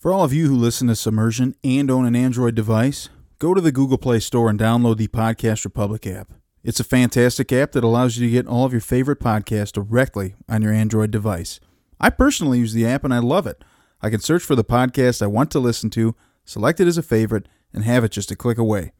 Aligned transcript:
For 0.00 0.14
all 0.14 0.24
of 0.24 0.32
you 0.32 0.48
who 0.48 0.56
listen 0.56 0.88
to 0.88 0.96
Submersion 0.96 1.54
and 1.62 1.90
own 1.90 2.06
an 2.06 2.16
Android 2.16 2.54
device, 2.54 3.10
go 3.38 3.52
to 3.52 3.60
the 3.60 3.70
Google 3.70 3.98
Play 3.98 4.18
Store 4.18 4.48
and 4.48 4.58
download 4.58 4.96
the 4.96 5.08
Podcast 5.08 5.62
Republic 5.62 6.06
app. 6.06 6.32
It's 6.64 6.80
a 6.80 6.84
fantastic 6.84 7.52
app 7.52 7.72
that 7.72 7.84
allows 7.84 8.16
you 8.16 8.26
to 8.26 8.32
get 8.32 8.46
all 8.46 8.64
of 8.64 8.72
your 8.72 8.80
favorite 8.80 9.20
podcasts 9.20 9.72
directly 9.72 10.36
on 10.48 10.62
your 10.62 10.72
Android 10.72 11.10
device. 11.10 11.60
I 12.00 12.08
personally 12.08 12.60
use 12.60 12.72
the 12.72 12.86
app 12.86 13.04
and 13.04 13.12
I 13.12 13.18
love 13.18 13.46
it. 13.46 13.62
I 14.00 14.08
can 14.08 14.20
search 14.20 14.42
for 14.42 14.56
the 14.56 14.64
podcast 14.64 15.20
I 15.20 15.26
want 15.26 15.50
to 15.50 15.60
listen 15.60 15.90
to, 15.90 16.16
select 16.46 16.80
it 16.80 16.88
as 16.88 16.96
a 16.96 17.02
favorite, 17.02 17.46
and 17.74 17.84
have 17.84 18.02
it 18.02 18.12
just 18.12 18.30
a 18.30 18.36
click 18.36 18.56
away. 18.56 18.92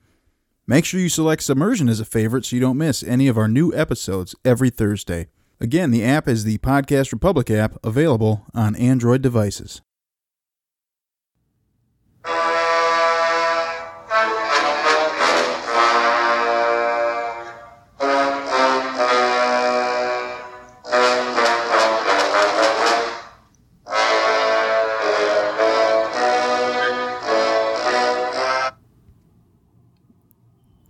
Make 0.66 0.84
sure 0.84 1.00
you 1.00 1.08
select 1.08 1.42
Submersion 1.42 1.88
as 1.88 2.00
a 2.00 2.04
favorite 2.04 2.44
so 2.44 2.56
you 2.56 2.60
don't 2.60 2.76
miss 2.76 3.02
any 3.02 3.26
of 3.26 3.38
our 3.38 3.48
new 3.48 3.74
episodes 3.74 4.34
every 4.44 4.68
Thursday. 4.68 5.28
Again, 5.62 5.92
the 5.92 6.04
app 6.04 6.28
is 6.28 6.44
the 6.44 6.58
Podcast 6.58 7.10
Republic 7.10 7.50
app 7.50 7.78
available 7.82 8.44
on 8.52 8.76
Android 8.76 9.22
devices. 9.22 9.80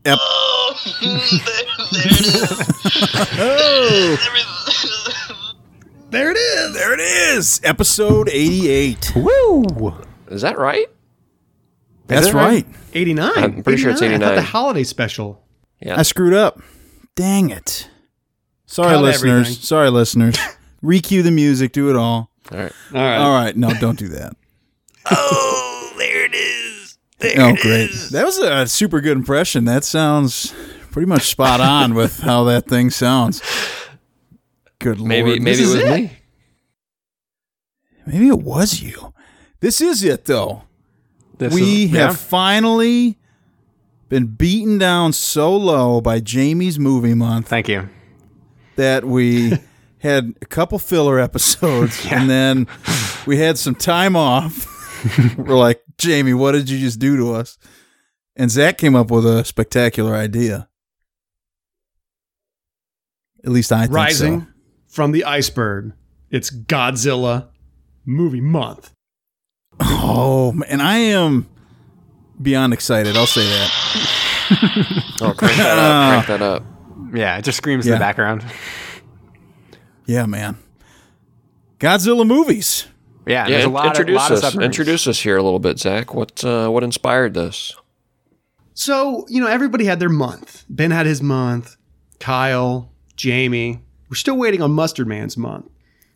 Ep- 0.05 0.19
There 6.11 6.33
it 6.33 6.37
is. 6.37 6.75
There 6.75 6.93
it 6.93 6.99
is, 7.01 7.61
episode 7.63 8.29
88. 8.29 9.13
Woo! 9.15 9.95
Is 10.29 10.43
that 10.43 10.59
right? 10.59 10.89
That's 12.11 12.27
it 12.29 12.35
right? 12.35 12.67
right. 12.67 12.77
89. 12.95 13.33
I'm 13.37 13.63
pretty 13.63 13.81
sure 13.81 13.91
it's 13.91 14.03
I 14.03 14.07
thought 14.09 14.15
89. 14.15 14.35
the 14.37 14.43
holiday 14.43 14.85
special. 14.85 15.43
Yeah. 15.81 15.99
I 15.99 16.03
screwed 16.03 16.35
up. 16.35 16.61
Dang 17.17 17.51
it. 17.51 17.89
Sorry, 18.67 18.95
Cut 18.95 19.03
listeners. 19.03 19.41
everything. 19.47 19.63
Sorry, 19.65 19.91
listeners. 19.91 20.37
Recue 20.83 21.23
the 21.23 21.31
music. 21.31 21.73
Do 21.73 21.91
it 21.91 21.97
all. 21.97 22.31
All 22.53 22.59
right. 22.59 22.73
All 22.95 23.01
right. 23.01 23.17
All 23.19 23.33
right. 23.33 23.57
No, 23.57 23.71
don't 23.81 23.99
do 23.99 24.09
that. 24.09 24.35
Oh, 25.13 25.93
there 25.99 26.27
it 26.27 26.35
is. 26.35 26.99
There 27.19 27.33
Oh, 27.39 27.57
great. 27.57 27.91
That 28.13 28.25
was 28.25 28.39
a 28.39 28.67
super 28.67 29.01
good 29.01 29.17
impression. 29.17 29.65
That 29.65 29.83
sounds 29.85 30.55
pretty 30.93 31.07
much 31.07 31.23
spot 31.23 31.61
on 31.61 31.95
with 31.95 32.21
how 32.23 32.45
that 32.45 32.67
thing 32.67 32.91
sounds. 32.91 33.43
Good 34.79 34.99
lord. 34.99 35.09
Maybe 35.09 35.41
maybe 35.41 35.45
This 35.45 35.59
it 35.59 35.63
is 35.63 35.75
was 35.75 35.83
it. 35.83 35.91
me. 36.03 36.13
Maybe 38.07 38.29
it 38.29 38.41
was 38.41 38.81
you. 38.83 39.13
This 39.61 39.81
is 39.81 40.03
it, 40.05 40.25
though. 40.27 40.63
This 41.41 41.53
we 41.55 41.85
is- 41.85 41.91
have 41.93 42.19
finally 42.19 43.19
been 44.09 44.27
beaten 44.27 44.79
down 44.79 45.13
so 45.13 45.55
low 45.57 46.01
by 46.01 46.21
Jamie's 46.21 46.79
movie 46.79 47.15
month 47.15 47.49
Thank 47.49 47.69
you. 47.69 47.89
that 48.77 49.05
we 49.05 49.53
had 49.99 50.35
a 50.43 50.47
couple 50.47 50.79
filler 50.79 51.19
episodes 51.19 52.05
and 52.11 52.29
then 52.31 52.67
we 53.27 53.37
had 53.39 53.57
some 53.59 53.75
time 53.75 54.17
off. 54.17 54.67
We're 55.39 55.57
like, 55.57 55.83
Jamie, 55.99 56.35
what 56.35 56.53
did 56.53 56.69
you 56.69 56.79
just 56.79 56.99
do 56.99 57.17
to 57.17 57.33
us? 57.35 57.57
And 58.37 58.51
Zach 58.51 58.79
came 58.79 58.95
up 58.97 59.11
with 59.11 59.25
a 59.27 59.45
spectacular 59.45 60.15
idea. 60.15 60.69
At 63.45 63.51
least 63.53 63.73
I 63.73 63.83
think 63.83 63.95
Rising 63.95 64.41
so. 64.43 64.47
from 64.89 65.13
the 65.13 65.25
iceberg. 65.25 65.93
It's 66.31 66.51
Godzilla 66.51 67.49
movie 68.05 68.41
month. 68.41 68.93
Oh, 69.81 70.55
and 70.69 70.83
I 70.83 70.97
am 70.99 71.49
beyond 72.41 72.73
excited. 72.73 73.17
I'll 73.17 73.27
say 73.27 73.45
that. 73.47 74.17
Oh, 75.23 75.33
crank 75.35 75.57
that 75.59 75.79
up. 75.79 76.25
Crank 76.25 76.41
that 76.41 76.43
up. 76.43 76.65
Yeah, 77.15 77.39
it 77.39 77.43
just 77.43 77.59
screams 77.59 77.87
in 77.87 77.93
the 77.93 77.99
background. 77.99 78.45
Yeah, 80.07 80.27
man. 80.27 80.57
Godzilla 81.79 82.27
movies. 82.27 82.87
Yeah, 83.27 83.47
Yeah, 83.47 83.51
there's 83.51 83.65
a 83.65 83.67
in- 83.67 83.73
lot, 83.73 83.85
of, 83.87 83.91
introduce 83.91 84.17
lot 84.17 84.31
of 84.31 84.37
us. 84.39 84.43
submarines. 84.43 84.67
Introduce 84.79 85.07
us 85.09 85.21
here 85.21 85.37
a 85.37 85.43
little 85.43 85.59
bit, 85.59 85.79
Zach. 85.79 86.15
What 86.15 86.45
uh, 86.45 86.69
what 86.69 86.83
inspired 86.85 87.35
this? 87.35 87.75
So, 88.75 89.27
you 89.29 89.41
know, 89.41 89.47
everybody 89.49 89.85
had 89.85 89.99
their 90.01 90.09
month. 90.09 90.65
Ben 90.69 90.91
had 90.91 91.07
his 91.07 91.21
month. 91.23 91.77
Kyle, 92.21 92.91
Jamie. 93.17 93.81
We're 94.09 94.17
still 94.17 94.37
waiting 94.37 94.63
on 94.63 94.71
Mustard 94.73 95.07
Man's 95.09 95.37
month. 95.37 95.69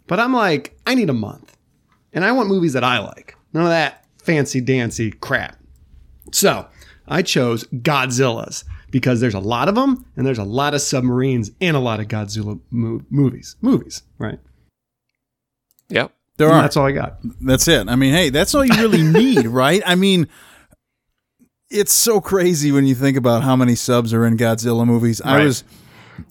But 0.06 0.18
I'm 0.20 0.32
like, 0.32 0.76
I 0.86 0.94
need 0.94 1.10
a 1.10 1.14
month. 1.14 1.56
And 2.12 2.24
I 2.24 2.32
want 2.32 2.48
movies 2.48 2.72
that 2.74 2.84
I 2.84 2.98
like. 3.00 3.36
None 3.54 3.62
of 3.62 3.70
that 3.70 4.04
fancy 4.18 4.60
dancy 4.60 5.10
crap. 5.12 5.56
So 6.32 6.66
I 7.08 7.22
chose 7.22 7.64
Godzilla's 7.64 8.64
because 8.90 9.20
there's 9.20 9.34
a 9.34 9.40
lot 9.40 9.68
of 9.68 9.74
them 9.74 10.04
and 10.16 10.26
there's 10.26 10.38
a 10.38 10.44
lot 10.44 10.74
of 10.74 10.80
submarines 10.80 11.50
and 11.60 11.76
a 11.76 11.80
lot 11.80 12.00
of 12.00 12.08
Godzilla 12.08 12.60
mo- 12.70 13.02
movies. 13.10 13.56
Movies, 13.60 14.02
right? 14.18 14.38
Yep. 15.88 16.12
There 16.36 16.48
And 16.48 16.56
are. 16.56 16.62
that's 16.62 16.76
all 16.76 16.86
I 16.86 16.92
got. 16.92 17.18
That's 17.40 17.68
it. 17.68 17.88
I 17.88 17.94
mean, 17.96 18.12
hey, 18.12 18.30
that's 18.30 18.54
all 18.54 18.64
you 18.64 18.74
really 18.74 19.02
need, 19.02 19.46
right? 19.46 19.82
I 19.86 19.94
mean, 19.94 20.26
it's 21.70 21.92
so 21.92 22.20
crazy 22.20 22.72
when 22.72 22.86
you 22.86 22.94
think 22.94 23.16
about 23.16 23.42
how 23.42 23.54
many 23.56 23.74
subs 23.76 24.12
are 24.12 24.26
in 24.26 24.36
Godzilla 24.36 24.84
movies. 24.86 25.20
I 25.20 25.44
was 25.44 25.62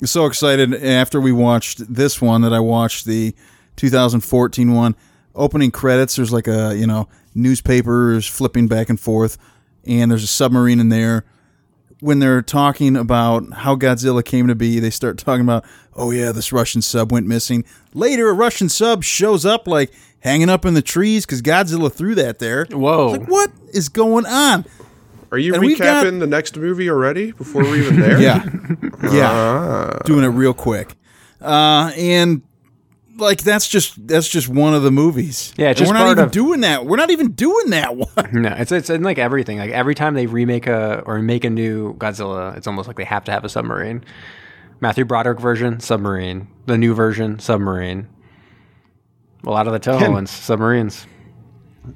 so 0.04 0.26
excited 0.26 0.74
after 0.74 1.22
we 1.22 1.32
watched 1.32 1.94
this 1.94 2.22
one 2.22 2.42
that 2.42 2.54
I 2.54 2.60
watched 2.60 3.06
the 3.06 3.34
2014 3.78 4.74
one. 4.74 4.96
Opening 5.36 5.72
credits, 5.72 6.16
there's 6.16 6.32
like 6.32 6.48
a, 6.48 6.76
you 6.76 6.86
know, 6.86 7.08
newspapers 7.34 8.28
flipping 8.28 8.68
back 8.68 8.90
and 8.90 9.00
forth, 9.00 9.38
and 9.86 10.12
there's 10.12 10.24
a 10.24 10.28
submarine 10.28 10.80
in 10.80 10.90
there. 10.90 11.26
When 12.02 12.20
they're 12.20 12.42
talking 12.42 12.98
about 12.98 13.52
how 13.54 13.76
Godzilla 13.78 14.24
came 14.26 14.48
to 14.48 14.56
be, 14.56 14.80
they 14.80 14.90
start 14.90 15.18
talking 15.18 15.42
about, 15.44 15.64
oh 15.96 16.12
yeah, 16.12 16.32
this 16.34 16.52
Russian 16.52 16.82
sub 16.82 17.12
went 17.12 17.26
missing. 17.28 17.64
Later, 17.94 18.30
a 18.30 18.34
Russian 18.34 18.68
sub 18.68 19.04
shows 19.04 19.46
up 19.46 19.68
like 19.68 19.92
hanging 20.20 20.50
up 20.50 20.66
in 20.66 20.74
the 20.74 20.82
trees 20.82 21.26
because 21.26 21.42
Godzilla 21.42 21.92
threw 21.92 22.14
that 22.16 22.40
there. 22.40 22.66
Whoa. 22.66 23.14
It's 23.14 23.20
like, 23.22 23.30
what 23.30 23.52
is 23.74 23.88
going 23.90 24.26
on? 24.26 24.66
Are 25.32 25.38
you 25.38 25.54
And 25.56 25.64
we've 25.64 25.80
got- 25.80 26.06
recapping 26.06 26.20
the 26.20 26.28
next 26.28 26.58
movie 26.58 26.90
already 26.90 27.32
before 27.32 27.64
we're 27.64 27.78
even 27.78 28.00
there? 28.00 28.20
Yeah, 28.22 28.44
yeah, 29.12 29.30
Ah. 29.32 29.98
doing 30.06 30.24
it 30.26 30.28
real 30.30 30.54
quick, 30.54 30.96
uh, 31.42 31.92
and 31.98 32.42
like 33.18 33.44
that's 33.44 33.68
just 33.68 34.08
that's 34.08 34.28
just 34.28 34.48
one 34.50 34.74
of 34.74 34.84
the 34.84 34.92
movies. 34.92 35.54
Yeah, 35.58 35.74
just 35.74 35.90
we're 35.90 35.94
not 35.98 36.06
part 36.06 36.18
even 36.18 36.24
of- 36.26 36.32
doing 36.32 36.62
that. 36.62 36.86
We're 36.86 36.98
not 36.98 37.12
even 37.12 37.32
doing 37.32 37.70
that 37.72 37.96
one. 38.16 38.30
No, 38.34 38.50
it's 38.58 38.72
it's 38.72 38.90
in 38.90 39.04
like 39.04 39.18
everything. 39.18 39.58
Like 39.58 39.72
every 39.72 39.96
time 39.96 40.14
they 40.14 40.26
remake 40.26 40.68
a 40.68 41.02
or 41.06 41.20
make 41.22 41.44
a 41.44 41.50
new 41.50 41.94
Godzilla, 41.96 42.56
it's 42.58 42.68
almost 42.68 42.88
like 42.88 42.98
they 42.98 43.04
have 43.04 43.24
to 43.26 43.32
have 43.32 43.44
a 43.44 43.50
submarine. 43.50 44.04
Matthew 44.80 45.06
Broderick 45.06 45.40
version, 45.40 45.80
submarine. 45.80 46.48
The 46.66 46.78
new 46.78 46.94
version, 46.94 47.40
submarine. 47.40 48.08
A 49.46 49.50
lot 49.50 49.68
of 49.68 49.74
the 49.74 49.80
Toho 49.80 50.12
ones, 50.12 50.32
submarines. 50.32 51.06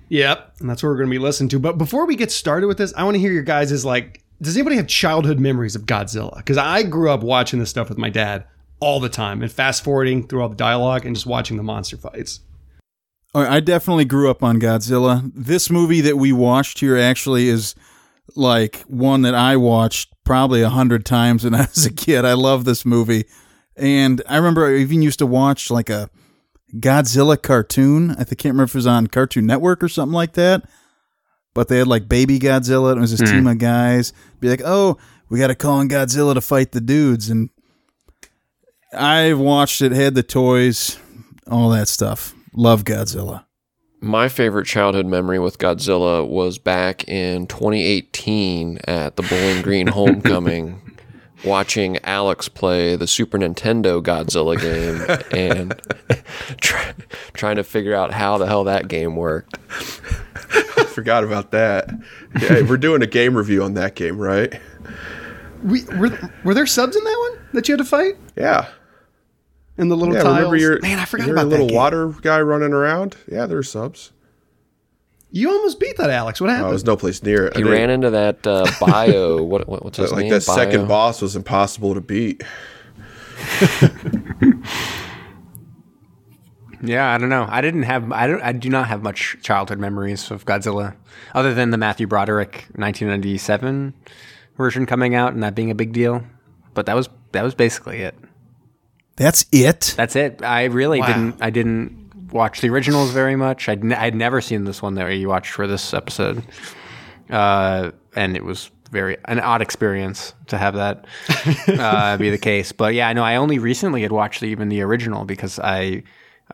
Yep, 0.10 0.56
and 0.60 0.70
that's 0.70 0.84
what 0.84 0.90
we're 0.90 0.98
going 0.98 1.08
to 1.10 1.12
be 1.12 1.20
listening 1.20 1.50
to. 1.50 1.60
But 1.60 1.78
before 1.78 2.06
we 2.06 2.16
get 2.18 2.32
started 2.32 2.68
with 2.68 2.78
this, 2.78 2.94
I 2.96 3.04
want 3.06 3.16
to 3.16 3.20
hear 3.20 3.32
your 3.32 3.44
guys' 3.44 3.72
is 3.72 3.86
like, 3.86 4.22
does 4.42 4.56
anybody 4.58 4.76
have 4.76 4.88
childhood 4.88 5.40
memories 5.40 5.76
of 5.76 5.84
Godzilla? 5.84 6.36
Because 6.38 6.58
I 6.58 6.84
grew 6.84 7.10
up 7.10 7.24
watching 7.24 7.60
this 7.60 7.70
stuff 7.70 7.88
with 7.90 7.98
my 7.98 8.10
dad 8.10 8.46
all 8.80 9.00
the 9.00 9.10
time 9.10 9.42
and 9.42 9.52
fast 9.52 9.84
forwarding 9.84 10.28
through 10.28 10.42
all 10.42 10.50
the 10.50 10.56
dialogue 10.56 11.06
and 11.06 11.16
just 11.16 11.26
watching 11.26 11.58
the 11.58 11.64
monster 11.64 11.98
fights. 11.98 12.42
All 13.34 13.44
right, 13.44 13.52
I 13.52 13.60
definitely 13.60 14.06
grew 14.06 14.30
up 14.30 14.44
on 14.44 14.60
Godzilla. 14.60 15.32
This 15.36 15.70
movie 15.70 16.02
that 16.02 16.18
we 16.18 16.32
watched 16.32 16.80
here 16.80 16.98
actually 16.98 17.50
is 17.50 17.76
like 18.36 18.82
one 18.88 19.22
that 19.24 19.36
I 19.36 19.58
watched 19.58 20.14
probably 20.24 20.62
a 20.62 20.70
hundred 20.70 21.06
times 21.06 21.44
when 21.44 21.54
I 21.56 21.62
was 21.62 21.86
a 21.86 21.94
kid. 21.94 22.26
I 22.26 22.34
love 22.34 22.66
this 22.66 22.86
movie, 22.86 23.26
and 23.76 24.22
I 24.28 24.38
remember 24.38 24.68
I 24.68 24.78
even 24.78 25.02
used 25.02 25.20
to 25.20 25.26
watch 25.26 25.70
like 25.70 25.90
a 25.90 26.10
Godzilla 26.76 27.42
cartoon. 27.42 28.12
I 28.12 28.24
think, 28.24 28.40
can't 28.40 28.54
remember 28.54 28.64
if 28.64 28.76
it 28.76 28.80
was 28.80 28.88
on 28.88 29.08
Cartoon 29.08 29.46
Network 29.46 29.84
or 29.84 29.90
something 29.90 30.14
like 30.14 30.34
that. 30.34 30.68
But 31.54 31.70
they 31.70 31.80
had 31.80 31.88
like 31.88 32.08
Baby 32.08 32.40
Godzilla. 32.40 32.92
And 32.92 33.00
it 33.00 33.02
was 33.02 33.18
this 33.18 33.30
hmm. 33.30 33.38
team 33.38 33.48
of 33.48 33.58
guys. 33.58 34.14
Be 34.40 34.50
like, 34.50 34.62
oh, 34.64 34.98
we 35.30 35.40
got 35.40 35.48
to 35.48 35.56
call 35.56 35.82
in 35.82 35.90
Godzilla 35.90 36.34
to 36.34 36.42
fight 36.42 36.72
the 36.72 36.82
dudes. 36.82 37.30
And 37.30 37.50
I 38.94 39.34
watched 39.34 39.82
it, 39.82 39.92
had 39.92 40.16
the 40.16 40.24
toys, 40.24 40.98
all 41.50 41.70
that 41.70 41.88
stuff. 41.88 42.34
Love 42.54 42.84
Godzilla. 42.84 43.44
My 44.00 44.30
favorite 44.30 44.66
childhood 44.66 45.08
memory 45.08 45.40
with 45.40 45.58
Godzilla 45.58 46.28
was 46.28 46.58
back 46.58 47.08
in 47.08 47.48
2018 47.48 48.80
at 48.88 49.16
the 49.16 49.24
Bowling 49.24 49.62
Green 49.64 49.88
Homecoming, 49.88 50.98
watching 51.44 51.98
Alex 52.04 52.48
play 52.48 52.96
the 52.96 53.08
Super 53.08 53.38
Nintendo 53.40 54.02
Godzilla 54.02 54.60
game 54.60 55.18
and 55.32 55.82
try, 56.62 56.94
trying 57.34 57.56
to 57.58 57.64
figure 57.64 57.96
out 57.96 58.14
how 58.14 58.38
the 58.38 58.46
hell 58.46 58.64
that 58.66 58.88
game 58.88 59.16
worked. 59.16 59.58
I 60.78 60.86
forgot 60.86 61.24
about 61.24 61.52
that. 61.52 61.90
Yeah, 62.40 62.62
we're 62.62 62.78
doing 62.78 63.02
a 63.02 63.08
game 63.08 63.36
review 63.36 63.64
on 63.64 63.74
that 63.74 63.96
game, 63.96 64.18
right? 64.18 64.60
We, 65.64 65.84
were, 65.86 66.18
were 66.44 66.54
there 66.54 66.68
subs 66.68 66.96
in 66.96 67.04
that 67.04 67.30
one 67.32 67.46
that 67.54 67.68
you 67.68 67.74
had 67.74 67.80
to 67.80 67.86
fight? 67.86 68.16
Yeah. 68.36 68.68
In 69.78 69.90
the 69.90 69.96
little 69.98 70.14
Yeah, 70.16 70.24
tiles? 70.24 70.36
remember 70.38 70.56
your 70.58 70.80
Man, 70.82 70.98
I 71.00 71.06
forgot 71.06 71.28
your 71.28 71.36
about 71.36 71.48
little 71.48 71.68
game. 71.68 71.76
water 71.76 72.08
guy 72.22 72.42
running 72.42 72.74
around? 72.74 73.16
Yeah, 73.32 73.46
there's 73.46 73.70
subs. 73.70 74.12
You 75.30 75.50
almost 75.52 75.80
beat 75.80 75.98
that, 75.98 76.10
Alex. 76.10 76.40
What 76.42 76.50
I 76.50 76.54
happened? 76.56 76.72
was 76.74 76.86
no 76.86 76.96
place 76.96 77.22
near 77.22 77.48
it. 77.48 77.54
I 77.56 77.60
He 77.60 77.64
think- 77.64 77.76
ran 77.76 77.90
into 77.90 78.10
that 78.12 78.48
uh, 78.48 78.66
bio. 78.80 79.44
What, 79.44 79.68
what 79.68 79.84
what's 79.84 79.98
his 79.98 80.12
like 80.12 80.22
name? 80.24 80.32
that 80.32 80.42
second 80.42 80.88
boss 80.88 81.22
was 81.22 81.36
impossible 81.36 81.94
to 81.94 82.02
beat. 82.02 82.44
Yeah, 86.84 87.12
I 87.12 87.18
don't 87.18 87.30
know. 87.30 87.48
I 87.50 87.62
didn't 87.62 87.84
have. 87.84 88.12
I 88.12 88.28
don't. 88.28 88.42
I 88.42 88.52
do 88.52 88.70
not 88.70 88.88
have 88.88 89.02
much 89.02 89.36
childhood 89.42 89.80
memories 89.80 90.30
of 90.30 90.46
Godzilla, 90.46 90.96
other 91.34 91.52
than 91.54 91.72
the 91.72 91.78
Matthew 91.78 92.06
Broderick 92.06 92.68
1997 92.76 93.96
version 94.58 94.86
coming 94.86 95.16
out 95.16 95.34
and 95.34 95.42
that 95.42 95.56
being 95.56 95.72
a 95.72 95.76
big 95.76 95.92
deal. 95.92 96.24
But 96.76 96.86
that 96.86 96.96
was 96.96 97.10
that 97.32 97.44
was 97.44 97.56
basically 97.56 98.02
it. 98.02 98.16
That's 99.18 99.46
it. 99.52 99.94
That's 99.98 100.16
it. 100.16 100.42
I 100.44 100.66
really 100.66 101.00
Wow. 101.02 101.08
didn't. 101.08 101.36
I 101.42 101.50
didn't 101.50 102.32
watch 102.32 102.62
the 102.62 102.70
originals 102.70 103.12
very 103.12 103.36
much. 103.36 103.68
I'd, 103.70 103.84
n- 103.84 103.94
I'd 103.94 104.16
never 104.16 104.42
seen 104.42 104.64
this 104.66 104.82
one 104.82 104.96
that 104.96 105.08
you 105.16 105.28
watched 105.28 105.52
for 105.52 105.66
this 105.68 105.94
episode, 105.94 106.44
uh, 107.30 107.92
and 108.16 108.36
it 108.36 108.44
was 108.46 108.70
very 108.92 109.18
an 109.26 109.40
odd 109.40 109.62
experience 109.62 110.34
to 110.48 110.58
have 110.58 110.76
that 110.76 111.06
uh, 111.68 112.16
be 112.18 112.30
the 112.30 112.38
case. 112.38 112.72
But 112.72 112.94
yeah, 112.94 113.10
I 113.10 113.14
know. 113.14 113.24
I 113.24 113.36
only 113.36 113.60
recently 113.60 114.02
had 114.02 114.12
watched 114.12 114.42
the, 114.42 114.48
even 114.48 114.70
the 114.70 114.82
original 114.82 115.26
because 115.26 115.60
I, 115.60 116.04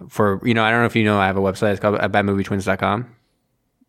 for 0.10 0.40
you 0.44 0.54
know, 0.54 0.64
I 0.64 0.72
don't 0.72 0.80
know 0.80 0.86
if 0.88 0.96
you 0.96 1.04
know, 1.04 1.20
I 1.20 1.28
have 1.28 1.38
a 1.38 1.42
website. 1.42 1.72
It's 1.74 1.80
called 1.80 2.00
badmovietwins.com. 2.00 3.16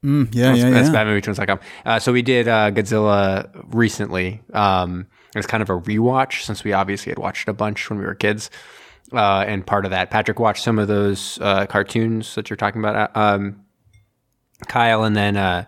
Mm, 0.04 0.34
yeah, 0.34 0.52
yeah, 0.54 0.68
That's 0.70 0.90
yeah. 0.90 0.94
badmovietwins.com. 1.04 1.60
Uh, 1.86 1.98
so 1.98 2.12
we 2.12 2.20
did 2.22 2.46
uh, 2.48 2.70
Godzilla 2.70 3.48
recently. 3.72 4.42
Um, 4.52 5.06
it's 5.34 5.46
kind 5.46 5.62
of 5.62 5.70
a 5.70 5.78
rewatch 5.80 6.42
since 6.44 6.64
we 6.64 6.72
obviously 6.72 7.10
had 7.10 7.18
watched 7.18 7.48
a 7.48 7.52
bunch 7.52 7.88
when 7.90 7.98
we 7.98 8.04
were 8.04 8.14
kids. 8.14 8.50
Uh, 9.12 9.44
and 9.46 9.66
part 9.66 9.84
of 9.84 9.90
that, 9.90 10.10
Patrick 10.10 10.38
watched 10.40 10.64
some 10.64 10.78
of 10.78 10.88
those 10.88 11.38
uh, 11.40 11.66
cartoons 11.66 12.34
that 12.34 12.48
you're 12.50 12.56
talking 12.56 12.80
about, 12.80 13.16
uh, 13.16 13.18
um, 13.18 13.64
Kyle, 14.66 15.04
and 15.04 15.14
then 15.14 15.36
uh, 15.36 15.64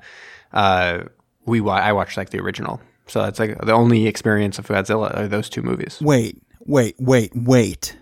uh, 0.52 1.00
we 1.44 1.60
wa- 1.60 1.74
I 1.74 1.92
watched 1.92 2.16
like 2.16 2.30
the 2.30 2.40
original. 2.40 2.80
So 3.06 3.22
that's 3.22 3.38
like 3.38 3.58
the 3.60 3.72
only 3.72 4.06
experience 4.06 4.58
of 4.58 4.66
Godzilla 4.66 5.16
are 5.16 5.28
those 5.28 5.48
two 5.48 5.62
movies. 5.62 5.98
Wait, 6.00 6.42
wait, 6.64 6.96
wait, 6.98 7.32
wait. 7.34 7.96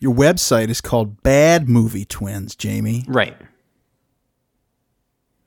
Your 0.00 0.14
website 0.14 0.68
is 0.68 0.80
called 0.80 1.22
Bad 1.22 1.68
Movie 1.68 2.04
Twins, 2.04 2.54
Jamie. 2.54 3.04
Right. 3.08 3.36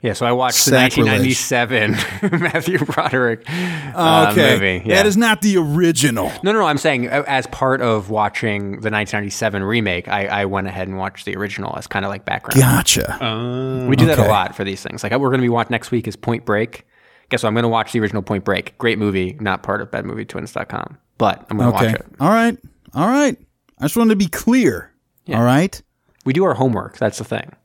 Yeah, 0.02 0.14
so 0.14 0.26
I 0.26 0.32
watched 0.32 0.66
the 0.66 0.76
1997 0.76 1.92
Matthew 2.42 2.80
Broderick 2.80 3.44
uh, 3.48 4.30
okay, 4.32 4.54
movie. 4.54 4.90
Yeah. 4.90 4.96
that 4.96 5.06
is 5.06 5.16
not 5.16 5.44
the 5.44 5.58
original. 5.58 6.32
No, 6.44 6.52
no, 6.52 6.60
no. 6.60 6.66
I'm 6.66 6.80
saying 6.80 7.08
uh, 7.08 7.24
as 7.28 7.46
part 7.48 7.82
of 7.82 8.10
watching 8.10 8.72
the 8.72 8.90
1997 8.90 9.64
remake, 9.64 10.08
I, 10.08 10.26
I 10.26 10.46
went 10.46 10.66
ahead 10.66 10.88
and 10.88 10.98
watched 10.98 11.26
the 11.26 11.36
original 11.36 11.78
as 11.78 11.86
kind 11.86 12.04
of 12.04 12.10
like 12.10 12.26
background. 12.26 12.60
Gotcha. 12.60 13.24
Uh, 13.24 13.86
we 13.86 13.96
do 13.96 14.08
that 14.08 14.18
a 14.18 14.26
lot 14.26 14.56
for 14.56 14.64
these 14.64 14.82
things. 14.82 15.04
Like 15.04 15.12
we're 15.12 15.30
going 15.30 15.40
to 15.40 15.46
be 15.46 15.50
watching 15.50 15.72
next 15.72 15.92
week 15.92 16.08
is 16.08 16.16
Point 16.16 16.46
Break. 16.46 16.88
Guess 17.30 17.44
what? 17.44 17.50
I'm 17.50 17.54
going 17.54 17.64
to 17.64 17.70
watch 17.70 17.92
the 17.92 18.00
original 18.00 18.24
Point 18.24 18.44
Break. 18.44 18.76
Great 18.80 18.98
movie, 18.98 19.38
not 19.40 19.62
part 19.62 19.82
of 19.82 19.92
BadMovieTwins.com, 19.92 20.98
but 21.20 21.46
I'm 21.52 21.58
going 21.58 21.72
to 21.72 21.78
okay. 21.78 21.86
watch 21.88 21.96
it. 21.96 22.06
All 22.20 22.30
right. 22.30 22.58
All 22.96 23.08
right. 23.08 23.38
I 23.78 23.84
just 23.84 23.96
wanted 23.96 24.12
to 24.12 24.16
be 24.16 24.28
clear. 24.28 24.92
All 25.30 25.44
right. 25.44 25.80
We 26.26 26.34
do 26.34 26.44
our 26.44 26.56
homework. 26.56 26.98
That's 26.98 27.20
the 27.20 27.24
thing. 27.24 27.56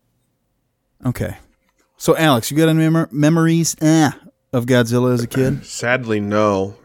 Okay. 1.07 1.37
So, 1.97 2.17
Alex, 2.17 2.51
you 2.51 2.57
got 2.57 2.69
any 2.69 2.89
mem- 2.89 3.09
memories 3.11 3.75
eh, 3.81 4.11
of 4.53 4.67
Godzilla 4.67 5.13
as 5.15 5.23
a 5.23 5.27
kid? 5.27 5.65
Sadly, 5.67 6.21
no. 6.21 6.77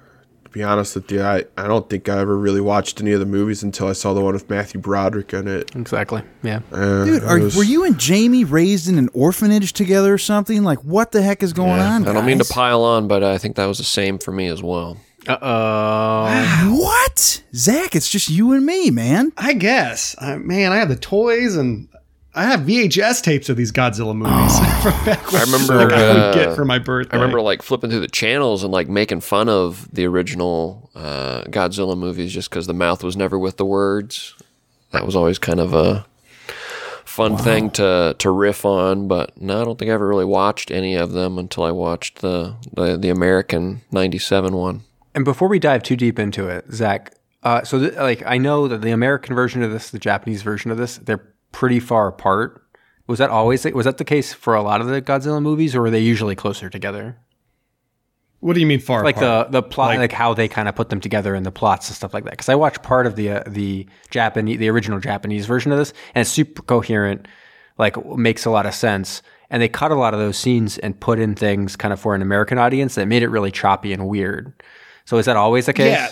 To 0.46 0.50
be 0.52 0.64
honest 0.64 0.96
with 0.96 1.12
you, 1.12 1.22
I, 1.22 1.46
I 1.58 1.68
don't 1.68 1.90
think 1.90 2.10
I 2.10 2.20
ever 2.20 2.38
really 2.38 2.60
watched 2.62 3.00
any 3.02 3.12
of 3.12 3.20
the 3.20 3.26
movies 3.26 3.64
until 3.64 3.88
I 3.88 3.94
saw 3.94 4.14
the 4.14 4.22
one 4.22 4.34
with 4.34 4.50
Matthew 4.50 4.80
Broderick 4.82 5.34
in 5.34 5.48
it. 5.48 5.74
Exactly. 5.76 6.24
Yeah. 6.44 6.60
Uh, 6.72 7.06
Dude, 7.06 7.24
are, 7.24 7.40
was- 7.40 7.56
were 7.56 7.64
you 7.64 7.84
and 7.86 7.98
Jamie 8.00 8.44
raised 8.46 8.88
in 8.90 8.98
an 8.98 9.10
orphanage 9.14 9.74
together 9.74 10.14
or 10.14 10.18
something? 10.18 10.64
Like, 10.64 10.80
what 10.80 11.12
the 11.12 11.22
heck 11.22 11.44
is 11.44 11.54
going 11.54 11.80
on? 11.80 12.08
I 12.08 12.14
don't 12.14 12.26
mean 12.26 12.40
to 12.40 12.46
pile 12.54 12.84
on, 12.84 13.08
but 13.08 13.24
I 13.24 13.38
think 13.38 13.56
that 13.58 13.66
was 13.66 13.78
the 13.78 13.84
same 13.86 14.18
for 14.18 14.32
me 14.32 14.48
as 14.48 14.62
well. 14.64 14.98
Uh 15.28 15.38
oh. 15.42 16.80
What? 16.82 17.44
Zach, 17.54 17.96
it's 17.96 18.10
just 18.10 18.30
you 18.30 18.54
and 18.54 18.66
me, 18.66 18.90
man. 18.92 19.32
I 19.38 19.54
guess. 19.54 20.16
Uh, 20.18 20.38
man, 20.38 20.72
I 20.72 20.78
have 20.78 20.90
the 20.90 20.96
toys 20.96 21.56
and 21.56 21.88
I 22.34 22.46
have 22.46 22.62
VHS 22.62 23.24
tapes 23.24 23.50
of 23.50 23.58
these 23.58 23.74
Godzilla 23.74 24.16
movies 24.16 24.58
from 24.82 25.06
back 25.06 25.32
when 25.32 25.42
I 25.42 25.46
remember, 25.46 25.76
like, 25.76 25.94
I 25.94 26.14
would 26.14 26.18
uh, 26.18 26.34
get 26.34 26.56
for 26.56 26.64
my 26.64 26.80
birthday. 26.80 27.18
I 27.18 27.20
remember 27.20 27.42
like 27.42 27.62
flipping 27.62 27.90
through 27.90 28.00
the 28.00 28.08
channels 28.08 28.64
and 28.64 28.72
like 28.72 28.88
making 28.88 29.22
fun 29.22 29.50
of 29.50 29.94
the 29.94 30.06
original 30.06 30.90
uh, 30.96 31.44
Godzilla 31.44 31.98
movies 31.98 32.34
just 32.34 32.50
because 32.50 32.68
the 32.68 32.74
mouth 32.74 33.04
was 33.04 33.18
never 33.18 33.38
with 33.38 33.58
the 33.58 33.66
words. 33.66 34.36
That 34.92 35.06
was 35.06 35.16
always 35.16 35.40
kind 35.40 35.60
of 35.60 35.74
a 35.74 36.06
fun 37.04 37.38
thing 37.38 37.70
to 37.72 38.16
to 38.18 38.30
riff 38.32 38.64
on. 38.64 39.10
But 39.10 39.40
no, 39.40 39.62
I 39.62 39.66
don't 39.66 39.78
think 39.78 39.92
I 39.92 39.94
ever 39.94 40.08
really 40.08 40.26
watched 40.26 40.72
any 40.72 40.96
of 40.96 41.12
them 41.12 41.38
until 41.38 41.64
I 41.64 41.72
watched 41.72 42.22
the 42.22 42.56
the, 42.74 42.98
the 42.98 43.10
American 43.10 43.82
'97 43.92 44.56
one. 44.56 44.84
And 45.14 45.26
before 45.26 45.50
we 45.50 45.60
dive 45.60 45.84
too 45.84 45.98
deep 45.98 46.18
into 46.18 46.48
it, 46.48 46.72
Zach, 46.72 47.14
uh, 47.44 47.64
so 47.66 47.78
th- 47.80 47.96
like 47.96 48.24
I 48.26 48.38
know 48.38 48.70
that 48.70 48.82
the 48.82 48.92
American 48.92 49.36
version 49.36 49.62
of 49.64 49.72
this, 49.72 49.90
the 49.90 50.00
Japanese 50.00 50.42
version 50.42 50.72
of 50.72 50.78
this, 50.78 50.98
they're 50.98 51.31
pretty 51.52 51.80
far 51.80 52.08
apart. 52.08 52.64
Was 53.08 53.20
that 53.20 53.30
always 53.30 53.66
was 53.66 53.86
that 53.86 53.98
the 53.98 54.06
case 54.06 54.34
for 54.34 54.56
a 54.56 54.62
lot 54.62 54.80
of 54.82 54.88
the 54.88 55.02
Godzilla 55.02 55.42
movies, 55.42 55.76
or 55.76 55.82
were 55.82 55.90
they 55.90 56.00
usually 56.00 56.36
closer 56.36 56.70
together? 56.70 57.18
what 58.40 58.54
do 58.56 58.60
you 58.60 58.66
mean 58.66 58.80
far 58.80 59.04
Like 59.04 59.18
apart? 59.18 59.52
the 59.52 59.62
the 59.62 59.68
plot, 59.68 59.90
Like- 59.90 60.00
like, 60.00 60.12
how 60.14 60.34
they 60.34 60.48
kind 60.48 60.68
of 60.68 60.76
put 60.76 60.90
them 60.90 61.00
together 61.00 61.36
in 61.36 61.44
the 61.44 61.52
plots 61.52 61.90
and 61.90 61.96
stuff 61.96 62.12
like 62.12 62.24
that. 62.24 62.32
Because 62.32 62.50
I 62.50 62.56
watched 62.56 62.82
part 62.82 63.06
of 63.06 63.16
the 63.16 63.30
uh, 63.32 63.44
the 63.46 63.86
Japanese, 64.10 64.58
the 64.58 64.70
original 64.70 65.00
Japanese 65.00 65.46
version 65.46 65.72
of 65.72 65.78
this, 65.78 65.94
and 66.16 66.22
it's 66.22 66.32
super 66.32 66.64
coherent. 66.64 67.28
Like 67.78 68.04
makes 68.18 68.46
a 68.46 68.50
lot 68.50 68.66
of 68.66 68.74
sense. 68.74 69.22
And 69.50 69.62
they 69.62 69.68
cut 69.68 69.92
a 69.92 69.96
lot 69.96 70.14
of 70.14 70.20
those 70.20 70.38
scenes 70.38 70.78
and 70.78 70.98
put 71.00 71.20
in 71.20 71.36
things 71.36 71.76
kind 71.76 71.92
of 71.94 72.00
for 72.00 72.16
an 72.16 72.22
American 72.22 72.58
audience 72.58 72.96
that 72.96 73.08
made 73.08 73.22
it 73.22 73.28
really 73.28 73.52
choppy 73.52 73.92
and 73.92 74.08
weird. 74.08 74.54
So 75.06 75.18
is 75.18 75.26
that 75.26 75.36
always 75.36 75.66
the 75.66 75.74
case? 75.74 75.92
Yeah. 75.92 76.12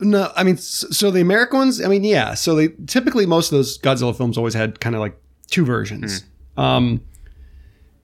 No, 0.00 0.30
I 0.36 0.42
mean, 0.42 0.56
so 0.58 1.10
the 1.10 1.20
American 1.20 1.58
ones, 1.58 1.82
I 1.82 1.88
mean, 1.88 2.04
yeah. 2.04 2.34
So 2.34 2.54
they 2.54 2.68
typically 2.86 3.24
most 3.26 3.50
of 3.50 3.56
those 3.56 3.78
Godzilla 3.78 4.14
films 4.16 4.36
always 4.36 4.54
had 4.54 4.80
kind 4.80 4.94
of 4.94 5.00
like 5.00 5.18
two 5.48 5.64
versions. 5.64 6.24
Um, 6.56 7.00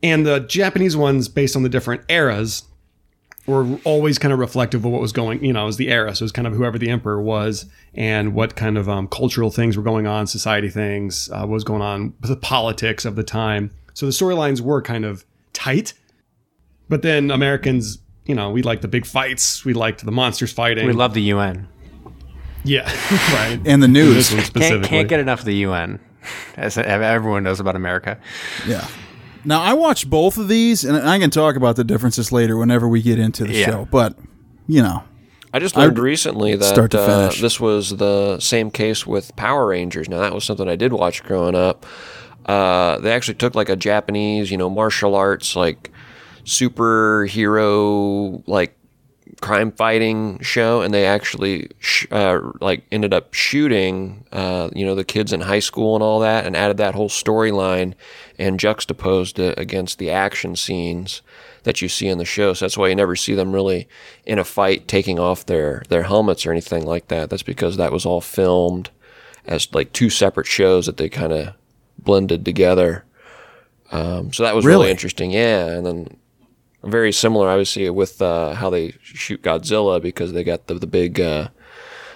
and 0.02 0.26
the 0.26 0.40
Japanese 0.40 0.96
ones, 0.96 1.28
based 1.28 1.54
on 1.54 1.62
the 1.62 1.68
different 1.68 2.02
eras, 2.08 2.64
were 3.46 3.78
always 3.84 4.18
kind 4.18 4.32
of 4.32 4.38
reflective 4.38 4.84
of 4.84 4.90
what 4.90 5.00
was 5.00 5.12
going, 5.12 5.44
you 5.44 5.52
know, 5.52 5.64
it 5.64 5.66
was 5.66 5.76
the 5.76 5.90
era. 5.90 6.14
So 6.14 6.22
it 6.22 6.26
was 6.26 6.32
kind 6.32 6.46
of 6.46 6.54
whoever 6.54 6.78
the 6.78 6.88
emperor 6.88 7.20
was 7.20 7.66
and 7.94 8.34
what 8.34 8.54
kind 8.56 8.78
of 8.78 8.88
um, 8.88 9.08
cultural 9.08 9.50
things 9.50 9.76
were 9.76 9.82
going 9.82 10.06
on, 10.06 10.26
society 10.26 10.68
things, 10.68 11.28
uh, 11.32 11.40
what 11.40 11.50
was 11.50 11.64
going 11.64 11.82
on 11.82 12.14
with 12.20 12.30
the 12.30 12.36
politics 12.36 13.04
of 13.04 13.16
the 13.16 13.24
time. 13.24 13.70
So 13.94 14.06
the 14.06 14.12
storylines 14.12 14.60
were 14.60 14.80
kind 14.80 15.04
of 15.04 15.24
tight. 15.52 15.92
But 16.88 17.02
then 17.02 17.30
Americans, 17.30 17.98
you 18.26 18.34
know, 18.34 18.50
we 18.50 18.62
liked 18.62 18.82
the 18.82 18.88
big 18.88 19.06
fights. 19.06 19.64
We 19.64 19.74
liked 19.74 20.04
the 20.04 20.12
monsters 20.12 20.52
fighting. 20.52 20.86
We 20.86 20.92
love 20.92 21.14
the 21.14 21.22
UN. 21.22 21.68
Yeah, 22.64 22.84
right. 23.34 23.60
And 23.64 23.82
the 23.82 23.88
news. 23.88 24.32
one 24.32 24.42
Can't, 24.44 24.84
can't 24.84 25.08
get 25.08 25.20
enough 25.20 25.40
of 25.40 25.44
the 25.46 25.56
UN, 25.56 25.98
as 26.56 26.78
everyone 26.78 27.42
knows 27.42 27.58
about 27.60 27.74
America. 27.76 28.18
Yeah. 28.66 28.86
Now 29.44 29.60
I 29.60 29.72
watched 29.72 30.08
both 30.08 30.38
of 30.38 30.46
these, 30.48 30.84
and 30.84 30.96
I 30.96 31.18
can 31.18 31.30
talk 31.30 31.56
about 31.56 31.74
the 31.76 31.82
differences 31.84 32.30
later 32.30 32.56
whenever 32.56 32.86
we 32.86 33.02
get 33.02 33.18
into 33.18 33.44
the 33.44 33.54
Yeah. 33.54 33.66
show. 33.66 33.88
But 33.90 34.16
you 34.68 34.80
know, 34.82 35.02
I 35.52 35.58
just 35.58 35.76
learned 35.76 35.98
I- 35.98 36.02
recently 36.02 36.54
that 36.54 36.64
start 36.64 36.92
to 36.92 37.00
uh, 37.00 37.32
this 37.40 37.58
was 37.58 37.96
the 37.96 38.38
same 38.38 38.70
case 38.70 39.04
with 39.06 39.34
Power 39.34 39.66
Rangers. 39.66 40.08
Now 40.08 40.20
that 40.20 40.32
was 40.32 40.44
something 40.44 40.68
I 40.68 40.76
did 40.76 40.92
watch 40.92 41.24
growing 41.24 41.56
up. 41.56 41.84
Uh, 42.46 42.98
they 42.98 43.12
actually 43.12 43.34
took 43.34 43.54
like 43.56 43.68
a 43.68 43.76
Japanese, 43.76 44.50
you 44.52 44.56
know, 44.58 44.70
martial 44.70 45.14
arts 45.16 45.56
like 45.56 45.90
superhero 46.44 48.42
like 48.46 48.76
crime 49.42 49.72
fighting 49.72 50.38
show, 50.40 50.80
and 50.80 50.94
they 50.94 51.04
actually 51.04 51.68
sh- 51.80 52.06
uh, 52.10 52.40
like 52.60 52.84
ended 52.90 53.12
up 53.12 53.34
shooting, 53.34 54.24
uh, 54.32 54.70
you 54.74 54.86
know, 54.86 54.94
the 54.94 55.04
kids 55.04 55.32
in 55.32 55.42
high 55.42 55.58
school 55.58 55.94
and 55.94 56.02
all 56.02 56.20
that, 56.20 56.46
and 56.46 56.56
added 56.56 56.78
that 56.78 56.94
whole 56.94 57.10
storyline 57.10 57.92
and 58.38 58.58
juxtaposed 58.58 59.38
it 59.38 59.58
against 59.58 59.98
the 59.98 60.10
action 60.10 60.56
scenes 60.56 61.20
that 61.64 61.82
you 61.82 61.88
see 61.88 62.08
in 62.08 62.18
the 62.18 62.24
show. 62.24 62.54
So 62.54 62.64
that's 62.64 62.78
why 62.78 62.88
you 62.88 62.94
never 62.94 63.16
see 63.16 63.34
them 63.34 63.52
really 63.52 63.88
in 64.24 64.38
a 64.38 64.44
fight 64.44 64.88
taking 64.88 65.18
off 65.18 65.44
their 65.44 65.82
their 65.88 66.04
helmets 66.04 66.46
or 66.46 66.52
anything 66.52 66.86
like 66.86 67.08
that. 67.08 67.28
That's 67.28 67.42
because 67.42 67.76
that 67.76 67.92
was 67.92 68.06
all 68.06 68.20
filmed 68.20 68.90
as 69.44 69.74
like 69.74 69.92
two 69.92 70.08
separate 70.08 70.46
shows 70.46 70.86
that 70.86 70.96
they 70.96 71.08
kind 71.08 71.32
of 71.32 71.54
blended 71.98 72.44
together. 72.44 73.04
Um, 73.90 74.32
so 74.32 74.44
that 74.44 74.54
was 74.54 74.64
really? 74.64 74.82
Really? 74.82 74.90
interesting. 74.92 75.32
Yeah, 75.32 75.66
and 75.66 75.84
then 75.84 76.16
very 76.84 77.12
similar, 77.12 77.48
obviously, 77.48 77.88
with 77.90 78.20
uh, 78.20 78.54
how 78.54 78.70
they 78.70 78.94
shoot 79.02 79.42
Godzilla 79.42 80.00
because 80.00 80.32
they 80.32 80.44
got 80.44 80.66
the 80.66 80.74
the 80.74 80.86
big 80.86 81.20
uh, 81.20 81.48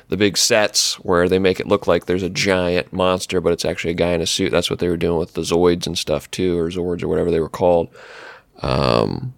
the 0.08 0.16
big 0.16 0.36
sets 0.36 0.94
where 1.00 1.28
they 1.28 1.38
make 1.38 1.58
it 1.60 1.66
look 1.66 1.86
like 1.86 2.06
there's 2.06 2.22
a 2.22 2.30
giant 2.30 2.92
monster, 2.92 3.40
but 3.40 3.52
it's 3.52 3.64
actually 3.64 3.90
a 3.92 3.94
guy 3.94 4.12
in 4.12 4.20
a 4.20 4.26
suit. 4.26 4.50
That's 4.50 4.70
what 4.70 4.78
they 4.78 4.88
were 4.88 4.96
doing 4.96 5.18
with 5.18 5.34
the 5.34 5.40
Zoids 5.42 5.86
and 5.86 5.96
stuff 5.98 6.30
too, 6.30 6.58
or 6.58 6.68
Zords 6.68 7.02
or 7.02 7.08
whatever 7.08 7.30
they 7.30 7.40
were 7.40 7.48
called. 7.48 7.88
Um, 8.62 9.34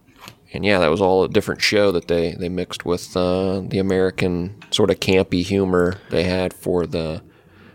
and 0.52 0.64
yeah, 0.64 0.78
that 0.78 0.90
was 0.90 1.00
all 1.00 1.24
a 1.24 1.28
different 1.28 1.60
show 1.62 1.92
that 1.92 2.08
they 2.08 2.32
they 2.38 2.48
mixed 2.48 2.84
with 2.84 3.16
uh, 3.16 3.60
the 3.60 3.78
American 3.78 4.56
sort 4.70 4.90
of 4.90 5.00
campy 5.00 5.44
humor 5.44 5.96
they 6.10 6.24
had 6.24 6.54
for 6.54 6.86
the 6.86 7.22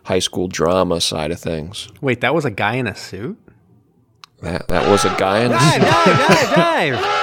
high 0.06 0.20
school 0.20 0.48
drama 0.48 1.00
side 1.00 1.32
of 1.32 1.40
things. 1.40 1.90
Wait, 2.02 2.22
that 2.22 2.34
was 2.34 2.46
a 2.46 2.52
guy 2.52 2.76
in 2.76 2.88
a 2.88 2.96
suit? 2.96 3.38
That 4.42 4.68
that 4.68 4.90
was 4.90 5.06
a 5.06 5.16
guy 5.18 5.44
in 5.44 5.52
Dive, 5.52 5.74
suit. 5.74 5.82
dive, 5.82 6.28
dive, 6.28 6.56
dive. 6.56 7.20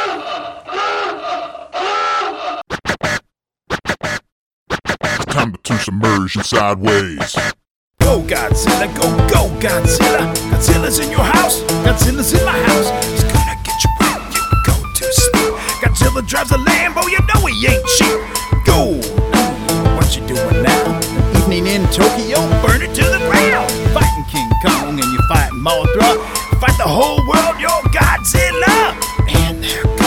Time 5.30 5.54
to 5.62 5.78
submerge 5.78 6.34
you 6.34 6.42
sideways. 6.42 7.37
Go 8.00 8.20
Godzilla, 8.22 8.92
go, 8.96 9.06
go 9.28 9.49
Godzilla. 9.60 10.34
Godzilla's 10.50 10.99
in 10.99 11.10
your 11.10 11.20
house, 11.20 11.60
Godzilla's 11.84 12.32
in 12.32 12.44
my 12.44 12.58
house. 12.66 12.90
He's 13.06 13.22
gonna 13.22 13.56
get 13.62 13.78
you 13.84 13.90
where 13.99 14.18
you 14.34 14.42
go 14.66 14.75
to 14.92 15.04
sleep. 15.12 15.54
Godzilla 15.80 16.26
drives 16.26 16.50
a 16.50 16.56
Lambo, 16.58 17.08
you 17.08 17.20
know 17.32 17.46
he 17.46 17.66
ain't 17.68 17.87
cheap. 17.87 18.20
Go, 18.66 18.99
what 19.94 20.16
you 20.16 20.26
doing 20.26 20.62
now? 20.64 20.99
Evening 21.38 21.66
in 21.68 21.82
Tokyo, 21.92 22.40
burn 22.66 22.82
it 22.82 22.92
to 22.94 23.04
the 23.04 23.22
ground. 23.30 23.70
Fighting 23.94 24.25
King 24.28 24.50
Kong 24.66 24.99
and 24.99 25.12
you 25.12 25.20
fighting 25.28 25.60
Mothra. 25.60 26.18
Fight 26.58 26.76
the 26.76 26.90
whole 26.90 27.25
world, 27.28 27.60
you're 27.60 27.70
Godzilla. 27.94 28.99
And 29.46 29.62
they're 29.62 30.00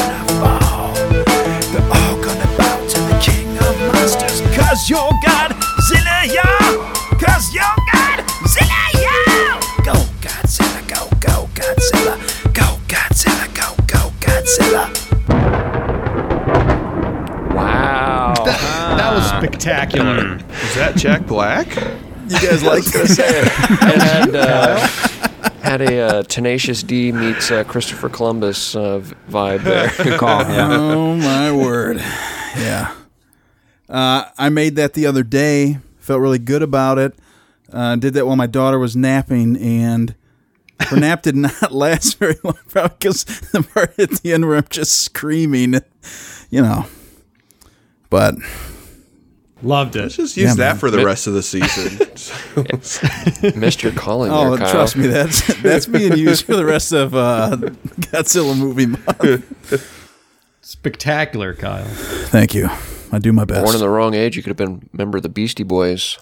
Cause 4.73 4.89
you're 4.89 4.97
Godzilla, 4.97 6.25
y'all. 6.33 7.19
Cause 7.19 7.53
you're 7.53 7.63
Godzilla, 7.93 8.81
y'all. 9.03 9.61
Go 9.85 9.93
Godzilla, 10.19 10.81
go, 10.89 11.09
go 11.19 11.47
Godzilla. 11.53 12.17
Go 12.55 12.79
Godzilla, 12.87 13.53
go, 13.53 13.75
go 13.85 14.09
Godzilla. 14.19 14.89
Wow. 17.53 18.33
That 18.45 19.13
was 19.13 19.27
spectacular. 19.27 20.37
Is 20.37 20.75
that 20.75 20.95
Jack 20.95 21.27
Black? 21.27 21.67
You 22.29 22.39
guys 22.39 22.63
like 22.63 22.83
this? 22.91 23.19
it 23.19 23.45
had, 23.77 24.35
uh, 24.35 24.87
had 25.61 25.81
a 25.83 25.99
uh, 25.99 26.23
Tenacious 26.23 26.81
D 26.81 27.11
meets 27.11 27.51
uh, 27.51 27.63
Christopher 27.63 28.09
Columbus 28.09 28.75
uh, 28.75 29.03
vibe 29.29 29.65
there. 29.65 29.91
Good 30.03 30.19
call. 30.19 30.41
Yeah. 30.51 30.69
Oh 30.71 31.15
my 31.15 31.51
word! 31.51 31.97
Yeah, 32.57 32.91
uh, 33.93 34.25
I 34.37 34.49
made 34.49 34.75
that 34.75 34.93
the 34.93 35.05
other 35.05 35.23
day. 35.23 35.77
Felt 35.99 36.19
really 36.19 36.39
good 36.39 36.61
about 36.61 36.97
it. 36.97 37.15
Uh, 37.71 37.95
did 37.95 38.13
that 38.15 38.27
while 38.27 38.35
my 38.35 38.47
daughter 38.47 38.77
was 38.77 38.95
napping, 38.95 39.55
and 39.55 40.15
her 40.81 40.97
nap 40.97 41.21
did 41.21 41.35
not 41.37 41.71
last 41.71 42.17
very 42.19 42.35
long, 42.43 42.57
probably 42.67 42.97
because 42.99 43.23
the 43.23 43.63
part 43.63 43.97
at 43.97 44.09
the 44.21 44.33
end 44.33 44.45
where 44.45 44.57
I'm 44.57 44.67
just 44.69 44.99
screaming, 44.99 45.75
you 46.49 46.61
know. 46.61 46.87
But 48.09 48.35
Loved 49.63 49.95
it. 49.95 50.01
Let's 50.01 50.17
Just 50.17 50.35
use 50.35 50.49
Yeah, 50.49 50.53
that 50.55 50.69
man. 50.73 50.77
for 50.77 50.91
the 50.91 51.05
rest 51.05 51.25
of 51.25 51.33
the 51.33 51.41
season. 51.41 51.97
Missed 53.59 53.81
your 53.81 53.93
calling 53.93 54.29
oh, 54.29 54.49
there, 54.49 54.57
Kyle. 54.59 54.71
trust 54.71 54.97
me, 54.97 55.07
that's 55.07 55.61
that's 55.61 55.85
being 55.85 56.17
used 56.17 56.45
for 56.45 56.55
the 56.57 56.65
rest 56.65 56.91
of 56.91 57.15
uh, 57.15 57.55
Godzilla 58.01 58.57
movie 58.57 58.87
month. 58.87 60.19
Spectacular, 60.61 61.53
Kyle. 61.53 61.85
Thank 61.85 62.53
you. 62.53 62.69
I 63.13 63.19
do 63.19 63.31
my 63.31 63.45
best. 63.45 63.63
Born 63.63 63.75
in 63.75 63.81
the 63.81 63.89
wrong 63.89 64.15
age, 64.15 64.35
you 64.35 64.41
could 64.41 64.49
have 64.49 64.57
been 64.57 64.89
a 64.91 64.97
member 64.97 65.17
of 65.17 65.23
the 65.23 65.29
Beastie 65.29 65.63
Boys. 65.63 66.17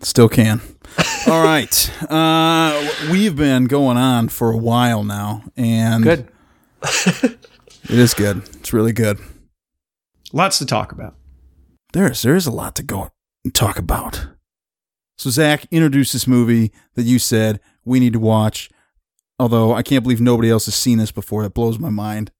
Still 0.00 0.28
can. 0.28 0.60
All 1.26 1.42
right. 1.42 1.90
Uh, 2.10 2.88
we've 3.10 3.34
been 3.34 3.64
going 3.64 3.96
on 3.96 4.28
for 4.28 4.52
a 4.52 4.56
while 4.56 5.02
now, 5.02 5.42
and 5.56 6.04
Good. 6.04 6.28
It 7.86 7.98
is 7.98 8.14
good. 8.14 8.38
It's 8.54 8.72
really 8.72 8.92
good. 8.92 9.18
Lots 10.32 10.58
to 10.58 10.64
talk 10.64 10.90
about. 10.90 11.16
There's 11.92 12.22
there 12.22 12.34
is 12.34 12.46
a 12.46 12.50
lot 12.50 12.74
to 12.76 12.82
go 12.82 13.10
and 13.44 13.54
talk 13.54 13.78
about. 13.78 14.28
So 15.18 15.28
Zach 15.28 15.66
introduced 15.70 16.14
this 16.14 16.26
movie 16.26 16.72
that 16.94 17.02
you 17.02 17.18
said 17.18 17.60
we 17.84 18.00
need 18.00 18.14
to 18.14 18.18
watch. 18.18 18.70
Although 19.38 19.74
I 19.74 19.82
can't 19.82 20.02
believe 20.02 20.20
nobody 20.20 20.48
else 20.48 20.64
has 20.64 20.74
seen 20.74 20.96
this 20.98 21.12
before. 21.12 21.42
That 21.42 21.52
blows 21.52 21.78
my 21.78 21.90
mind. 21.90 22.30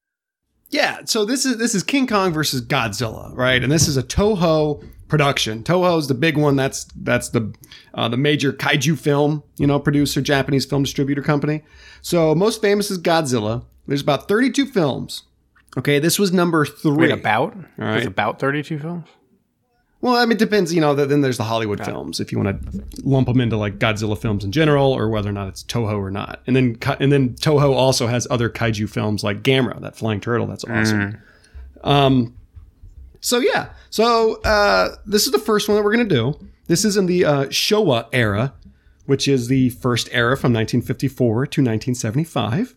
Yeah, 0.75 1.03
so 1.05 1.25
this 1.25 1.47
is 1.47 1.57
this 1.59 1.73
is 1.73 1.85
King 1.85 2.09
Kong 2.09 2.33
versus 2.33 2.61
Godzilla, 2.61 3.31
right? 3.37 3.63
And 3.63 3.71
this 3.71 3.87
is 3.87 3.97
a 3.97 4.03
Toho 4.03 4.85
production. 5.07 5.63
Toho 5.63 5.97
is 6.01 6.09
the 6.09 6.15
big 6.15 6.37
one. 6.37 6.57
That's 6.57 6.87
that's 6.97 7.29
the 7.29 7.55
uh, 7.95 8.09
the 8.09 8.17
major 8.17 8.53
kaiju 8.53 8.99
film, 8.99 9.45
you 9.57 9.69
know, 9.69 9.79
producer, 9.79 10.21
Japanese 10.21 10.67
film 10.67 10.83
distributor 10.83 11.23
company. 11.23 11.63
So 12.03 12.35
most 12.35 12.61
famous 12.61 12.91
is 12.91 12.99
Godzilla. 12.99 13.65
There's 13.87 14.03
about 14.03 14.27
32 14.27 14.67
films. 14.67 15.23
Okay, 15.79 16.01
this 16.01 16.19
was 16.19 16.33
number 16.33 16.67
three. 16.67 17.07
Wait, 17.07 17.13
about? 17.13 17.57
right. 17.57 17.93
There's 17.93 18.07
about 18.07 18.41
32 18.41 18.81
films? 18.81 19.07
Well, 20.05 20.17
I 20.17 20.27
mean, 20.27 20.33
it 20.33 20.39
depends. 20.39 20.75
You 20.75 20.83
know, 20.83 20.95
then 20.95 21.23
there's 21.23 21.39
the 21.39 21.45
Hollywood 21.45 21.83
films. 21.83 22.21
If 22.21 22.31
you 22.31 22.39
want 22.39 22.63
to 22.63 22.85
lump 23.05 23.27
them 23.27 23.41
into 23.41 23.57
like 23.57 23.79
Godzilla 23.79 24.19
films 24.19 24.45
in 24.45 24.53
general, 24.53 24.93
or 24.93 25.09
whether 25.09 25.31
or 25.31 25.33
not 25.33 25.49
it's 25.49 25.65
Toho 25.65 25.97
or 25.99 26.11
not, 26.11 26.43
and 26.47 26.55
then 26.55 26.77
and 27.01 27.11
then 27.11 27.31
Toho 27.37 27.73
also 27.73 28.07
has 28.07 28.27
other 28.31 28.51
kaiju 28.51 28.87
films 28.87 29.25
like 29.25 29.43
Gamera, 29.43 29.81
that 29.81 29.97
flying 29.97 30.21
turtle. 30.21 30.47
That's 30.47 30.63
awesome. 30.65 31.23
Um, 31.85 32.37
so 33.21 33.39
yeah, 33.39 33.71
so 33.89 34.43
uh, 34.43 34.91
this 35.07 35.25
is 35.25 35.33
the 35.33 35.39
first 35.39 35.71
one 35.71 35.79
that 35.79 35.83
we're 35.83 35.93
gonna 35.93 36.05
do. 36.05 36.39
This 36.67 36.85
is 36.85 36.99
in 36.99 37.07
the 37.07 37.25
uh, 37.25 37.45
Showa 37.47 38.07
era, 38.13 38.53
which 39.07 39.27
is 39.27 39.49
the 39.49 39.71
first 39.71 40.11
era 40.13 40.37
from 40.37 40.53
1954 40.53 41.47
to 41.47 41.63
1975. 41.63 42.75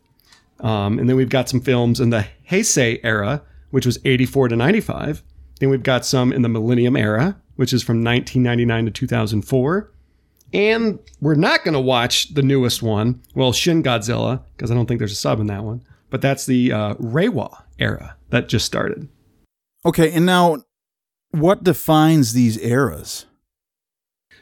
Um, 0.61 0.97
and 0.97 1.09
then 1.09 1.17
we've 1.17 1.27
got 1.27 1.49
some 1.49 1.59
films 1.59 1.99
in 1.99 2.09
the 2.09 2.25
Heisei 2.49 3.01
era, 3.03 3.41
which 3.71 3.85
was 3.85 3.99
84 4.05 4.47
to 4.47 4.55
95. 4.55 5.23
Then 5.59 5.69
we've 5.69 5.83
got 5.83 6.05
some 6.05 6.31
in 6.31 6.41
the 6.43 6.49
Millennium 6.49 6.95
era, 6.95 7.35
which 7.55 7.73
is 7.73 7.81
from 7.83 8.03
1999 8.03 8.85
to 8.85 8.91
2004. 8.91 9.91
And 10.53 10.99
we're 11.19 11.35
not 11.35 11.63
going 11.65 11.73
to 11.73 11.79
watch 11.79 12.33
the 12.33 12.41
newest 12.41 12.81
one, 12.81 13.21
well, 13.35 13.51
Shin 13.51 13.83
Godzilla, 13.83 14.41
because 14.55 14.71
I 14.71 14.75
don't 14.75 14.85
think 14.85 14.99
there's 14.99 15.11
a 15.11 15.15
sub 15.15 15.39
in 15.39 15.47
that 15.47 15.63
one. 15.63 15.83
But 16.09 16.21
that's 16.21 16.45
the 16.45 16.71
uh, 16.71 16.93
Reiwa 16.95 17.63
era 17.79 18.15
that 18.29 18.47
just 18.47 18.65
started. 18.65 19.09
Okay, 19.85 20.11
and 20.11 20.25
now 20.25 20.63
what 21.31 21.63
defines 21.63 22.31
these 22.33 22.57
eras? 22.59 23.25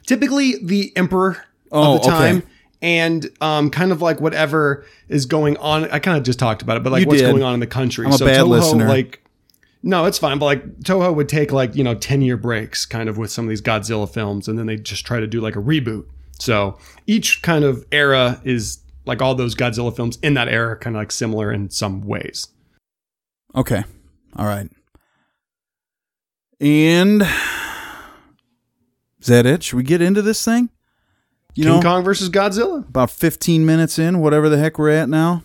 Typically, 0.05 0.55
the 0.63 0.95
emperor 0.95 1.43
Oh, 1.71 1.95
of 1.95 2.03
the 2.03 2.09
time. 2.09 2.37
okay. 2.37 2.47
And 2.81 3.27
um, 3.41 3.71
kind 3.71 3.91
of 3.91 4.01
like 4.01 4.21
whatever 4.21 4.85
is 5.09 5.25
going 5.25 5.57
on. 5.57 5.85
I 5.89 5.97
kind 5.97 6.17
of 6.17 6.23
just 6.23 6.37
talked 6.37 6.61
about 6.61 6.77
it, 6.77 6.83
but 6.83 6.91
like 6.91 7.01
You 7.01 7.07
what's 7.07 7.21
did. 7.21 7.31
going 7.31 7.41
on 7.41 7.55
in 7.55 7.59
the 7.59 7.65
country. 7.67 8.05
I'm 8.05 8.13
a 8.13 8.17
bad 8.19 8.43
listener. 8.43 8.87
Like, 8.87 9.24
no, 9.85 10.05
it's 10.05 10.17
fine. 10.17 10.39
But 10.39 10.45
like 10.45 10.79
Toho 10.79 11.13
would 11.15 11.29
take 11.29 11.53
like 11.53 11.75
you 11.75 11.83
know 11.83 11.93
ten 11.93 12.21
year 12.21 12.35
breaks, 12.35 12.85
kind 12.85 13.07
of 13.07 13.17
with 13.17 13.29
some 13.29 13.45
of 13.45 13.49
these 13.49 13.61
Godzilla 13.61 14.11
films, 14.11 14.47
and 14.47 14.57
then 14.57 14.65
they 14.65 14.75
just 14.77 15.05
try 15.05 15.19
to 15.19 15.27
do 15.27 15.39
like 15.39 15.55
a 15.55 15.61
reboot. 15.61 16.05
So 16.39 16.77
each 17.05 17.43
kind 17.43 17.63
of 17.63 17.85
era 17.91 18.41
is 18.43 18.79
like 19.05 19.21
all 19.21 19.35
those 19.35 19.55
Godzilla 19.55 19.95
films 19.95 20.17
in 20.23 20.33
that 20.33 20.47
era, 20.47 20.75
kind 20.75 20.95
of 20.95 20.99
like 21.01 21.11
similar 21.11 21.53
in 21.53 21.69
some 21.69 22.01
ways. 22.01 22.47
Okay. 23.55 23.83
All 24.35 24.47
right. 24.47 24.69
And 26.59 27.21
is 29.21 29.27
that 29.27 29.45
it? 29.45 29.61
Should 29.61 29.77
we 29.77 29.83
get 29.83 30.01
into 30.01 30.23
this 30.23 30.43
thing? 30.43 30.69
You 31.53 31.63
King 31.63 31.73
know, 31.75 31.81
Kong 31.81 32.03
versus 32.03 32.29
Godzilla. 32.29 32.87
about 32.89 33.11
15 33.11 33.65
minutes 33.65 33.99
in, 33.99 34.19
whatever 34.19 34.49
the 34.49 34.57
heck 34.57 34.79
we're 34.79 34.89
at 34.89 35.07
now. 35.09 35.43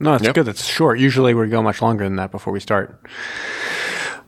No, 0.00 0.14
it's 0.14 0.24
Yep. 0.24 0.34
good. 0.34 0.48
It's 0.48 0.64
short. 0.64 0.98
Usually 0.98 1.34
we 1.34 1.48
go 1.48 1.62
much 1.62 1.82
longer 1.82 2.04
than 2.04 2.16
that 2.16 2.30
before 2.30 2.52
we 2.52 2.60
start 2.60 3.00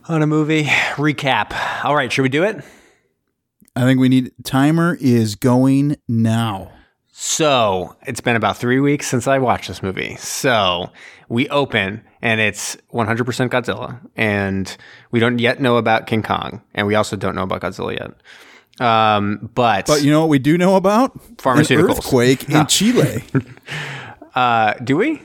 on 0.07 0.21
a 0.21 0.27
movie. 0.27 0.65
Recap. 0.95 1.53
All 1.85 1.95
right, 1.95 2.11
should 2.11 2.23
we 2.23 2.29
do 2.29 2.43
it? 2.43 2.63
I 3.75 3.81
think 3.81 3.99
we 3.99 4.09
need 4.09 4.31
timer 4.43 4.97
is 4.99 5.35
going 5.35 5.95
now. 6.07 6.71
So 7.13 7.95
it's 8.07 8.19
been 8.19 8.35
about 8.35 8.57
three 8.57 8.79
weeks 8.79 9.07
since 9.07 9.27
I 9.27 9.37
watched 9.37 9.67
this 9.67 9.81
movie. 9.83 10.15
So 10.17 10.89
we 11.29 11.47
open 11.49 12.03
and 12.21 12.41
it's 12.41 12.75
100% 12.93 13.49
Godzilla, 13.49 13.99
and 14.15 14.75
we 15.11 15.19
don't 15.19 15.39
yet 15.39 15.59
know 15.61 15.77
about 15.77 16.05
King 16.05 16.21
Kong, 16.21 16.61
and 16.75 16.85
we 16.85 16.93
also 16.95 17.15
don't 17.15 17.33
know 17.35 17.43
about 17.43 17.61
Godzilla 17.61 17.93
yet. 17.97 18.85
Um, 18.85 19.49
but 19.55 19.85
But 19.87 20.03
you 20.03 20.11
know 20.11 20.19
what 20.21 20.29
we 20.29 20.37
do 20.39 20.57
know 20.57 20.75
about? 20.75 21.17
Pharmaceuticals. 21.37 21.83
An 21.85 21.89
earthquake 21.91 22.49
in 22.49 22.65
Chile. 22.67 23.23
uh, 24.35 24.73
do 24.83 24.97
we? 24.97 25.21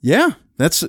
Yeah, 0.00 0.30
that's 0.56 0.84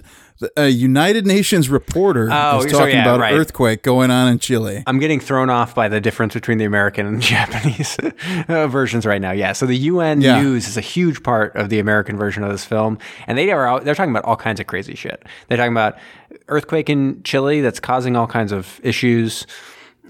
a 0.56 0.68
United 0.70 1.26
Nations 1.28 1.68
reporter 1.70 2.30
Oh, 2.32 2.62
so 2.62 2.70
talking 2.70 2.96
yeah, 2.96 3.02
about 3.02 3.20
right. 3.20 3.34
earthquake 3.34 3.84
going 3.84 4.10
on 4.10 4.32
in 4.32 4.40
Chile. 4.40 4.84
I'm 4.88 5.00
getting 5.00 5.20
thrown 5.20 5.50
off 5.50 5.76
by 5.76 5.90
the 5.90 6.00
difference 6.00 6.34
between 6.34 6.60
the 6.60 6.66
American 6.66 7.06
and 7.06 7.22
Japanese 7.34 7.98
uh, 8.48 8.68
versions 8.68 9.06
right 9.06 9.20
now. 9.22 9.32
Yeah, 9.32 9.52
so 9.54 9.66
the 9.66 9.76
UN 9.78 10.22
Yeah. 10.22 10.42
news 10.42 10.68
is 10.68 10.78
a 10.78 10.82
huge 10.82 11.24
part 11.24 11.56
of 11.56 11.70
the 11.70 11.80
American 11.80 12.16
version 12.18 12.44
of 12.44 12.52
this 12.52 12.64
film, 12.64 12.98
and 13.28 13.38
they 13.38 13.52
are 13.52 13.68
out. 13.68 13.84
They're 13.84 13.96
talking 13.96 14.12
about 14.12 14.24
all 14.26 14.38
kinds 14.38 14.60
of 14.62 14.68
crazy 14.68 14.96
shit. 14.96 15.24
They're 15.50 15.58
talking 15.58 15.74
about 15.74 15.98
earthquake 16.48 16.90
in 16.90 17.22
Chile 17.24 17.60
that's 17.62 17.80
causing 17.82 18.16
all 18.16 18.28
kinds 18.28 18.52
of 18.54 18.80
issues. 18.84 19.46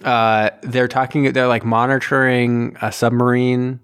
Uh, 0.04 0.52
they're 0.62 0.88
talking. 0.88 1.34
They're 1.34 1.48
like 1.48 1.66
monitoring 1.66 2.78
a 2.82 2.92
submarine. 2.92 3.80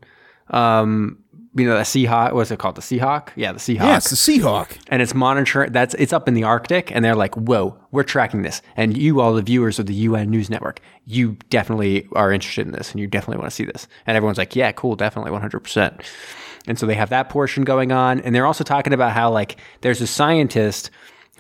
Um, 0.52 1.18
you 1.56 1.66
know, 1.66 1.76
the 1.78 1.84
Seahawk. 1.84 2.34
What's 2.34 2.52
it 2.52 2.60
called? 2.60 2.76
The 2.76 2.82
Seahawk. 2.82 3.30
Yeah, 3.36 3.54
the 3.54 3.60
Seahawk 3.60 3.80
Yeah, 3.80 3.98
it's 3.98 4.10
the 4.10 4.16
Seahawk. 4.16 4.78
and 4.90 5.02
it's 5.02 5.14
monitoring 5.14 5.72
that's 5.72 5.94
it's 5.96 6.12
up 6.14 6.28
in 6.28 6.34
the 6.34 6.44
arctic 6.44 6.92
and 6.92 7.04
they're 7.04 7.16
like 7.16 7.36
whoa 7.36 7.78
we're 7.92 8.04
tracking 8.04 8.42
this 8.42 8.62
and 8.76 8.98
you 8.98 9.22
all 9.22 9.34
the 9.34 9.42
viewers 9.42 9.80
of 9.80 9.86
the 9.86 9.94
un 9.96 10.30
news 10.30 10.50
network 10.50 10.80
you 11.06 11.38
definitely 11.50 12.08
are 12.14 12.32
interested 12.34 12.66
in 12.66 12.74
this 12.74 12.92
and 12.92 13.00
you 13.00 13.08
definitely 13.08 13.38
want 13.38 13.50
to 13.50 13.56
see 13.56 13.64
this 13.66 13.88
and 14.06 14.18
everyone's 14.18 14.38
like 14.38 14.56
yeah 14.56 14.72
cool 14.74 14.96
definitely 14.96 15.32
100% 15.32 16.04
And 16.68 16.78
so 16.80 16.86
they 16.88 16.96
have 16.96 17.10
that 17.10 17.30
portion 17.30 17.64
going 17.64 17.92
on. 17.92 18.20
And 18.22 18.34
they're 18.34 18.48
also 18.48 18.64
talking 18.64 18.92
about 18.92 19.12
how, 19.12 19.30
like, 19.30 19.58
there's 19.82 20.02
a 20.02 20.08
scientist 20.08 20.90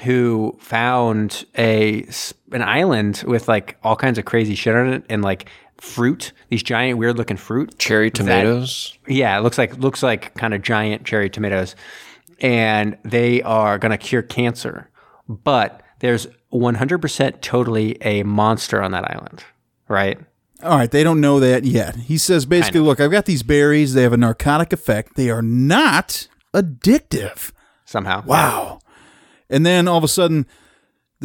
who 0.03 0.55
found 0.60 1.45
a 1.57 2.05
an 2.51 2.62
island 2.62 3.24
with 3.25 3.48
like 3.48 3.77
all 3.84 3.95
kinds 3.95 4.17
of 4.19 4.25
crazy 4.25 4.53
shit 4.53 4.75
on 4.75 4.88
it 4.93 5.03
and 5.10 5.24
like 5.24 5.50
fruit, 5.77 6.32
these 6.50 6.63
giant 6.63 6.98
weird 6.98 7.17
looking 7.17 7.38
fruit. 7.38 7.77
Cherry 7.77 8.10
tomatoes. 8.12 8.98
Yeah, 9.08 9.38
it 9.38 9.41
looks 9.41 9.58
like 9.58 9.77
looks 9.77 10.01
like 10.03 10.34
kind 10.36 10.53
of 10.53 10.62
giant 10.62 11.05
cherry 11.05 11.29
tomatoes, 11.29 11.75
and 12.39 12.98
they 13.03 13.41
are 13.41 13.77
going 13.77 13.91
to 13.91 13.98
cure 13.98 14.22
cancer. 14.22 14.89
But 15.27 15.82
there's 16.00 16.27
100% 16.53 17.41
totally 17.41 18.01
a 18.01 18.24
monster 18.24 18.82
on 18.82 18.91
that 18.91 19.10
island, 19.10 19.44
right? 19.88 20.20
All 20.63 20.77
right, 20.77 20.89
they 20.89 21.03
don't 21.03 21.20
know 21.20 21.39
that 21.39 21.65
yet. 21.65 21.96
He 21.96 22.17
says 22.17 22.46
basically, 22.46 22.79
look, 22.79 23.00
I've 23.00 23.12
got 23.12 23.25
these 23.25 23.44
berries. 23.44 23.94
They 23.94 24.03
have 24.03 24.13
a 24.13 24.17
narcotic 24.17 24.72
effect. 24.72 25.15
They 25.15 25.29
are 25.29 25.41
not 25.41 26.27
addictive. 26.53 27.51
Somehow. 27.86 28.24
Wow. 28.25 28.79
And 29.50 29.65
then 29.65 29.88
all 29.88 29.98
of 29.98 30.03
a 30.03 30.08
sudden, 30.08 30.48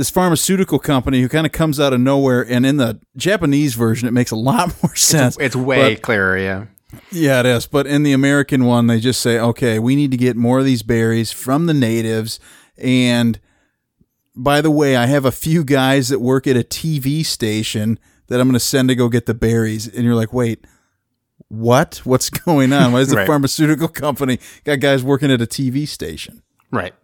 this 0.00 0.11
pharmaceutical 0.11 0.78
company 0.78 1.21
who 1.21 1.28
kind 1.28 1.47
of 1.47 1.52
comes 1.52 1.78
out 1.78 1.92
of 1.92 2.00
nowhere, 2.00 2.42
and 2.49 2.64
in 2.66 2.76
the 2.78 2.99
Japanese 3.16 3.75
version, 3.75 4.09
it 4.09 4.12
makes 4.12 4.30
a 4.30 4.37
lot 4.37 4.75
more 4.83 4.97
sense. 4.97 5.37
It's 5.38 5.54
way 5.54 5.95
But- 5.95 6.02
clearer, 6.02 6.37
yeah. 6.38 6.64
yeah, 7.12 7.40
it 7.40 7.47
is. 7.47 7.66
But 7.66 7.87
in 7.87 8.02
the 8.02 8.12
American 8.12 8.64
one, 8.64 8.87
they 8.88 8.99
just 8.99 9.21
say, 9.21 9.38
okay, 9.38 9.78
we 9.78 9.95
need 9.95 10.11
to 10.11 10.16
get 10.16 10.37
more 10.37 10.59
of 10.59 10.64
these 10.64 10.83
berries 10.83 11.30
from 11.33 11.66
the 11.66 11.75
natives. 11.75 12.40
And 12.78 13.38
by 14.35 14.61
the 14.61 14.71
way, 14.71 14.97
I 14.97 15.07
have 15.07 15.25
a 15.25 15.30
few 15.33 15.62
guys 15.64 16.09
that 16.09 16.19
work 16.21 16.47
at 16.47 16.57
a 16.57 16.61
TV 16.64 17.25
station 17.25 17.99
that 18.28 18.40
I'm 18.40 18.47
going 18.49 18.54
to 18.54 18.61
send 18.61 18.88
to 18.88 18.95
go 18.95 19.09
get 19.09 19.26
the 19.26 19.35
berries. 19.35 19.87
And 19.87 20.04
you're 20.04 20.14
like, 20.14 20.33
wait, 20.33 20.64
what? 21.49 22.00
What's 22.04 22.30
going 22.47 22.73
on? 22.73 22.92
Why 22.92 23.00
is 23.00 23.09
the 23.11 23.16
Right. 23.16 23.26
pharmaceutical 23.26 23.88
company 23.88 24.38
got 24.64 24.80
guys 24.80 25.02
working 25.04 25.30
at 25.30 25.40
a 25.42 25.47
TV 25.47 25.87
station? 25.87 26.42
Right. 26.73 26.95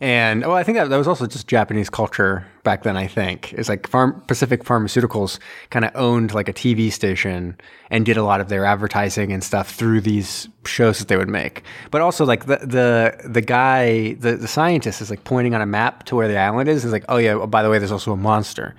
And 0.00 0.42
well, 0.42 0.56
I 0.56 0.64
think 0.64 0.76
that, 0.76 0.90
that 0.90 0.96
was 0.96 1.06
also 1.06 1.26
just 1.26 1.46
Japanese 1.46 1.88
culture 1.88 2.44
back 2.64 2.82
then. 2.82 2.96
I 2.96 3.06
think 3.06 3.52
it's 3.52 3.68
like 3.68 3.86
Farm 3.86 4.20
Pacific 4.26 4.64
Pharmaceuticals 4.64 5.38
kind 5.70 5.84
of 5.84 5.92
owned 5.94 6.34
like 6.34 6.48
a 6.48 6.52
TV 6.52 6.92
station 6.92 7.56
and 7.90 8.04
did 8.04 8.16
a 8.16 8.24
lot 8.24 8.40
of 8.40 8.48
their 8.48 8.64
advertising 8.64 9.32
and 9.32 9.42
stuff 9.42 9.70
through 9.70 10.00
these 10.00 10.48
shows 10.66 10.98
that 10.98 11.08
they 11.08 11.16
would 11.16 11.28
make. 11.28 11.62
But 11.90 12.00
also 12.00 12.24
like 12.24 12.46
the 12.46 12.56
the 12.56 13.28
the 13.28 13.40
guy, 13.40 14.14
the 14.14 14.36
the 14.36 14.48
scientist 14.48 15.00
is 15.00 15.10
like 15.10 15.24
pointing 15.24 15.54
on 15.54 15.60
a 15.60 15.66
map 15.66 16.04
to 16.06 16.16
where 16.16 16.28
the 16.28 16.36
island 16.36 16.68
is. 16.68 16.84
Is 16.84 16.92
like, 16.92 17.04
oh 17.08 17.18
yeah, 17.18 17.46
by 17.46 17.62
the 17.62 17.70
way, 17.70 17.78
there's 17.78 17.92
also 17.92 18.12
a 18.12 18.16
monster. 18.16 18.74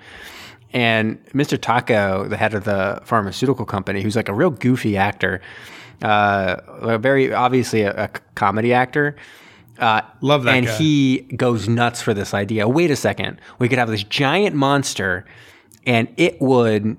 And 0.72 1.24
Mr. 1.32 1.56
Tako, 1.56 2.28
the 2.28 2.36
head 2.36 2.52
of 2.52 2.64
the 2.64 3.00
pharmaceutical 3.04 3.64
company, 3.64 4.02
who's 4.02 4.16
like 4.16 4.28
a 4.28 4.34
real 4.34 4.50
goofy 4.50 4.98
actor, 4.98 5.40
uh, 6.02 6.98
very 6.98 7.32
obviously 7.32 7.82
a, 7.82 8.04
a 8.04 8.08
comedy 8.34 8.74
actor. 8.74 9.16
Uh, 9.78 10.00
Love 10.20 10.44
that 10.44 10.54
And 10.56 10.66
guy. 10.66 10.76
he 10.76 11.18
goes 11.36 11.68
nuts 11.68 12.00
for 12.02 12.14
this 12.14 12.32
idea. 12.34 12.66
Wait 12.68 12.90
a 12.90 12.96
second, 12.96 13.40
we 13.58 13.68
could 13.68 13.78
have 13.78 13.88
this 13.88 14.02
giant 14.04 14.56
monster, 14.56 15.24
and 15.86 16.08
it 16.16 16.40
would 16.40 16.96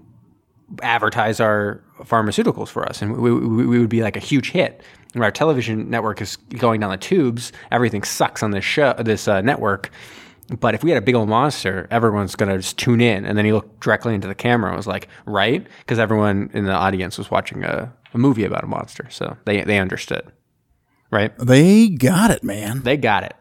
advertise 0.81 1.39
our 1.39 1.81
pharmaceuticals 2.01 2.67
for 2.69 2.87
us, 2.87 3.01
and 3.01 3.17
we, 3.17 3.31
we, 3.33 3.65
we 3.65 3.79
would 3.79 3.89
be 3.89 4.01
like 4.03 4.15
a 4.17 4.19
huge 4.21 4.51
hit. 4.51 4.81
And 5.13 5.23
our 5.23 5.31
television 5.31 5.89
network 5.89 6.21
is 6.21 6.35
going 6.35 6.81
down 6.81 6.91
the 6.91 6.97
tubes. 6.97 7.51
Everything 7.71 8.03
sucks 8.03 8.43
on 8.43 8.51
this 8.51 8.65
show, 8.65 8.93
this 8.99 9.27
uh, 9.27 9.41
network. 9.41 9.89
But 10.59 10.75
if 10.75 10.83
we 10.83 10.91
had 10.91 10.97
a 11.01 11.05
big 11.05 11.15
old 11.15 11.27
monster, 11.27 11.87
everyone's 11.89 12.35
gonna 12.35 12.57
just 12.57 12.77
tune 12.77 13.01
in. 13.01 13.25
And 13.25 13.37
then 13.37 13.43
he 13.45 13.51
looked 13.51 13.79
directly 13.81 14.13
into 14.13 14.27
the 14.27 14.35
camera 14.35 14.69
and 14.69 14.77
was 14.77 14.85
like, 14.87 15.07
"Right," 15.25 15.65
because 15.79 15.97
everyone 15.99 16.49
in 16.53 16.65
the 16.65 16.71
audience 16.73 17.17
was 17.17 17.31
watching 17.31 17.63
a, 17.63 17.91
a 18.13 18.17
movie 18.17 18.43
about 18.45 18.63
a 18.63 18.67
monster, 18.67 19.07
so 19.09 19.35
they 19.45 19.61
they 19.63 19.79
understood, 19.79 20.31
right? 21.11 21.37
They 21.37 21.89
got 21.89 22.31
it, 22.31 22.43
man. 22.43 22.81
They 22.83 22.97
got 22.97 23.23
it. 23.23 23.35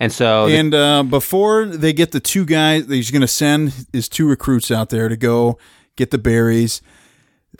And 0.00 0.12
so 0.12 0.48
the- 0.48 0.56
And 0.56 0.74
uh, 0.74 1.02
before 1.04 1.64
they 1.66 1.92
get 1.92 2.12
the 2.12 2.20
two 2.20 2.44
guys, 2.44 2.86
he's 2.88 3.10
going 3.10 3.20
to 3.22 3.28
send 3.28 3.86
his 3.92 4.08
two 4.08 4.26
recruits 4.28 4.70
out 4.70 4.90
there 4.90 5.08
to 5.08 5.16
go 5.16 5.58
get 5.96 6.10
the 6.10 6.18
berries. 6.18 6.82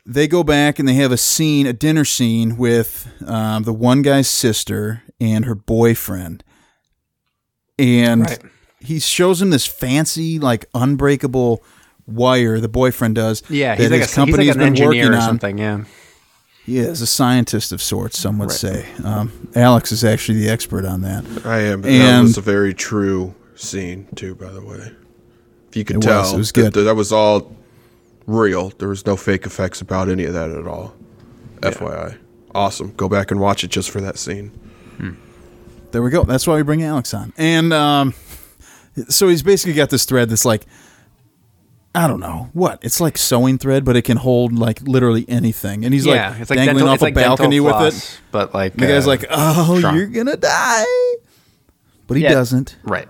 They 0.04 0.26
go 0.26 0.42
back 0.42 0.78
and 0.80 0.88
they 0.88 0.94
have 0.94 1.12
a 1.12 1.16
scene, 1.16 1.66
a 1.66 1.72
dinner 1.72 2.04
scene 2.04 2.56
with 2.56 3.06
um, 3.26 3.62
the 3.62 3.72
one 3.72 4.02
guy's 4.02 4.26
sister 4.28 5.02
and 5.20 5.44
her 5.44 5.54
boyfriend. 5.54 6.42
And 7.78 8.22
Right. 8.22 8.38
he 8.80 8.98
shows 8.98 9.40
him 9.40 9.50
this 9.50 9.66
fancy, 9.66 10.38
like 10.38 10.66
unbreakable 10.74 11.62
wire. 12.06 12.58
The 12.60 12.68
boyfriend 12.68 13.14
does. 13.14 13.42
yeah, 13.48 13.74
that 13.76 13.80
he's 13.82 13.90
like, 13.90 13.98
a, 13.98 14.00
his 14.00 14.10
he's 14.10 14.14
company 14.16 14.46
like 14.48 14.56
been 14.56 14.66
engineer 14.66 14.88
working 14.88 15.04
or 15.12 15.16
on. 15.16 15.22
something. 15.22 15.58
Yeah. 15.58 15.84
He 16.64 16.78
is 16.78 17.00
a 17.00 17.06
scientist 17.06 17.72
of 17.72 17.82
sorts. 17.82 18.18
Some 18.18 18.38
would 18.38 18.52
say. 18.52 18.88
Um, 19.04 19.48
Alex 19.56 19.90
is 19.90 20.04
actually 20.04 20.38
the 20.38 20.48
expert 20.48 20.84
on 20.84 21.02
that. 21.02 21.24
I 21.44 21.60
am. 21.60 21.84
And, 21.84 22.02
that 22.02 22.22
was 22.22 22.38
a 22.38 22.40
very 22.42 22.72
true 22.72 23.34
scene 23.56 24.06
too, 24.14 24.34
by 24.36 24.50
the 24.50 24.60
way. 24.64 24.92
If 25.68 25.76
you 25.76 25.84
could 25.84 25.96
It 25.96 25.98
was, 25.98 26.06
tell, 26.06 26.34
it 26.34 26.38
was 26.38 26.52
that- 26.52 26.72
good. 26.74 26.84
That, 26.84 26.94
was 26.94 27.12
all 27.12 27.54
real. 28.26 28.70
There 28.78 28.88
was 28.88 29.04
no 29.06 29.16
fake 29.16 29.44
effects 29.46 29.80
about 29.80 30.08
any 30.08 30.24
of 30.24 30.34
that 30.34 30.50
at 30.50 30.66
all. 30.66 30.94
FYI, 31.60 32.16
awesome. 32.54 32.92
Go 32.96 33.08
back 33.08 33.30
and 33.30 33.40
watch 33.40 33.64
it 33.64 33.70
just 33.70 33.90
for 33.90 34.00
that 34.00 34.18
scene. 34.18 34.52
There 35.92 36.02
we 36.02 36.10
go. 36.10 36.24
That's 36.24 36.46
why 36.46 36.56
we 36.56 36.62
bring 36.62 36.82
Alex 36.82 37.12
on. 37.12 37.32
And 37.36 37.72
um, 37.72 38.14
so 39.08 39.28
he's 39.28 39.42
basically 39.42 39.74
got 39.74 39.90
this 39.90 40.04
thread 40.06 40.30
that's 40.30 40.44
like, 40.46 40.64
I 41.94 42.06
don't 42.08 42.20
know 42.20 42.48
what. 42.54 42.78
It's 42.82 43.00
like 43.00 43.18
sewing 43.18 43.58
thread, 43.58 43.84
but 43.84 43.96
it 43.96 44.02
can 44.02 44.16
hold 44.16 44.52
like 44.54 44.80
literally 44.82 45.26
anything. 45.28 45.84
And 45.84 45.92
he's 45.92 46.06
yeah, 46.06 46.30
like 46.30 46.40
it's 46.40 46.50
like 46.50 46.56
dangling 46.56 46.76
dental, 46.78 46.88
off 46.88 46.94
it's 46.94 47.02
a 47.02 47.04
like 47.04 47.14
dental 47.14 47.36
balcony 47.36 47.60
with 47.60 47.94
it. 47.94 48.20
But 48.30 48.54
like 48.54 48.74
The 48.74 48.86
guy's 48.86 49.04
uh, 49.06 49.10
like, 49.10 49.26
"Oh, 49.30 49.76
strong. 49.78 49.96
you're 49.96 50.06
gonna 50.06 50.36
die," 50.38 50.84
but 52.06 52.16
he 52.16 52.22
Yeah. 52.22 52.30
doesn't. 52.32 52.76
right. 52.84 53.08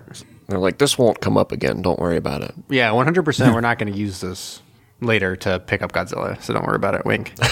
They're 0.49 0.59
like, 0.59 0.77
this 0.79 0.99
won't 0.99 1.21
come 1.21 1.39
up 1.39 1.51
again. 1.53 1.81
Don't 1.81 1.99
worry 2.01 2.17
about 2.17 2.43
it. 2.43 2.53
Yeah, 2.69 2.91
one 2.91 3.07
hundred 3.07 3.23
percent. 3.25 3.55
We're 3.55 3.61
not 3.63 3.79
going 3.79 3.91
to 3.91 3.99
use 3.99 4.21
this 4.21 4.61
later 5.01 5.35
to 5.37 5.61
pick 5.61 5.81
up 5.81 5.93
Godzilla, 5.93 6.43
so 6.43 6.53
don't 6.53 6.67
worry 6.67 6.77
about 6.77 6.95
it. 6.95 7.05
Wink. 7.07 7.33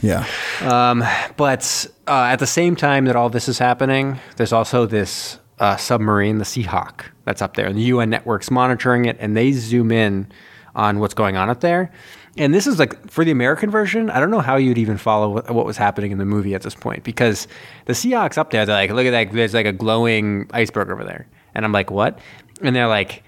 Yeah, 0.00 0.26
But 0.60 1.86
uh, 2.06 2.10
at 2.24 2.36
the 2.38 2.46
same 2.46 2.76
time 2.76 3.06
that 3.06 3.16
all 3.16 3.30
this 3.30 3.48
is 3.48 3.58
happening, 3.58 4.18
there's 4.36 4.52
also 4.52 4.84
this 4.84 5.38
uh, 5.58 5.76
submarine, 5.76 6.38
the 6.38 6.44
Seahawk, 6.44 7.06
that's 7.24 7.42
up 7.42 7.54
there. 7.54 7.66
And 7.66 7.76
the 7.76 7.82
UN 7.82 8.10
network's 8.10 8.50
monitoring 8.50 9.04
it, 9.04 9.16
and 9.20 9.36
they 9.36 9.52
zoom 9.52 9.92
in 9.92 10.28
on 10.74 10.98
what's 10.98 11.14
going 11.14 11.36
on 11.36 11.48
up 11.48 11.60
there. 11.60 11.92
And 12.36 12.52
this 12.52 12.66
is 12.66 12.78
like 12.80 13.10
for 13.10 13.24
the 13.24 13.30
American 13.30 13.70
version. 13.70 14.10
I 14.10 14.18
don't 14.18 14.30
know 14.30 14.40
how 14.40 14.56
you'd 14.56 14.78
even 14.78 14.96
follow 14.96 15.40
what, 15.42 15.66
was 15.66 15.76
happening 15.76 16.10
in 16.10 16.18
the 16.18 16.24
movie 16.24 16.54
at 16.54 16.62
this 16.62 16.74
point 16.74 17.04
because 17.04 17.46
the 17.84 17.92
Seahawks 17.92 18.36
up 18.36 18.50
there, 18.50 18.66
they're 18.66 18.74
like, 18.74 18.90
look 18.90 19.06
at 19.06 19.12
that, 19.12 19.32
there's 19.32 19.54
like 19.54 19.66
a 19.66 19.72
glowing 19.72 20.50
iceberg 20.52 20.90
over 20.90 21.04
there, 21.04 21.28
and 21.54 21.64
I'm 21.64 21.70
like, 21.70 21.92
what? 21.92 22.18
And 22.60 22.74
they're 22.74 22.88
like, 22.88 23.22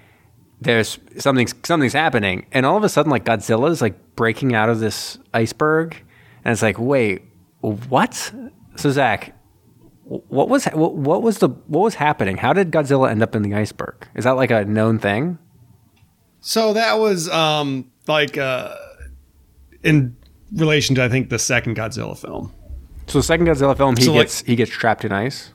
there's 0.59 0.99
something 1.19 1.47
something's 1.63 1.93
happening, 1.93 2.47
and 2.51 2.65
all 2.65 2.75
of 2.75 2.83
a 2.83 2.89
sudden, 2.89 3.09
like 3.09 3.23
Godzilla's 3.23 3.81
like 3.81 4.15
breaking 4.17 4.55
out 4.55 4.67
of 4.67 4.79
this 4.79 5.17
iceberg, 5.33 5.95
and 6.43 6.51
it's 6.51 6.61
like, 6.61 6.77
wait, 6.77 7.21
what? 7.61 8.33
So 8.75 8.91
Zach, 8.91 9.36
what 10.07 10.47
was 10.49 10.65
what, 10.65 11.21
was 11.21 11.39
the 11.39 11.49
what 11.49 11.81
was 11.81 11.95
happening? 11.95 12.37
How 12.37 12.53
did 12.53 12.71
Godzilla 12.71 13.09
end 13.11 13.21
up 13.21 13.35
in 13.35 13.41
the 13.41 13.53
iceberg? 13.53 14.07
Is 14.15 14.23
that 14.23 14.31
like 14.31 14.51
a 14.51 14.63
known 14.65 14.99
thing? 14.99 15.37
So 16.39 16.73
that 16.73 16.97
was 16.99 17.27
um 17.29 17.91
like 18.07 18.37
uh 18.37 18.73
in 19.83 20.15
relation 20.53 20.95
to 20.95 21.03
I 21.03 21.09
think 21.09 21.29
the 21.29 21.39
second 21.39 21.75
Godzilla 21.75 22.17
film. 22.17 22.53
So 23.07 23.19
the 23.19 23.23
second 23.23 23.47
Godzilla 23.47 23.75
film, 23.75 23.95
he 23.97 24.03
So, 24.03 24.11
like- 24.13 24.21
gets 24.23 24.41
he 24.41 24.55
gets 24.55 24.71
trapped 24.71 25.03
in 25.05 25.11
ice. 25.11 25.51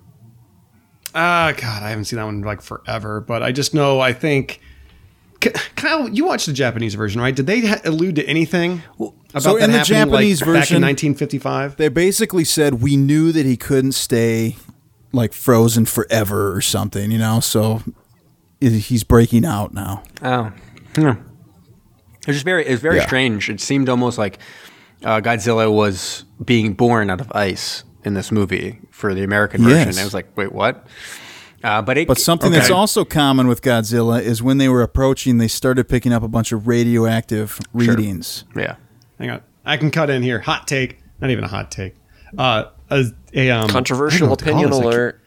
Ah, 1.15 1.53
God, 1.57 1.83
I 1.83 1.91
haven't 1.91 2.07
seen 2.07 2.19
that 2.19 2.25
one 2.25 2.37
in 2.37 2.43
like 2.43 2.63
forever, 2.63 3.21
but 3.21 3.43
I 3.43 3.53
just 3.53 3.75
know 3.75 4.01
I 4.01 4.13
think. 4.13 4.61
K- 5.43 5.53
Kyle, 5.77 6.09
you 6.09 6.25
watched 6.25 6.47
the 6.47 6.53
Japanese 6.53 6.95
version, 6.95 7.21
right? 7.21 7.35
Did 7.35 7.47
they 7.47 7.61
ha- 7.67 7.81
allude 7.85 8.17
to 8.17 8.25
anything 8.27 8.83
about 8.99 9.43
so 9.43 9.55
that 9.59 9.65
in 9.65 9.71
the 9.73 9.79
happening, 9.79 9.85
Japanese 10.11 10.41
like, 10.41 10.47
back 10.47 10.55
in 10.71 10.81
version- 10.81 10.83
1955? 10.83 11.77
they 11.77 11.89
basically 11.89 12.45
said 12.45 12.81
we 12.81 12.97
knew 12.97 13.33
that 13.33 13.45
he 13.45 13.57
couldn't 13.57 13.93
stay 13.93 14.57
like 15.13 15.33
frozen 15.33 15.85
forever 15.85 16.55
or 16.57 16.61
something, 16.61 17.11
you 17.11 17.19
know. 17.19 17.41
So 17.41 17.83
he's 18.61 19.05
breaking 19.05 19.45
out 19.45 19.75
now. 19.75 20.03
Oh, 20.23 20.53
yeah. 20.97 21.17
It's 22.29 22.37
just 22.37 22.45
very 22.45 22.65
it's 22.65 22.81
very 22.81 22.97
Yeah. 22.99 23.07
strange. 23.07 23.51
It 23.51 23.61
seemed 23.61 23.89
almost 23.89 24.17
like 24.17 24.39
uh, 25.05 25.21
Godzilla 25.21 25.71
was 25.75 26.25
being 26.45 26.75
born 26.75 27.11
out 27.11 27.21
of 27.21 27.31
ice 27.33 27.83
in 28.05 28.15
this 28.15 28.31
movie 28.31 28.79
for 28.91 29.13
the 29.15 29.25
American 29.25 29.65
version. 29.65 29.89
Yes. 29.89 29.99
I 29.99 30.05
was 30.05 30.15
like, 30.15 30.29
wait, 30.37 30.53
what? 30.53 30.87
Uh, 31.63 31.81
but 31.83 31.97
it, 31.99 32.09
But 32.09 32.19
something 32.19 32.51
that's 32.53 32.71
also 32.71 33.05
common 33.05 33.47
with 33.47 33.63
Godzilla 33.63 34.21
is 34.21 34.43
when 34.43 34.59
they 34.59 34.69
were 34.69 34.83
approaching, 34.83 35.39
they 35.39 35.49
started 35.49 35.89
picking 35.89 36.13
up 36.13 36.23
a 36.23 36.29
bunch 36.29 36.51
of 36.53 36.67
radioactive 36.67 37.59
readings. 37.73 38.45
yeah. 38.57 38.77
Hang 39.19 39.31
on, 39.31 39.41
I 39.65 39.77
can 39.77 39.91
cut 39.93 40.11
in 40.11 40.23
here. 40.23 40.41
Hot 40.41 40.67
take, 40.67 40.99
not 41.21 41.31
even 41.31 41.45
a 41.45 41.49
hot 41.49 41.71
take. 41.71 41.95
Uh, 42.37 42.65
a, 42.91 43.05
a 43.35 43.51
um, 43.51 43.59
I 43.59 43.61
don't 43.61 43.67
know 43.69 43.73
Controversial 43.75 44.29
what 44.31 44.39
to 44.41 44.45
call 44.47 44.55
opinion 44.55 44.71
this. 44.71 44.79
I 44.79 44.83
can't- 44.83 44.95
alert. 44.95 45.21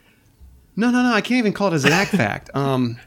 No, 0.78 0.91
no, 0.91 1.04
no. 1.04 1.13
I 1.13 1.21
can't 1.21 1.38
even 1.38 1.54
call 1.54 1.67
it 1.69 1.74
a 1.76 1.80
Zach 1.80 2.08
fact. 2.10 2.50
Um, 2.54 2.98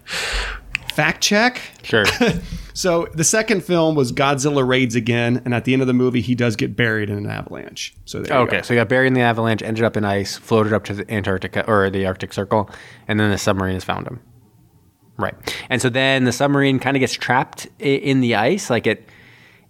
fact 0.94 1.22
check. 1.22 1.60
Sure. 1.82 2.04
So 2.78 3.08
the 3.12 3.24
second 3.24 3.64
film 3.64 3.96
was 3.96 4.12
Godzilla 4.12 4.64
raids 4.64 4.94
again, 4.94 5.42
and 5.44 5.52
at 5.52 5.64
the 5.64 5.72
end 5.72 5.82
of 5.82 5.88
the 5.88 5.94
movie, 5.94 6.20
he 6.20 6.36
does 6.36 6.54
get 6.54 6.76
buried 6.76 7.10
in 7.10 7.18
an 7.18 7.26
avalanche. 7.26 7.92
So 8.04 8.22
there 8.22 8.36
you 8.36 8.42
Okay, 8.44 8.58
go. 8.58 8.62
so 8.62 8.72
he 8.72 8.78
got 8.78 8.88
buried 8.88 9.08
in 9.08 9.14
the 9.14 9.20
avalanche, 9.20 9.62
ended 9.62 9.82
up 9.82 9.96
in 9.96 10.04
ice, 10.04 10.36
floated 10.36 10.72
up 10.72 10.84
to 10.84 10.94
the 10.94 11.12
Antarctica 11.12 11.68
or 11.68 11.90
the 11.90 12.06
Arctic 12.06 12.32
Circle, 12.32 12.70
and 13.08 13.18
then 13.18 13.32
the 13.32 13.36
submarine 13.36 13.74
has 13.74 13.82
found 13.82 14.06
him. 14.06 14.20
Right, 15.16 15.34
and 15.68 15.82
so 15.82 15.88
then 15.88 16.22
the 16.22 16.30
submarine 16.30 16.78
kind 16.78 16.96
of 16.96 17.00
gets 17.00 17.14
trapped 17.14 17.66
in 17.80 18.20
the 18.20 18.36
ice, 18.36 18.70
like 18.70 18.86
it, 18.86 19.08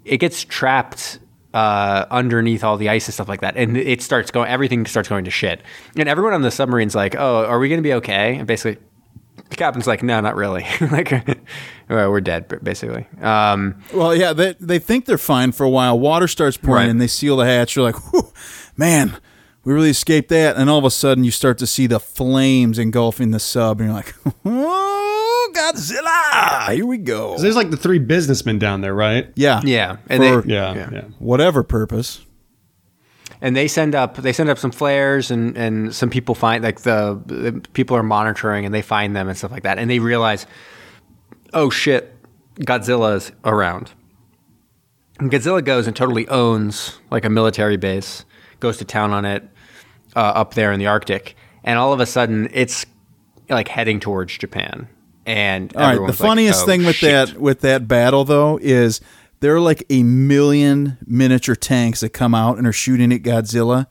it 0.05 0.19
gets 0.19 0.45
trapped 0.45 1.19
uh, 1.55 2.05
underneath 2.11 2.63
all 2.63 2.77
the 2.77 2.91
ice 2.91 3.07
and 3.07 3.15
stuff 3.15 3.27
like 3.27 3.41
that, 3.41 3.57
and 3.57 3.75
it 3.79 4.03
starts 4.03 4.31
going. 4.31 4.51
Everything 4.51 4.85
starts 4.85 5.09
going 5.09 5.25
to 5.25 5.31
shit, 5.31 5.63
and 5.97 6.11
everyone 6.11 6.35
on 6.35 6.43
the 6.43 6.51
submarine's 6.51 6.95
like, 6.95 7.15
"Oh, 7.19 7.47
are 7.47 7.59
we 7.59 7.71
going 7.71 7.79
to 7.79 7.89
be 7.89 7.95
okay?" 7.95 8.37
And 8.37 8.47
basically, 8.47 8.83
the 9.51 9.57
captain's 9.57 9.87
like, 9.87 10.03
"No, 10.03 10.21
not 10.21 10.37
really. 10.37 10.65
like, 10.81 11.11
well, 11.89 12.11
we're 12.11 12.21
dead, 12.21 12.49
basically." 12.63 13.07
Um, 13.21 13.83
Well, 13.95 14.15
yeah, 14.15 14.33
they 14.33 14.55
they 14.61 14.79
think 14.79 15.05
they're 15.07 15.19
fine 15.19 15.53
for 15.53 15.65
a 15.65 15.71
while. 15.71 15.99
Water 15.99 16.29
starts 16.29 16.57
pouring, 16.57 16.83
Right. 16.85 16.91
and 16.91 17.01
they 17.01 17.07
seal 17.07 17.37
the 17.37 17.45
hatch. 17.47 17.77
You're 17.77 17.85
like, 17.85 18.13
Whew, 18.13 18.33
man, 18.77 19.17
we 19.65 19.73
really 19.73 19.91
escaped 19.91 20.29
that. 20.31 20.57
And 20.57 20.69
all 20.71 20.79
of 20.79 20.85
a 20.85 20.91
sudden, 20.91 21.25
you 21.25 21.31
start 21.31 21.59
to 21.59 21.67
see 21.67 21.87
the 21.87 22.01
flames 22.01 22.79
engulfing 22.79 23.31
the 23.31 23.41
sub, 23.41 23.81
and 23.81 23.89
you're 23.89 23.97
like, 23.97 24.15
oh, 24.45 25.53
Godzilla! 25.55 26.73
Here 26.75 26.87
we 26.87 26.99
go. 26.99 27.37
There's 27.39 27.57
like 27.57 27.71
the 27.71 27.77
three 27.77 27.99
businessmen 27.99 28.59
down 28.59 28.81
there, 28.81 28.95
right? 28.95 29.31
Yeah, 29.35 29.61
yeah, 29.65 29.97
and 30.09 30.23
For- 30.23 30.43
they, 30.43 30.55
Yeah, 30.55 30.75
yeah. 30.93 31.01
whatever 31.19 31.63
purpose. 31.63 32.21
And 33.41 33.57
they 33.57 33.69
send 33.69 33.95
up 33.95 34.17
they 34.17 34.33
send 34.33 34.49
up 34.49 34.59
some 34.59 34.71
flares 34.71 35.31
and 35.31 35.57
and 35.57 35.95
some 35.95 36.11
people 36.11 36.35
find 36.35 36.65
like 36.65 36.81
the, 36.81 37.21
the 37.27 37.61
people 37.73 37.97
are 37.97 38.03
monitoring 38.03 38.65
and 38.65 38.75
they 38.75 38.83
find 38.83 39.15
them 39.15 39.29
and 39.29 39.37
stuff 39.37 39.51
like 39.51 39.63
that 39.63 39.79
and 39.79 39.91
they 39.91 39.99
realize 39.99 40.47
oh 41.55 41.71
shit 41.71 42.15
godzilla's 42.61 43.33
around 43.45 43.93
and 45.21 45.31
godzilla 45.31 45.65
goes 45.65 45.87
and 45.87 45.97
totally 45.97 46.27
owns 46.29 46.99
like 47.11 47.25
a 47.25 47.31
military 47.31 47.77
base 47.77 48.25
goes 48.61 48.77
to 48.79 48.85
town 48.85 49.13
on 49.13 49.25
it 49.25 49.49
uh, 50.17 50.21
up 50.21 50.55
there 50.55 50.73
in 50.73 50.79
the 50.79 50.87
arctic 50.87 51.37
and 51.65 51.79
all 51.79 51.93
of 51.93 52.01
a 52.01 52.07
sudden 52.07 52.49
it's 52.53 52.85
like 53.49 53.69
heading 53.69 54.01
towards 54.01 54.37
japan 54.37 54.89
and 55.27 55.77
All 55.77 55.83
right. 55.83 55.89
The 55.89 55.93
everyone's 55.93 56.21
like, 56.21 56.27
funniest 56.29 56.63
"Oh, 56.63 56.67
thing 56.67 56.85
with 56.87 56.97
shit." 56.97 57.11
that 57.29 57.39
with 57.39 57.61
that 57.61 57.87
battle 57.87 58.25
though 58.25 58.59
is 58.63 59.01
there 59.41 59.55
are 59.55 59.61
like 59.61 59.85
a 59.91 60.03
million 60.03 60.99
miniature 61.07 61.55
tanks 61.57 62.01
that 62.01 62.11
come 62.11 62.35
out 62.35 62.59
and 62.59 62.67
are 62.67 62.73
shooting 62.73 63.13
at 63.13 63.23
Godzilla. 63.23 63.87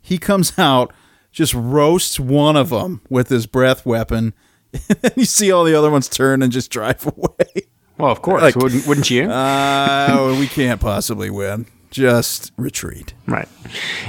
He 0.00 0.18
comes 0.18 0.52
out, 0.58 0.92
just 1.32 1.54
roasts 1.54 2.18
one 2.18 2.56
of 2.56 2.70
them 2.70 3.00
with 3.10 3.28
his 3.28 3.46
breath 3.46 3.84
weapon, 3.86 4.34
and 4.72 4.98
then 5.00 5.12
you 5.16 5.24
see 5.24 5.50
all 5.52 5.64
the 5.64 5.74
other 5.74 5.90
ones 5.90 6.08
turn 6.08 6.42
and 6.42 6.52
just 6.52 6.70
drive 6.70 7.06
away. 7.16 7.62
well 7.98 8.10
of 8.10 8.22
course 8.22 8.42
like- 8.42 8.56
wouldn't, 8.56 8.86
wouldn't 8.86 9.10
you 9.10 9.24
Uh, 9.30 10.36
we 10.38 10.46
can't 10.46 10.80
possibly 10.80 11.28
win. 11.30 11.66
Just 11.90 12.52
retreat. 12.56 13.14
Right. 13.26 13.48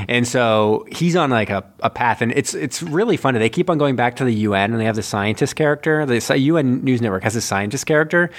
And 0.07 0.27
so 0.27 0.85
he's 0.91 1.15
on 1.15 1.31
like 1.31 1.49
a, 1.49 1.63
a 1.79 1.89
path 1.89 2.21
and 2.21 2.31
it's 2.33 2.53
it's 2.53 2.83
really 2.83 3.17
funny. 3.17 3.39
They 3.39 3.49
keep 3.49 3.71
on 3.71 3.79
going 3.79 3.95
back 3.95 4.17
to 4.17 4.23
the 4.23 4.33
UN 4.35 4.71
and 4.71 4.79
they 4.79 4.85
have 4.85 4.95
the 4.95 5.01
scientist 5.01 5.55
character. 5.55 6.05
The 6.05 6.37
UN 6.37 6.83
News 6.83 7.01
Network 7.01 7.23
has 7.23 7.35
a 7.35 7.41
scientist 7.41 7.87
character 7.87 8.29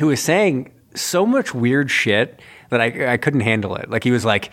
who 0.00 0.10
is 0.10 0.20
saying 0.20 0.72
so 0.94 1.26
much 1.26 1.54
weird 1.54 1.90
shit 1.90 2.40
that 2.70 2.80
I, 2.80 3.14
I 3.14 3.16
couldn't 3.16 3.40
handle 3.40 3.76
it. 3.76 3.90
Like 3.90 4.04
he 4.04 4.10
was 4.10 4.24
like, 4.24 4.50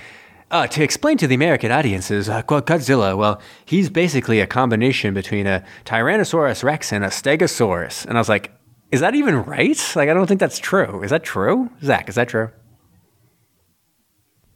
uh, 0.52 0.68
to 0.68 0.84
explain 0.84 1.18
to 1.18 1.28
the 1.28 1.36
American 1.36 1.72
audiences, 1.72 2.30
uh, 2.30 2.42
Go- 2.44 2.62
Godzilla, 2.62 3.18
well, 3.18 3.42
he's 3.66 3.90
basically 3.90 4.40
a 4.40 4.48
combination 4.48 5.14
between 5.14 5.48
a 5.48 5.64
Tyrannosaurus 5.86 6.64
Rex 6.64 6.94
and 6.94 7.04
a 7.04 7.08
Stegosaurus. 7.08 8.06
And 8.06 8.18
I 8.18 8.22
was 8.22 8.30
like, 8.30 8.52
is 8.92 9.02
that 9.02 9.16
even 9.16 9.44
right? 9.44 9.80
Like, 9.96 10.08
I 10.08 10.14
don't 10.14 10.28
think 10.28 10.40
that's 10.40 10.60
true. 10.60 11.04
Is 11.04 11.10
that 11.10 11.24
true? 11.24 11.70
Zach, 11.84 12.08
is 12.08 12.16
that 12.16 12.30
true? 12.30 12.52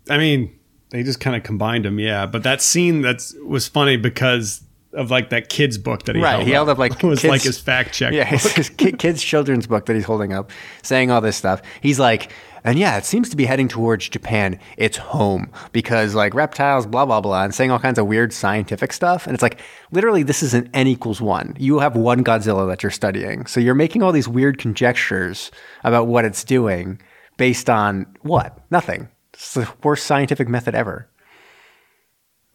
I 0.09 0.17
mean, 0.17 0.57
they 0.91 1.03
just 1.03 1.19
kind 1.19 1.35
of 1.35 1.43
combined 1.43 1.85
them, 1.85 1.99
yeah. 1.99 2.25
But 2.25 2.43
that 2.43 2.61
scene 2.61 3.01
that 3.01 3.23
was 3.43 3.67
funny 3.67 3.97
because 3.97 4.63
of 4.93 5.11
like 5.11 5.29
that 5.29 5.49
kid's 5.49 5.77
book 5.77 6.03
that 6.03 6.15
he 6.15 6.21
Right, 6.21 6.31
held 6.35 6.45
he 6.45 6.51
held 6.51 6.69
up, 6.69 6.77
like, 6.77 7.03
it 7.03 7.03
was 7.07 7.19
kids- 7.21 7.29
like 7.31 7.41
his 7.43 7.59
fact 7.59 7.93
check. 7.93 8.13
Yeah, 8.13 8.23
book. 8.29 8.41
his, 8.41 8.69
his 8.69 8.69
kid's 8.97 9.23
children's 9.23 9.67
book 9.67 9.85
that 9.85 9.95
he's 9.95 10.05
holding 10.05 10.33
up, 10.33 10.51
saying 10.81 11.11
all 11.11 11.21
this 11.21 11.35
stuff. 11.37 11.61
He's 11.81 11.99
like, 11.99 12.31
and 12.63 12.77
yeah, 12.77 12.97
it 12.97 13.05
seems 13.05 13.29
to 13.29 13.37
be 13.37 13.45
heading 13.45 13.67
towards 13.69 14.09
Japan. 14.09 14.59
It's 14.77 14.97
home 14.97 15.49
because 15.71 16.13
like 16.15 16.33
reptiles, 16.33 16.85
blah 16.85 17.05
blah 17.05 17.21
blah, 17.21 17.43
and 17.43 17.53
saying 17.55 17.71
all 17.71 17.79
kinds 17.79 17.97
of 17.99 18.07
weird 18.07 18.33
scientific 18.33 18.91
stuff. 18.91 19.25
And 19.27 19.33
it's 19.33 19.43
like, 19.43 19.59
literally, 19.91 20.23
this 20.23 20.41
is 20.43 20.53
an 20.53 20.69
n 20.73 20.87
equals 20.87 21.21
one. 21.21 21.55
You 21.59 21.79
have 21.79 21.95
one 21.95 22.23
Godzilla 22.23 22.67
that 22.67 22.83
you're 22.83 22.89
studying, 22.91 23.45
so 23.45 23.59
you're 23.59 23.75
making 23.75 24.03
all 24.03 24.11
these 24.11 24.27
weird 24.27 24.57
conjectures 24.57 25.51
about 25.83 26.07
what 26.07 26.25
it's 26.25 26.43
doing 26.43 26.99
based 27.37 27.69
on 27.69 28.05
what? 28.23 28.59
Nothing. 28.71 29.07
It's 29.33 29.53
the 29.53 29.71
worst 29.83 30.05
scientific 30.05 30.49
method 30.49 30.75
ever. 30.75 31.07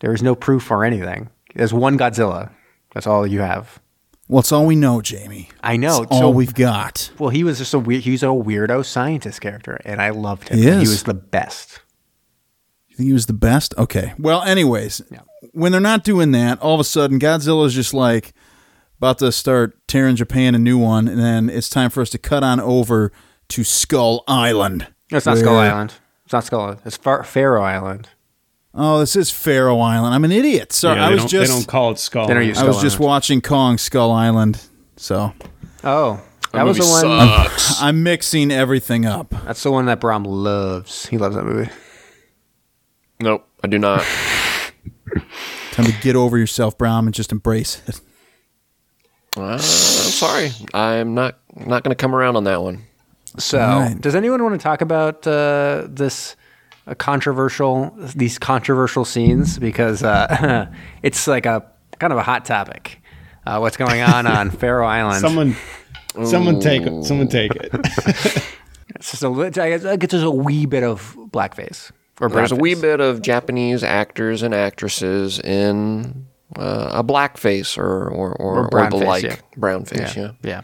There 0.00 0.12
is 0.12 0.22
no 0.22 0.34
proof 0.34 0.70
or 0.70 0.84
anything. 0.84 1.30
There's 1.54 1.72
one 1.72 1.98
Godzilla. 1.98 2.50
That's 2.92 3.06
all 3.06 3.26
you 3.26 3.40
have. 3.40 3.80
Well, 4.28 4.40
it's 4.40 4.52
all 4.52 4.64
we 4.66 4.76
know, 4.76 5.00
Jamie. 5.02 5.50
I 5.62 5.76
know. 5.76 6.02
It's 6.02 6.12
all 6.12 6.32
we've 6.32 6.54
got. 6.54 7.10
Well, 7.18 7.28
he 7.30 7.44
was 7.44 7.58
just 7.58 7.74
a 7.74 7.78
weird, 7.78 8.04
he 8.04 8.12
was 8.12 8.22
a 8.22 8.26
weirdo 8.26 8.84
scientist 8.84 9.40
character, 9.40 9.78
and 9.84 10.00
I 10.00 10.10
loved 10.10 10.48
him. 10.48 10.58
He 10.58 10.66
is. 10.66 10.74
He 10.82 10.88
was 10.88 11.02
the 11.02 11.14
best. 11.14 11.80
You 12.88 12.96
think 12.96 13.06
he 13.08 13.12
was 13.12 13.26
the 13.26 13.32
best? 13.34 13.74
Okay. 13.76 14.14
Well, 14.18 14.42
anyways, 14.42 15.02
when 15.52 15.72
they're 15.72 15.80
not 15.80 16.04
doing 16.04 16.30
that, 16.32 16.60
all 16.60 16.74
of 16.74 16.80
a 16.80 16.84
sudden 16.84 17.18
Godzilla's 17.18 17.74
just 17.74 17.92
like 17.92 18.32
about 18.98 19.18
to 19.18 19.30
start 19.30 19.76
tearing 19.88 20.16
Japan 20.16 20.54
a 20.54 20.58
new 20.58 20.78
one, 20.78 21.06
and 21.08 21.18
then 21.18 21.50
it's 21.50 21.68
time 21.68 21.90
for 21.90 22.00
us 22.00 22.08
to 22.10 22.18
cut 22.18 22.42
on 22.42 22.60
over 22.60 23.12
to 23.48 23.64
Skull 23.64 24.24
Island. 24.26 24.86
No, 25.10 25.18
it's 25.18 25.26
not 25.26 25.36
Skull 25.38 25.56
Island. 25.58 25.94
It's 26.24 26.32
not 26.32 26.44
Skull 26.44 26.60
Island. 26.62 26.80
It's 26.86 26.96
Far- 26.96 27.24
Faro 27.24 27.62
Island. 27.62 28.08
Oh, 28.74 28.98
this 28.98 29.14
is 29.14 29.30
Faro 29.30 29.78
Island. 29.78 30.14
I'm 30.14 30.24
an 30.24 30.32
idiot. 30.32 30.72
Sorry, 30.72 30.96
Yeah, 30.98 31.06
I 31.06 31.08
they 31.10 31.14
was 31.14 31.22
don't, 31.22 31.30
just 31.30 31.50
they 31.52 31.56
don't 31.58 31.66
call 31.68 31.92
it 31.92 31.98
skull. 31.98 32.26
They 32.26 32.34
don't 32.34 32.46
use 32.46 32.58
I 32.58 32.64
was 32.64 32.76
Skull 32.76 32.82
just 32.82 32.96
Island. 32.96 33.08
watching 33.08 33.40
Kong 33.40 33.78
Skull 33.78 34.10
Island. 34.10 34.60
So 34.96 35.32
Oh, 35.84 36.14
that 36.14 36.52
That 36.52 36.62
was 36.66 36.78
the 36.78 36.84
movie 36.84 37.08
one. 37.16 37.28
sucks. 37.28 37.80
I'm 37.82 38.02
mixing 38.02 38.50
everything 38.50 39.06
up. 39.06 39.30
That's 39.44 39.62
the 39.62 39.70
one 39.70 39.86
that 39.86 40.00
Brom 40.00 40.24
loves. 40.24 41.06
He 41.06 41.18
loves 41.18 41.36
that 41.36 41.44
movie. 41.44 41.70
Nope, 43.20 43.46
I 43.62 43.68
do 43.68 43.78
not. 43.78 44.00
Time 45.72 45.86
to 45.86 45.92
get 46.02 46.16
over 46.16 46.36
yourself, 46.38 46.76
Brown, 46.76 47.06
and 47.06 47.14
just 47.14 47.30
embrace 47.32 47.80
it. 47.86 48.00
Uh, 49.36 49.52
I'm 49.54 49.58
sorry, 49.58 50.50
I'm 50.72 51.14
not 51.14 51.38
not 51.56 51.82
going 51.82 51.90
to 51.90 52.00
come 52.00 52.14
around 52.14 52.36
on 52.36 52.44
that 52.44 52.62
one. 52.62 52.82
So, 53.38 53.58
right. 53.58 54.00
does 54.00 54.14
anyone 54.14 54.42
want 54.44 54.54
to 54.58 54.62
talk 54.62 54.80
about 54.80 55.26
uh, 55.26 55.86
this 55.88 56.36
uh, 56.86 56.94
controversial, 56.94 57.94
these 58.14 58.38
controversial 58.38 59.04
scenes? 59.04 59.58
Because 59.58 60.02
uh, 60.02 60.66
it's 61.02 61.26
like 61.26 61.46
a 61.46 61.64
kind 61.98 62.12
of 62.12 62.18
a 62.18 62.22
hot 62.22 62.44
topic. 62.44 63.00
Uh, 63.46 63.58
what's 63.58 63.76
going 63.76 64.00
on 64.00 64.26
on 64.26 64.50
Faro 64.58 64.86
Island? 64.86 65.20
Someone, 65.20 65.56
someone 66.24 66.60
take 66.60 66.82
it. 66.82 67.04
Someone 67.04 67.28
take 67.28 67.52
it. 67.54 68.50
It's 68.96 69.10
just 69.10 69.22
a, 69.22 69.28
li- 69.28 69.46
I 69.46 69.50
guess 69.50 69.84
it's 69.84 70.12
just 70.12 70.24
a 70.24 70.30
wee 70.30 70.66
bit 70.66 70.84
of 70.84 71.16
blackface 71.30 71.90
or 72.20 72.28
There's 72.28 72.52
a 72.52 72.56
wee 72.56 72.74
bit 72.74 73.00
of 73.00 73.22
Japanese 73.22 73.82
actors 73.82 74.42
and 74.42 74.54
actresses 74.54 75.40
in 75.40 76.26
uh, 76.56 76.90
a 76.92 77.04
blackface 77.04 77.76
or 77.76 78.08
or 78.08 78.32
or, 78.34 78.64
or, 78.64 78.68
brown 78.68 78.90
the 78.90 78.98
face, 78.98 79.06
like 79.06 79.24
yeah. 79.24 79.36
brown 79.56 79.84
face. 79.84 80.16
Yeah. 80.16 80.32
yeah. 80.42 80.60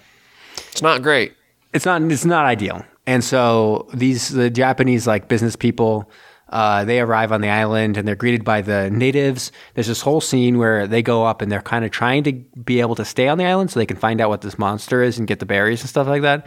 it's 0.70 0.82
not 0.82 1.02
great. 1.02 1.34
it's 1.72 1.84
not 1.84 2.02
it's 2.02 2.24
not 2.24 2.46
ideal. 2.46 2.84
And 3.06 3.24
so 3.24 3.88
these 3.94 4.28
the 4.28 4.50
Japanese 4.50 5.06
like 5.06 5.28
business 5.28 5.56
people, 5.56 6.10
uh, 6.50 6.84
they 6.84 7.00
arrive 7.00 7.32
on 7.32 7.40
the 7.40 7.48
island 7.48 7.96
and 7.96 8.06
they're 8.06 8.16
greeted 8.16 8.44
by 8.44 8.60
the 8.60 8.90
natives. 8.90 9.52
There's 9.74 9.86
this 9.86 10.00
whole 10.00 10.20
scene 10.20 10.58
where 10.58 10.86
they 10.86 11.02
go 11.02 11.24
up 11.24 11.42
and 11.42 11.50
they're 11.50 11.62
kind 11.62 11.84
of 11.84 11.90
trying 11.90 12.24
to 12.24 12.32
be 12.32 12.80
able 12.80 12.94
to 12.96 13.04
stay 13.04 13.28
on 13.28 13.38
the 13.38 13.44
island 13.44 13.70
so 13.70 13.80
they 13.80 13.86
can 13.86 13.96
find 13.96 14.20
out 14.20 14.28
what 14.28 14.42
this 14.42 14.58
monster 14.58 15.02
is 15.02 15.18
and 15.18 15.26
get 15.26 15.38
the 15.38 15.46
berries 15.46 15.80
and 15.80 15.88
stuff 15.88 16.06
like 16.06 16.22
that. 16.22 16.46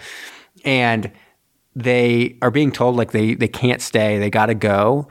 And 0.63 1.11
they 1.75 2.37
are 2.41 2.51
being 2.51 2.71
told 2.71 2.95
like 2.95 3.11
they 3.11 3.33
they 3.33 3.47
can't 3.47 3.81
stay, 3.81 4.19
they 4.19 4.29
got 4.29 4.47
to 4.47 4.55
go. 4.55 5.07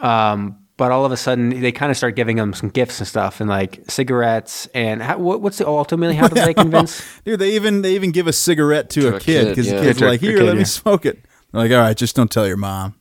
Um, 0.00 0.65
but 0.76 0.92
all 0.92 1.04
of 1.04 1.12
a 1.12 1.16
sudden, 1.16 1.60
they 1.60 1.72
kind 1.72 1.90
of 1.90 1.96
start 1.96 2.16
giving 2.16 2.36
them 2.36 2.52
some 2.52 2.68
gifts 2.68 2.98
and 2.98 3.08
stuff, 3.08 3.40
and 3.40 3.48
like 3.48 3.80
cigarettes. 3.88 4.66
And 4.74 5.02
how, 5.02 5.18
what, 5.18 5.40
what's 5.40 5.58
the 5.58 5.66
ultimately 5.66 6.14
how 6.16 6.28
do 6.28 6.34
they 6.34 6.54
convince? 6.64 7.02
Dude, 7.24 7.38
they 7.40 7.54
even 7.56 7.82
they 7.82 7.94
even 7.94 8.10
give 8.12 8.26
a 8.26 8.32
cigarette 8.32 8.90
to, 8.90 9.00
To 9.02 9.08
a 9.14 9.16
a 9.16 9.20
kid 9.20 9.24
kid, 9.24 9.48
because 9.50 9.66
yeah. 9.68 9.78
the 9.80 9.86
kid's 9.86 10.00
Yeah, 10.00 10.06
like, 10.08 10.20
"Here, 10.20 10.36
kid, 10.38 10.44
let 10.44 10.56
me 10.56 10.64
smoke 10.64 11.06
it." 11.06 11.24
They're 11.52 11.62
like, 11.62 11.70
"All 11.72 11.78
right, 11.78 11.96
just 11.96 12.14
don't 12.16 12.30
tell 12.30 12.46
your 12.46 12.56
mom." 12.58 12.94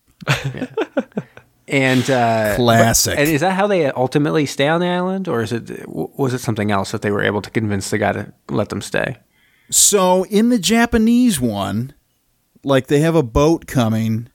And 1.68 2.08
uh, 2.12 2.56
Classic. 2.58 3.14
but- 3.16 3.20
and 3.22 3.30
is 3.30 3.42
that 3.42 3.54
how 3.54 3.66
they 3.66 3.88
ultimately 3.88 4.46
stay 4.46 4.68
on 4.68 4.82
the 4.82 4.88
island, 4.88 5.28
or 5.28 5.42
is 5.42 5.52
it 5.52 5.88
was 5.88 6.34
it 6.34 6.40
something 6.40 6.70
else 6.70 6.92
that 6.92 7.02
they 7.02 7.10
were 7.10 7.24
able 7.24 7.42
to 7.42 7.50
convince 7.50 7.90
the 7.90 7.98
guy 7.98 8.12
to 8.12 8.32
let 8.50 8.70
them 8.70 8.82
stay? 8.82 9.18
So 9.72 10.26
in 10.26 10.50
the 10.50 10.60
Japanese 10.60 11.42
one, 11.42 11.94
like 12.64 12.86
they 12.86 13.00
have 13.00 13.16
a 13.16 13.24
boat 13.24 13.66
coming 13.66 14.30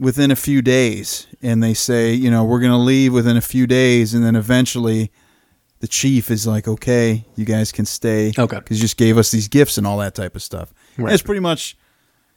within 0.00 0.30
a 0.30 0.36
few 0.36 0.62
days, 0.62 1.26
and 1.42 1.62
they 1.62 1.74
say, 1.74 2.12
you 2.12 2.30
know, 2.30 2.42
we're 2.44 2.60
going 2.60 2.72
to 2.72 2.78
leave 2.78 3.12
within 3.12 3.36
a 3.36 3.40
few 3.42 3.66
days, 3.66 4.14
and 4.14 4.24
then 4.24 4.34
eventually 4.34 5.12
the 5.80 5.86
chief 5.88 6.30
is 6.30 6.46
like, 6.46 6.66
okay, 6.66 7.24
you 7.36 7.44
guys 7.44 7.70
can 7.70 7.84
stay, 7.84 8.32
Okay. 8.36 8.56
because 8.58 8.78
you 8.78 8.82
just 8.82 8.96
gave 8.96 9.16
us 9.18 9.30
these 9.30 9.46
gifts 9.48 9.78
and 9.78 9.86
all 9.86 9.98
that 9.98 10.14
type 10.14 10.34
of 10.34 10.42
stuff. 10.42 10.72
Right. 10.98 11.10
That's 11.10 11.22
pretty 11.22 11.40
much, 11.40 11.76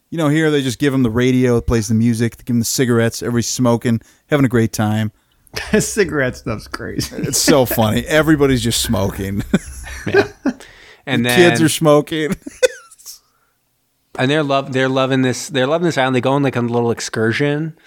You 0.10 0.18
know, 0.18 0.30
here 0.30 0.52
they 0.52 0.62
just 0.62 0.78
give 0.78 0.92
them 0.94 1.02
the 1.04 1.10
radio, 1.10 1.58
it 1.58 1.66
plays 1.66 1.88
the 1.88 1.96
music, 1.96 2.38
they 2.38 2.42
give 2.44 2.54
them 2.54 2.60
the 2.60 2.66
cigarettes, 2.66 3.24
everybody's 3.24 3.48
smoking, 3.48 4.00
having 4.28 4.46
a 4.46 4.50
great 4.50 4.72
time. 4.74 5.12
Cigarette 5.80 6.36
stuff's 6.38 6.68
crazy. 6.68 7.16
It's 7.18 7.38
so 7.38 7.66
funny. 7.66 8.06
Everybody's 8.08 8.62
just 8.62 8.82
smoking. 8.82 9.44
yeah. 10.08 10.32
And 11.06 11.26
then 11.26 11.36
Kids 11.38 11.62
are 11.62 11.70
smoking. 11.70 12.36
and 14.18 14.30
they're 14.30 14.44
love 14.44 14.74
they're 14.74 14.90
loving 14.90 15.22
this 15.22 15.50
they're 15.50 15.68
loving 15.68 15.86
this 15.86 15.98
island. 15.98 16.16
They 16.16 16.22
go 16.22 16.34
on 16.34 16.44
like 16.44 16.56
a 16.56 16.62
little 16.62 16.92
excursion, 16.92 17.78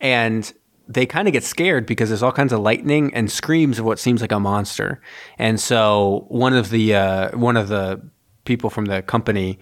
and 0.00 0.52
they 0.88 1.06
kind 1.06 1.28
of 1.28 1.32
get 1.32 1.44
scared 1.44 1.86
because 1.86 2.08
there's 2.08 2.22
all 2.22 2.32
kinds 2.32 2.52
of 2.52 2.60
lightning 2.60 3.14
and 3.14 3.30
screams 3.30 3.78
of 3.78 3.84
what 3.84 3.98
seems 3.98 4.20
like 4.20 4.32
a 4.32 4.40
monster. 4.40 5.00
And 5.38 5.60
so 5.60 6.24
one 6.28 6.54
of 6.54 6.70
the 6.70 6.94
uh, 6.94 7.36
one 7.38 7.56
of 7.56 7.68
the 7.68 8.00
people 8.44 8.70
from 8.70 8.86
the 8.86 9.02
company, 9.02 9.58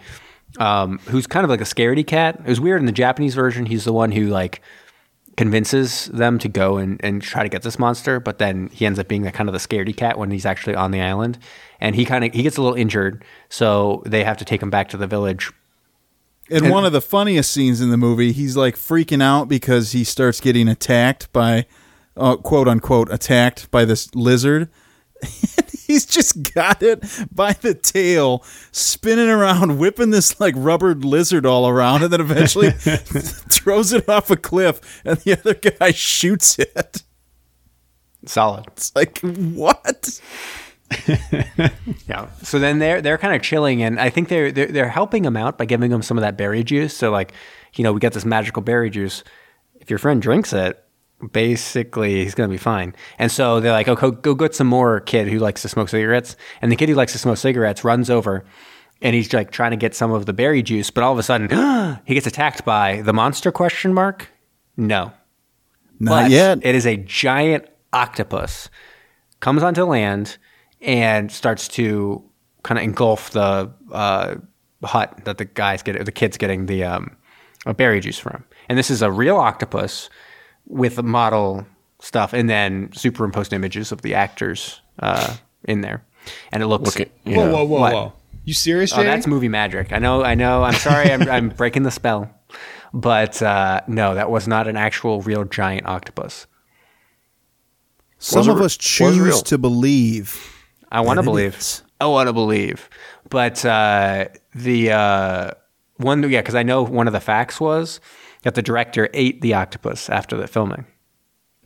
um, 0.59 0.99
who's 1.07 1.27
kind 1.27 1.45
of 1.45 1.51
like 1.51 1.61
a 1.61 1.65
scaredy 1.65 2.07
cat. 2.07 2.41
It 2.41 2.49
was 2.49 2.61
weird 2.61 2.81
in 2.81 2.87
the 2.87 2.93
Japanese 2.93 3.35
version. 3.35 3.67
He's 3.67 3.85
the 3.85 3.93
one 3.93 4.13
who 4.13 4.29
like 4.29 4.63
convinces 5.37 6.07
them 6.07 6.39
to 6.39 6.49
go 6.49 6.79
and, 6.79 6.99
and 7.05 7.23
try 7.23 7.45
to 7.45 7.49
get 7.49 7.63
this 7.63 7.79
monster, 7.79 8.19
but 8.19 8.39
then 8.39 8.69
he 8.73 8.85
ends 8.85 8.99
up 8.99 9.07
being 9.07 9.23
the 9.23 9.31
kind 9.31 9.49
of 9.49 9.53
the 9.53 9.59
scaredy 9.59 9.97
cat 9.97 10.19
when 10.19 10.31
he's 10.31 10.45
actually 10.45 10.75
on 10.75 10.91
the 10.91 11.01
island. 11.01 11.39
And 11.81 11.95
he 11.95 12.05
kind 12.05 12.25
of 12.25 12.33
he 12.33 12.43
gets 12.43 12.57
a 12.57 12.63
little 12.63 12.77
injured, 12.77 13.25
so 13.49 14.03
they 14.07 14.25
have 14.25 14.39
to 14.39 14.45
take 14.45 14.63
him 14.63 14.71
back 14.71 14.89
to 14.89 14.97
the 14.97 15.07
village. 15.07 15.53
In 16.51 16.71
one 16.71 16.85
of 16.85 16.93
the 16.93 17.01
funniest 17.01 17.53
scenes 17.53 17.81
in 17.81 17.91
the 17.91 17.97
movie, 17.97 18.33
he's 18.33 18.57
like 18.57 18.77
freaking 18.77 19.23
out 19.23 19.49
because 19.49 19.93
he 19.93 20.05
starts 20.05 20.41
getting 20.41 20.69
attacked 20.69 21.33
by, 21.33 21.67
uh, 22.17 22.37
quote 22.37 22.69
unquote, 22.69 23.13
attacked 23.13 23.71
by 23.71 23.85
this 23.85 24.15
lizard. 24.15 24.71
he's 25.89 26.07
just 26.07 26.55
got 26.55 26.83
it 26.83 27.05
by 27.33 27.53
the 27.55 27.75
tail, 27.75 28.45
spinning 28.71 29.29
around, 29.29 29.79
whipping 29.79 30.11
this 30.11 30.39
like 30.39 30.55
rubber 30.57 30.95
lizard 30.95 31.45
all 31.45 31.69
around, 31.69 32.03
and 32.05 32.13
then 32.13 32.21
eventually 32.21 32.71
throws 33.51 33.93
it 33.93 34.09
off 34.09 34.31
a 34.31 34.37
cliff, 34.37 35.03
and 35.05 35.19
the 35.19 35.33
other 35.39 35.55
guy 35.55 35.91
shoots 35.91 36.59
it. 36.59 37.03
Solid. 38.27 38.67
It's 38.69 38.95
like, 38.95 39.19
what? 39.21 40.21
Yeah. 42.09 42.29
So 42.43 42.59
then 42.59 42.79
they're 42.79 43.03
they're 43.03 43.19
kind 43.19 43.35
of 43.35 43.43
chilling, 43.43 43.83
and 43.83 44.01
I 44.01 44.09
think 44.11 44.29
they're, 44.29 44.51
they're 44.51 44.67
they're 44.67 44.89
helping 44.89 45.25
him 45.25 45.37
out 45.37 45.59
by 45.59 45.67
giving 45.67 45.93
him 45.93 46.03
some 46.03 46.17
of 46.17 46.23
that 46.23 46.37
berry 46.37 46.65
juice. 46.65 46.97
So 46.97 47.11
like, 47.11 47.33
you 47.75 47.85
know, 47.85 47.93
we 47.93 48.01
got 48.01 48.13
this 48.13 48.25
magical 48.25 48.63
berry 48.63 48.89
juice. 48.91 49.23
If 49.81 49.91
your 49.91 49.99
friend 49.99 50.21
drinks 50.23 50.53
it, 50.53 50.83
basically 51.33 52.25
he's 52.25 52.35
gonna 52.35 52.49
be 52.49 52.57
fine. 52.57 52.95
And 53.19 53.31
so 53.31 53.61
they're 53.61 53.73
like, 53.73 53.89
oh, 53.89 53.95
go, 53.95 54.11
go 54.11 54.35
get 54.35 54.55
some 54.55 54.67
more 54.67 55.01
kid 55.01 55.29
who 55.29 55.39
likes 55.39 55.63
to 55.63 55.69
smoke 55.69 55.89
cigarettes. 55.91 56.37
And 56.63 56.73
the 56.73 56.77
kid 56.77 56.89
who 56.89 56.95
likes 56.95 57.13
to 57.13 57.19
smoke 57.19 57.37
cigarettes 57.39 57.85
runs 57.85 58.09
over, 58.09 58.45
and 59.03 59.15
he's 59.15 59.33
like 59.33 59.51
trying 59.51 59.73
to 59.73 59.77
get 59.77 59.95
some 59.95 60.11
of 60.13 60.27
the 60.27 60.33
berry 60.33 60.63
juice, 60.63 60.91
but 60.91 61.05
all 61.05 61.13
of 61.13 61.19
a 61.19 61.23
sudden 61.23 61.49
he 62.07 62.15
gets 62.15 62.27
attacked 62.27 62.65
by 62.65 63.03
the 63.03 63.13
monster? 63.13 63.53
Question 63.53 63.93
mark. 63.93 64.29
No, 64.77 65.13
Not 65.99 66.25
but 66.25 66.31
yet. 66.31 66.59
It 66.63 66.75
is 66.75 66.87
a 66.87 66.97
giant 66.97 67.67
octopus. 67.93 68.71
Comes 69.41 69.63
onto 69.63 69.85
land 69.85 70.39
and 70.81 71.31
starts 71.33 71.69
to 71.69 72.23
kind 72.63 72.79
of 72.79 72.85
engulf 72.85 73.31
the 73.31 73.71
uh, 73.93 74.37
hut 74.85 75.21
that 75.25 75.39
the 75.39 75.45
guys 75.45 75.83
get, 75.83 76.05
the 76.05 76.13
kids 76.13 76.37
getting 76.37 76.67
the 76.67 76.85
um, 76.85 77.17
berry 77.77 78.01
juice 78.01 78.19
from. 78.19 78.45
And 78.69 78.79
this 78.79 78.91
is 78.91 79.03
a 79.03 79.11
real 79.11 79.37
octopus 79.37 80.11
with 80.67 81.03
model 81.03 81.67
stuff, 82.01 82.33
and 82.33 82.49
then 82.49 82.91
superimposed 82.93 83.53
images 83.53 83.91
of 83.93 84.03
the 84.03 84.15
actors 84.15 84.81
uh, 85.01 85.37
in 85.65 85.81
there. 85.81 86.05
And 86.53 86.63
it 86.63 86.67
looks. 86.67 86.85
Look 86.99 87.01
at- 87.01 87.11
Whoa, 87.25 87.33
yeah. 87.47 87.51
whoa, 87.53 87.65
whoa, 87.65 87.81
What? 87.81 87.93
whoa! 87.95 88.13
You 88.45 88.55
serious, 88.55 88.93
Oh, 88.97 89.03
that's 89.03 89.27
movie 89.27 89.49
magic. 89.49 89.93
I 89.93 89.99
know. 89.99 90.23
I 90.23 90.35
know. 90.35 90.63
I'm 90.63 90.75
sorry. 90.75 91.11
I'm, 91.13 91.23
I'm 91.29 91.49
breaking 91.57 91.83
the 91.83 91.91
spell, 91.91 92.31
but 92.95 93.41
uh, 93.43 93.81
no, 93.89 94.15
that 94.15 94.31
was 94.31 94.47
not 94.49 94.69
an 94.69 94.77
actual 94.77 95.21
real 95.23 95.45
giant 95.45 95.87
octopus. 95.87 96.47
Some 98.19 98.49
of 98.49 98.61
us 98.61 98.77
choose 98.77 99.43
to 99.45 99.59
believe. 99.59 100.55
I 100.91 101.01
want 101.01 101.19
to 101.19 101.23
believe. 101.23 101.57
is. 101.57 101.83
I 102.01 102.07
want 102.07 102.29
to 102.29 102.33
believe. 102.33 102.89
But 103.29 103.65
uh, 103.65 104.27
the 104.55 104.93
uh, 104.93 105.51
one, 105.97 106.23
yeah, 106.31 106.41
because 106.41 106.55
I 106.55 106.63
know 106.63 106.83
one 106.83 107.07
of 107.07 107.13
the 107.13 107.21
facts 107.21 107.61
was 107.61 108.01
that 108.43 108.55
the 108.55 108.63
director 108.63 109.09
ate 109.13 109.41
the 109.41 109.55
octopus 109.55 110.09
after 110.09 110.37
the 110.37 110.47
filming. 110.47 110.87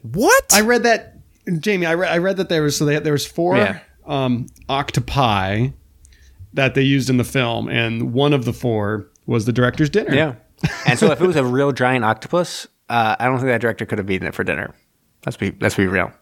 What? 0.02 0.44
I 0.52 0.62
read 0.62 0.82
that, 0.84 1.18
Jamie. 1.60 1.86
I 1.86 1.94
read, 1.94 2.10
I 2.10 2.18
read 2.18 2.36
that 2.38 2.48
there 2.48 2.62
was 2.62 2.76
so 2.76 2.84
they, 2.84 2.98
there 2.98 3.12
was 3.12 3.26
four 3.26 3.56
Yeah. 3.56 3.80
um, 4.06 4.46
octopi 4.68 5.68
that 6.54 6.74
they 6.74 6.82
used 6.82 7.08
in 7.08 7.16
the 7.18 7.24
film, 7.24 7.68
and 7.68 8.12
one 8.12 8.32
of 8.32 8.44
the 8.44 8.52
four 8.52 9.08
was 9.26 9.44
the 9.44 9.52
director's 9.52 9.90
dinner. 9.90 10.14
Yeah. 10.14 10.34
and 10.86 10.98
so 10.98 11.10
if 11.12 11.20
it 11.20 11.26
was 11.26 11.36
a 11.36 11.44
real 11.44 11.72
giant 11.72 12.04
octopus, 12.04 12.66
uh, 12.88 13.16
I 13.18 13.26
don't 13.26 13.36
think 13.36 13.48
that 13.48 13.60
director 13.60 13.86
could 13.86 13.98
have 13.98 14.10
eaten 14.10 14.26
it 14.26 14.34
for 14.34 14.44
dinner. 14.44 14.74
Let's 15.24 15.36
be 15.36 15.54
let's 15.60 15.76
be 15.76 15.86
real. 15.86 16.12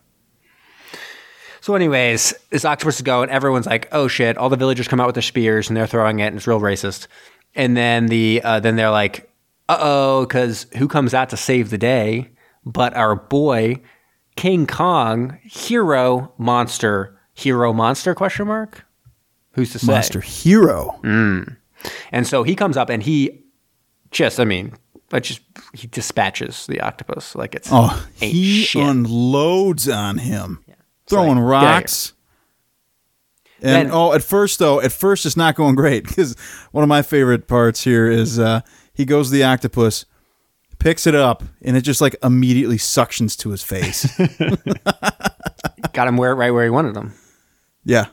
So, 1.61 1.75
anyways, 1.75 2.33
this 2.51 2.65
octopus 2.65 2.97
is 2.97 3.03
going. 3.03 3.29
Everyone's 3.31 3.67
like, 3.67 3.89
"Oh 3.93 4.09
shit!" 4.09 4.37
All 4.39 4.49
the 4.49 4.57
villagers 4.57 4.89
come 4.89 5.01
out 5.01 5.07
with 5.07 5.15
their 5.15 5.23
spears 5.23 5.69
and 5.69 5.77
they're 5.77 5.87
throwing 5.87 6.21
it, 6.21 6.27
and 6.29 6.37
it's 6.37 6.47
real 6.47 6.61
racist. 6.61 7.07
And 7.55 7.77
then 7.77 8.07
the 8.07 8.41
uh, 8.45 8.61
then 8.61 8.77
they're 8.77 8.91
like, 8.91 9.31
"Uh 9.69 9.77
oh," 9.81 10.25
because 10.27 10.67
who 10.79 10.89
comes 10.89 11.13
out 11.15 11.29
to 11.31 11.37
save 11.37 11.71
the 11.71 11.79
day? 11.79 12.31
But 12.65 12.95
our 12.97 13.15
boy, 13.17 13.81
King 14.37 14.67
Kong, 14.67 15.39
hero 15.45 16.33
monster, 16.39 17.19
hero 17.35 17.73
monster? 17.73 18.15
Question 18.15 18.47
mark. 18.47 18.85
Who's 19.53 19.73
to 19.73 19.79
say? 19.81 19.93
Monster 19.93 20.21
hero. 20.21 20.99
And 22.13 22.27
so 22.27 22.43
he 22.43 22.55
comes 22.55 22.77
up 22.77 22.89
and 22.91 23.03
he 23.03 23.43
just, 24.11 24.39
I 24.39 24.45
mean, 24.45 24.75
but 25.09 25.25
just 25.25 25.41
he 25.75 25.87
dispatches 25.89 26.67
the 26.67 26.81
octopus 26.81 27.35
like 27.35 27.55
it's 27.55 27.69
Oh, 27.73 28.07
he 28.15 28.63
shit. 28.63 28.83
unloads 28.87 29.89
on 29.89 30.19
him, 30.19 30.63
throwing 31.11 31.39
like, 31.39 31.63
get 31.63 31.69
rocks. 31.69 32.13
And 33.63 33.89
Then- 33.89 33.91
oh, 33.93 34.13
at 34.15 34.23
first 34.25 34.59
though, 34.59 34.81
at 34.81 34.91
first 34.93 35.27
it's 35.27 35.37
not 35.37 35.55
going 35.55 35.75
great 35.75 36.05
because 36.09 36.35
one 36.73 36.83
of 36.83 36.89
my 36.89 37.03
favorite 37.03 37.47
parts 37.47 37.85
here 37.85 38.11
is 38.11 38.39
uh, 38.39 38.61
he 38.95 39.05
goes 39.05 39.29
to 39.29 39.35
the 39.35 39.45
octopus, 39.45 40.07
picks 40.79 41.07
it 41.07 41.15
up, 41.15 41.43
and 41.63 41.77
it 41.77 41.83
just 41.83 42.01
like 42.01 42.17
immediately 42.23 42.79
suctions 42.79 43.37
to 43.39 43.51
his 43.51 43.63
face. 43.63 44.07
Got 45.93 46.09
him 46.09 46.17
where 46.17 46.35
right 46.35 46.51
where 46.53 46.65
he 46.65 46.71
wanted 46.71 46.97
him. 46.97 47.13
yeah, 47.85 48.07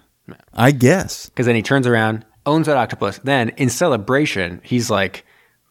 I 0.53 0.71
guess. 0.71 1.27
Because 1.29 1.45
then 1.45 1.55
he 1.55 1.61
turns 1.61 1.87
around, 1.87 2.25
owns 2.45 2.65
that 2.67 2.75
octopus. 2.77 3.19
Then 3.23 3.49
in 3.49 3.69
celebration, 3.69 4.59
he's 4.63 4.89
like, 4.89 5.23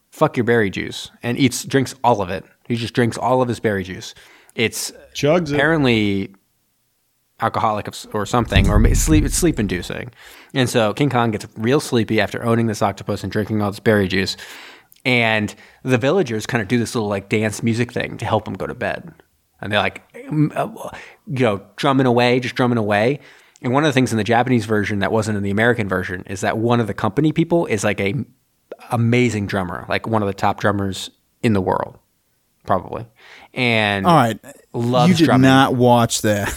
"Fuck 0.09 0.37
your 0.37 0.43
berry 0.45 0.69
juice," 0.69 1.11
and 1.21 1.37
eats, 1.37 1.63
drinks 1.65 1.93
all 2.03 2.21
of 2.21 2.29
it. 2.29 2.45
He 2.67 2.75
just 2.75 2.93
drinks 2.93 3.17
all 3.17 3.41
of 3.41 3.47
his 3.47 3.59
berry 3.59 3.83
juice. 3.83 4.13
It's 4.55 4.91
chugs 5.13 5.53
it. 5.53 5.57
Alcoholic 7.39 7.87
or 8.13 8.25
something, 8.25 8.69
or 8.69 8.93
sleep 8.95 9.23
it's 9.23 9.35
sleep 9.35 9.59
inducing. 9.59 10.11
And 10.53 10.69
so 10.69 10.93
King 10.93 11.09
Kong 11.09 11.31
gets 11.31 11.47
real 11.55 11.79
sleepy 11.79 12.19
after 12.19 12.43
owning 12.43 12.67
this 12.67 12.81
octopus 12.81 13.23
and 13.23 13.31
drinking 13.31 13.61
all 13.61 13.71
this 13.71 13.79
berry 13.79 14.07
juice. 14.07 14.37
And 15.05 15.53
the 15.83 15.97
villagers 15.97 16.45
kind 16.45 16.61
of 16.61 16.67
do 16.67 16.77
this 16.77 16.95
little 16.95 17.09
like 17.09 17.29
dance 17.29 17.61
music 17.63 17.93
thing 17.93 18.17
to 18.17 18.25
help 18.25 18.47
him 18.47 18.55
go 18.55 18.67
to 18.67 18.75
bed. 18.75 19.13
And 19.61 19.71
they're 19.71 19.79
like, 19.79 20.11
mm, 20.13 20.55
uh, 20.55 20.89
you 21.27 21.45
know, 21.45 21.61
drumming 21.75 22.05
away, 22.05 22.39
just 22.39 22.55
drumming 22.55 22.77
away. 22.77 23.19
And 23.61 23.73
one 23.73 23.83
of 23.83 23.87
the 23.89 23.93
things 23.93 24.11
in 24.11 24.17
the 24.17 24.23
Japanese 24.23 24.65
version 24.65 24.99
that 24.99 25.11
wasn't 25.11 25.37
in 25.37 25.43
the 25.43 25.49
American 25.49 25.87
version 25.87 26.23
is 26.27 26.41
that 26.41 26.57
one 26.57 26.79
of 26.79 26.87
the 26.87 26.93
company 26.93 27.31
people 27.31 27.65
is 27.65 27.83
like 27.83 27.99
a 27.99 28.13
amazing 28.91 29.47
drummer, 29.47 29.85
like 29.89 30.07
one 30.07 30.21
of 30.21 30.27
the 30.27 30.33
top 30.33 30.59
drummers 30.59 31.09
in 31.41 31.53
the 31.53 31.61
world, 31.61 31.97
probably. 32.65 33.07
And 33.53 34.05
All 34.05 34.15
right, 34.15 34.39
Loves 34.73 35.09
you 35.09 35.15
did 35.15 35.25
drumming. 35.25 35.43
not 35.49 35.75
watch 35.75 36.21
that. 36.21 36.49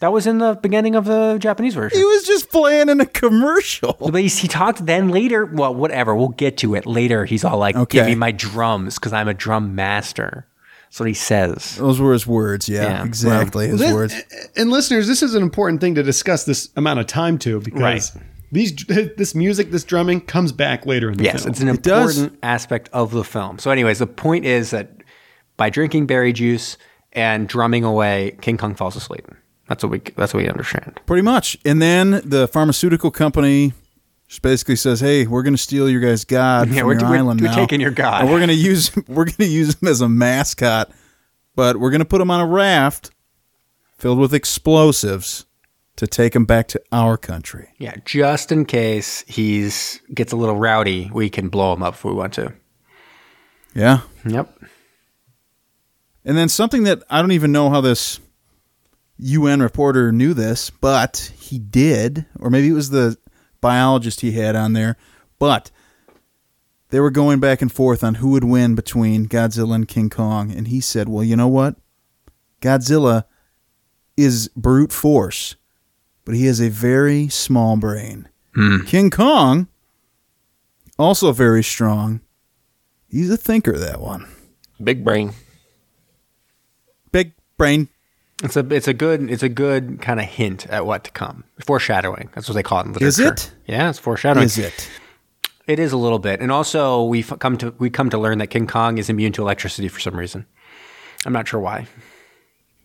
That 0.00 0.12
was 0.12 0.26
in 0.26 0.38
the 0.38 0.54
beginning 0.60 0.94
of 0.96 1.04
the 1.04 1.36
Japanese 1.38 1.74
version. 1.74 1.98
He 1.98 2.04
was 2.04 2.24
just 2.24 2.50
playing 2.50 2.88
in 2.88 3.00
a 3.00 3.06
commercial. 3.06 3.96
But 4.10 4.20
he, 4.22 4.28
he 4.28 4.48
talked 4.48 4.84
then 4.86 5.10
later. 5.10 5.44
Well, 5.46 5.74
whatever. 5.74 6.14
We'll 6.14 6.28
get 6.28 6.56
to 6.58 6.74
it 6.74 6.86
later. 6.86 7.24
He's 7.26 7.44
all 7.44 7.58
like, 7.58 7.76
Okay. 7.76 7.98
"Give 7.98 8.06
me 8.06 8.14
my 8.14 8.32
drums 8.32 8.96
because 8.98 9.12
I'm 9.12 9.28
a 9.28 9.34
drum 9.34 9.74
master." 9.74 10.46
That's 10.86 10.98
what 11.00 11.06
he 11.08 11.14
says. 11.14 11.76
Those 11.76 12.00
were 12.00 12.12
his 12.12 12.26
words. 12.26 12.68
Yeah, 12.68 12.82
Yeah. 12.82 13.04
exactly 13.04 13.68
his 13.68 13.78
This- 13.78 13.92
words. 13.92 14.14
And 14.56 14.70
listeners, 14.70 15.06
this 15.06 15.22
is 15.22 15.34
an 15.36 15.42
important 15.42 15.80
thing 15.80 15.94
to 15.94 16.02
discuss 16.02 16.44
this 16.44 16.68
amount 16.76 16.98
of 16.98 17.06
time 17.06 17.38
to 17.40 17.60
because 17.60 17.80
Right. 17.80 18.10
these 18.50 18.74
this 19.16 19.34
music, 19.34 19.70
this 19.70 19.84
drumming 19.84 20.22
comes 20.22 20.50
back 20.50 20.86
later 20.86 21.10
in 21.10 21.18
the 21.18 21.24
Yes, 21.24 21.42
film. 21.42 21.50
it's 21.52 21.60
an 21.60 21.68
It 21.68 21.82
does. 21.82 22.16
important 22.18 22.40
aspect 22.42 22.88
of 22.92 23.12
the 23.12 23.22
film. 23.22 23.58
So, 23.60 23.70
anyways, 23.70 23.98
the 24.00 24.06
point 24.08 24.46
is 24.46 24.70
that 24.70 24.90
by 25.56 25.70
drinking 25.70 26.06
berry 26.06 26.32
juice 26.32 26.76
and 27.12 27.46
drumming 27.46 27.84
away, 27.84 28.36
King 28.40 28.56
Kong 28.56 28.74
falls 28.74 28.96
asleep. 28.96 29.28
That's 29.70 29.82
what 29.84 29.90
we. 29.92 30.00
That's 30.16 30.34
what 30.34 30.42
we 30.42 30.48
understand. 30.48 31.00
Pretty 31.06 31.22
much. 31.22 31.56
And 31.64 31.80
then 31.80 32.20
the 32.24 32.46
pharmaceutical 32.48 33.10
company 33.12 33.72
just 34.28 34.42
basically 34.42 34.74
says, 34.76 34.98
"Hey, 35.00 35.26
we're 35.28 35.44
going 35.44 35.54
to 35.54 35.58
steal 35.62 35.88
your 35.88 36.00
guys' 36.00 36.24
god 36.24 36.68
Yeah, 36.68 36.80
from 36.80 36.88
we're- 36.88 37.00
your 37.00 37.08
we're- 37.08 37.18
island 37.20 37.40
we're 37.40 37.46
now. 37.46 37.54
taking 37.54 37.80
your 37.80 37.92
god." 37.92 38.22
and 38.22 38.30
we're 38.30 38.38
going 38.40 38.48
to 38.48 38.54
use 38.54 38.94
we're 39.08 39.24
going 39.24 39.36
to 39.36 39.46
use 39.46 39.80
him 39.80 39.86
as 39.88 40.00
a 40.02 40.08
mascot, 40.08 40.90
but 41.54 41.78
we're 41.78 41.90
going 41.90 42.00
to 42.00 42.04
put 42.04 42.20
him 42.20 42.30
on 42.32 42.40
a 42.40 42.46
raft 42.46 43.10
filled 43.96 44.18
with 44.18 44.34
explosives 44.34 45.46
to 45.96 46.06
take 46.08 46.34
him 46.34 46.44
back 46.46 46.66
to 46.66 46.82
our 46.90 47.16
country." 47.16 47.68
Yeah, 47.78 47.94
just 48.04 48.50
in 48.50 48.64
case 48.64 49.24
he's 49.28 50.00
gets 50.12 50.32
a 50.32 50.36
little 50.36 50.56
rowdy, 50.56 51.10
we 51.14 51.30
can 51.30 51.48
blow 51.48 51.72
him 51.74 51.82
up 51.84 51.94
if 51.94 52.04
we 52.04 52.12
want 52.12 52.32
to. 52.34 52.52
Yeah. 53.72 54.00
Yep. 54.26 54.52
And 56.24 56.36
then 56.36 56.48
something 56.48 56.82
that 56.82 57.04
I 57.08 57.22
don't 57.22 57.30
even 57.32 57.52
know 57.52 57.70
how 57.70 57.80
this 57.80 58.18
UN 59.22 59.62
reporter 59.62 60.12
knew 60.12 60.34
this, 60.34 60.70
but 60.70 61.32
he 61.38 61.58
did, 61.58 62.26
or 62.38 62.50
maybe 62.50 62.68
it 62.68 62.74
was 62.74 62.90
the 62.90 63.16
biologist 63.60 64.20
he 64.22 64.32
had 64.32 64.56
on 64.56 64.72
there, 64.72 64.96
but 65.38 65.70
they 66.88 67.00
were 67.00 67.10
going 67.10 67.38
back 67.38 67.62
and 67.62 67.70
forth 67.70 68.02
on 68.02 68.16
who 68.16 68.30
would 68.30 68.44
win 68.44 68.74
between 68.74 69.26
Godzilla 69.26 69.74
and 69.74 69.86
King 69.88 70.10
Kong, 70.10 70.50
and 70.50 70.68
he 70.68 70.80
said, 70.80 71.08
"Well, 71.08 71.22
you 71.22 71.36
know 71.36 71.48
what? 71.48 71.76
Godzilla 72.60 73.24
is 74.16 74.48
brute 74.56 74.92
force, 74.92 75.56
but 76.24 76.34
he 76.34 76.46
has 76.46 76.60
a 76.60 76.68
very 76.68 77.28
small 77.28 77.76
brain. 77.76 78.28
Hmm. 78.54 78.84
King 78.84 79.10
Kong 79.10 79.68
also 80.98 81.32
very 81.32 81.62
strong. 81.62 82.20
He's 83.08 83.30
a 83.30 83.36
thinker 83.36 83.76
that 83.78 84.00
one. 84.00 84.26
Big 84.82 85.04
brain. 85.04 85.32
Big 87.12 87.32
brain 87.56 87.88
It's 88.42 88.56
a 88.56 88.60
it's 88.74 88.88
a 88.88 88.94
good 88.94 89.30
it's 89.30 89.42
a 89.42 89.48
good 89.48 90.00
kind 90.00 90.18
of 90.18 90.26
hint 90.26 90.66
at 90.68 90.86
what 90.86 91.04
to 91.04 91.10
come. 91.10 91.44
Foreshadowing. 91.66 92.30
That's 92.34 92.48
what 92.48 92.54
they 92.54 92.62
call 92.62 92.80
it 92.80 92.86
in 92.86 92.92
literature. 92.92 93.08
Is 93.08 93.18
it? 93.18 93.52
Yeah, 93.66 93.90
it's 93.90 93.98
foreshadowing. 93.98 94.46
is 94.46 94.56
it? 94.58 94.88
It 95.66 95.78
is 95.78 95.92
a 95.92 95.96
little 95.96 96.18
bit, 96.18 96.40
and 96.40 96.50
also 96.50 97.04
we 97.04 97.22
have 97.22 97.38
come 97.38 97.56
to 97.58 97.74
we 97.78 97.90
come 97.90 98.10
to 98.10 98.18
learn 98.18 98.38
that 98.38 98.48
King 98.48 98.66
Kong 98.66 98.98
is 98.98 99.08
immune 99.10 99.32
to 99.32 99.42
electricity 99.42 99.88
for 99.88 100.00
some 100.00 100.16
reason. 100.16 100.46
I'm 101.26 101.32
not 101.32 101.46
sure 101.46 101.60
why. 101.60 101.86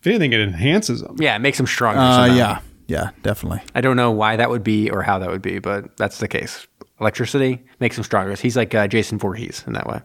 If 0.02 0.08
anything, 0.08 0.34
it 0.34 0.40
enhances 0.42 1.02
them. 1.02 1.16
Yeah, 1.20 1.36
it 1.36 1.40
makes 1.40 1.60
him 1.60 1.66
stronger. 1.66 2.00
Uh, 2.02 2.28
somehow. 2.28 2.36
yeah, 2.36 2.60
yeah, 2.88 3.10
definitely. 3.24 3.62
I 3.74 3.82
don't 3.82 3.96
know 3.96 4.12
why 4.12 4.36
that 4.36 4.50
would 4.50 4.64
be 4.64 4.90
or 4.92 5.02
how 5.02 5.18
that 5.20 5.30
would 5.30 5.42
be, 5.42 5.60
but 5.60 5.98
that's 5.98 6.20
the 6.20 6.28
case. 6.28 6.68
Electricity 7.00 7.66
makes 7.80 7.98
him 7.98 8.04
stronger. 8.04 8.36
He's 8.36 8.56
like 8.58 8.76
uh, 8.76 8.88
Jason 8.88 9.18
Voorhees 9.18 9.64
in 9.66 9.74
that 9.74 9.88
way. 9.88 10.02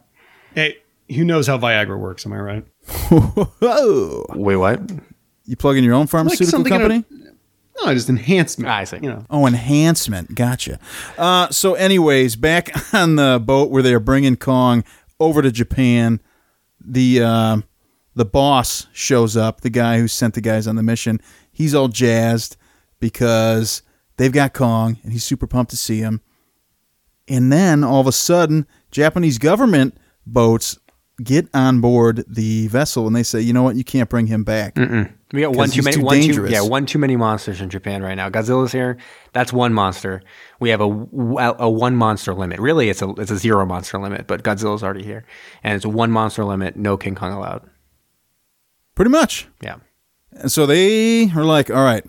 Hey, 0.55 0.79
who 1.09 1.25
knows 1.25 1.49
how 1.49 1.59
Viagra 1.59 1.99
works? 1.99 2.25
Am 2.25 2.33
I 2.33 2.39
right? 2.39 2.65
Whoa! 3.11 4.27
Wait, 4.31 4.57
what? 4.57 4.81
You 5.47 5.57
plug 5.57 5.77
in 5.77 5.85
your 5.85 5.95
own 5.95 6.07
pharmaceutical 6.07 6.51
something 6.51 6.73
in 6.75 6.81
a- 6.81 6.89
company? 7.03 7.05
No, 7.83 7.95
just 7.95 8.11
enhancement. 8.11 8.69
Ah, 8.69 8.77
I 8.79 8.85
see. 8.85 8.97
You 9.01 9.09
know, 9.11 9.25
Oh, 9.31 9.47
enhancement. 9.47 10.35
Gotcha. 10.35 10.79
Uh, 11.17 11.49
so, 11.51 11.75
anyways, 11.75 12.37
back 12.37 12.71
on 12.95 13.17
the 13.17 13.41
boat 13.43 13.71
where 13.71 13.83
they 13.83 13.95
are 13.95 14.01
bringing 14.01 14.37
Kong 14.37 14.85
over 15.19 15.41
to 15.41 15.51
Japan, 15.51 16.21
the 16.85 17.23
uh, 17.23 17.57
the 18.15 18.25
boss 18.27 18.87
shows 18.93 19.37
up. 19.37 19.63
The 19.63 19.71
guy 19.71 19.99
who 19.99 20.09
sent 20.09 20.35
the 20.35 20.41
guys 20.43 20.67
on 20.67 20.77
the 20.77 20.83
mission. 20.83 21.21
He's 21.53 21.75
all 21.75 21.89
jazzed 21.89 22.57
because 22.99 23.83
they've 24.19 24.33
got 24.33 24.53
Kong, 24.53 24.99
and 25.03 25.13
he's 25.13 25.25
super 25.25 25.47
pumped 25.47 25.71
to 25.71 25.77
see 25.77 25.99
him. 26.01 26.21
And 27.29 27.51
then 27.53 27.83
all 27.85 28.01
of 28.01 28.07
a 28.07 28.13
sudden, 28.13 28.67
Japanese 28.91 29.39
government 29.39 29.97
boats 30.27 30.79
get 31.23 31.49
on 31.55 31.81
board 31.81 32.25
the 32.29 32.67
vessel, 32.69 33.07
and 33.07 33.15
they 33.17 33.23
say, 33.23 33.41
"You 33.41 33.53
know 33.55 33.63
what? 33.63 33.77
You 33.77 33.85
can't 33.85 34.11
bring 34.11 34.27
him 34.27 34.45
back." 34.45 34.77
We 35.33 35.43
got 35.43 35.53
one 35.55 35.69
'Cause 35.69 35.75
too 35.77 35.83
many. 35.83 35.97
too 35.97 36.03
one 36.03 36.21
too, 36.21 36.47
yeah, 36.49 36.61
one 36.63 36.87
too 36.87 36.99
many 36.99 37.15
monsters 37.17 37.61
in 37.61 37.71
Japan 37.71 38.03
right 38.03 38.17
now. 38.17 38.29
Godzilla's 38.31 38.73
here. 38.73 38.97
That's 39.33 39.53
one 39.53 39.73
monster. 39.73 40.23
We 40.59 40.71
have 40.71 40.81
a, 40.81 40.85
a 40.87 41.71
one 41.71 41.95
monster 41.95 42.35
limit. 42.35 42.59
Really, 42.59 42.89
it's 42.89 43.01
a 43.01 43.11
it's 43.11 43.31
a 43.31 43.37
zero 43.37 43.65
monster 43.65 43.99
limit, 43.99 44.27
but 44.27 44.43
Godzilla's 44.43 44.83
already 44.83 45.05
here, 45.05 45.25
and 45.63 45.77
it's 45.77 45.85
a 45.85 45.89
one 45.89 46.11
monster 46.11 46.45
limit. 46.45 46.75
No 46.77 46.97
King 46.97 47.15
Kong 47.15 47.33
allowed. 47.33 47.63
Pretty 48.97 49.11
much. 49.13 49.47
Yeah, 49.63 49.77
And 50.33 50.51
so 50.51 50.67
they 50.67 51.31
are 51.31 51.45
like, 51.45 51.71
"All 51.71 51.85
right, 51.85 52.05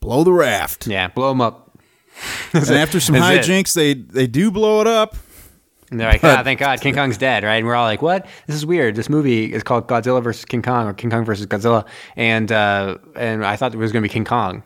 blow 0.00 0.24
the 0.24 0.32
raft." 0.32 0.86
yeah. 0.86 1.08
Blow 1.08 1.28
them 1.28 1.40
up. 1.42 1.78
and 2.54 2.68
after 2.70 2.98
some 3.00 3.14
That's 3.14 3.46
it. 3.46 3.50
hijinks, 3.50 3.74
they 3.74 3.92
they 3.94 4.26
do 4.26 4.50
blow 4.50 4.80
it 4.80 4.86
up. 4.86 5.16
And 5.90 5.98
they're 5.98 6.08
like, 6.10 6.22
ah, 6.22 6.42
thank 6.44 6.60
God, 6.60 6.80
King 6.80 6.94
Kong's 6.94 7.18
dead, 7.18 7.42
right? 7.42 7.56
And 7.56 7.66
we're 7.66 7.74
all 7.74 7.84
like, 7.84 8.00
what? 8.00 8.26
This 8.46 8.54
is 8.54 8.64
weird. 8.64 8.94
This 8.94 9.08
movie 9.08 9.52
is 9.52 9.62
called 9.64 9.88
Godzilla 9.88 10.22
versus 10.22 10.44
King 10.44 10.62
Kong 10.62 10.86
or 10.86 10.92
King 10.94 11.10
Kong 11.10 11.24
versus 11.24 11.46
Godzilla, 11.46 11.84
and 12.16 12.52
uh, 12.52 12.98
and 13.16 13.44
I 13.44 13.56
thought 13.56 13.74
it 13.74 13.78
was 13.78 13.90
going 13.90 14.02
to 14.02 14.08
be 14.08 14.12
King 14.12 14.24
Kong, 14.24 14.62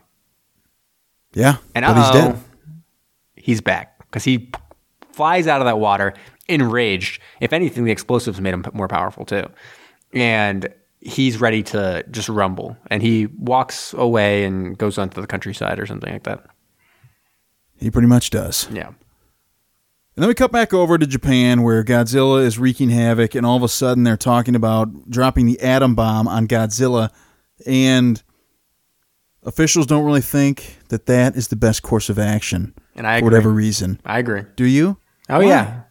Yeah, 1.32 1.56
and 1.74 1.84
but 1.84 1.96
he's 1.96 2.10
dead. 2.10 2.40
he's 3.36 3.60
back 3.62 3.98
because 4.00 4.24
he 4.24 4.50
flies 5.12 5.46
out 5.46 5.60
of 5.60 5.64
that 5.66 5.78
water 5.78 6.12
enraged. 6.48 7.22
If 7.40 7.52
anything, 7.54 7.84
the 7.84 7.92
explosives 7.92 8.38
made 8.40 8.52
him 8.52 8.64
more 8.74 8.88
powerful 8.88 9.24
too, 9.24 9.48
and 10.12 10.68
he's 11.00 11.40
ready 11.40 11.62
to 11.62 12.04
just 12.10 12.28
rumble. 12.28 12.76
And 12.90 13.02
he 13.02 13.26
walks 13.26 13.94
away 13.94 14.44
and 14.44 14.76
goes 14.76 14.98
onto 14.98 15.20
the 15.22 15.26
countryside 15.26 15.78
or 15.78 15.86
something 15.86 16.12
like 16.12 16.24
that. 16.24 16.44
He 17.78 17.90
pretty 17.90 18.08
much 18.08 18.28
does. 18.30 18.68
Yeah, 18.72 18.90
And 20.16 20.22
then 20.22 20.28
we 20.28 20.34
cut 20.34 20.52
back 20.52 20.72
over 20.72 20.96
to 20.96 21.06
Japan, 21.06 21.62
where 21.62 21.82
Godzilla 21.82 22.44
is 22.44 22.56
wreaking 22.58 22.90
havoc, 22.90 23.34
and 23.34 23.44
all 23.44 23.56
of 23.56 23.64
a 23.64 23.68
sudden 23.68 24.04
they're 24.04 24.16
talking 24.16 24.54
about 24.54 25.10
dropping 25.10 25.46
the 25.46 25.60
atom 25.60 25.96
bomb 25.96 26.28
on 26.28 26.46
Godzilla, 26.46 27.10
and 27.66 28.22
officials 29.42 29.86
don't 29.86 30.04
really 30.04 30.20
think 30.20 30.78
that 30.88 31.06
that 31.06 31.36
is 31.36 31.48
the 31.48 31.56
best 31.56 31.82
course 31.82 32.08
of 32.08 32.18
action 32.18 32.74
and 32.94 33.06
I 33.06 33.18
for 33.18 33.24
whatever 33.24 33.50
reason. 33.50 34.00
I 34.04 34.18
agree. 34.18 34.42
Do 34.56 34.64
you? 34.64 34.98
Oh 35.28 35.40
yeah. 35.40 35.82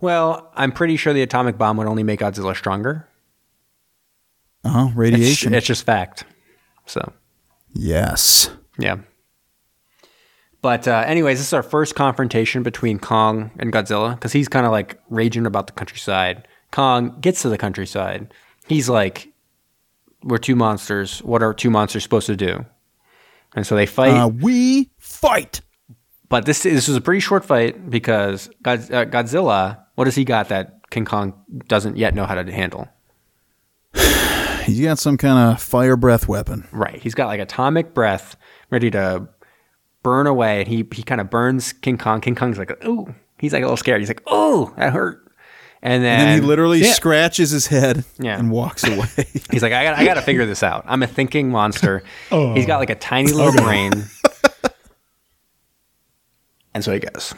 Well, 0.00 0.50
I'm 0.54 0.72
pretty 0.72 0.96
sure 0.96 1.12
the 1.12 1.22
atomic 1.22 1.56
bomb 1.56 1.76
would 1.76 1.86
only 1.86 2.02
make 2.02 2.20
Godzilla 2.20 2.56
stronger. 2.56 3.08
Uh 4.64 4.68
huh. 4.68 4.86
It's, 4.88 4.96
Radiation. 4.96 5.54
it's 5.54 5.66
just 5.66 5.84
fact. 5.84 6.24
So 6.86 7.12
yes. 7.72 8.50
yeah. 8.78 8.98
But 10.62 10.86
uh, 10.86 11.02
anyways, 11.06 11.38
this 11.38 11.48
is 11.48 11.52
our 11.52 11.62
first 11.62 11.96
confrontation 11.96 12.62
between 12.62 13.00
Kong 13.00 13.50
and 13.58 13.72
Godzilla 13.72 14.14
because 14.14 14.32
he's 14.32 14.48
kind 14.48 14.64
of 14.64 14.70
like 14.70 14.98
raging 15.10 15.44
about 15.44 15.66
the 15.66 15.72
countryside. 15.72 16.46
Kong 16.70 17.18
gets 17.20 17.42
to 17.42 17.48
the 17.48 17.58
countryside. 17.58 18.32
He's 18.68 18.88
like, 18.88 19.32
"We're 20.22 20.38
two 20.38 20.54
monsters. 20.56 21.18
What 21.24 21.42
are 21.42 21.52
two 21.52 21.68
monsters 21.68 22.04
supposed 22.04 22.28
to 22.28 22.36
do?" 22.36 22.64
And 23.54 23.66
so 23.66 23.74
they 23.74 23.86
fight. 23.86 24.14
Uh, 24.14 24.28
we 24.28 24.88
fight. 24.98 25.60
but 26.28 26.46
this 26.46 26.62
this 26.62 26.86
was 26.86 26.96
a 26.96 27.00
pretty 27.00 27.20
short 27.20 27.44
fight 27.44 27.90
because 27.90 28.48
God, 28.62 28.78
uh, 28.92 29.04
Godzilla. 29.04 29.80
What 29.96 30.04
does 30.04 30.14
he 30.14 30.24
got 30.24 30.48
that 30.48 30.88
King 30.90 31.04
Kong 31.04 31.34
doesn't 31.66 31.96
yet 31.96 32.14
know 32.14 32.24
how 32.24 32.40
to 32.40 32.50
handle? 32.50 32.88
He's 34.64 34.80
got 34.80 34.98
some 34.98 35.16
kind 35.18 35.52
of 35.52 35.60
fire 35.60 35.96
breath 35.96 36.28
weapon. 36.28 36.66
Right. 36.70 37.02
He's 37.02 37.14
got 37.14 37.26
like 37.26 37.40
atomic 37.40 37.94
breath 37.94 38.36
ready 38.70 38.90
to 38.92 39.28
burn 40.02 40.26
away. 40.26 40.60
And 40.60 40.68
he, 40.68 40.86
he 40.92 41.02
kind 41.02 41.20
of 41.20 41.30
burns 41.30 41.72
King 41.72 41.98
Kong. 41.98 42.20
King 42.20 42.34
Kong's 42.34 42.58
like, 42.58 42.84
ooh. 42.84 43.14
He's 43.38 43.52
like 43.52 43.62
a 43.62 43.66
little 43.66 43.76
scared. 43.76 44.00
He's 44.00 44.08
like, 44.08 44.22
oh, 44.26 44.72
that 44.76 44.92
hurt. 44.92 45.20
And 45.84 46.04
then, 46.04 46.20
And 46.20 46.28
then 46.28 46.40
he 46.42 46.46
literally 46.46 46.80
Yeah. 46.80 46.92
scratches 46.92 47.50
his 47.50 47.66
head 47.66 48.04
Yeah. 48.20 48.38
and 48.38 48.52
walks 48.52 48.84
away. 48.84 49.06
he's 49.50 49.62
like, 49.62 49.72
I 49.72 49.82
got 49.84 49.98
I 49.98 50.04
got 50.04 50.14
to 50.14 50.22
figure 50.22 50.46
this 50.46 50.62
out. 50.62 50.84
I'm 50.86 51.02
a 51.02 51.08
thinking 51.08 51.50
monster. 51.50 52.04
oh. 52.30 52.54
He's 52.54 52.66
got 52.66 52.78
like 52.78 52.90
a 52.90 52.94
tiny 52.94 53.32
little 53.32 53.52
brain. 53.64 53.92
and 56.74 56.84
so 56.84 56.92
he 56.92 57.00
goes. 57.00 57.34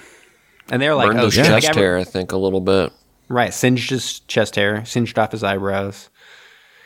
And 0.70 0.80
they're 0.80 0.94
like, 0.94 1.08
Burned 1.08 1.20
oh, 1.20 1.24
his 1.24 1.34
shit. 1.34 1.44
Like 1.50 1.62
chest 1.62 1.70
every- 1.70 1.82
hair, 1.82 1.98
I 1.98 2.04
think, 2.04 2.32
a 2.32 2.36
little 2.36 2.60
bit. 2.60 2.92
Right, 3.28 3.54
singed 3.54 3.88
his 3.88 4.20
chest 4.20 4.56
hair, 4.56 4.84
singed 4.84 5.18
off 5.18 5.32
his 5.32 5.42
eyebrows. 5.42 6.10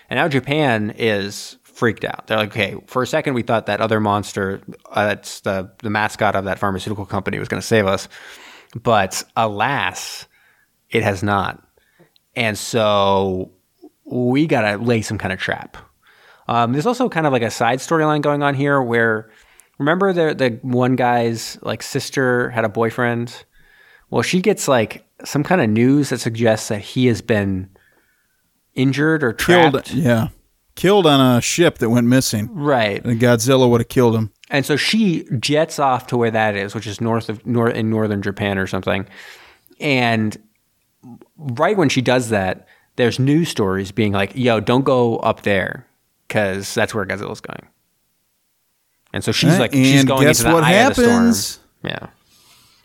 And 0.08 0.18
now 0.18 0.28
Japan 0.28 0.94
is 0.96 1.57
freaked 1.78 2.04
out. 2.04 2.26
They're 2.26 2.38
like, 2.38 2.50
okay, 2.50 2.76
for 2.88 3.02
a 3.02 3.06
second 3.06 3.34
we 3.34 3.42
thought 3.42 3.66
that 3.66 3.80
other 3.80 4.00
monster, 4.00 4.60
uh, 4.90 5.06
that's 5.06 5.40
the, 5.40 5.70
the 5.78 5.90
mascot 5.90 6.34
of 6.34 6.44
that 6.46 6.58
pharmaceutical 6.58 7.06
company, 7.06 7.38
was 7.38 7.46
going 7.46 7.60
to 7.60 7.66
save 7.66 7.86
us. 7.86 8.08
But 8.82 9.22
alas, 9.36 10.26
it 10.90 11.04
has 11.04 11.22
not. 11.22 11.62
And 12.34 12.58
so 12.58 13.52
we 14.04 14.48
got 14.48 14.62
to 14.62 14.78
lay 14.78 15.02
some 15.02 15.18
kind 15.18 15.32
of 15.32 15.38
trap. 15.38 15.76
Um, 16.48 16.72
there's 16.72 16.86
also 16.86 17.08
kind 17.08 17.26
of 17.26 17.32
like 17.32 17.42
a 17.42 17.50
side 17.50 17.78
storyline 17.78 18.22
going 18.22 18.42
on 18.42 18.54
here 18.54 18.82
where 18.82 19.30
remember 19.78 20.12
the 20.12 20.34
the 20.34 20.58
one 20.62 20.96
guy's 20.96 21.58
like 21.62 21.82
sister 21.82 22.50
had 22.50 22.64
a 22.64 22.68
boyfriend. 22.68 23.44
Well, 24.10 24.22
she 24.22 24.40
gets 24.40 24.66
like 24.66 25.06
some 25.24 25.44
kind 25.44 25.60
of 25.60 25.68
news 25.68 26.08
that 26.08 26.18
suggests 26.18 26.68
that 26.68 26.80
he 26.80 27.06
has 27.06 27.20
been 27.20 27.70
injured 28.74 29.22
or 29.22 29.32
trapped. 29.32 29.86
killed. 29.86 29.90
Yeah. 29.90 30.28
Killed 30.78 31.06
on 31.06 31.20
a 31.20 31.40
ship 31.40 31.78
that 31.78 31.90
went 31.90 32.06
missing. 32.06 32.54
Right. 32.54 33.04
And 33.04 33.20
Godzilla 33.20 33.68
would 33.68 33.80
have 33.80 33.88
killed 33.88 34.14
him. 34.14 34.30
And 34.48 34.64
so 34.64 34.76
she 34.76 35.26
jets 35.40 35.80
off 35.80 36.06
to 36.06 36.16
where 36.16 36.30
that 36.30 36.54
is, 36.54 36.72
which 36.72 36.86
is 36.86 37.00
north 37.00 37.28
of 37.28 37.44
nor 37.44 37.68
in 37.68 37.90
northern 37.90 38.22
Japan 38.22 38.58
or 38.58 38.68
something. 38.68 39.04
And 39.80 40.38
right 41.36 41.76
when 41.76 41.88
she 41.88 42.00
does 42.00 42.28
that, 42.28 42.68
there's 42.94 43.18
news 43.18 43.48
stories 43.48 43.90
being 43.90 44.12
like, 44.12 44.36
"Yo, 44.36 44.60
don't 44.60 44.84
go 44.84 45.16
up 45.16 45.42
there 45.42 45.84
because 46.28 46.72
that's 46.74 46.94
where 46.94 47.04
Godzilla's 47.04 47.40
going." 47.40 47.66
And 49.12 49.24
so 49.24 49.32
she's 49.32 49.58
like, 49.58 49.72
she's 49.72 50.04
going 50.04 50.22
guess 50.22 50.38
into 50.38 50.50
the 50.50 50.54
what 50.54 50.64
eye 50.64 50.74
of 50.74 50.94
the 50.94 51.02
happens? 51.10 51.46
storm. 51.46 51.66
Yeah. 51.82 52.06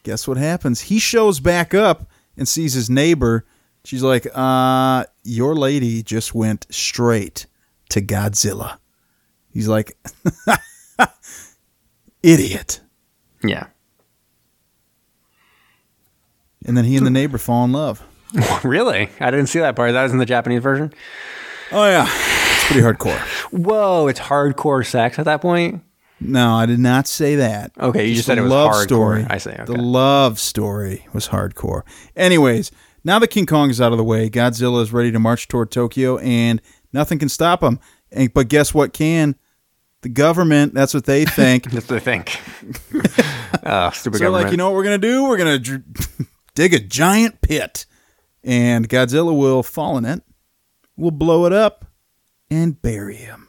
Guess 0.02 0.28
what 0.28 0.38
happens? 0.38 0.82
He 0.82 0.98
shows 0.98 1.40
back 1.40 1.76
up 1.76 2.10
and 2.36 2.48
sees 2.48 2.74
his 2.74 2.90
neighbor. 2.90 3.46
She's 3.86 4.02
like, 4.02 4.26
uh, 4.34 5.06
your 5.24 5.56
lady 5.56 6.02
just 6.02 6.34
went 6.34 6.66
straight 6.72 7.46
to 7.94 8.02
Godzilla. 8.02 8.78
He's 9.52 9.68
like, 9.68 9.96
idiot. 12.24 12.82
Yeah. 13.44 13.68
And 16.66 16.76
then 16.76 16.86
he 16.86 16.98
and 16.98 17.06
the 17.06 17.12
neighbor 17.12 17.38
fall 17.38 17.64
in 17.66 17.72
love. 17.72 18.04
really? 18.64 19.10
I 19.20 19.30
didn't 19.30 19.48
see 19.48 19.60
that 19.60 19.76
part. 19.76 19.92
That 19.94 20.04
was 20.04 20.12
in 20.12 20.18
the 20.18 20.26
Japanese 20.26 20.64
version. 20.64 20.92
Oh 21.72 21.86
yeah, 21.86 22.08
it's 22.08 22.66
pretty 22.66 22.82
hardcore. 22.82 23.20
Whoa, 23.52 24.08
it's 24.08 24.20
hardcore 24.20 24.86
sex 24.86 25.20
at 25.20 25.26
that 25.26 25.42
point. 25.42 25.84
No, 26.20 26.56
I 26.56 26.66
did 26.66 26.80
not 26.80 27.08
say 27.08 27.36
that. 27.36 27.74
Okay, 27.80 28.08
you 28.08 28.16
just 28.16 28.26
said 28.26 28.38
it 28.38 28.42
was 28.42 28.52
love 28.52 28.72
hardcore. 28.72 28.84
story. 28.84 29.28
I 29.30 29.38
say 29.38 29.54
okay. 29.54 29.66
The 29.66 29.80
love 29.80 30.40
story 30.40 31.06
was 31.14 31.28
hardcore. 31.28 31.84
Anyways, 32.16 32.72
now 33.04 33.20
that 33.20 33.28
King 33.28 33.46
Kong 33.46 33.70
is 33.70 33.82
out 33.82 33.92
of 33.92 33.98
the 33.98 34.04
way, 34.04 34.30
Godzilla 34.30 34.82
is 34.82 34.94
ready 34.94 35.12
to 35.12 35.20
march 35.20 35.48
toward 35.48 35.70
Tokyo, 35.70 36.18
and 36.20 36.62
nothing 36.94 37.20
can 37.20 37.30
stop 37.30 37.62
him. 37.62 37.80
And, 38.12 38.34
but 38.34 38.48
guess 38.48 38.74
what 38.74 38.94
can? 38.94 39.36
The 40.02 40.10
government. 40.10 40.74
That's 40.74 40.94
what 40.94 41.06
they 41.06 41.26
think. 41.26 41.64
That's 41.72 41.90
what 41.90 41.98
I 41.98 42.00
think. 42.00 42.40
oh, 43.66 43.90
stupid 43.94 44.18
so, 44.18 44.26
government. 44.26 44.32
like, 44.32 44.52
you 44.52 44.58
know 44.58 44.70
what 44.70 44.76
we're 44.76 44.84
gonna 44.84 44.98
do? 44.98 45.24
We're 45.24 45.38
gonna 45.38 45.60
dr- 45.60 45.84
dig 46.56 46.74
a 46.74 46.80
giant 46.80 47.42
pit, 47.42 47.86
and 48.44 48.88
Godzilla 48.88 49.38
will 49.38 49.64
fall 49.64 49.98
in 49.98 50.06
it. 50.06 50.24
We'll 50.96 51.12
blow 51.12 51.46
it 51.46 51.54
up 51.54 51.86
and 52.50 52.80
bury 52.82 53.16
him. 53.16 53.48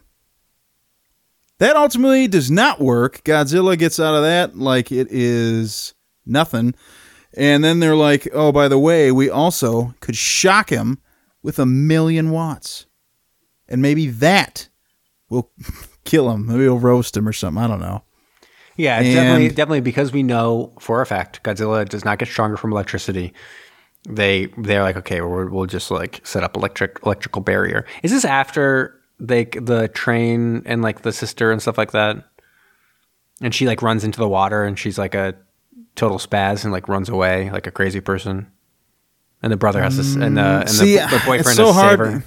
That 1.59 1.77
ultimately 1.77 2.27
does 2.27 2.51
not 2.51 2.81
work. 2.81 3.23
Godzilla 3.25 3.79
gets 3.79 4.01
out 4.01 4.15
of 4.15 4.23
that 4.23 4.57
like 4.57 4.91
it 4.91 5.09
is 5.11 5.95
nothing. 6.27 6.75
And 7.37 7.65
then 7.65 7.81
they're 7.81 7.97
like, 7.97 8.29
oh, 8.33 8.53
by 8.53 8.69
the 8.69 8.79
way, 8.79 9.11
we 9.11 9.29
also 9.29 9.95
could 10.01 10.17
shock 10.17 10.71
him 10.71 11.01
with 11.43 11.59
a 11.59 11.67
million 11.67 12.31
watts. 12.31 12.87
And 13.75 13.83
maybe 13.83 14.07
that 14.07 14.68
will 15.29 15.51
kill 16.05 16.31
him. 16.31 16.47
Maybe 16.47 16.61
we'll 16.61 16.79
roast 16.79 17.16
him 17.16 17.27
or 17.27 17.33
something. 17.33 17.61
I 17.61 17.66
don't 17.66 17.81
know. 17.81 18.05
Yeah, 18.77 18.99
And- 19.01 19.12
definitely, 19.12 19.49
definitely 19.49 19.81
because 19.81 20.12
we 20.12 20.22
know 20.22 20.72
for 20.79 21.01
a 21.03 21.07
fact 21.07 21.43
Godzilla 21.43 21.89
does 21.89 22.05
not 22.05 22.20
get 22.20 22.29
stronger 22.29 22.57
from 22.57 22.70
electricity. 22.70 23.33
They 24.09 24.47
they're 24.57 24.83
like, 24.85 24.97
okay, 24.99 25.20
we'll, 25.22 25.49
we'll 25.49 25.66
just 25.66 25.91
like 25.91 26.20
set 26.25 26.45
up 26.45 26.57
electric 26.57 27.01
electrical 27.05 27.43
barrier. 27.43 27.85
Is 28.05 28.12
this 28.12 28.25
after 28.25 29.01
like 29.18 29.59
the 29.61 29.89
train 29.89 30.62
and 30.66 30.83
like 30.83 31.03
the 31.03 31.12
sister 31.12 31.51
and 31.51 31.61
stuff 31.61 31.77
like 31.79 31.91
that? 31.93 32.25
And 33.41 33.53
she 33.53 33.66
like 33.66 33.83
runs 33.83 34.05
into 34.05 34.20
the 34.20 34.29
water 34.29 34.62
and 34.62 34.79
she's 34.79 34.99
like 34.99 35.16
a 35.16 35.35
total 35.97 36.18
spaz 36.18 36.62
and 36.62 36.72
like 36.72 36.87
runs 36.87 37.09
away 37.09 37.51
like 37.51 37.66
a 37.66 37.72
crazy 37.72 38.01
person. 38.01 38.47
And 39.43 39.53
the 39.53 39.57
brother 39.59 39.83
has 39.83 39.97
this, 39.99 40.14
and 40.14 40.39
the 40.39 40.61
and 40.61 40.70
See, 40.70 40.97
the, 40.97 41.07
the 41.07 41.18
boyfriend 41.27 41.41
it's 41.49 41.57
so 41.57 41.72
has 41.72 41.75
to 41.75 41.81
save 41.81 41.99
hard 41.99 41.99
her. 42.12 42.25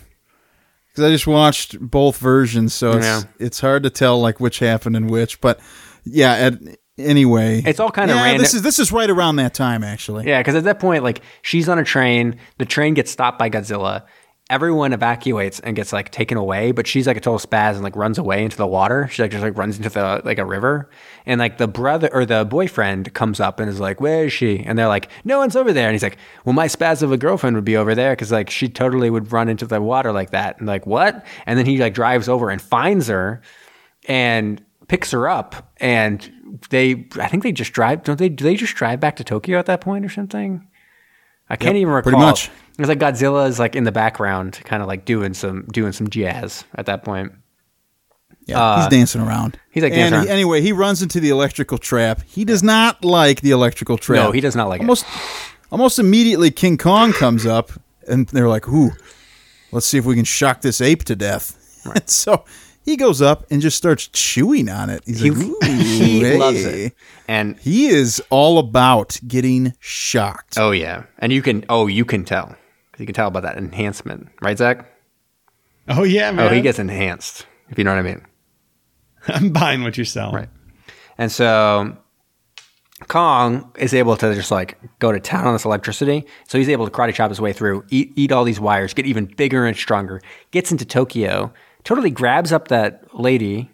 Because 0.97 1.09
I 1.11 1.13
just 1.13 1.27
watched 1.27 1.79
both 1.79 2.17
versions, 2.17 2.73
so 2.73 2.93
it's 2.93 3.05
Yeah. 3.05 3.21
it's 3.39 3.59
hard 3.59 3.83
to 3.83 3.91
tell 3.91 4.19
like 4.19 4.39
which 4.39 4.57
happened 4.57 4.95
and 4.95 5.11
which. 5.11 5.39
But 5.41 5.59
yeah, 6.05 6.33
at, 6.33 6.53
anyway, 6.97 7.61
It's 7.63 7.79
all 7.79 7.91
kinda 7.91 8.15
yeah, 8.15 8.23
random. 8.23 8.41
This 8.41 8.55
is 8.55 8.63
this 8.63 8.79
is 8.79 8.91
right 8.91 9.09
around 9.09 9.35
that 9.35 9.53
time 9.53 9.83
actually. 9.83 10.25
Yeah, 10.27 10.39
because 10.39 10.55
at 10.55 10.63
that 10.63 10.79
point, 10.79 11.03
like 11.03 11.21
she's 11.43 11.69
on 11.69 11.77
a 11.77 11.83
train, 11.83 12.37
the 12.57 12.65
train 12.65 12.95
gets 12.95 13.11
stopped 13.11 13.37
by 13.37 13.47
Godzilla. 13.49 14.03
Everyone 14.49 14.93
evacuates 14.93 15.59
and 15.59 15.75
gets 15.75 15.91
like 15.91 16.09
taken 16.09 16.37
away, 16.37 16.71
but 16.71 16.87
she's 16.87 17.05
like 17.05 17.17
a 17.17 17.19
total 17.19 17.37
spaz 17.37 17.73
and 17.73 17.83
like 17.83 17.97
runs 17.97 18.17
away 18.17 18.45
into 18.45 18.55
the 18.55 18.65
water. 18.65 19.09
She 19.11 19.21
like 19.21 19.31
just 19.31 19.43
like 19.43 19.57
runs 19.57 19.75
into 19.75 19.89
the 19.89 20.21
like 20.23 20.37
a 20.37 20.45
river, 20.45 20.89
and 21.25 21.37
like 21.37 21.57
the 21.57 21.67
brother 21.67 22.09
or 22.13 22.25
the 22.25 22.45
boyfriend 22.45 23.13
comes 23.13 23.41
up 23.41 23.59
and 23.59 23.69
is 23.69 23.81
like, 23.81 23.99
"Where 23.99 24.25
is 24.25 24.31
she?" 24.31 24.59
And 24.59 24.79
they're 24.79 24.87
like, 24.87 25.09
"No 25.25 25.39
one's 25.39 25.57
over 25.57 25.73
there." 25.73 25.87
And 25.87 25.93
he's 25.93 26.03
like, 26.03 26.17
"Well, 26.45 26.53
my 26.53 26.67
spaz 26.67 27.01
of 27.03 27.11
a 27.11 27.17
girlfriend 27.17 27.57
would 27.57 27.65
be 27.65 27.75
over 27.75 27.93
there 27.93 28.13
because 28.13 28.31
like 28.31 28.49
she 28.49 28.69
totally 28.69 29.09
would 29.09 29.33
run 29.33 29.49
into 29.49 29.65
the 29.65 29.81
water 29.81 30.13
like 30.13 30.31
that." 30.31 30.59
And 30.59 30.67
like, 30.67 30.85
what? 30.87 31.25
And 31.45 31.59
then 31.59 31.65
he 31.65 31.77
like 31.77 31.93
drives 31.93 32.29
over 32.29 32.49
and 32.49 32.61
finds 32.61 33.07
her, 33.07 33.41
and 34.07 34.63
picks 34.87 35.11
her 35.11 35.27
up 35.27 35.73
and 35.77 36.31
they 36.69 37.05
I 37.19 37.27
think 37.27 37.43
they 37.43 37.51
just 37.51 37.73
drive 37.73 38.03
don't 38.03 38.17
they 38.17 38.29
do 38.29 38.43
they 38.43 38.55
just 38.55 38.75
drive 38.75 38.99
back 38.99 39.17
to 39.17 39.23
Tokyo 39.23 39.59
at 39.59 39.65
that 39.65 39.81
point 39.81 40.05
or 40.05 40.09
something? 40.09 40.67
I 41.49 41.55
can't 41.55 41.75
even 41.75 41.93
recall. 41.93 42.11
pretty 42.11 42.25
much. 42.25 42.49
It's 42.79 42.87
like 42.87 42.99
Godzilla 42.99 43.47
is 43.47 43.59
like 43.59 43.75
in 43.75 43.83
the 43.85 43.91
background, 43.91 44.59
kind 44.63 44.81
of 44.81 44.87
like 44.87 45.05
doing 45.05 45.33
some 45.33 45.65
doing 45.71 45.91
some 45.91 46.09
jazz 46.09 46.63
at 46.75 46.85
that 46.85 47.03
point. 47.03 47.31
Yeah, 48.45 48.77
he's 48.79 48.87
dancing 48.87 49.19
around. 49.21 49.55
Uh, 49.55 49.59
he's, 49.71 49.83
like, 49.83 49.91
dancing 49.93 50.21
he- 50.21 50.29
anyway, 50.29 50.61
he 50.61 50.71
runs 50.71 51.01
into 51.01 51.19
the 51.19 51.29
electrical 51.29 51.77
trap. 51.77 52.21
He 52.25 52.45
does 52.45 52.63
not 52.63 53.03
like 53.03 53.41
the 53.41 53.51
electrical 53.51 53.97
trap. 53.97 54.23
No, 54.23 54.31
he 54.31 54.39
does 54.39 54.55
not 54.55 54.69
like 54.69 54.79
it. 54.79 54.83
almost, 54.83 55.05
Almost 55.69 55.99
immediately, 55.99 56.49
King 56.49 56.77
Kong 56.77 57.11
comes 57.11 57.45
up, 57.45 57.71
and 58.07 58.25
they're 58.27 58.47
like, 58.47 58.69
"Ooh, 58.69 58.91
let's 59.73 59.85
see 59.85 59.97
if 59.97 60.05
we 60.05 60.15
can 60.15 60.23
shock 60.23 60.61
this 60.61 60.79
ape 60.81 61.03
to 61.05 61.15
death." 61.15 61.55
And 61.93 62.09
so 62.09 62.43
he 62.83 62.95
goes 62.97 63.21
up 63.21 63.45
and 63.49 63.61
just 63.61 63.77
starts 63.77 64.07
chewing 64.07 64.67
on 64.69 64.89
it. 64.89 65.03
He's 65.05 65.19
He, 65.21 65.29
like, 65.31 65.45
Ooh, 65.47 65.57
he 65.65 66.19
hey." 66.21 66.37
loves 66.37 66.63
it, 66.65 66.93
and 67.27 67.57
He 67.59 67.87
is 67.87 68.21
all 68.29 68.59
about 68.59 69.19
getting 69.27 69.73
shocked. 69.79 70.55
oh 70.57 70.71
yeah, 70.71 71.03
and 71.19 71.31
you 71.33 71.41
can 71.41 71.65
oh 71.69 71.87
you 71.87 72.05
can 72.05 72.23
tell 72.23 72.55
you 72.99 73.05
can 73.05 73.15
tell 73.15 73.27
about 73.27 73.43
that 73.43 73.57
enhancement, 73.57 74.29
right, 74.41 74.57
Zach? 74.57 74.89
Oh 75.87 76.03
yeah, 76.03 76.31
man. 76.31 76.47
Oh, 76.47 76.53
he 76.53 76.61
gets 76.61 76.79
enhanced, 76.79 77.45
if 77.69 77.77
you 77.77 77.83
know 77.83 77.91
what 77.91 77.99
I 77.99 78.03
mean. 78.03 78.25
I'm 79.27 79.51
buying 79.51 79.83
what 79.83 79.97
you're 79.97 80.05
selling. 80.05 80.35
Right. 80.35 80.49
And 81.17 81.31
so 81.31 81.97
Kong 83.07 83.71
is 83.77 83.93
able 83.93 84.15
to 84.17 84.33
just 84.33 84.51
like 84.51 84.77
go 84.99 85.11
to 85.11 85.19
town 85.19 85.45
on 85.45 85.53
this 85.53 85.65
electricity. 85.65 86.25
So 86.47 86.57
he's 86.57 86.69
able 86.69 86.85
to 86.85 86.91
karate 86.91 87.13
chop 87.13 87.29
his 87.29 87.39
way 87.39 87.53
through, 87.53 87.85
eat, 87.89 88.11
eat 88.15 88.31
all 88.31 88.43
these 88.43 88.59
wires, 88.59 88.93
get 88.93 89.05
even 89.05 89.25
bigger 89.25 89.65
and 89.65 89.77
stronger, 89.77 90.21
gets 90.51 90.71
into 90.71 90.85
Tokyo, 90.85 91.53
totally 91.83 92.09
grabs 92.09 92.51
up 92.51 92.69
that 92.69 93.03
lady 93.17 93.71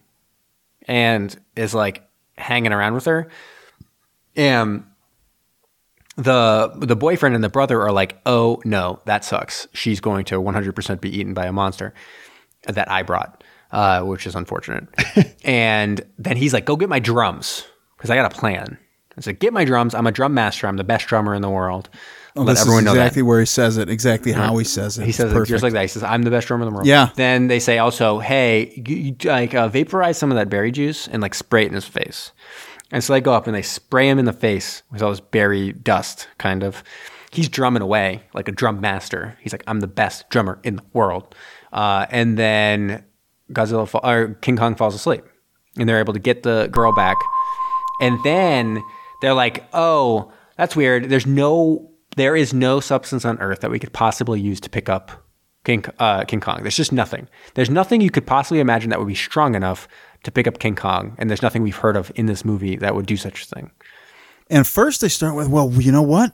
and 0.88 1.36
is 1.56 1.74
like 1.74 2.04
hanging 2.38 2.74
around 2.74 2.94
with 2.94 3.06
her. 3.06 3.30
And 4.36 4.86
the 6.16 6.72
the 6.78 6.96
boyfriend 6.96 7.36
and 7.36 7.44
the 7.44 7.50
brother 7.50 7.82
are 7.82 7.92
like, 7.92 8.20
"Oh 8.26 8.62
no, 8.66 9.00
that 9.06 9.26
sucks. 9.26 9.68
She's 9.74 10.00
going 10.00 10.26
to 10.26 10.36
100% 10.42 11.02
be 11.02 11.18
eaten 11.18 11.34
by 11.34 11.46
a 11.46 11.52
monster 11.52 11.94
that 12.68 12.90
I 12.92 13.04
brought." 13.04 13.44
Uh, 13.72 14.04
which 14.04 14.28
is 14.28 14.36
unfortunate. 14.36 14.88
and 15.44 16.06
then 16.20 16.38
he's 16.38 16.54
like, 16.54 16.66
"Go 16.66 16.76
get 16.76 16.90
my 16.90 17.00
drums 17.00 17.66
because 17.98 18.12
I 18.12 18.16
got 18.16 18.32
a 18.32 18.36
plan." 18.36 18.78
I 19.18 19.22
said, 19.22 19.40
"Get 19.40 19.52
my 19.54 19.66
drums. 19.66 19.96
I'm 19.96 20.06
a 20.06 20.12
drum 20.12 20.36
master. 20.36 20.68
I'm 20.68 20.78
the 20.78 20.84
best 20.84 21.08
drummer 21.08 21.34
in 21.34 21.42
the 21.42 21.50
world." 21.50 21.90
Well, 22.36 22.46
Let 22.46 22.54
this 22.54 22.62
everyone 22.62 22.82
is 22.82 22.86
know 22.86 22.92
exactly 22.94 23.22
that. 23.22 23.26
where 23.28 23.40
he 23.40 23.46
says 23.46 23.78
it, 23.78 23.90
exactly 23.90 24.32
how 24.32 24.58
he 24.58 24.66
says 24.66 24.98
it. 24.98 25.06
He 25.06 25.12
says 25.12 25.32
it 25.32 25.46
just 25.46 25.62
like 25.64 25.74
that. 25.74 25.82
He 25.84 25.88
says, 25.88 26.04
"I'm 26.04 26.24
the 26.24 26.32
best 26.32 26.48
drummer 26.48 26.64
in 26.64 26.70
the 26.70 26.76
world." 26.76 26.88
Yeah. 26.88 27.10
Then 27.16 27.48
they 27.48 27.60
say 27.60 27.78
also, 27.78 28.20
"Hey, 28.20 28.74
you, 28.88 28.96
you, 28.96 29.16
like 29.26 29.54
uh, 29.54 29.68
vaporize 29.68 30.18
some 30.18 30.32
of 30.32 30.36
that 30.38 30.50
berry 30.50 30.72
juice 30.72 31.08
and 31.08 31.22
like 31.22 31.36
spray 31.36 31.64
it 31.64 31.68
in 31.68 31.74
his 31.74 31.86
face." 31.86 32.32
And 32.92 33.04
so 33.04 33.14
they 33.14 33.22
go 33.22 33.34
up 33.34 33.48
and 33.48 33.56
they 33.56 33.62
spray 33.62 34.08
him 34.08 34.20
in 34.20 34.26
the 34.26 34.34
face 34.34 34.84
with 34.92 35.02
all 35.02 35.10
this 35.10 35.20
berry 35.20 35.74
dust, 35.74 36.28
kind 36.38 36.64
of. 36.64 36.84
He's 37.32 37.50
drumming 37.50 37.82
away 37.82 38.24
like 38.34 38.48
a 38.48 38.52
drum 38.52 38.80
master. 38.80 39.38
He's 39.42 39.52
like, 39.54 39.64
"I'm 39.66 39.80
the 39.80 39.88
best 39.88 40.30
drummer 40.30 40.60
in 40.64 40.76
the 40.76 40.84
world." 40.94 41.34
Uh, 41.72 42.06
and 42.12 42.38
then 42.38 43.04
Godzilla 43.52 43.88
fa- 43.88 44.08
or 44.08 44.36
King 44.42 44.58
Kong 44.58 44.76
falls 44.76 44.94
asleep, 44.94 45.24
and 45.78 45.90
they're 45.90 46.00
able 46.00 46.14
to 46.14 46.20
get 46.20 46.44
the 46.44 46.70
girl 46.72 46.94
back. 46.94 47.18
And 48.00 48.20
then 48.24 48.84
they're 49.22 49.34
like, 49.34 49.66
"Oh, 49.74 50.32
that's 50.58 50.76
weird. 50.76 51.10
There's 51.10 51.26
no, 51.26 51.92
there 52.16 52.36
is 52.36 52.54
no 52.54 52.80
substance 52.80 53.26
on 53.26 53.40
Earth 53.40 53.62
that 53.62 53.72
we 53.72 53.80
could 53.80 53.94
possibly 53.94 54.40
use 54.40 54.60
to 54.62 54.70
pick 54.70 54.88
up 54.90 55.24
King 55.64 55.84
uh, 56.00 56.26
King 56.26 56.42
Kong. 56.42 56.60
There's 56.62 56.78
just 56.78 56.92
nothing. 56.92 57.28
There's 57.56 57.70
nothing 57.70 58.02
you 58.02 58.12
could 58.12 58.28
possibly 58.28 58.60
imagine 58.60 58.90
that 58.90 59.00
would 59.00 59.08
be 59.08 59.16
strong 59.16 59.56
enough 59.56 59.88
to 60.24 60.32
pick 60.32 60.48
up 60.48 60.60
King 60.60 60.76
Kong, 60.76 61.16
and 61.18 61.30
there's 61.30 61.42
nothing 61.42 61.62
we've 61.64 61.76
heard 61.76 61.96
of 61.96 62.12
in 62.16 62.26
this 62.26 62.44
movie 62.46 62.76
that 62.78 62.96
would 62.96 63.06
do 63.06 63.18
such 63.18 63.44
a 63.44 63.46
thing. 63.46 63.72
And 64.50 64.66
first 64.68 65.02
they 65.02 65.10
start 65.10 65.36
with, 65.36 65.48
well, 65.50 65.72
you 65.72 65.92
know 65.92 66.02
what? 66.02 66.34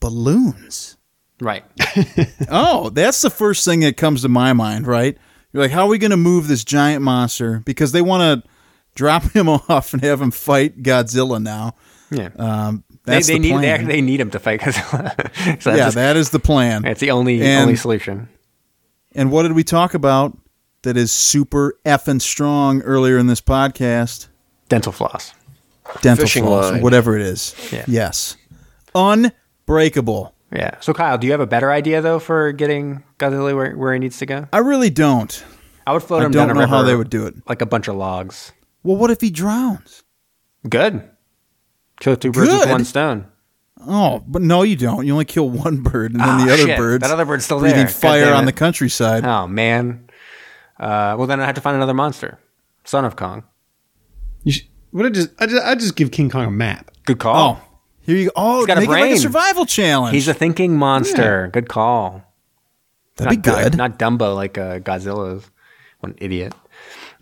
Balloons. 0.00 0.96
Right. 1.40 1.64
Oh, 2.50 2.90
that's 2.90 3.22
the 3.22 3.30
first 3.30 3.64
thing 3.64 3.80
that 3.80 3.96
comes 3.96 4.22
to 4.22 4.28
my 4.28 4.52
mind, 4.52 4.86
right? 4.86 5.16
You're 5.52 5.62
like, 5.62 5.72
how 5.72 5.82
are 5.86 5.88
we 5.88 5.98
going 5.98 6.10
to 6.10 6.16
move 6.16 6.46
this 6.46 6.62
giant 6.62 7.02
monster? 7.02 7.62
Because 7.64 7.92
they 7.92 8.02
want 8.02 8.42
to 8.42 8.48
drop 8.94 9.22
him 9.32 9.48
off 9.48 9.92
and 9.94 10.02
have 10.04 10.20
him 10.20 10.30
fight 10.30 10.82
Godzilla 10.82 11.42
now. 11.42 11.74
Yeah. 12.10 12.28
Um, 12.38 12.84
they, 13.04 13.14
that's 13.14 13.26
they 13.26 13.34
the 13.34 13.38
need 13.40 13.48
they, 13.52 13.58
plan. 13.58 13.86
they 13.86 14.00
need 14.02 14.20
him 14.20 14.30
to 14.30 14.38
fight 14.38 14.60
Godzilla. 14.60 15.62
so 15.62 15.70
yeah, 15.70 15.76
just- 15.86 15.94
that 15.96 16.16
is 16.16 16.30
the 16.30 16.38
plan. 16.38 16.84
it's 16.84 17.00
the 17.00 17.10
only 17.10 17.40
And- 17.42 17.62
only 17.62 17.76
solution. 17.76 18.28
And 19.16 19.30
what 19.32 19.44
did 19.44 19.52
we 19.52 19.64
talk 19.64 19.94
about 19.94 20.36
that 20.84 20.96
is 20.96 21.12
super 21.12 21.78
effing 21.84 22.20
strong 22.22 22.80
earlier 22.82 23.18
in 23.18 23.26
this 23.26 23.40
podcast? 23.40 24.28
Dental 24.68 24.92
floss. 24.92 25.34
Dental 26.00 26.24
Fishing 26.24 26.44
floss, 26.44 26.72
line. 26.72 26.82
whatever 26.82 27.14
it 27.16 27.22
is. 27.22 27.54
Yeah. 27.70 27.84
Yes. 27.86 28.36
Unbreakable. 28.94 30.34
Yeah. 30.52 30.78
So 30.80 30.92
Kyle, 30.94 31.18
do 31.18 31.26
you 31.26 31.32
have 31.32 31.40
a 31.40 31.46
better 31.46 31.70
idea 31.70 32.00
though 32.00 32.18
for 32.18 32.52
getting 32.52 33.02
Godzilla 33.18 33.54
where, 33.54 33.76
where 33.76 33.92
he 33.92 33.98
needs 33.98 34.18
to 34.18 34.26
go? 34.26 34.46
I 34.52 34.58
really 34.58 34.90
don't. 34.90 35.44
I 35.86 35.92
would 35.92 36.02
float 36.02 36.22
I 36.22 36.26
him 36.26 36.32
down 36.32 36.48
a 36.50 36.54
river. 36.54 36.60
I 36.60 36.64
don't 36.64 36.70
down 36.70 36.70
a 36.70 36.70
know 36.70 36.76
how 36.78 36.82
they 36.90 36.96
would 36.96 37.10
do 37.10 37.26
it. 37.26 37.34
like 37.48 37.60
a 37.60 37.66
bunch 37.66 37.88
of 37.88 37.96
logs. 37.96 38.52
Well, 38.82 38.96
what 38.96 39.10
if 39.10 39.20
he 39.20 39.30
drowns? 39.30 40.02
Good. 40.68 41.08
Kill 42.00 42.16
two 42.16 42.32
birds 42.32 42.50
with 42.50 42.70
one 42.70 42.84
stone. 42.84 43.26
Oh, 43.86 44.22
but 44.26 44.40
no, 44.40 44.62
you 44.62 44.76
don't. 44.76 45.06
You 45.06 45.12
only 45.12 45.26
kill 45.26 45.50
one 45.50 45.82
bird, 45.82 46.12
and 46.12 46.20
then 46.20 46.28
Ah, 46.28 46.44
the 46.46 46.52
other 46.54 46.62
shit. 46.66 46.78
birds. 46.78 47.02
That 47.02 47.10
other 47.12 47.26
bird's 47.26 47.44
still 47.44 47.58
breathing 47.60 47.76
there. 47.78 47.86
God 47.86 47.92
fire 47.94 48.32
on 48.34 48.46
the 48.46 48.52
countryside. 48.52 49.24
Oh 49.24 49.46
man. 49.46 50.08
Uh, 50.78 51.14
well, 51.16 51.26
then 51.26 51.40
I 51.40 51.46
have 51.46 51.54
to 51.54 51.60
find 51.60 51.76
another 51.76 51.94
monster, 51.94 52.38
son 52.84 53.04
of 53.04 53.16
Kong. 53.16 53.44
You 54.42 54.52
should, 54.52 54.66
what 54.90 55.06
I 55.06 55.10
just 55.10 55.30
I 55.38 55.46
just 55.46 55.64
I 55.64 55.74
just 55.74 55.96
give 55.96 56.10
King 56.10 56.30
Kong 56.30 56.46
a 56.46 56.50
map. 56.50 56.90
Good 57.06 57.18
call. 57.18 57.60
Oh, 57.60 57.78
Here 58.02 58.16
you 58.16 58.26
go. 58.26 58.32
Oh, 58.36 58.66
got 58.66 58.78
a 58.78 58.80
make 58.80 58.88
it 58.88 58.92
like 58.92 59.02
a 59.02 59.06
brain. 59.06 59.18
survival 59.18 59.66
challenge. 59.66 60.14
He's 60.14 60.28
a 60.28 60.34
thinking 60.34 60.76
monster. 60.76 61.48
Good 61.52 61.68
call. 61.68 62.22
That'd 63.16 63.42
be 63.42 63.48
not, 63.48 63.62
good. 63.62 63.76
Not 63.76 63.98
Dumbo 63.98 64.34
like 64.34 64.58
uh, 64.58 64.80
Godzilla. 64.80 65.36
is. 65.36 65.50
What 66.00 66.10
an 66.10 66.18
idiot. 66.20 66.52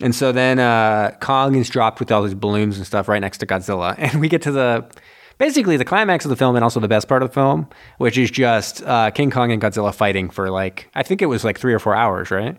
And 0.00 0.14
so 0.14 0.32
then 0.32 0.58
uh, 0.58 1.16
Kong 1.20 1.54
is 1.54 1.68
dropped 1.68 2.00
with 2.00 2.10
all 2.10 2.22
these 2.24 2.34
balloons 2.34 2.76
and 2.76 2.86
stuff 2.86 3.06
right 3.08 3.20
next 3.20 3.38
to 3.38 3.46
Godzilla. 3.46 3.94
And 3.98 4.20
we 4.20 4.28
get 4.28 4.42
to 4.42 4.50
the 4.52 4.84
basically 5.38 5.76
the 5.76 5.84
climax 5.84 6.24
of 6.24 6.30
the 6.30 6.36
film 6.36 6.56
and 6.56 6.64
also 6.64 6.80
the 6.80 6.88
best 6.88 7.06
part 7.08 7.22
of 7.22 7.28
the 7.28 7.34
film, 7.34 7.68
which 7.98 8.18
is 8.18 8.30
just 8.30 8.82
uh, 8.82 9.10
King 9.12 9.30
Kong 9.30 9.52
and 9.52 9.62
Godzilla 9.62 9.94
fighting 9.94 10.30
for 10.30 10.50
like, 10.50 10.90
I 10.94 11.02
think 11.02 11.22
it 11.22 11.26
was 11.26 11.44
like 11.44 11.58
three 11.58 11.72
or 11.72 11.78
four 11.78 11.94
hours, 11.94 12.30
right? 12.30 12.56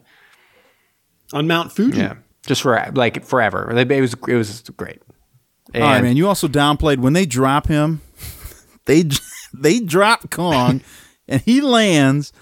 On 1.33 1.47
Mount 1.47 1.71
Fuji. 1.71 1.97
Yeah. 1.97 2.15
Just 2.45 2.61
for 2.61 2.91
like 2.93 3.23
forever. 3.23 3.69
It 3.75 4.01
was, 4.01 4.13
it 4.27 4.35
was 4.35 4.61
great. 4.77 5.01
And 5.73 5.83
All 5.83 5.89
right, 5.89 6.03
man. 6.03 6.17
You 6.17 6.27
also 6.27 6.47
downplayed 6.47 6.99
when 6.99 7.13
they 7.13 7.25
drop 7.25 7.67
him. 7.67 8.01
They 8.85 9.05
they 9.53 9.79
drop 9.79 10.29
Kong, 10.29 10.81
and 11.29 11.41
he 11.41 11.61
lands 11.61 12.33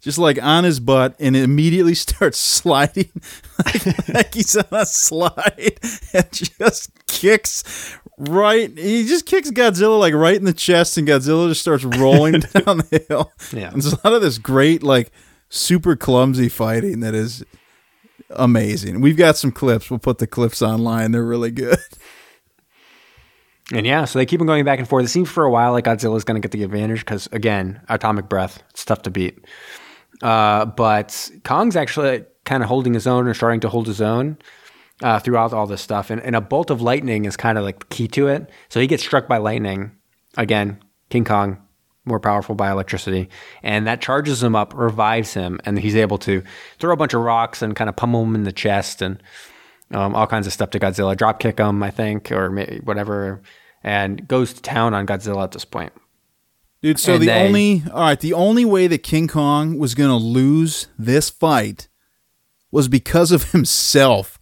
just 0.00 0.18
like 0.18 0.42
on 0.42 0.64
his 0.64 0.80
butt, 0.80 1.14
and 1.20 1.36
it 1.36 1.44
immediately 1.44 1.94
starts 1.94 2.36
sliding 2.36 3.12
like, 3.64 4.08
like 4.08 4.34
he's 4.34 4.56
on 4.56 4.64
a 4.72 4.86
slide, 4.86 5.78
and 6.12 6.32
just 6.32 6.90
kicks 7.06 7.96
right. 8.18 8.76
He 8.76 9.06
just 9.06 9.24
kicks 9.26 9.52
Godzilla 9.52 10.00
like 10.00 10.14
right 10.14 10.34
in 10.36 10.44
the 10.44 10.52
chest, 10.52 10.98
and 10.98 11.06
Godzilla 11.06 11.48
just 11.48 11.60
starts 11.60 11.84
rolling 11.84 12.40
down 12.40 12.78
the 12.78 13.04
hill. 13.08 13.32
Yeah. 13.52 13.70
and 13.72 13.80
there's 13.80 13.92
a 13.92 14.00
lot 14.04 14.14
of 14.14 14.20
this 14.22 14.38
great 14.38 14.82
like 14.82 15.12
super 15.48 15.94
clumsy 15.94 16.48
fighting 16.48 17.00
that 17.00 17.14
is 17.14 17.44
amazing. 18.36 19.00
We've 19.00 19.16
got 19.16 19.36
some 19.36 19.52
clips. 19.52 19.90
We'll 19.90 19.98
put 19.98 20.18
the 20.18 20.26
clips 20.26 20.62
online. 20.62 21.12
They're 21.12 21.24
really 21.24 21.50
good. 21.50 21.78
And 23.72 23.86
yeah, 23.86 24.04
so 24.04 24.18
they 24.18 24.26
keep 24.26 24.42
on 24.42 24.46
going 24.46 24.64
back 24.64 24.78
and 24.78 24.86
forth. 24.86 25.06
It 25.06 25.08
seems 25.08 25.30
for 25.30 25.44
a 25.44 25.50
while 25.50 25.72
like 25.72 25.86
Godzilla's 25.86 26.24
going 26.24 26.40
to 26.40 26.46
get 26.46 26.52
the 26.52 26.64
advantage 26.64 27.00
because, 27.00 27.28
again, 27.32 27.80
atomic 27.88 28.28
breath, 28.28 28.62
it's 28.70 28.84
tough 28.84 29.02
to 29.02 29.10
beat. 29.10 29.42
Uh, 30.22 30.66
but 30.66 31.30
Kong's 31.44 31.74
actually 31.74 32.24
kind 32.44 32.62
of 32.62 32.68
holding 32.68 32.92
his 32.92 33.06
own 33.06 33.26
or 33.26 33.32
starting 33.32 33.60
to 33.60 33.70
hold 33.70 33.86
his 33.86 34.02
own 34.02 34.36
uh, 35.02 35.18
throughout 35.18 35.54
all 35.54 35.66
this 35.66 35.80
stuff. 35.80 36.10
And, 36.10 36.20
and 36.20 36.36
a 36.36 36.42
bolt 36.42 36.70
of 36.70 36.82
lightning 36.82 37.24
is 37.24 37.36
kind 37.38 37.56
of 37.56 37.64
like 37.64 37.78
the 37.78 37.86
key 37.86 38.08
to 38.08 38.28
it. 38.28 38.50
So 38.68 38.80
he 38.80 38.86
gets 38.86 39.02
struck 39.02 39.28
by 39.28 39.38
lightning. 39.38 39.92
Again, 40.36 40.82
King 41.08 41.24
Kong, 41.24 41.63
more 42.04 42.20
powerful 42.20 42.54
by 42.54 42.70
electricity. 42.70 43.28
And 43.62 43.86
that 43.86 44.00
charges 44.02 44.42
him 44.42 44.54
up, 44.54 44.74
revives 44.74 45.34
him, 45.34 45.58
and 45.64 45.78
he's 45.78 45.96
able 45.96 46.18
to 46.18 46.42
throw 46.78 46.92
a 46.92 46.96
bunch 46.96 47.14
of 47.14 47.22
rocks 47.22 47.62
and 47.62 47.74
kind 47.74 47.88
of 47.88 47.96
pummel 47.96 48.24
him 48.24 48.34
in 48.34 48.44
the 48.44 48.52
chest 48.52 49.00
and 49.02 49.22
um, 49.90 50.14
all 50.14 50.26
kinds 50.26 50.46
of 50.46 50.52
stuff 50.52 50.70
to 50.70 50.80
Godzilla, 50.80 51.16
drop 51.16 51.38
kick 51.40 51.58
him, 51.58 51.82
I 51.82 51.90
think, 51.90 52.30
or 52.32 52.50
whatever, 52.84 53.42
and 53.82 54.26
goes 54.26 54.52
to 54.54 54.62
town 54.62 54.92
on 54.94 55.06
Godzilla 55.06 55.44
at 55.44 55.52
this 55.52 55.64
point. 55.64 55.92
Dude, 56.82 56.98
so 56.98 57.14
And 57.14 57.22
the 57.22 57.26
they- 57.26 57.46
only 57.46 57.82
all 57.92 58.00
right, 58.00 58.20
the 58.20 58.32
only 58.34 58.64
way 58.64 58.86
that 58.86 58.98
King 59.02 59.26
Kong 59.28 59.78
was 59.78 59.94
gonna 59.94 60.16
lose 60.18 60.88
this 60.98 61.30
fight 61.30 61.88
was 62.70 62.88
because 62.88 63.30
of 63.32 63.50
himself. 63.52 64.38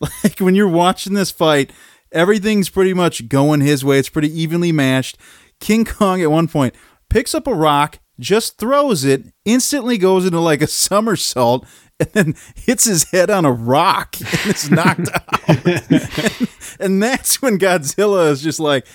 Like 0.00 0.40
when 0.40 0.54
you're 0.54 0.68
watching 0.68 1.14
this 1.14 1.30
fight, 1.30 1.70
everything's 2.12 2.68
pretty 2.68 2.92
much 2.92 3.28
going 3.28 3.60
his 3.60 3.84
way. 3.84 3.98
It's 3.98 4.08
pretty 4.08 4.28
evenly 4.40 4.72
matched. 4.72 5.16
King 5.60 5.84
Kong 5.84 6.20
at 6.20 6.30
one 6.30 6.48
point 6.48 6.74
picks 7.08 7.34
up 7.34 7.46
a 7.46 7.54
rock, 7.54 7.98
just 8.18 8.58
throws 8.58 9.04
it, 9.04 9.32
instantly 9.44 9.98
goes 9.98 10.24
into 10.26 10.40
like 10.40 10.62
a 10.62 10.66
somersault, 10.68 11.66
and 11.98 12.08
then 12.12 12.34
hits 12.56 12.84
his 12.84 13.04
head 13.04 13.30
on 13.30 13.44
a 13.44 13.52
rock 13.52 14.16
and 14.20 14.46
is 14.54 14.70
knocked 14.70 15.08
out. 15.14 15.48
and 16.80 17.02
that's 17.02 17.40
when 17.40 17.58
Godzilla 17.58 18.30
is 18.30 18.42
just 18.42 18.60
like 18.60 18.86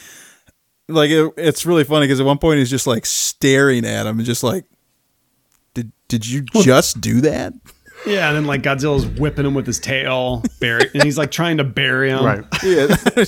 like 0.88 1.10
it, 1.10 1.34
it's 1.38 1.66
really 1.66 1.84
funny 1.84 2.06
because 2.06 2.20
at 2.20 2.26
one 2.26 2.38
point 2.38 2.60
he's 2.60 2.70
just 2.70 2.86
like 2.88 3.06
staring 3.06 3.86
at 3.86 4.06
him 4.06 4.18
and 4.20 4.26
just 4.26 4.44
like 4.44 4.66
did 5.74 5.92
did 6.10 6.28
you 6.28 6.42
just 6.62 7.00
do 7.00 7.22
that 7.22 7.54
Yeah, 8.06 8.28
and 8.28 8.36
then 8.38 8.46
like 8.46 8.62
Godzilla's 8.62 9.06
whipping 9.06 9.46
him 9.46 9.54
with 9.54 9.66
his 9.66 9.80
tail, 9.80 10.44
bury, 10.60 10.90
and 10.94 11.04
he's 11.04 11.18
like 11.18 11.32
trying 11.32 11.58
to 11.58 11.64
bury 11.64 12.10
him. 12.10 12.24
Right. 12.26 12.44
yeah 12.64 12.88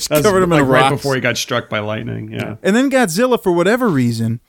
covered 0.09 0.43
him 0.43 0.49
like 0.49 0.61
in 0.61 0.67
right 0.67 0.81
rocks. 0.81 0.95
before 0.97 1.15
he 1.15 1.21
got 1.21 1.37
struck 1.37 1.69
by 1.69 1.79
lightning. 1.79 2.31
Yeah. 2.31 2.57
and 2.61 2.75
then 2.75 2.91
godzilla 2.91 3.41
for 3.41 3.51
whatever 3.51 3.87
reason 3.87 4.39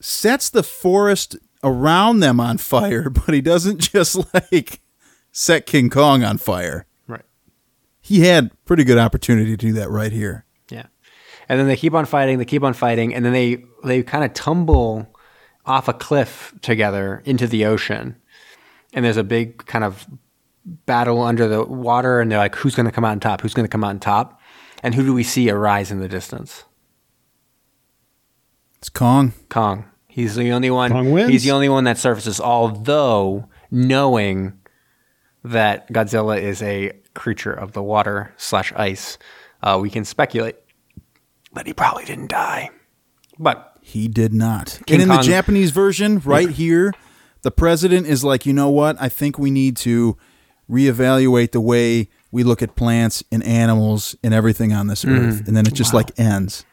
sets 0.00 0.48
the 0.50 0.62
forest 0.62 1.36
around 1.62 2.20
them 2.20 2.40
on 2.40 2.56
fire 2.58 3.10
but 3.10 3.34
he 3.34 3.40
doesn't 3.40 3.78
just 3.78 4.16
like 4.34 4.80
set 5.32 5.66
king 5.66 5.90
kong 5.90 6.24
on 6.24 6.38
fire 6.38 6.86
Right. 7.06 7.24
he 8.00 8.20
had 8.26 8.50
pretty 8.64 8.84
good 8.84 8.98
opportunity 8.98 9.50
to 9.50 9.56
do 9.56 9.72
that 9.74 9.90
right 9.90 10.12
here 10.12 10.44
Yeah. 10.70 10.86
And 11.48 11.58
then 11.58 11.66
they 11.66 11.76
keep 11.76 11.94
on 11.94 12.04
fighting, 12.06 12.38
they 12.38 12.44
keep 12.44 12.62
on 12.62 12.74
fighting, 12.74 13.12
and 13.14 13.24
then 13.24 13.32
they 13.32 13.64
they 13.84 14.02
kind 14.02 14.24
of 14.24 14.32
tumble 14.34 15.12
off 15.66 15.88
a 15.88 15.92
cliff 15.92 16.54
together 16.62 17.22
into 17.24 17.46
the 17.46 17.64
ocean. 17.66 18.16
And 18.92 19.04
there's 19.04 19.16
a 19.16 19.24
big 19.24 19.66
kind 19.66 19.84
of 19.84 20.06
battle 20.86 21.22
under 21.22 21.48
the 21.48 21.64
water, 21.64 22.20
and 22.20 22.30
they're 22.30 22.38
like, 22.38 22.54
who's 22.54 22.74
going 22.76 22.86
to 22.86 22.92
come 22.92 23.04
out 23.04 23.10
on 23.12 23.20
top? 23.20 23.40
Who's 23.40 23.54
going 23.54 23.64
to 23.66 23.70
come 23.70 23.82
out 23.84 23.88
on 23.90 24.00
top? 24.00 24.40
And 24.82 24.94
who 24.94 25.04
do 25.04 25.12
we 25.12 25.22
see 25.24 25.50
arise 25.50 25.90
in 25.90 25.98
the 26.00 26.08
distance? 26.08 26.64
It's 28.80 28.88
kong 28.88 29.32
Kong. 29.48 29.84
He's 30.08 30.34
the 30.34 30.50
only 30.50 30.70
one. 30.70 30.90
Kong 30.90 31.12
wins. 31.12 31.30
He's 31.30 31.44
the 31.44 31.52
only 31.52 31.68
one 31.68 31.84
that 31.84 31.96
surfaces, 31.98 32.40
although 32.40 33.48
knowing 33.70 34.54
that 35.44 35.90
Godzilla 35.92 36.40
is 36.40 36.62
a 36.62 36.92
creature 37.14 37.52
of 37.52 37.72
the 37.72 37.82
water 37.82 38.34
slash 38.36 38.72
ice, 38.74 39.18
uh, 39.62 39.78
we 39.80 39.88
can 39.90 40.04
speculate 40.04 40.56
that 41.54 41.66
he 41.66 41.72
probably 41.72 42.04
didn't 42.04 42.28
die. 42.28 42.70
But 43.38 43.76
He 43.82 44.08
did 44.08 44.32
not. 44.34 44.80
King 44.86 44.94
and 44.94 45.02
in 45.02 45.08
Kong- 45.08 45.18
the 45.18 45.22
Japanese 45.24 45.70
version, 45.70 46.18
right 46.20 46.50
here, 46.50 46.92
the 47.42 47.50
president 47.50 48.06
is 48.06 48.24
like, 48.24 48.46
you 48.46 48.52
know 48.52 48.68
what? 48.68 48.96
I 49.00 49.08
think 49.08 49.38
we 49.38 49.50
need 49.50 49.76
to 49.78 50.16
reevaluate 50.70 51.52
the 51.52 51.60
way 51.60 52.08
we 52.32 52.42
look 52.42 52.62
at 52.62 52.76
plants 52.76 53.24
and 53.32 53.42
animals 53.44 54.16
and 54.22 54.32
everything 54.34 54.72
on 54.72 54.86
this 54.86 55.04
earth. 55.04 55.46
And 55.46 55.56
then 55.56 55.66
it 55.66 55.74
just 55.74 55.92
like 55.94 56.18
ends. 56.18 56.64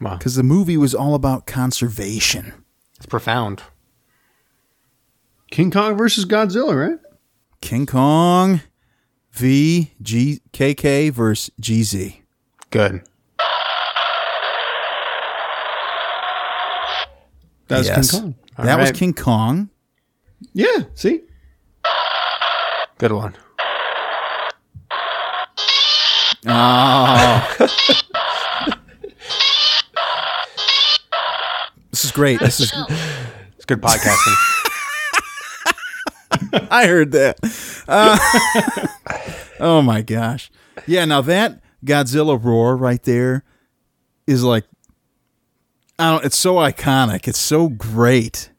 Wow, 0.00 0.16
Because 0.16 0.34
the 0.36 0.42
movie 0.42 0.76
was 0.76 0.94
all 0.94 1.14
about 1.14 1.46
conservation. 1.46 2.52
it's 2.96 3.06
profound. 3.06 3.62
King 5.50 5.70
Kong 5.70 5.96
versus 5.96 6.24
Godzilla, 6.24 6.74
right? 6.90 6.98
King 7.60 7.86
Kong 7.86 8.60
v 9.32 9.92
G 10.02 10.40
K 10.52 10.74
K 10.74 11.10
versus 11.10 11.50
GZ. 11.60 12.16
Good. 12.70 13.02
That's 17.68 17.86
Yes. 17.88 18.10
King 18.10 18.20
Kong. 18.20 18.34
that 18.66 18.78
was. 18.78 18.92
King 18.92 19.14
Kong. 19.14 19.70
Yeah. 20.52 20.82
See. 20.94 21.22
Good 22.98 23.12
one. 23.12 23.34
Oh. 26.46 27.56
this 31.90 32.03
is 32.03 32.03
great. 32.14 32.40
This 32.40 32.60
is 32.60 32.72
It's 33.56 33.66
good 33.66 33.82
podcasting. 33.82 34.34
I 36.70 36.86
heard 36.86 37.12
that. 37.12 37.38
Uh, 37.86 38.18
oh 39.60 39.82
my 39.82 40.00
gosh. 40.02 40.50
Yeah, 40.86 41.04
now 41.04 41.20
that 41.22 41.60
Godzilla 41.84 42.42
roar 42.42 42.76
right 42.76 43.02
there 43.02 43.44
is 44.26 44.42
like 44.42 44.64
I 45.98 46.10
don't 46.12 46.24
it's 46.24 46.38
so 46.38 46.54
iconic. 46.56 47.28
It's 47.28 47.38
so 47.38 47.68
great. 47.68 48.50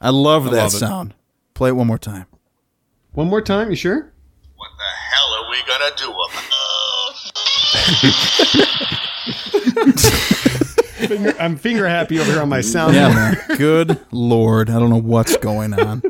I 0.00 0.10
love 0.10 0.44
that 0.44 0.52
love 0.52 0.74
it. 0.74 0.78
sound. 0.78 1.14
Play 1.54 1.70
it 1.70 1.74
one 1.74 1.86
more 1.88 1.98
time. 1.98 2.26
One 3.12 3.28
more 3.28 3.42
time. 3.42 3.70
You 3.70 3.76
sure? 3.76 4.12
What 4.56 4.70
the 4.76 4.84
hell 4.84 5.34
are 5.34 5.50
we 5.50 5.58
gonna 5.66 5.90
do 5.96 6.10
about 6.10 6.44
Finger, 10.98 11.34
I'm 11.38 11.56
finger 11.56 11.86
happy 11.88 12.18
over 12.18 12.30
here 12.32 12.42
on 12.42 12.48
my 12.48 12.60
sound. 12.60 12.94
Yeah, 12.94 13.08
man. 13.08 13.36
Good 13.56 14.00
lord. 14.10 14.68
I 14.70 14.78
don't 14.78 14.90
know 14.90 15.00
what's 15.00 15.36
going 15.36 15.72
on. 15.74 16.02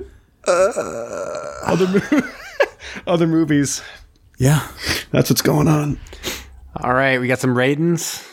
Other, 0.47 1.87
mo- 1.87 2.29
other 3.07 3.27
movies. 3.27 3.83
Yeah. 4.39 4.67
That's 5.11 5.29
what's 5.31 5.43
going 5.43 5.69
on. 5.69 5.99
All 6.77 6.95
right, 6.95 7.21
we 7.21 7.29
got 7.29 7.39
some 7.39 7.57
Raidens. 7.57 8.27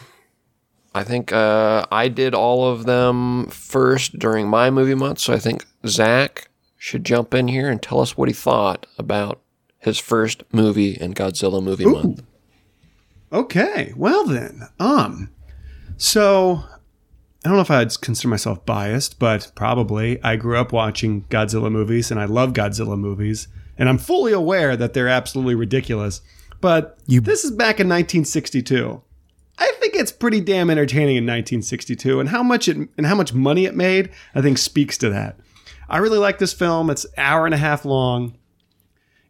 I 0.94 1.04
think 1.04 1.34
uh, 1.34 1.86
I 1.92 2.08
did 2.08 2.34
all 2.34 2.70
of 2.72 2.86
them 2.86 3.48
first 3.48 4.18
during 4.18 4.48
my 4.48 4.70
movie 4.70 4.96
month, 4.96 5.20
so 5.20 5.34
I 5.34 5.40
think 5.40 5.66
Zach 5.86 6.48
should 6.78 7.04
jump 7.04 7.34
in 7.34 7.50
here 7.50 7.70
and 7.70 7.82
tell 7.82 8.00
us 8.00 8.16
what 8.16 8.30
he 8.30 8.34
thought 8.34 8.86
about 8.98 9.42
his 9.80 10.00
first 10.00 10.44
movie 10.54 10.92
in 10.92 11.14
Godzilla 11.14 11.62
movie 11.62 11.86
month. 11.86 12.24
Okay. 13.34 13.92
Well 13.98 14.26
then, 14.26 14.70
um, 14.80 15.30
so 15.98 16.64
I 17.44 17.48
don't 17.50 17.56
know 17.56 17.62
if 17.62 17.72
I'd 17.72 18.00
consider 18.02 18.28
myself 18.30 18.66
biased, 18.66 19.20
but 19.20 19.52
probably 19.56 20.22
I 20.24 20.36
grew 20.36 20.58
up 20.58 20.72
watching 20.72 21.24
Godzilla 21.30 21.72
movies 21.72 22.12
and 22.12 22.20
I 22.20 22.26
love 22.26 22.54
Godzilla 22.54 22.98
movies, 22.98 23.48
and 23.78 23.88
I'm 23.90 23.98
fully 23.98 24.32
aware 24.34 24.76
that 24.76 24.94
they're 24.94 25.08
absolutely 25.08 25.56
ridiculous. 25.56 26.22
But 26.62 26.98
You- 27.08 27.22
this 27.22 27.44
is 27.44 27.52
back 27.52 27.80
in 27.80 27.88
1962. 27.88 29.02
I 29.58 29.72
think 29.80 29.94
it's 29.96 30.12
pretty 30.12 30.42
damn 30.42 30.70
entertaining 30.70 31.16
in 31.16 31.26
1962, 31.26 32.20
and 32.20 32.30
how 32.30 32.44
much 32.44 32.68
it 32.68 32.78
and 32.98 33.06
how 33.06 33.16
much 33.16 33.34
money 33.34 33.66
it 33.66 33.76
made, 33.76 34.10
I 34.34 34.42
think 34.42 34.58
speaks 34.58 34.98
to 34.98 35.10
that. 35.10 35.38
I 35.88 35.98
really 35.98 36.18
like 36.18 36.40
this 36.40 36.52
film. 36.52 36.90
It's 36.90 37.06
an 37.06 37.12
hour 37.18 37.46
and 37.46 37.54
a 37.54 37.58
half 37.60 37.86
long. 37.86 38.36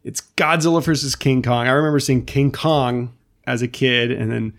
It's 0.02 0.22
Godzilla 0.36 0.82
versus 0.82 1.14
King 1.14 1.42
Kong. 1.42 1.66
I 1.68 1.70
remember 1.72 2.00
seeing 2.00 2.24
King 2.24 2.50
Kong 2.50 3.12
as 3.46 3.60
a 3.62 3.68
kid, 3.68 4.10
and 4.10 4.30
then 4.32 4.54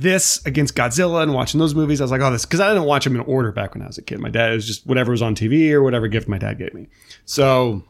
this 0.00 0.44
against 0.46 0.74
Godzilla 0.74 1.22
and 1.22 1.34
watching 1.34 1.60
those 1.60 1.74
movies. 1.74 2.00
I 2.00 2.04
was 2.04 2.10
like, 2.10 2.20
oh, 2.20 2.30
this 2.30 2.44
because 2.44 2.60
I 2.60 2.68
didn't 2.68 2.84
watch 2.84 3.04
them 3.04 3.14
in 3.14 3.22
order 3.22 3.52
back 3.52 3.74
when 3.74 3.82
I 3.82 3.86
was 3.86 3.98
a 3.98 4.02
kid. 4.02 4.18
My 4.18 4.30
dad 4.30 4.52
it 4.52 4.54
was 4.54 4.66
just 4.66 4.86
whatever 4.86 5.10
was 5.10 5.22
on 5.22 5.34
TV 5.34 5.72
or 5.72 5.82
whatever 5.82 6.08
gift 6.08 6.28
my 6.28 6.38
dad 6.38 6.58
gave 6.58 6.74
me. 6.74 6.88
So 7.24 7.84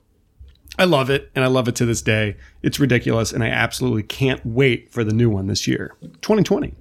I 0.79 0.85
love 0.85 1.11
it, 1.11 1.31
and 1.35 1.45
I 1.45 1.49
love 1.49 1.69
it 1.69 1.77
to 1.77 1.87
this 1.87 2.01
day. 2.03 2.37
It's 2.63 2.81
ridiculous, 2.81 3.33
and 3.33 3.43
I 3.43 3.49
absolutely 3.49 4.03
can't 4.03 4.45
wait 4.45 4.93
for 4.93 5.05
the 5.05 5.13
new 5.13 5.29
one 5.29 5.47
this 5.47 5.67
year, 5.67 5.97
2020. 6.23 6.75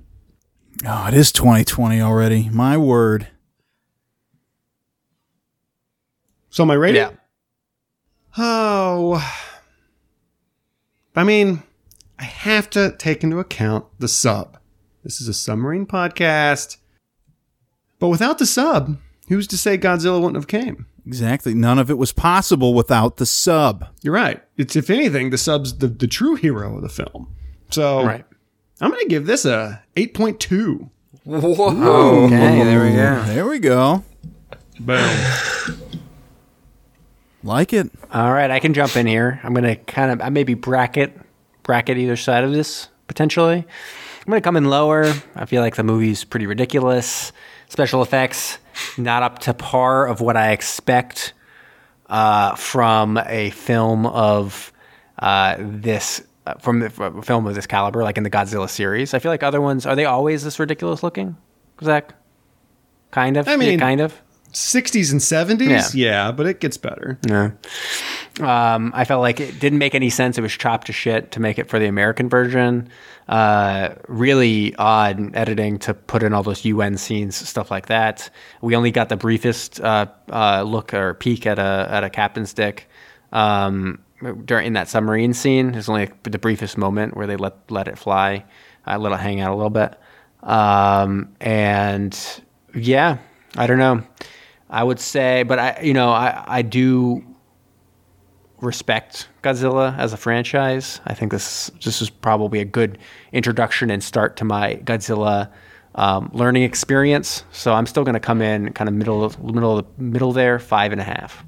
Oh, 0.86 1.08
it 1.08 1.14
is 1.14 1.32
2020 1.32 2.00
already. 2.00 2.50
My 2.50 2.78
word. 2.78 3.28
So 6.50 6.66
my 6.66 6.76
rating? 6.76 7.02
Yeah. 7.02 7.12
Oh, 8.38 9.22
I 11.16 11.24
mean, 11.24 11.64
I 12.18 12.24
have 12.24 12.70
to 12.72 12.96
take 12.98 13.24
into 13.24 13.40
account 13.40 13.86
the 13.98 14.08
sub. 14.08 14.59
This 15.04 15.22
is 15.22 15.28
a 15.28 15.34
submarine 15.34 15.86
podcast, 15.86 16.78
but 18.00 18.10
without 18.10 18.38
the 18.38 18.45
sub, 18.45 18.97
who's 19.30 19.47
to 19.47 19.58
say 19.58 19.78
Godzilla 19.78 20.18
wouldn't 20.20 20.36
have 20.36 20.47
came? 20.47 20.86
Exactly. 21.06 21.54
None 21.54 21.80
of 21.80 21.89
it 21.89 21.97
was 21.97 22.12
possible 22.12 22.74
without 22.74 23.18
the 23.18 23.26
sub. 23.26 23.88
You're 24.02 24.14
right. 24.14 24.43
It's 24.58 24.76
if 24.76 24.89
anything, 24.89 25.30
the 25.30 25.38
sub's 25.38 25.78
the, 25.78 25.88
the 25.88 26.08
true 26.08 26.36
hero 26.36 26.76
of 26.76 26.82
the 26.82 26.89
film. 26.89 27.34
So 27.72 28.04
Right. 28.04 28.26
I'm 28.82 28.91
gonna 28.91 29.06
give 29.06 29.26
this 29.26 29.45
a 29.45 29.82
8.2. 29.95 30.89
Whoa. 31.24 32.26
Okay, 32.26 32.64
there 32.64 32.84
we 32.84 32.91
go. 32.91 33.24
There 33.24 33.47
we 33.47 33.60
go. 33.60 34.04
Boom. 34.80 35.78
Like 37.43 37.74
it. 37.74 37.89
All 38.14 38.32
right, 38.32 38.52
I 38.52 38.60
can 38.60 38.74
jump 38.74 38.95
in 38.95 39.08
here. 39.08 39.39
I'm 39.43 39.54
gonna 39.54 39.76
kind 39.76 40.12
of 40.12 40.22
I 40.22 40.30
maybe 40.30 40.54
bracket 40.54 41.18
bracket 41.64 41.97
either 41.97 42.16
side 42.18 42.43
of 42.43 42.52
this 42.52 42.89
potentially. 43.08 43.66
I'm 44.30 44.34
gonna 44.34 44.42
come 44.42 44.58
in 44.58 44.66
lower. 44.66 45.12
I 45.36 45.46
feel 45.46 45.64
like 45.64 45.76
the 45.76 45.84
movie's 45.84 46.24
pretty 46.24 46.46
ridiculous. 46.46 47.32
Special 47.68 48.04
effects 48.04 48.60
not 48.96 49.24
up 49.24 49.40
to 49.40 49.56
par 49.56 50.06
of 50.06 50.22
what 50.22 50.38
I 50.38 50.52
expect 50.52 51.34
uh, 52.12 52.54
from 52.54 53.18
a 53.26 53.50
film 53.50 54.06
of 54.06 54.72
uh, 55.18 55.56
this 55.58 56.22
uh, 56.46 56.54
from 56.60 56.84
a 56.84 57.24
film 57.24 57.48
of 57.48 57.56
this 57.56 57.66
caliber, 57.66 58.04
like 58.04 58.18
in 58.18 58.24
the 58.24 58.30
Godzilla 58.30 58.70
series. 58.70 59.16
I 59.16 59.20
feel 59.20 59.32
like 59.32 59.42
other 59.42 59.62
ones 59.62 59.88
are 59.88 59.96
they 59.96 60.06
always 60.06 60.44
this 60.44 60.60
ridiculous 60.60 61.02
looking, 61.02 61.36
Zach? 61.84 62.14
Kind 63.10 63.36
of. 63.36 63.48
I 63.48 63.56
mean- 63.56 63.72
Yeah, 63.72 63.78
kind 63.80 64.00
of. 64.00 64.14
60s 64.54 65.12
and 65.12 65.22
70s, 65.22 65.70
Yeah. 65.70 66.28
yeah, 66.28 66.32
but 66.32 66.46
it 66.46 66.60
gets 66.60 66.78
better. 66.78 67.18
Yeah. 67.28 67.52
Um, 68.40 68.92
I 68.96 69.06
felt 69.06 69.22
like 69.22 69.40
it 69.40 69.60
didn't 69.60 69.80
make 69.80 69.96
any 69.96 70.10
sense. 70.10 70.38
It 70.38 70.42
was 70.42 70.54
chopped 70.54 70.88
to 70.88 70.94
shit 70.94 71.32
to 71.32 71.40
make 71.40 71.60
it 71.60 71.70
for 71.70 71.78
the 71.80 71.88
American 71.88 72.30
version. 72.30 72.90
Uh, 73.28 73.96
really 74.08 74.76
odd 74.78 75.36
editing 75.36 75.78
to 75.80 75.94
put 75.94 76.24
in 76.24 76.34
all 76.34 76.44
those 76.44 76.64
UN 76.66 76.98
scenes, 76.98 77.36
stuff 77.36 77.70
like 77.70 77.88
that. 77.88 78.30
We 78.62 78.76
only 78.76 78.92
got 78.92 79.10
the 79.10 79.18
briefest 79.18 79.82
uh, 79.82 80.08
uh, 80.32 80.64
look 80.64 80.94
or 80.94 81.16
peek 81.16 81.46
at 81.46 81.60
a 81.60 81.88
at 81.90 82.04
a 82.04 82.10
captain's 82.10 82.54
dick 82.54 82.90
um, 83.32 84.00
during 84.46 84.74
that 84.74 84.88
submarine 84.88 85.34
scene. 85.34 85.74
There's 85.74 85.90
only 85.90 86.10
the 86.24 86.40
briefest 86.40 86.78
moment 86.78 87.16
where 87.16 87.28
they 87.28 87.36
let 87.36 87.56
let 87.70 87.88
it 87.88 87.98
fly, 87.98 88.46
uh, 88.88 88.98
let 88.98 89.12
it 89.12 89.20
hang 89.20 89.42
out 89.42 89.52
a 89.52 89.56
little 89.56 89.70
bit. 89.70 90.00
Um, 90.42 91.36
and 91.42 92.18
yeah, 92.74 93.18
I 93.58 93.68
don't 93.68 93.80
know. 93.80 94.04
I 94.70 94.84
would 94.84 95.00
say, 95.00 95.44
but 95.44 95.60
I, 95.60 95.80
you 95.82 95.94
know, 95.94 96.12
I, 96.12 96.44
I 96.48 96.62
do 96.62 97.24
respect 98.62 99.28
Godzilla 99.43 99.97
as 99.97 100.14
a 100.14 100.18
franchise. 100.18 100.99
I 101.05 101.14
think 101.14 101.32
this 101.32 101.70
this 101.84 102.01
is 102.01 102.10
probably 102.10 102.60
a 102.60 102.66
good 102.66 102.97
introduction 103.32 103.89
and 103.89 104.03
start 104.03 104.36
to 104.38 104.45
my 104.45 104.76
Godzilla 104.84 105.49
um, 105.95 106.30
learning 106.34 106.64
experience. 106.64 107.43
So 107.51 107.74
I'm 107.74 107.86
still 107.86 108.03
going 108.03 108.14
to 108.14 108.20
come 108.20 108.41
in 108.41 108.72
kind 108.74 108.88
of 108.88 108.93
middle 108.93 109.32
middle 109.41 109.78
of 109.80 109.86
the 109.97 110.03
middle 110.03 110.32
there, 110.34 110.60
five 110.60 110.91
and 110.91 111.01
a 111.01 111.03
half, 111.03 111.43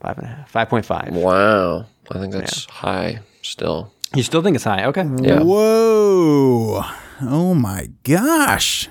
five 0.00 0.18
and 0.18 0.26
a 0.26 0.30
half, 0.30 0.50
five 0.50 0.68
point 0.68 0.84
five. 0.84 1.10
Wow. 1.14 1.86
I 2.10 2.18
think 2.20 2.32
that's 2.32 2.66
high 2.66 3.20
still. 3.42 3.92
You 4.14 4.22
still 4.22 4.42
think 4.42 4.54
it's 4.54 4.64
high? 4.64 4.84
Okay. 4.84 5.04
Yeah. 5.20 5.40
Whoa. 5.42 6.82
Oh 7.22 7.54
my 7.54 7.88
gosh. 8.04 8.88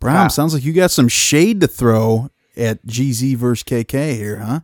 Brom, 0.00 0.14
Wow. 0.14 0.28
sounds 0.28 0.54
like 0.54 0.64
you 0.64 0.72
got 0.72 0.92
some 0.92 1.08
shade 1.08 1.60
to 1.60 1.66
throw 1.66 2.28
at 2.56 2.84
GZ 2.86 3.34
versus 3.36 3.64
KK 3.64 4.14
here, 4.16 4.36
huh? 4.38 4.60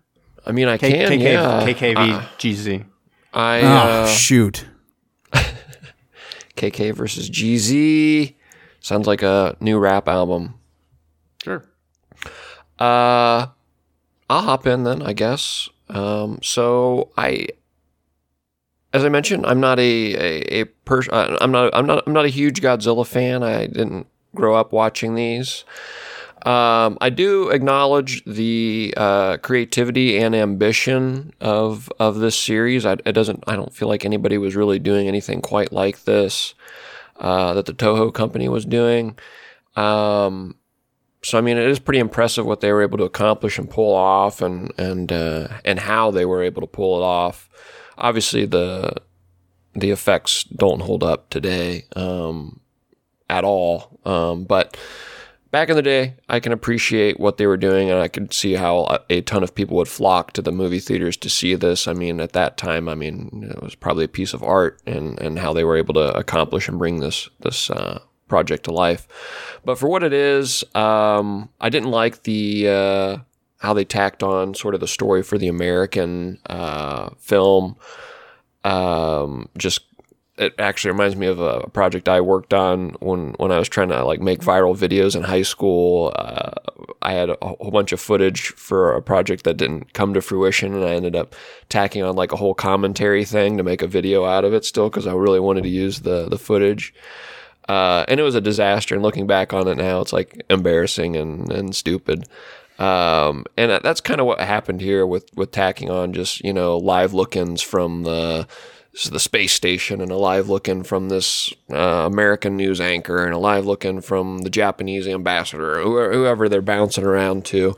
I 0.47 0.53
mean, 0.53 0.69
I 0.69 0.77
K- 0.79 0.93
can, 0.93 1.13
KK, 1.19 1.23
yeah. 1.23 1.67
KKV 1.67 2.13
Uh, 2.15 2.23
GZ. 2.39 2.85
I 3.33 3.61
Oh, 3.63 3.65
uh, 3.67 4.07
shoot. 4.09 4.67
KK 6.57 6.95
versus 6.95 7.29
GZ 7.31 8.35
sounds 8.81 9.07
like 9.07 9.23
a 9.23 9.57
new 9.61 9.79
rap 9.79 10.09
album. 10.09 10.55
Sure. 11.43 11.65
Uh, 12.79 13.47
I'll 14.31 14.43
hop 14.43 14.67
in 14.67 14.85
then, 14.85 15.03
I 15.03 15.13
guess. 15.13 15.69
Um, 15.89 16.39
so 16.43 17.11
I, 17.17 17.49
as 18.93 19.05
I 19.05 19.09
mentioned, 19.09 19.45
I'm 19.47 19.61
not 19.61 19.79
a 19.79 19.83
a, 20.15 20.61
a 20.61 20.65
pers- 20.65 21.09
uh, 21.09 21.37
I'm 21.41 21.51
not 21.51 21.75
I'm 21.75 21.87
not 21.87 22.05
I'm 22.07 22.13
not 22.13 22.25
a 22.25 22.29
huge 22.29 22.61
Godzilla 22.63 23.07
fan. 23.07 23.43
I 23.43 23.67
didn't 23.67 24.07
grow 24.35 24.55
up 24.55 24.73
watching 24.73 25.15
these. 25.15 25.65
Um, 26.45 26.99
I 27.01 27.09
do 27.09 27.49
acknowledge 27.49 28.23
the 28.27 28.93
uh, 28.99 29.39
creativity 29.39 30.19
and 30.19 30.35
ambition 30.35 31.33
of 31.41 31.91
of 31.99 32.17
this 32.17 32.39
series. 32.39 32.85
I, 32.85 32.95
it 33.07 33.13
doesn't. 33.13 33.45
I 33.47 33.57
don't 33.57 33.73
feel 33.73 33.89
like 33.89 34.05
anybody 34.05 34.37
was 34.37 34.55
really 34.55 34.79
doing 34.79 35.09
anything 35.09 35.41
quite 35.41 35.73
like 35.73 36.05
this 36.05 36.55
uh, 37.17 37.55
that 37.55 37.65
the 37.65 37.73
Toho 37.73 38.13
company 38.13 38.49
was 38.49 38.67
doing. 38.67 39.17
Um, 39.75 40.57
so 41.23 41.39
I 41.39 41.41
mean, 41.41 41.57
it 41.57 41.67
is 41.67 41.79
pretty 41.79 42.01
impressive 42.01 42.45
what 42.45 42.61
they 42.61 42.73
were 42.73 42.83
able 42.83 42.99
to 42.99 43.05
accomplish 43.05 43.59
and 43.59 43.71
pull 43.71 43.95
off, 43.95 44.43
and 44.43 44.71
and 44.79 45.11
uh, 45.11 45.49
and 45.65 45.79
how 45.79 46.11
they 46.11 46.27
were 46.27 46.43
able 46.43 46.61
to 46.61 46.67
pull 46.67 47.01
it 47.01 47.05
off. 47.05 47.49
Obviously, 47.97 48.45
the 48.45 48.95
the 49.75 49.91
effects 49.91 50.45
don't 50.45 50.83
hold 50.83 51.03
up 51.03 51.31
today 51.31 51.87
um, 51.97 52.61
at 53.31 53.45
all, 53.45 53.99
um, 54.05 54.45
but 54.45 54.77
back 55.55 55.69
in 55.69 55.77
the 55.77 55.83
day, 55.83 56.17
I 56.29 56.41
can 56.41 56.51
appreciate 56.51 57.21
what 57.21 57.37
they 57.37 57.47
were 57.47 57.57
doing, 57.57 57.89
and 57.89 58.01
I 58.01 58.09
could 58.09 58.35
see 58.35 58.55
how 58.55 58.99
a- 59.09 59.21
ton 59.21 59.45
of 59.45 59.55
people 59.55 59.77
would 59.77 59.87
flock 59.87 60.33
to 60.33 60.43
the 60.43 60.51
movie 60.51 60.81
theaters 60.81 61.17
to 61.19 61.31
see 61.31 61.55
this. 61.55 61.87
I 61.87 61.93
mean, 61.93 62.19
at 62.19 62.33
that 62.33 62.57
time, 62.57 62.89
I 62.89 62.97
mean, 62.97 63.49
it 63.55 63.63
was 63.63 63.77
probably 63.77 64.05
a 64.05 64.09
piece 64.09 64.35
of 64.35 64.43
art, 64.43 64.83
and 64.85 65.17
and 65.21 65.39
how 65.39 65.53
they 65.53 65.63
were 65.63 65.77
able 65.77 65.95
to 65.95 66.13
accomplish 66.17 66.67
and 66.67 66.77
bring 66.77 66.99
this 66.99 67.29
this 67.39 67.71
uh, 67.71 68.01
project 68.27 68.65
to 68.65 68.73
life. 68.73 69.07
But 69.65 69.79
for 69.79 69.89
what 69.89 70.03
it 70.03 70.13
is, 70.13 70.65
um, 70.75 71.49
I 71.61 71.69
didn't 71.69 71.93
like 71.93 72.25
the 72.25 72.69
uh, 72.69 73.19
how 73.59 73.75
they 73.75 73.85
tacked 73.85 74.25
on 74.25 74.55
sort 74.55 74.75
of 74.75 74.81
the 74.81 74.89
story 74.89 75.23
for 75.23 75.39
the 75.39 75.47
American 75.47 76.41
uh, 76.47 77.11
film. 77.21 77.77
Um, 78.65 79.51
just 79.57 79.83
it 80.37 80.55
actually 80.59 80.91
reminds 80.91 81.16
me 81.16 81.26
of 81.26 81.39
a 81.39 81.68
project 81.70 82.09
I 82.09 82.20
worked 82.20 82.53
on 82.53 82.97
when 83.01 83.35
when 83.39 83.53
I 83.53 83.59
was 83.59 83.68
trying 83.68 83.91
to 83.91 84.05
like 84.05 84.20
make 84.20 84.41
viral 84.41 84.76
videos 84.76 85.14
in 85.14 85.22
high 85.22 85.43
school. 85.43 86.12
Uh, 86.16 86.51
I 87.03 87.12
had 87.12 87.30
a 87.30 87.37
whole 87.41 87.70
bunch 87.70 87.93
of 87.93 88.01
footage 88.01 88.49
for 88.55 88.95
a 88.95 89.03
project 89.03 89.45
that 89.45 89.57
didn't 89.57 89.93
come 89.93 90.14
to 90.14 90.20
fruition, 90.20 90.74
and 90.74 90.85
I 90.85 90.95
ended 90.95 91.14
up 91.14 91.35
tacking 91.68 92.03
on 92.03 92.16
like 92.16 92.32
a 92.32 92.37
whole 92.37 92.55
commentary 92.55 93.24
thing 93.24 93.57
to 93.57 93.62
make 93.62 93.82
a 93.82 93.87
video 93.87 94.24
out 94.24 94.45
of 94.45 94.53
it. 94.55 94.64
Still, 94.64 94.91
because 94.91 95.07
I 95.07 95.12
really 95.12 95.41
wanted 95.41 95.62
to 95.62 95.68
use 95.68 96.01
the 96.01 96.28
the 96.28 96.39
footage. 96.39 96.95
Uh, 97.66 98.05
and 98.09 98.20
it 98.20 98.22
was 98.22 98.35
a 98.35 98.43
disaster. 98.43 98.95
And 98.95 99.03
looking 99.03 99.26
back 99.26 99.55
on 99.55 99.66
it 99.68 99.76
now, 99.76 100.03
it's 100.03 100.12
like 100.12 100.45
embarrassing 100.51 101.16
and, 101.16 101.51
and 101.51 101.74
stupid. 101.74 102.26
Um, 102.78 103.47
and 103.57 103.80
that's 103.82 104.03
kind 104.03 104.20
of 104.20 104.26
what 104.26 104.39
happened 104.41 104.82
here 104.82 105.07
with, 105.07 105.30
with 105.35 105.51
tacking 105.51 105.91
on 105.91 106.12
just, 106.12 106.45
you 106.45 106.53
know, 106.53 106.76
live 106.76 107.14
look-ins 107.14 107.62
from 107.62 108.03
the, 108.03 108.47
s- 108.95 109.09
the 109.09 109.19
space 109.21 109.53
station 109.53 110.01
and 110.01 110.11
a 110.11 110.17
live 110.17 110.49
look-in 110.49 110.85
from 110.85 111.09
this 111.09 111.53
uh, 111.71 112.07
American 112.07 112.57
news 112.57 112.81
anchor 112.81 113.25
and 113.25 113.35
a 113.35 113.39
live 113.39 113.67
look-in 113.67 114.01
from 114.01 114.39
the 114.39 114.51
Japanese 114.51 115.07
ambassador, 115.09 115.81
or 115.81 116.13
whoever 116.13 116.49
they're 116.49 116.63
bouncing 116.63 117.05
around 117.05 117.45
to. 117.47 117.77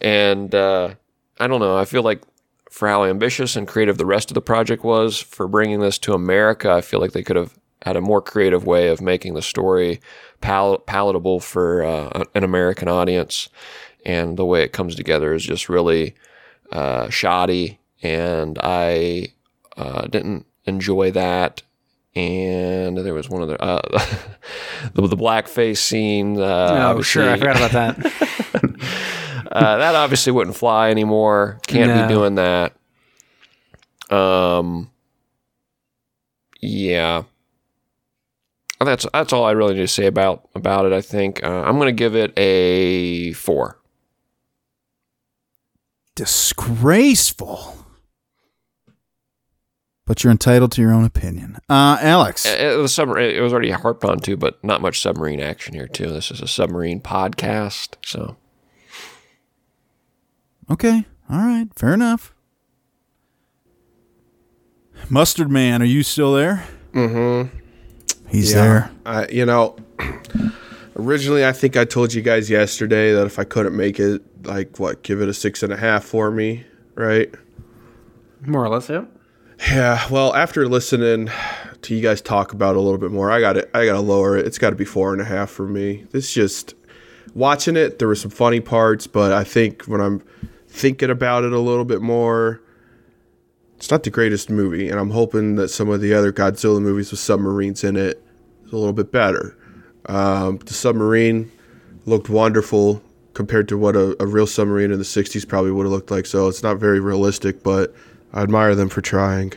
And 0.00 0.54
uh, 0.54 0.94
I 1.40 1.46
don't 1.46 1.60
know. 1.60 1.76
I 1.76 1.84
feel 1.84 2.02
like 2.02 2.22
for 2.70 2.88
how 2.88 3.04
ambitious 3.04 3.56
and 3.56 3.66
creative 3.66 3.98
the 3.98 4.06
rest 4.06 4.30
of 4.30 4.34
the 4.34 4.40
project 4.42 4.84
was 4.84 5.18
for 5.18 5.48
bringing 5.48 5.80
this 5.80 5.98
to 5.98 6.12
America, 6.12 6.70
I 6.70 6.80
feel 6.82 7.00
like 7.00 7.12
they 7.12 7.22
could 7.22 7.36
have 7.36 7.54
had 7.82 7.96
a 7.96 8.00
more 8.00 8.20
creative 8.20 8.66
way 8.66 8.88
of 8.88 9.00
making 9.00 9.34
the 9.34 9.42
story 9.42 10.00
pal- 10.40 10.78
palatable 10.78 11.40
for 11.40 11.84
uh, 11.84 12.24
an 12.34 12.44
American 12.44 12.88
audience. 12.88 13.48
And 14.04 14.36
the 14.36 14.44
way 14.44 14.62
it 14.62 14.72
comes 14.72 14.94
together 14.94 15.32
is 15.32 15.44
just 15.44 15.68
really 15.68 16.14
uh, 16.72 17.08
shoddy, 17.08 17.78
and 18.02 18.58
I 18.62 19.28
uh, 19.76 20.06
didn't 20.06 20.46
enjoy 20.68 21.10
that. 21.12 21.62
and 22.14 22.96
there 22.98 23.14
was 23.14 23.28
one 23.28 23.42
other 23.42 23.56
uh, 23.60 23.80
the 24.94 25.06
the 25.06 25.16
blackface 25.16 25.78
scene. 25.78 26.38
Uh, 26.40 26.94
oh, 26.96 27.02
sure. 27.02 27.28
I 27.30 27.36
forgot 27.38 27.56
about 27.56 27.72
that. 27.72 27.98
uh, 29.52 29.76
that 29.78 29.94
obviously 29.94 30.32
wouldn't 30.32 30.56
fly 30.56 30.90
anymore. 30.90 31.58
Can't 31.66 31.90
No. 31.94 32.02
be 32.06 32.14
doing 32.14 32.34
that. 32.36 32.72
Um. 34.10 34.90
Yeah. 36.60 37.24
That's 38.80 39.06
that's 39.12 39.32
all 39.32 39.44
I 39.44 39.50
really 39.52 39.74
need 39.74 39.80
to 39.80 39.88
say 39.88 40.06
about 40.06 40.48
about 40.54 40.86
it. 40.86 40.92
I 40.92 41.00
think 41.00 41.42
uh, 41.44 41.62
I'm 41.62 41.76
going 41.78 41.86
to 41.88 41.92
give 41.92 42.14
it 42.16 42.32
a 42.38 43.32
four. 43.32 43.78
Disgraceful. 46.14 47.77
But 50.08 50.24
you're 50.24 50.30
entitled 50.30 50.72
to 50.72 50.80
your 50.80 50.90
own 50.92 51.04
opinion. 51.04 51.58
Uh, 51.68 51.98
Alex. 52.00 52.46
It, 52.46 52.58
it 52.60 52.78
was 52.78 52.94
summer. 52.94 53.18
It 53.18 53.42
was 53.42 53.52
already 53.52 53.70
harped 53.70 54.04
on 54.04 54.18
too, 54.20 54.38
but 54.38 54.62
not 54.64 54.80
much 54.80 55.00
submarine 55.02 55.38
action 55.38 55.74
here 55.74 55.86
too. 55.86 56.06
This 56.10 56.30
is 56.30 56.40
a 56.40 56.48
submarine 56.48 57.00
podcast, 57.02 57.90
so 58.04 58.36
Okay. 60.70 61.04
All 61.30 61.38
right. 61.38 61.66
Fair 61.76 61.92
enough. 61.92 62.34
Mustard 65.10 65.50
Man, 65.50 65.82
are 65.82 65.86
you 65.86 66.02
still 66.02 66.32
there? 66.32 66.64
Mm-hmm. 66.92 67.56
He's 68.28 68.52
Yeah. 68.52 68.62
there. 68.62 68.90
I, 69.04 69.28
you 69.28 69.44
know, 69.44 69.76
originally 70.96 71.44
I 71.46 71.52
think 71.52 71.76
I 71.76 71.84
told 71.84 72.14
you 72.14 72.22
guys 72.22 72.48
yesterday 72.50 73.12
that 73.12 73.26
if 73.26 73.38
I 73.38 73.44
couldn't 73.44 73.76
make 73.76 74.00
it, 74.00 74.22
like 74.46 74.78
what, 74.78 75.02
give 75.02 75.20
it 75.20 75.28
a 75.28 75.34
six 75.34 75.62
and 75.62 75.72
a 75.72 75.76
half 75.76 76.04
for 76.04 76.30
me, 76.30 76.64
right? 76.94 77.30
More 78.46 78.64
or 78.64 78.68
less, 78.70 78.88
yeah. 78.88 79.04
Yeah. 79.60 80.06
Well, 80.08 80.34
after 80.34 80.68
listening 80.68 81.30
to 81.82 81.94
you 81.94 82.00
guys 82.00 82.20
talk 82.20 82.52
about 82.52 82.74
it 82.74 82.78
a 82.78 82.80
little 82.80 82.98
bit 82.98 83.10
more, 83.10 83.30
I 83.30 83.40
got 83.40 83.56
it. 83.56 83.70
I 83.74 83.86
got 83.86 83.94
to 83.94 84.00
lower 84.00 84.36
it. 84.36 84.46
It's 84.46 84.58
got 84.58 84.70
to 84.70 84.76
be 84.76 84.84
four 84.84 85.12
and 85.12 85.20
a 85.20 85.24
half 85.24 85.50
for 85.50 85.66
me. 85.66 86.06
This 86.10 86.32
just 86.32 86.74
watching 87.34 87.76
it. 87.76 87.98
There 87.98 88.08
were 88.08 88.14
some 88.14 88.30
funny 88.30 88.60
parts, 88.60 89.06
but 89.06 89.32
I 89.32 89.44
think 89.44 89.84
when 89.84 90.00
I'm 90.00 90.22
thinking 90.68 91.10
about 91.10 91.44
it 91.44 91.52
a 91.52 91.58
little 91.58 91.84
bit 91.84 92.00
more, 92.00 92.60
it's 93.76 93.90
not 93.90 94.02
the 94.02 94.10
greatest 94.10 94.50
movie, 94.50 94.88
and 94.88 94.98
I'm 94.98 95.10
hoping 95.10 95.54
that 95.56 95.68
some 95.68 95.88
of 95.88 96.00
the 96.00 96.12
other 96.12 96.32
Godzilla 96.32 96.82
movies 96.82 97.10
with 97.12 97.20
submarines 97.20 97.84
in 97.84 97.96
it 97.96 98.22
is 98.64 98.72
a 98.72 98.76
little 98.76 98.92
bit 98.92 99.12
better. 99.12 99.56
Um, 100.06 100.58
the 100.58 100.74
submarine 100.74 101.52
looked 102.04 102.28
wonderful 102.28 103.02
compared 103.34 103.68
to 103.68 103.78
what 103.78 103.94
a, 103.94 104.20
a 104.20 104.26
real 104.26 104.48
submarine 104.48 104.90
in 104.90 104.98
the 104.98 105.04
60s 105.04 105.46
probably 105.46 105.70
would 105.70 105.84
have 105.84 105.92
looked 105.92 106.10
like. 106.10 106.26
So 106.26 106.48
it's 106.48 106.62
not 106.62 106.78
very 106.78 106.98
realistic, 106.98 107.62
but 107.62 107.94
I 108.32 108.42
admire 108.42 108.74
them 108.74 108.88
for 108.88 109.00
trying. 109.00 109.52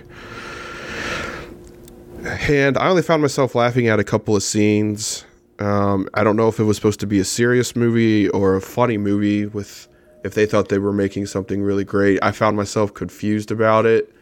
And 2.24 2.78
I 2.78 2.90
only 2.90 3.02
found 3.02 3.22
myself 3.22 3.56
laughing 3.56 3.88
at 3.88 4.00
a 4.00 4.04
couple 4.04 4.36
of 4.36 4.44
scenes. 4.44 5.26
Um, 5.60 6.08
I 6.14 6.24
don't 6.24 6.36
know 6.36 6.48
if 6.48 6.60
it 6.60 6.64
was 6.64 6.76
supposed 6.78 7.00
to 7.02 7.08
be 7.08 7.20
a 7.20 7.26
serious 7.26 7.76
movie 7.76 8.30
or 8.30 8.56
a 8.56 8.62
funny 8.62 8.98
movie 8.98 9.46
with 9.46 9.88
if 10.24 10.36
they 10.36 10.46
thought 10.46 10.70
they 10.70 10.78
were 10.78 10.94
making 10.94 11.26
something 11.26 11.62
really 11.62 11.84
great. 11.84 12.20
I 12.22 12.32
found 12.32 12.56
myself 12.56 12.94
confused 12.94 13.52
about 13.52 13.86
it, 13.86 14.14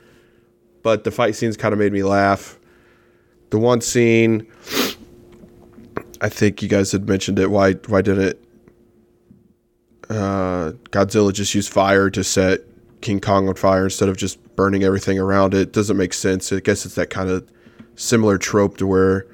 but 0.81 1.03
the 1.03 1.11
fight 1.11 1.35
scenes 1.35 1.57
kind 1.57 1.73
of 1.73 1.79
made 1.79 1.91
me 1.91 2.03
laugh. 2.03 2.57
The 3.49 3.59
one 3.59 3.81
scene, 3.81 4.47
I 6.21 6.29
think 6.29 6.61
you 6.61 6.69
guys 6.69 6.91
had 6.91 7.07
mentioned 7.07 7.39
it. 7.39 7.51
Why 7.51 7.73
why 7.73 8.01
didn't 8.01 8.37
uh, 10.09 10.71
Godzilla 10.91 11.33
just 11.33 11.53
use 11.53 11.67
fire 11.67 12.09
to 12.09 12.23
set 12.23 12.61
King 13.01 13.19
Kong 13.19 13.47
on 13.47 13.55
fire 13.55 13.85
instead 13.85 14.09
of 14.09 14.17
just 14.17 14.55
burning 14.55 14.83
everything 14.83 15.19
around 15.19 15.53
it? 15.53 15.71
Doesn't 15.73 15.97
make 15.97 16.13
sense. 16.13 16.51
I 16.51 16.59
guess 16.59 16.85
it's 16.85 16.95
that 16.95 17.09
kind 17.09 17.29
of 17.29 17.49
similar 17.95 18.37
trope 18.37 18.77
to 18.77 18.87
where 18.87 19.25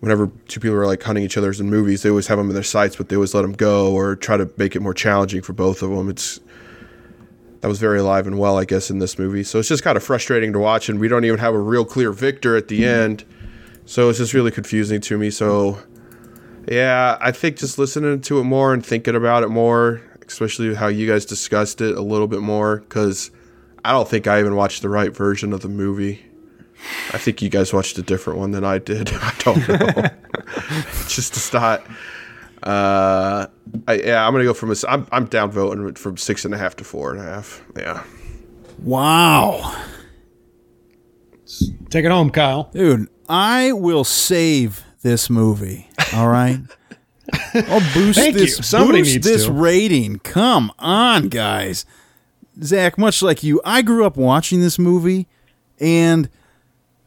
whenever 0.00 0.30
two 0.46 0.60
people 0.60 0.76
are 0.76 0.86
like 0.86 1.02
hunting 1.02 1.24
each 1.24 1.36
other's 1.36 1.60
in 1.60 1.68
movies, 1.68 2.02
they 2.02 2.10
always 2.10 2.26
have 2.28 2.38
them 2.38 2.48
in 2.48 2.54
their 2.54 2.62
sights, 2.62 2.96
but 2.96 3.08
they 3.08 3.16
always 3.16 3.34
let 3.34 3.42
them 3.42 3.52
go 3.52 3.92
or 3.92 4.16
try 4.16 4.36
to 4.36 4.50
make 4.56 4.76
it 4.76 4.80
more 4.80 4.94
challenging 4.94 5.42
for 5.42 5.52
both 5.52 5.82
of 5.82 5.90
them. 5.90 6.08
It's 6.08 6.40
that 7.60 7.68
was 7.68 7.80
very 7.80 7.98
alive 7.98 8.26
and 8.26 8.38
well, 8.38 8.56
I 8.56 8.64
guess, 8.64 8.88
in 8.88 9.00
this 9.00 9.18
movie. 9.18 9.42
So 9.42 9.58
it's 9.58 9.68
just 9.68 9.82
kind 9.82 9.96
of 9.96 10.04
frustrating 10.04 10.52
to 10.52 10.60
watch, 10.60 10.88
and 10.88 11.00
we 11.00 11.08
don't 11.08 11.24
even 11.24 11.38
have 11.38 11.54
a 11.54 11.58
real 11.58 11.84
clear 11.84 12.12
victor 12.12 12.56
at 12.56 12.68
the 12.68 12.86
end. 12.86 13.24
So 13.84 14.08
it's 14.08 14.18
just 14.18 14.32
really 14.32 14.52
confusing 14.52 15.00
to 15.00 15.18
me. 15.18 15.30
So 15.30 15.78
yeah, 16.70 17.18
I 17.20 17.32
think 17.32 17.56
just 17.56 17.78
listening 17.78 18.20
to 18.20 18.38
it 18.38 18.44
more 18.44 18.72
and 18.72 18.84
thinking 18.84 19.16
about 19.16 19.42
it 19.42 19.48
more, 19.48 20.02
especially 20.28 20.74
how 20.74 20.86
you 20.88 21.08
guys 21.08 21.24
discussed 21.24 21.80
it 21.80 21.96
a 21.96 22.02
little 22.02 22.28
bit 22.28 22.40
more, 22.40 22.78
because 22.78 23.30
I 23.84 23.92
don't 23.92 24.08
think 24.08 24.26
I 24.26 24.38
even 24.40 24.54
watched 24.56 24.82
the 24.82 24.88
right 24.88 25.14
version 25.14 25.52
of 25.52 25.60
the 25.62 25.68
movie. 25.68 26.24
I 27.12 27.18
think 27.18 27.42
you 27.42 27.48
guys 27.48 27.72
watched 27.72 27.98
a 27.98 28.02
different 28.02 28.38
one 28.38 28.52
than 28.52 28.64
I 28.64 28.78
did. 28.78 29.10
I 29.14 29.34
don't 29.40 29.68
know. 29.68 30.10
just 31.08 31.34
to 31.34 31.40
start. 31.40 31.82
Uh, 32.62 33.46
I, 33.86 33.94
yeah, 33.94 34.26
I'm 34.26 34.32
gonna 34.32 34.44
go 34.44 34.54
from 34.54 34.70
a. 34.70 34.72
s- 34.72 34.84
I'm 34.88 35.06
I'm 35.12 35.26
down 35.26 35.50
voting 35.50 35.94
from 35.94 36.16
six 36.16 36.44
and 36.44 36.52
a 36.54 36.58
half 36.58 36.76
to 36.76 36.84
four 36.84 37.12
and 37.12 37.20
a 37.20 37.24
half. 37.24 37.64
Yeah. 37.76 38.02
Wow. 38.82 39.74
Take 41.90 42.04
it 42.04 42.10
home, 42.10 42.30
Kyle. 42.30 42.70
Dude, 42.72 43.08
I 43.28 43.72
will 43.72 44.04
save 44.04 44.84
this 45.02 45.30
movie. 45.30 45.88
All 46.14 46.28
right. 46.28 46.58
I'll 47.54 47.80
boost 47.94 48.18
Thank 48.18 48.34
you. 48.34 48.40
this, 48.40 48.66
Somebody 48.66 49.00
boost 49.00 49.12
needs 49.14 49.26
this 49.26 49.44
to. 49.46 49.52
rating. 49.52 50.18
Come 50.20 50.72
on, 50.78 51.28
guys. 51.28 51.84
Zach, 52.62 52.98
much 52.98 53.22
like 53.22 53.42
you, 53.42 53.60
I 53.64 53.82
grew 53.82 54.04
up 54.04 54.16
watching 54.16 54.60
this 54.60 54.78
movie, 54.78 55.26
and 55.78 56.28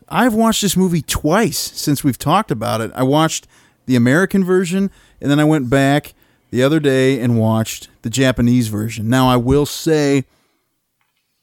I've 0.08 0.34
watched 0.34 0.62
this 0.62 0.78
movie 0.78 1.02
twice 1.02 1.58
since 1.58 2.04
we've 2.04 2.18
talked 2.18 2.52
about 2.52 2.82
it. 2.82 2.92
I 2.96 3.04
watched 3.04 3.48
the 3.86 3.96
American 3.96 4.44
version, 4.44 4.92
and 5.20 5.30
then 5.32 5.40
I 5.40 5.44
went 5.44 5.70
back 5.70 6.14
the 6.52 6.64
other 6.64 6.80
day 6.80 7.20
and 7.20 7.40
watched 7.40 7.90
the 8.04 8.10
Japanese 8.10 8.68
version. 8.68 9.10
Now, 9.10 9.28
I 9.30 9.38
will 9.38 9.66
say 9.66 10.26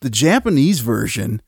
the 0.00 0.10
Japanese 0.10 0.80
version 0.80 1.42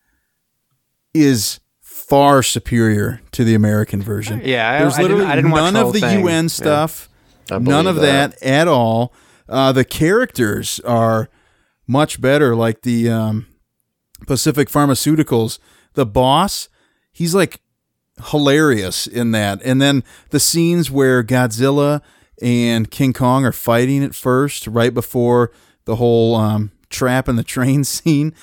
is 1.14 1.60
far 1.80 2.42
superior 2.42 3.20
to 3.32 3.44
the 3.44 3.54
American 3.54 4.02
version. 4.02 4.40
Yeah, 4.44 4.68
I- 4.70 4.78
there's 4.80 4.98
I 4.98 5.02
didn't- 5.02 5.20
I 5.22 5.36
didn't 5.36 5.50
watch 5.52 5.62
none 5.62 5.74
the 5.74 5.86
of 5.86 5.92
the 5.92 6.00
thing. 6.00 6.20
UN 6.26 6.48
stuff, 6.48 7.08
I 7.08 7.09
none 7.58 7.86
of 7.86 7.96
that. 7.96 8.38
that 8.38 8.42
at 8.42 8.68
all. 8.68 9.12
Uh, 9.48 9.72
the 9.72 9.84
characters 9.84 10.78
are 10.80 11.28
much 11.86 12.20
better, 12.20 12.54
like 12.54 12.82
the 12.82 13.10
um, 13.10 13.46
Pacific 14.26 14.68
Pharmaceuticals. 14.68 15.58
The 15.94 16.06
boss, 16.06 16.68
he's 17.10 17.34
like 17.34 17.60
hilarious 18.26 19.06
in 19.06 19.32
that. 19.32 19.60
And 19.64 19.80
then 19.80 20.04
the 20.30 20.40
scenes 20.40 20.90
where 20.90 21.22
Godzilla 21.24 22.00
and 22.40 22.90
King 22.90 23.12
Kong 23.12 23.44
are 23.44 23.52
fighting 23.52 24.04
at 24.04 24.14
first, 24.14 24.66
right 24.66 24.94
before 24.94 25.50
the 25.84 25.96
whole 25.96 26.36
um, 26.36 26.70
trap 26.88 27.28
in 27.28 27.36
the 27.36 27.42
train 27.56 27.84
scene. 27.84 28.34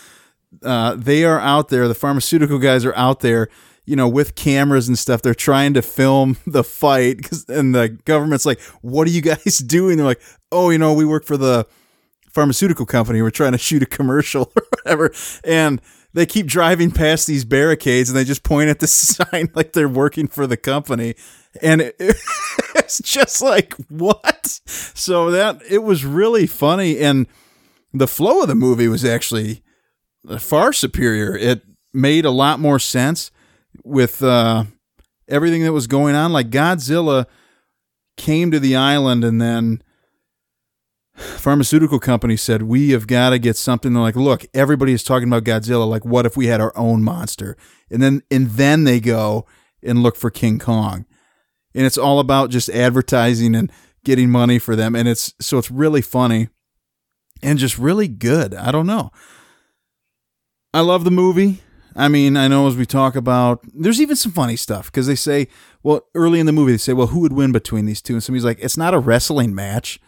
Uh, 0.64 0.96
they 0.96 1.24
are 1.24 1.40
out 1.40 1.70
there. 1.70 1.88
The 1.88 1.96
pharmaceutical 1.96 2.58
guys 2.60 2.84
are 2.86 2.96
out 2.96 3.20
there, 3.22 3.48
you 3.88 3.96
know, 3.96 4.08
with 4.08 4.36
cameras 4.36 4.88
and 4.88 5.00
stuff. 5.00 5.24
They're 5.24 5.34
trying 5.34 5.74
to 5.74 5.82
film 5.82 6.38
the 6.46 6.64
fight, 6.64 7.24
'cause- 7.24 7.46
and 7.50 7.74
the 7.74 7.90
government's 8.06 8.46
like, 8.46 8.60
"What 8.82 9.08
are 9.08 9.12
you 9.12 9.22
guys 9.34 9.58
doing?" 9.60 9.98
They're 9.98 10.06
like, 10.06 10.22
"Oh, 10.52 10.70
you 10.70 10.78
know, 10.78 10.94
we 10.94 11.06
work 11.06 11.26
for 11.26 11.38
the 11.38 11.66
pharmaceutical 12.32 12.86
company. 12.86 13.22
We're 13.22 13.32
trying 13.32 13.54
to 13.54 13.58
shoot 13.58 13.82
a 13.82 13.88
commercial 13.88 14.52
or 14.56 14.64
whatever." 14.84 15.12
And 15.44 15.82
they 16.14 16.26
keep 16.26 16.48
driving 16.48 16.92
past 16.92 17.28
these 17.28 17.46
barricades, 17.46 18.10
and 18.10 18.18
they 18.18 18.24
just 18.24 18.44
point 18.44 18.70
at 18.70 18.80
the 18.80 18.88
sign 18.88 19.50
like 19.56 19.74
they're 19.74 19.90
working 19.90 20.28
for 20.28 20.46
the 20.48 20.58
company, 20.58 21.16
and 21.62 21.82
it, 21.82 21.96
it's 22.76 23.00
just 23.02 23.42
like 23.42 23.74
what? 23.90 24.60
So 24.66 25.32
that 25.32 25.62
it 25.70 25.84
was 25.84 26.04
really 26.06 26.46
funny, 26.48 27.00
and 27.00 27.26
the 27.94 28.08
flow 28.08 28.42
of 28.42 28.48
the 28.50 28.56
movie 28.56 28.88
was 28.88 29.06
actually 29.06 29.62
far 30.40 30.74
superior. 30.74 31.36
It 31.38 31.62
made 31.94 32.26
a 32.26 32.32
lot 32.32 32.60
more 32.60 32.80
sense 32.80 33.32
with 33.88 34.22
uh, 34.22 34.66
everything 35.28 35.64
that 35.64 35.74
was 35.74 35.88
going 35.88 36.16
on. 36.16 36.32
Like 36.34 36.50
Godzilla 36.50 37.26
came 38.18 38.52
to 38.52 38.60
the 38.60 38.76
island, 38.76 39.24
and 39.24 39.42
then 39.42 39.82
pharmaceutical 41.14 42.00
company 42.00 42.38
said, 42.38 42.64
"We 42.64 42.92
have 42.92 43.08
got 43.08 43.32
to 43.32 43.40
get 43.40 43.58
something." 43.58 43.94
They're 43.94 44.02
like, 44.02 44.16
"Look, 44.16 44.46
everybody 44.54 44.94
is 44.94 45.04
talking 45.04 45.28
about 45.28 45.44
Godzilla. 45.44 45.88
Like, 45.88 46.06
what 46.06 46.26
if 46.26 46.38
we 46.38 46.48
had 46.48 46.62
our 46.62 46.76
own 46.78 47.04
monster?" 47.04 47.58
And 47.90 48.02
then 48.02 48.22
and 48.30 48.52
then 48.52 48.84
they 48.84 49.00
go 49.00 49.46
and 49.84 50.04
look 50.04 50.16
for 50.16 50.30
King 50.30 50.60
Kong, 50.60 51.06
and 51.74 51.86
it's 51.86 51.98
all 51.98 52.20
about 52.20 52.50
just 52.50 52.70
advertising 52.70 53.56
and 53.56 53.72
getting 54.04 54.30
money 54.30 54.60
for 54.60 54.76
them. 54.76 54.96
And 54.96 55.08
it's 55.08 55.34
so 55.40 55.58
it's 55.58 55.72
really 55.72 56.02
funny 56.02 56.50
and 57.42 57.60
just 57.60 57.78
really 57.78 58.08
good. 58.08 58.54
I 58.54 58.72
don't 58.72 58.88
know. 58.88 59.12
I 60.74 60.82
love 60.82 61.04
the 61.04 61.12
movie. 61.12 61.62
I 61.98 62.08
mean, 62.08 62.38
I 62.38 62.48
know 62.48 62.68
as 62.68 62.76
we 62.76 62.86
talk 62.86 63.16
about, 63.16 63.60
there's 63.74 64.00
even 64.00 64.16
some 64.16 64.32
funny 64.32 64.56
stuff 64.56 64.86
because 64.92 65.08
they 65.08 65.16
say, 65.16 65.48
well, 65.82 66.02
early 66.14 66.40
in 66.40 66.46
the 66.46 66.52
movie, 66.52 66.74
they 66.74 66.78
say, 66.78 66.94
well, 66.94 67.08
who 67.08 67.20
would 67.22 67.34
win 67.34 67.52
between 67.52 67.88
these 67.88 68.02
two? 68.02 68.14
And 68.14 68.24
somebody's 68.24 68.46
like, 68.46 68.60
it's 68.62 68.78
not 68.78 68.94
a 68.94 69.00
wrestling 69.00 69.56
match. 69.56 70.00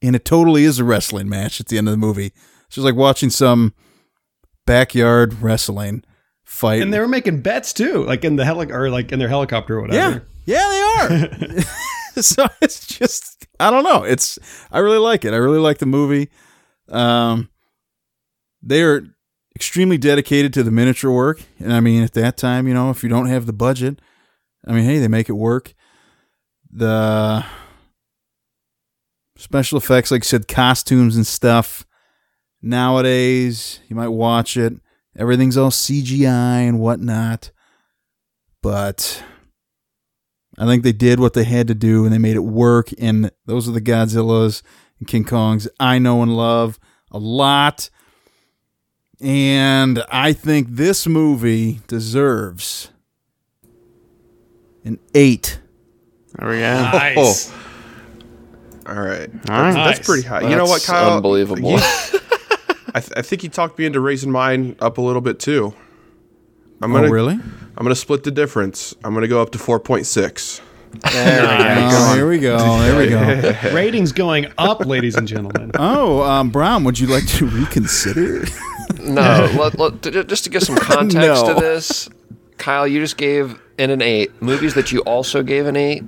And 0.00 0.16
it 0.16 0.24
totally 0.24 0.64
is 0.64 0.78
a 0.78 0.84
wrestling 0.84 1.28
match 1.28 1.60
at 1.60 1.66
the 1.66 1.76
end 1.76 1.88
of 1.88 1.92
the 1.92 1.98
movie. 1.98 2.32
It's 2.66 2.76
just 2.76 2.84
like 2.86 2.94
watching 2.94 3.28
some 3.28 3.74
backyard 4.66 5.42
wrestling. 5.42 6.04
fight. 6.42 6.80
And 6.80 6.92
they 6.92 6.98
were 6.98 7.06
making 7.08 7.42
bets 7.42 7.72
too, 7.74 8.04
like 8.04 8.24
in 8.24 8.36
the 8.36 8.44
heli- 8.46 8.72
or 8.72 8.88
like 8.88 9.12
in 9.12 9.18
their 9.18 9.28
helicopter 9.28 9.76
or 9.76 9.82
whatever. 9.82 10.26
yeah, 10.46 10.58
yeah, 10.58 11.06
they 11.08 11.16
are. 11.16 11.62
so 12.22 12.46
it's 12.62 12.86
just 12.86 13.46
I 13.60 13.70
don't 13.70 13.84
know. 13.84 14.04
It's 14.04 14.38
I 14.72 14.78
really 14.78 14.98
like 14.98 15.24
it. 15.24 15.34
I 15.34 15.36
really 15.36 15.58
like 15.58 15.78
the 15.78 15.86
movie. 15.86 16.30
Um, 16.88 17.50
they 18.62 18.82
are 18.82 19.02
extremely 19.54 19.98
dedicated 19.98 20.52
to 20.54 20.62
the 20.62 20.70
miniature 20.70 21.10
work, 21.10 21.42
and 21.58 21.72
I 21.72 21.80
mean, 21.80 22.02
at 22.02 22.14
that 22.14 22.36
time, 22.36 22.66
you 22.68 22.74
know, 22.74 22.90
if 22.90 23.02
you 23.02 23.08
don't 23.08 23.26
have 23.26 23.46
the 23.46 23.52
budget, 23.52 24.00
I 24.66 24.72
mean, 24.72 24.84
hey, 24.84 24.98
they 24.98 25.08
make 25.08 25.28
it 25.28 25.34
work. 25.34 25.74
The 26.70 27.44
special 29.36 29.78
effects, 29.78 30.10
like 30.10 30.22
I 30.22 30.26
said, 30.26 30.48
costumes 30.48 31.16
and 31.16 31.26
stuff. 31.26 31.86
Nowadays, 32.62 33.80
you 33.88 33.96
might 33.96 34.08
watch 34.08 34.56
it. 34.56 34.74
Everything's 35.16 35.56
all 35.56 35.70
CGI 35.70 36.68
and 36.68 36.78
whatnot, 36.78 37.50
but 38.62 39.24
I 40.58 40.66
think 40.66 40.82
they 40.82 40.92
did 40.92 41.18
what 41.18 41.32
they 41.32 41.44
had 41.44 41.66
to 41.68 41.74
do 41.74 42.04
and 42.04 42.12
they 42.12 42.18
made 42.18 42.36
it 42.36 42.40
work. 42.40 42.90
And 42.98 43.30
those 43.46 43.68
are 43.68 43.72
the 43.72 43.80
Godzillas 43.80 44.62
and 44.98 45.08
King 45.08 45.24
Kongs 45.24 45.66
I 45.80 45.98
know 45.98 46.22
and 46.22 46.36
love 46.36 46.78
a 47.10 47.18
lot. 47.18 47.90
And 49.20 50.02
I 50.10 50.32
think 50.32 50.68
this 50.70 51.06
movie 51.06 51.80
deserves 51.88 52.90
an 54.84 54.98
eight. 55.14 55.60
There 56.38 56.48
we 56.48 56.56
go. 56.58 56.60
Nice. 56.74 57.52
All 58.86 58.94
right. 58.94 59.28
All 59.50 59.60
right. 59.60 59.72
That's 59.74 60.06
pretty 60.06 60.26
high. 60.26 60.40
you 60.48 60.56
know 60.56 60.64
what, 60.64 60.74
That's 60.82 60.86
Kyle? 60.86 61.16
Unbelievable. 61.16 61.70
You- 61.72 61.76
I, 62.92 62.98
th- 63.00 63.12
I 63.16 63.22
think 63.22 63.44
you 63.44 63.48
talked 63.50 63.78
me 63.78 63.84
into 63.84 64.00
raising 64.00 64.32
mine 64.32 64.74
up 64.80 64.98
a 64.98 65.00
little 65.00 65.20
bit 65.20 65.38
too. 65.38 65.74
I'm 66.82 66.90
Oh, 66.92 66.96
gonna 66.96 67.10
really? 67.10 67.34
I'm 67.34 67.84
gonna 67.84 67.94
split 67.94 68.24
the 68.24 68.30
difference. 68.30 68.94
I'm 69.04 69.12
gonna 69.14 69.28
go 69.28 69.40
up 69.42 69.50
to 69.52 69.58
4.6. 69.58 70.60
Oh, 71.04 72.14
here 72.16 72.28
we 72.28 72.38
go. 72.40 72.58
There 72.80 72.98
we 72.98 73.08
go. 73.10 73.70
Ratings 73.74 74.10
going 74.12 74.50
up, 74.58 74.84
ladies 74.86 75.14
and 75.14 75.28
gentlemen. 75.28 75.70
Oh, 75.74 76.22
um, 76.22 76.50
Brown, 76.50 76.82
would 76.84 76.98
you 76.98 77.06
like 77.06 77.26
to 77.28 77.46
reconsider? 77.46 78.44
No, 79.04 79.50
let, 79.58 79.78
let, 79.78 80.02
t- 80.02 80.10
just 80.24 80.44
to 80.44 80.50
give 80.50 80.62
some 80.62 80.76
context 80.80 81.44
No. 81.44 81.54
to 81.54 81.60
this, 81.60 82.08
Kyle, 82.58 82.86
you 82.86 83.00
just 83.00 83.16
gave 83.16 83.60
in 83.78 83.90
an 83.90 84.02
eight 84.02 84.40
movies 84.42 84.74
that 84.74 84.92
you 84.92 85.00
also 85.00 85.42
gave 85.42 85.66
an 85.66 85.76
eight: 85.76 86.04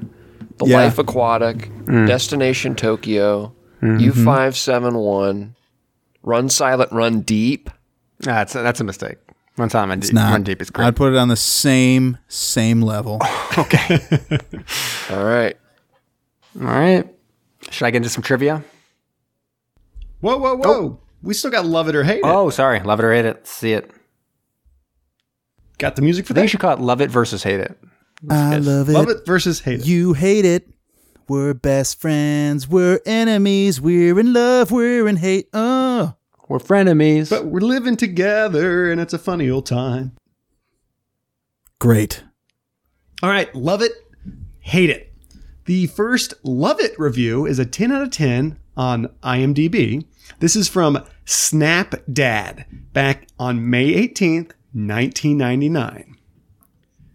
The 0.59 0.67
Yeah. 0.67 0.77
Life 0.79 0.99
Aquatic, 0.99 1.71
mm. 1.85 2.07
Destination 2.07 2.75
Tokyo, 2.75 3.53
mm-hmm. 3.81 3.99
U 4.01 4.13
five 4.13 4.57
seven 4.57 4.95
one, 4.97 5.55
Run 6.23 6.49
Silent, 6.49 6.93
Run 6.93 7.21
Deep. 7.23 7.71
That's 8.21 8.55
a, 8.55 8.63
that's 8.63 8.81
a 8.81 8.85
mistake. 8.85 9.17
Run 9.57 9.69
Silent, 9.71 9.91
Run 9.91 10.01
Deep, 10.01 10.13
Not. 10.13 10.33
Run 10.33 10.43
Deep 10.43 10.63
is 10.63 10.71
great. 10.71 10.87
I'd 10.87 10.97
put 10.97 11.13
it 11.13 11.19
on 11.19 11.29
the 11.29 11.37
same 11.37 12.19
same 12.29 12.81
level. 12.83 13.21
Okay. 13.59 13.99
All 15.11 15.23
right, 15.25 15.55
All 16.59 16.67
right. 16.67 17.07
Should 17.71 17.85
I 17.85 17.91
get 17.91 17.99
into 17.99 18.09
some 18.09 18.23
trivia? 18.23 18.65
Whoa, 20.21 20.39
whoa, 20.39 20.55
whoa. 20.55 20.65
Oh. 20.67 20.99
We 21.23 21.35
still 21.35 21.51
got 21.51 21.65
love 21.67 21.89
it 21.89 21.95
or 21.95 22.03
hate 22.05 22.19
it. 22.19 22.25
Oh, 22.25 22.51
sorry. 22.51 22.81
Love 22.81 22.99
it 23.01 23.05
or 23.05 23.13
hate 23.13 23.25
it. 23.25 23.47
See 23.47 23.73
it. 23.73 23.91
Got 25.79 25.97
the 25.97 26.03
music 26.03 26.27
for 26.27 26.33
I 26.33 26.35
think 26.35 26.43
you 26.43 26.47
that? 26.47 26.51
should 26.51 26.61
call 26.61 26.73
it 26.75 26.81
Love 26.81 27.01
It 27.01 27.11
versus 27.11 27.43
Hate 27.43 27.61
It. 27.61 27.79
I 28.31 28.59
love 28.59 28.89
it. 28.89 28.93
Love 28.93 29.09
it 29.09 29.27
versus 29.27 29.61
hate 29.61 29.81
it. 29.81 29.87
You 29.87 30.13
hate 30.13 30.45
it. 30.45 30.69
We're 31.29 31.55
best 31.55 32.01
friends. 32.01 32.69
We're 32.69 33.01
enemies. 33.07 33.81
We're 33.81 34.19
in 34.19 34.33
love. 34.33 34.71
We're 34.71 35.09
in 35.09 35.17
hate. 35.17 35.49
Oh. 35.53 36.15
We're 36.49 36.59
frenemies. 36.59 37.31
But 37.31 37.47
we're 37.47 37.61
living 37.61 37.97
together 37.97 38.91
and 38.91 39.01
it's 39.01 39.15
a 39.15 39.19
funny 39.19 39.49
old 39.49 39.67
time. 39.67 40.13
Great. 41.79 42.23
All 43.23 43.31
right, 43.31 43.53
love 43.55 43.83
it, 43.83 43.93
hate 44.61 44.91
it. 44.91 45.13
The 45.65 45.87
first 45.87 46.35
love 46.43 46.81
it 46.81 46.99
review 46.99 47.47
is 47.47 47.59
a 47.59 47.65
10 47.65 47.93
out 47.93 48.03
of 48.03 48.11
10 48.11 48.59
on 48.77 49.07
IMDb. 49.23 50.05
This 50.39 50.57
is 50.57 50.69
from 50.69 51.05
Snap 51.25 51.95
Dad 52.13 52.67
back 52.93 53.29
on 53.39 53.69
May 53.69 53.93
18th, 53.93 54.53
1999. 54.73 56.17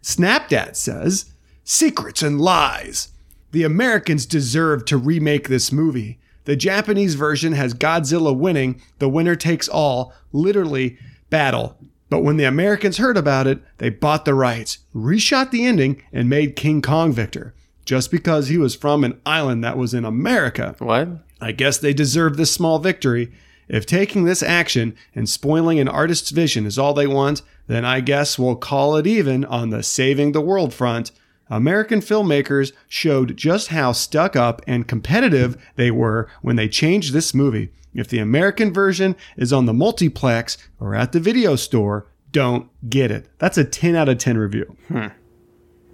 Snap 0.02 0.50
Dad 0.50 0.78
says, 0.78 1.34
Secrets 1.64 2.22
and 2.22 2.40
lies. 2.40 3.10
The 3.52 3.64
Americans 3.64 4.26
deserve 4.26 4.86
to 4.86 4.98
remake 4.98 5.48
this 5.48 5.72
movie. 5.72 6.20
The 6.46 6.56
Japanese 6.56 7.16
version 7.16 7.54
has 7.54 7.74
Godzilla 7.74 8.36
winning, 8.36 8.82
the 9.00 9.10
winner 9.10 9.36
takes 9.36 9.68
all, 9.68 10.14
literally, 10.32 10.98
battle. 11.30 11.78
But 12.10 12.22
when 12.22 12.38
the 12.38 12.46
Americans 12.46 12.98
heard 12.98 13.18
about 13.18 13.48
it, 13.48 13.60
they 13.80 13.90
bought 13.90 14.24
the 14.24 14.34
rights, 14.34 14.80
reshot 14.96 15.52
the 15.52 15.66
ending, 15.66 16.02
and 16.14 16.30
made 16.30 16.56
King 16.56 16.82
Kong 16.82 17.12
victor. 17.12 17.54
Just 17.84 18.12
because 18.12 18.48
he 18.48 18.58
was 18.58 18.76
from 18.76 19.04
an 19.04 19.20
island 19.26 19.64
that 19.64 19.78
was 19.78 19.94
in 19.94 20.06
America. 20.06 20.76
what? 20.80 21.27
I 21.40 21.52
guess 21.52 21.78
they 21.78 21.94
deserve 21.94 22.38
this 22.38 22.52
small 22.52 22.80
victory. 22.80 23.32
If 23.68 23.86
taking 23.86 24.24
this 24.24 24.42
action 24.42 24.96
and 25.14 25.28
spoiling 25.28 25.80
an 25.80 25.90
artist's 25.90 26.30
vision 26.30 26.66
is 26.66 26.80
all 26.80 26.94
they 26.94 27.08
want, 27.08 27.42
then 27.68 27.84
I 27.84 28.00
guess 28.00 28.40
we'll 28.40 28.56
call 28.56 28.96
it 28.96 29.06
even 29.06 29.44
on 29.46 29.70
the 29.70 29.84
saving 29.84 30.32
the 30.32 30.42
world 30.42 30.74
front. 30.74 31.12
American 31.50 32.00
filmmakers 32.00 32.74
showed 32.88 33.38
just 33.38 33.70
how 33.70 33.92
stuck 33.92 34.36
up 34.36 34.62
and 34.68 34.88
competitive 34.88 35.58
they 35.76 35.92
were 35.92 36.30
when 36.42 36.56
they 36.56 36.68
changed 36.68 37.14
this 37.14 37.34
movie. 37.34 37.72
If 37.94 38.08
the 38.08 38.20
American 38.20 38.74
version 38.74 39.16
is 39.38 39.52
on 39.52 39.66
the 39.66 39.74
multiplex 39.74 40.58
or 40.80 40.94
at 40.94 41.12
the 41.12 41.20
video 41.20 41.56
store, 41.56 42.08
don't 42.32 42.70
get 42.90 43.12
it. 43.12 43.28
That's 43.40 43.58
a 43.58 43.64
10 43.64 43.96
out 43.96 44.10
of 44.10 44.18
10 44.18 44.38
review. 44.38 44.78
Hmm. 44.88 45.08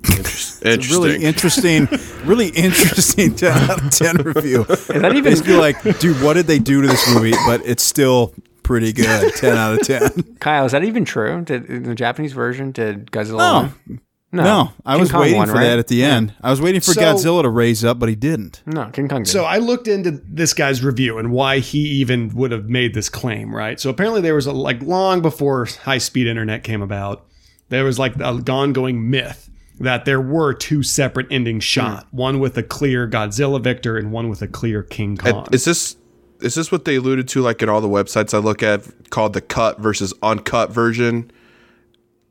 Interesting. 0.09 1.01
Really 1.01 1.23
interesting. 1.23 1.87
really 2.25 2.49
interesting 2.49 3.35
10 3.35 3.51
out 3.69 3.83
of 3.83 3.89
10 3.91 4.15
review. 4.17 4.63
Is 4.69 4.87
that 4.87 5.11
even 5.11 5.23
Basically, 5.23 5.55
like, 5.55 5.81
dude, 5.99 6.21
what 6.23 6.33
did 6.33 6.47
they 6.47 6.59
do 6.59 6.81
to 6.81 6.87
this 6.87 7.13
movie? 7.13 7.33
But 7.45 7.61
it's 7.65 7.83
still 7.83 8.33
pretty 8.63 8.93
good. 8.93 9.33
10 9.35 9.57
out 9.57 9.73
of 9.79 9.87
10. 9.87 10.37
Kyle? 10.39 10.65
Is 10.65 10.71
that 10.71 10.83
even 10.83 11.05
true? 11.05 11.41
Did 11.41 11.65
in 11.65 11.83
the 11.83 11.95
Japanese 11.95 12.33
version 12.33 12.71
did 12.71 13.11
Godzilla? 13.11 13.37
No. 13.37 13.73
win? 13.87 13.99
No, 14.31 14.71
I 14.83 14.93
King 14.93 14.99
was 15.01 15.11
Kong 15.11 15.21
waiting 15.21 15.37
won, 15.37 15.47
for 15.47 15.53
right? 15.53 15.65
that 15.65 15.77
at 15.79 15.87
the 15.89 16.03
end. 16.03 16.33
I 16.41 16.49
was 16.49 16.59
waiting 16.59 16.81
for 16.81 16.93
So- 16.93 17.01
Godzilla 17.01 17.43
to 17.43 17.49
raise 17.49 17.85
up, 17.85 17.99
but 17.99 18.09
he 18.09 18.15
didn't. 18.15 18.63
No, 18.65 18.85
King 18.85 19.07
Kong. 19.07 19.23
Did. 19.23 19.29
So 19.31 19.43
I 19.43 19.59
looked 19.59 19.87
into 19.87 20.09
this 20.27 20.55
guy's 20.55 20.83
review 20.83 21.19
and 21.19 21.31
why 21.31 21.59
he 21.59 21.77
even 22.01 22.29
would 22.29 22.51
have 22.51 22.67
made 22.67 22.95
this 22.95 23.09
claim, 23.09 23.53
right? 23.55 23.79
So 23.79 23.91
apparently 23.91 24.21
there 24.21 24.33
was 24.33 24.47
a, 24.47 24.51
like 24.51 24.81
long 24.81 25.21
before 25.21 25.65
high 25.83 25.99
speed 25.99 26.25
internet 26.25 26.63
came 26.63 26.81
about, 26.81 27.27
there 27.69 27.83
was 27.83 27.99
like 27.99 28.15
a 28.15 28.29
ongoing 28.51 29.11
myth 29.11 29.51
that 29.80 30.05
there 30.05 30.21
were 30.21 30.53
two 30.53 30.84
separate 30.84 31.28
endings 31.32 31.63
shot, 31.63 32.07
one 32.11 32.39
with 32.39 32.57
a 32.57 32.63
clear 32.63 33.07
Godzilla 33.07 33.61
victor 33.61 33.97
and 33.97 34.11
one 34.11 34.30
with 34.30 34.41
a 34.41 34.47
clear 34.47 34.84
King 34.84 35.17
Kong. 35.17 35.45
And 35.45 35.55
Is 35.55 35.65
this 35.65 35.95
is 36.41 36.55
this 36.55 36.71
what 36.71 36.86
they 36.86 36.95
alluded 36.95 37.28
to 37.30 37.41
like 37.41 37.61
in 37.61 37.69
all 37.69 37.82
the 37.82 37.88
websites 37.89 38.34
I 38.34 38.38
look 38.38 38.61
at 38.61 38.82
called 39.09 39.34
the 39.34 39.41
cut 39.41 39.80
versus 39.80 40.13
uncut 40.21 40.71
version? 40.71 41.32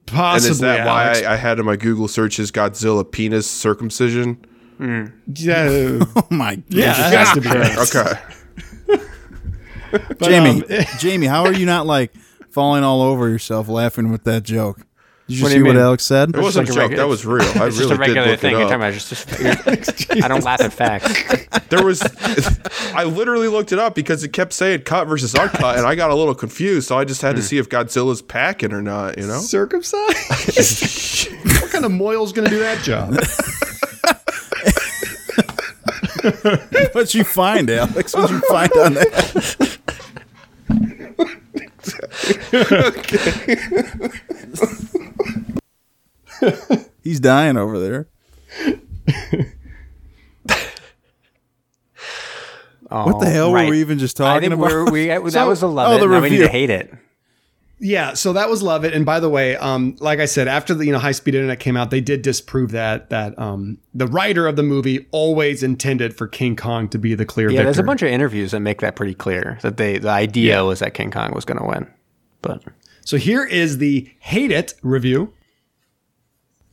Possibly, 0.06 0.46
and 0.48 0.50
is 0.52 0.58
that 0.60 0.80
Alex. 0.80 1.22
why 1.22 1.26
I, 1.28 1.32
I 1.32 1.36
had 1.36 1.58
in 1.58 1.64
my 1.64 1.76
Google 1.76 2.08
searches 2.08 2.52
Godzilla 2.52 3.10
penis 3.10 3.48
circumcision? 3.50 4.44
yeah, 4.78 6.00
Oh 6.16 6.26
my 6.30 6.56
god. 6.56 6.64
yeah, 6.68 6.92
that 7.10 7.26
has 7.26 7.32
to 7.34 7.40
be 7.40 7.48
right. 7.48 7.78
Okay. 8.88 9.02
But, 9.92 10.22
Jamie, 10.22 10.64
um, 10.64 10.84
Jamie, 10.98 11.26
how 11.26 11.44
are 11.44 11.52
you 11.52 11.66
not 11.66 11.84
like 11.86 12.14
falling 12.50 12.82
all 12.82 13.02
over 13.02 13.28
yourself 13.28 13.68
laughing 13.68 14.10
with 14.10 14.24
that 14.24 14.42
joke? 14.42 14.80
Did 15.28 15.36
you 15.36 15.42
What 15.44 15.52
see 15.52 15.58
you 15.58 15.64
what? 15.64 15.76
Alex 15.76 16.04
said? 16.04 16.30
It 16.30 16.36
wasn't 16.36 16.68
like 16.68 16.70
a 16.70 16.72
a 16.72 16.74
joke. 16.74 16.90
regular- 16.90 17.02
That 17.04 17.08
was 17.08 17.24
real. 17.24 17.42
I 17.42 17.46
it's 17.46 17.56
really 17.56 17.70
just 17.70 17.90
a 17.90 17.96
regular 17.96 18.24
did 18.24 18.30
look 18.32 18.40
thing. 18.40 18.50
it 18.50 18.58
You're 18.58 18.62
up. 18.62 18.68
talking 18.68 18.82
about 18.82 18.94
it's 18.94 19.08
just. 19.08 20.10
I 20.24 20.28
don't 20.28 20.44
laugh 20.44 20.60
at 20.60 20.72
facts. 20.72 21.68
There 21.68 21.84
was, 21.84 22.02
I 22.94 23.04
literally 23.04 23.48
looked 23.48 23.72
it 23.72 23.78
up 23.78 23.94
because 23.94 24.24
it 24.24 24.32
kept 24.32 24.52
saying 24.52 24.82
cut 24.82 25.06
versus 25.06 25.34
uncut, 25.34 25.78
and 25.78 25.86
I 25.86 25.94
got 25.94 26.10
a 26.10 26.14
little 26.14 26.34
confused. 26.34 26.88
So 26.88 26.98
I 26.98 27.04
just 27.04 27.22
had 27.22 27.36
to 27.36 27.42
hmm. 27.42 27.46
see 27.46 27.58
if 27.58 27.68
Godzilla's 27.68 28.20
packing 28.20 28.72
or 28.72 28.82
not. 28.82 29.16
You 29.16 29.26
know, 29.26 29.38
circumcised. 29.38 31.30
what 31.62 31.70
kind 31.70 31.84
of 31.84 31.92
moil's 31.92 32.32
going 32.32 32.48
to 32.48 32.50
do 32.50 32.58
that 32.58 32.82
job? 32.82 33.14
What'd 36.94 37.14
you 37.14 37.24
find, 37.24 37.70
Alex? 37.70 38.14
What'd 38.14 38.30
you 38.30 38.40
find 38.48 38.72
on 38.72 38.94
that? 38.94 39.78
He's 47.02 47.20
dying 47.20 47.56
over 47.56 47.78
there. 47.78 48.08
What 52.92 53.20
the 53.20 53.30
hell 53.30 53.52
right. 53.54 53.64
were 53.64 53.70
we 53.70 53.80
even 53.80 53.98
just 53.98 54.18
talking 54.18 54.52
about? 54.52 54.92
we 54.92 55.06
that 55.06 55.22
So- 55.30 55.48
was 55.48 55.60
the 55.60 55.68
love 55.68 55.92
oh, 55.92 55.98
the 55.98 56.06
now 56.06 56.20
we 56.20 56.30
need 56.30 56.38
to 56.38 56.48
hate 56.48 56.70
it. 56.70 56.92
Yeah, 57.84 58.14
so 58.14 58.32
that 58.34 58.48
was 58.48 58.62
love 58.62 58.84
it. 58.84 58.94
And 58.94 59.04
by 59.04 59.18
the 59.18 59.28
way, 59.28 59.56
um, 59.56 59.96
like 59.98 60.20
I 60.20 60.26
said, 60.26 60.46
after 60.46 60.72
the 60.72 60.86
you 60.86 60.92
know 60.92 61.00
high 61.00 61.10
speed 61.10 61.34
internet 61.34 61.58
came 61.58 61.76
out, 61.76 61.90
they 61.90 62.00
did 62.00 62.22
disprove 62.22 62.70
that 62.70 63.10
that 63.10 63.36
um, 63.40 63.78
the 63.92 64.06
writer 64.06 64.46
of 64.46 64.54
the 64.54 64.62
movie 64.62 65.06
always 65.10 65.64
intended 65.64 66.16
for 66.16 66.28
King 66.28 66.54
Kong 66.54 66.88
to 66.90 66.98
be 66.98 67.16
the 67.16 67.26
clear 67.26 67.48
Yeah, 67.50 67.56
victor. 67.56 67.64
there's 67.64 67.78
a 67.80 67.82
bunch 67.82 68.02
of 68.02 68.08
interviews 68.08 68.52
that 68.52 68.60
make 68.60 68.80
that 68.82 68.94
pretty 68.94 69.14
clear 69.14 69.58
that 69.62 69.78
they 69.78 69.98
the 69.98 70.10
idea 70.10 70.64
was 70.64 70.78
that 70.78 70.94
King 70.94 71.10
Kong 71.10 71.32
was 71.34 71.44
going 71.44 71.58
to 71.58 71.66
win, 71.66 71.90
but 72.40 72.62
So 73.04 73.16
here 73.16 73.44
is 73.44 73.78
the 73.78 74.08
Hate 74.20 74.52
It 74.52 74.74
review. 74.82 75.32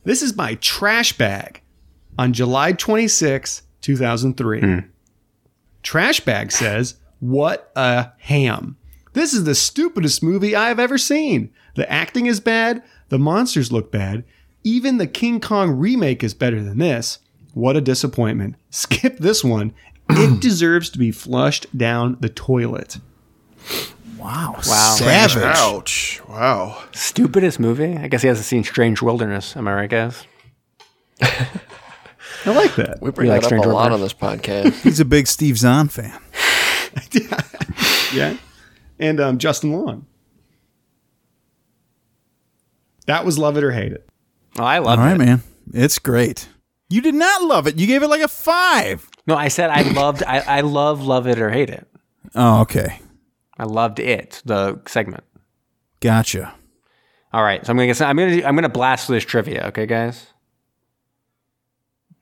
This 0.04 0.22
is 0.22 0.36
my 0.36 0.54
trash 0.60 1.12
bag 1.18 1.60
on 2.18 2.32
July 2.32 2.70
26, 2.72 3.62
2003. 3.80 4.84
Trash 5.82 6.20
bag 6.20 6.52
says, 6.52 6.94
What 7.18 7.70
a 7.74 8.10
ham. 8.18 8.76
This 9.12 9.34
is 9.34 9.44
the 9.44 9.54
stupidest 9.54 10.22
movie 10.22 10.54
I 10.54 10.68
have 10.68 10.78
ever 10.78 10.98
seen. 10.98 11.50
The 11.74 11.90
acting 11.90 12.26
is 12.26 12.40
bad, 12.40 12.82
the 13.08 13.18
monsters 13.18 13.72
look 13.72 13.90
bad, 13.90 14.24
even 14.62 14.98
the 14.98 15.06
King 15.06 15.40
Kong 15.40 15.70
remake 15.72 16.22
is 16.22 16.34
better 16.34 16.62
than 16.62 16.78
this. 16.78 17.18
What 17.54 17.76
a 17.76 17.80
disappointment. 17.80 18.56
Skip 18.70 19.18
this 19.18 19.42
one. 19.42 19.72
It 20.10 20.40
deserves 20.40 20.90
to 20.90 20.98
be 20.98 21.10
flushed 21.12 21.66
down 21.76 22.16
the 22.20 22.28
toilet. 22.28 22.98
Wow. 24.18 24.54
Wow. 24.66 24.94
Savage. 24.98 25.42
Ouch! 25.42 26.20
Wow. 26.28 26.82
Stupidest 26.92 27.58
movie? 27.58 27.96
I 27.96 28.08
guess 28.08 28.22
he 28.22 28.28
hasn't 28.28 28.46
seen 28.46 28.64
Strange 28.64 29.00
Wilderness. 29.02 29.56
Am 29.56 29.66
I 29.66 29.74
right, 29.74 29.90
guys? 29.90 30.24
I 31.22 32.50
like 32.54 32.74
that. 32.76 33.00
We 33.00 33.10
bring 33.10 33.26
You 33.28 33.32
like 33.32 33.42
that 33.42 33.46
up 33.46 33.52
a 33.52 33.56
Stranger 33.56 33.72
lot 33.72 33.90
Things? 33.90 33.94
on 33.94 34.00
this 34.00 34.14
podcast. 34.14 34.80
He's 34.82 35.00
a 35.00 35.04
big 35.04 35.26
Steve 35.26 35.58
Zahn 35.58 35.88
fan. 35.88 36.18
Yeah. 38.12 38.36
And 39.00 39.18
um, 39.18 39.38
Justin 39.38 39.72
Long. 39.72 40.06
That 43.06 43.24
was 43.24 43.38
Love 43.38 43.56
It 43.56 43.64
or 43.64 43.72
Hate 43.72 43.92
It. 43.92 44.08
Oh, 44.58 44.62
I 44.62 44.78
love 44.78 44.98
loved 44.98 45.00
right, 45.02 45.14
it. 45.14 45.18
man. 45.18 45.42
It's 45.72 45.98
great. 45.98 46.48
You 46.88 47.00
did 47.00 47.14
not 47.14 47.42
love 47.42 47.66
it. 47.66 47.78
You 47.78 47.86
gave 47.86 48.02
it 48.02 48.08
like 48.08 48.20
a 48.20 48.28
five. 48.28 49.08
No, 49.26 49.34
I 49.36 49.48
said 49.48 49.70
I 49.70 49.82
loved. 49.82 50.22
I, 50.22 50.40
I 50.40 50.60
love 50.60 51.04
love 51.04 51.26
it 51.26 51.40
or 51.40 51.50
hate 51.50 51.70
it. 51.70 51.88
Oh, 52.34 52.60
okay. 52.62 53.00
I 53.58 53.64
loved 53.64 53.98
it. 54.00 54.42
The 54.44 54.80
segment. 54.86 55.24
Gotcha. 56.00 56.54
All 57.32 57.42
right, 57.42 57.64
so 57.64 57.70
I'm 57.70 57.76
gonna 57.76 57.86
get. 57.86 58.00
I'm 58.02 58.16
gonna. 58.16 58.42
I'm 58.44 58.54
gonna 58.54 58.68
blast 58.68 59.06
through 59.06 59.16
this 59.16 59.24
trivia. 59.24 59.66
Okay, 59.68 59.86
guys. 59.86 60.26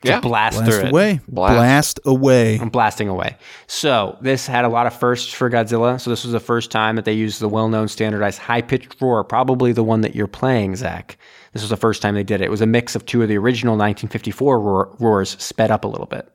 Yeah. 0.05 0.21
blast, 0.21 0.57
Blast 0.59 0.71
through 0.71 0.87
it. 0.87 0.91
away. 0.91 1.21
Blast. 1.27 1.55
Blast 1.57 2.01
away. 2.05 2.59
I'm 2.61 2.69
blasting 2.69 3.09
away. 3.09 3.37
So 3.67 4.17
this 4.21 4.47
had 4.47 4.65
a 4.65 4.69
lot 4.69 4.87
of 4.87 4.95
firsts 4.95 5.33
for 5.33 5.51
Godzilla. 5.51 6.01
So 6.01 6.11
this 6.11 6.23
was 6.23 6.33
the 6.33 6.39
first 6.41 6.71
time 6.71 6.95
that 6.97 7.05
they 7.05 7.13
used 7.13 7.41
the 7.41 7.49
well-known 7.49 7.89
standardized 7.89 8.39
high-pitched 8.39 9.01
roar, 9.01 9.25
probably 9.25 9.73
the 9.73 9.83
one 9.83 10.03
that 10.03 10.15
you're 10.15 10.29
playing, 10.29 10.77
Zach. 10.77 11.19
This 11.53 11.63
was 11.63 11.71
the 11.71 11.77
first 11.77 12.01
time 12.01 12.15
they 12.15 12.23
did 12.23 12.41
it. 12.41 12.45
It 12.45 12.51
was 12.51 12.61
a 12.61 12.67
mix 12.67 12.95
of 12.95 13.07
two 13.07 13.23
of 13.23 13.29
the 13.29 13.37
original 13.39 13.73
1954 13.73 14.61
roar, 14.61 14.97
roars 15.01 15.31
sped 15.43 15.71
up 15.73 15.85
a 15.85 15.89
little 15.89 16.07
bit. 16.07 16.33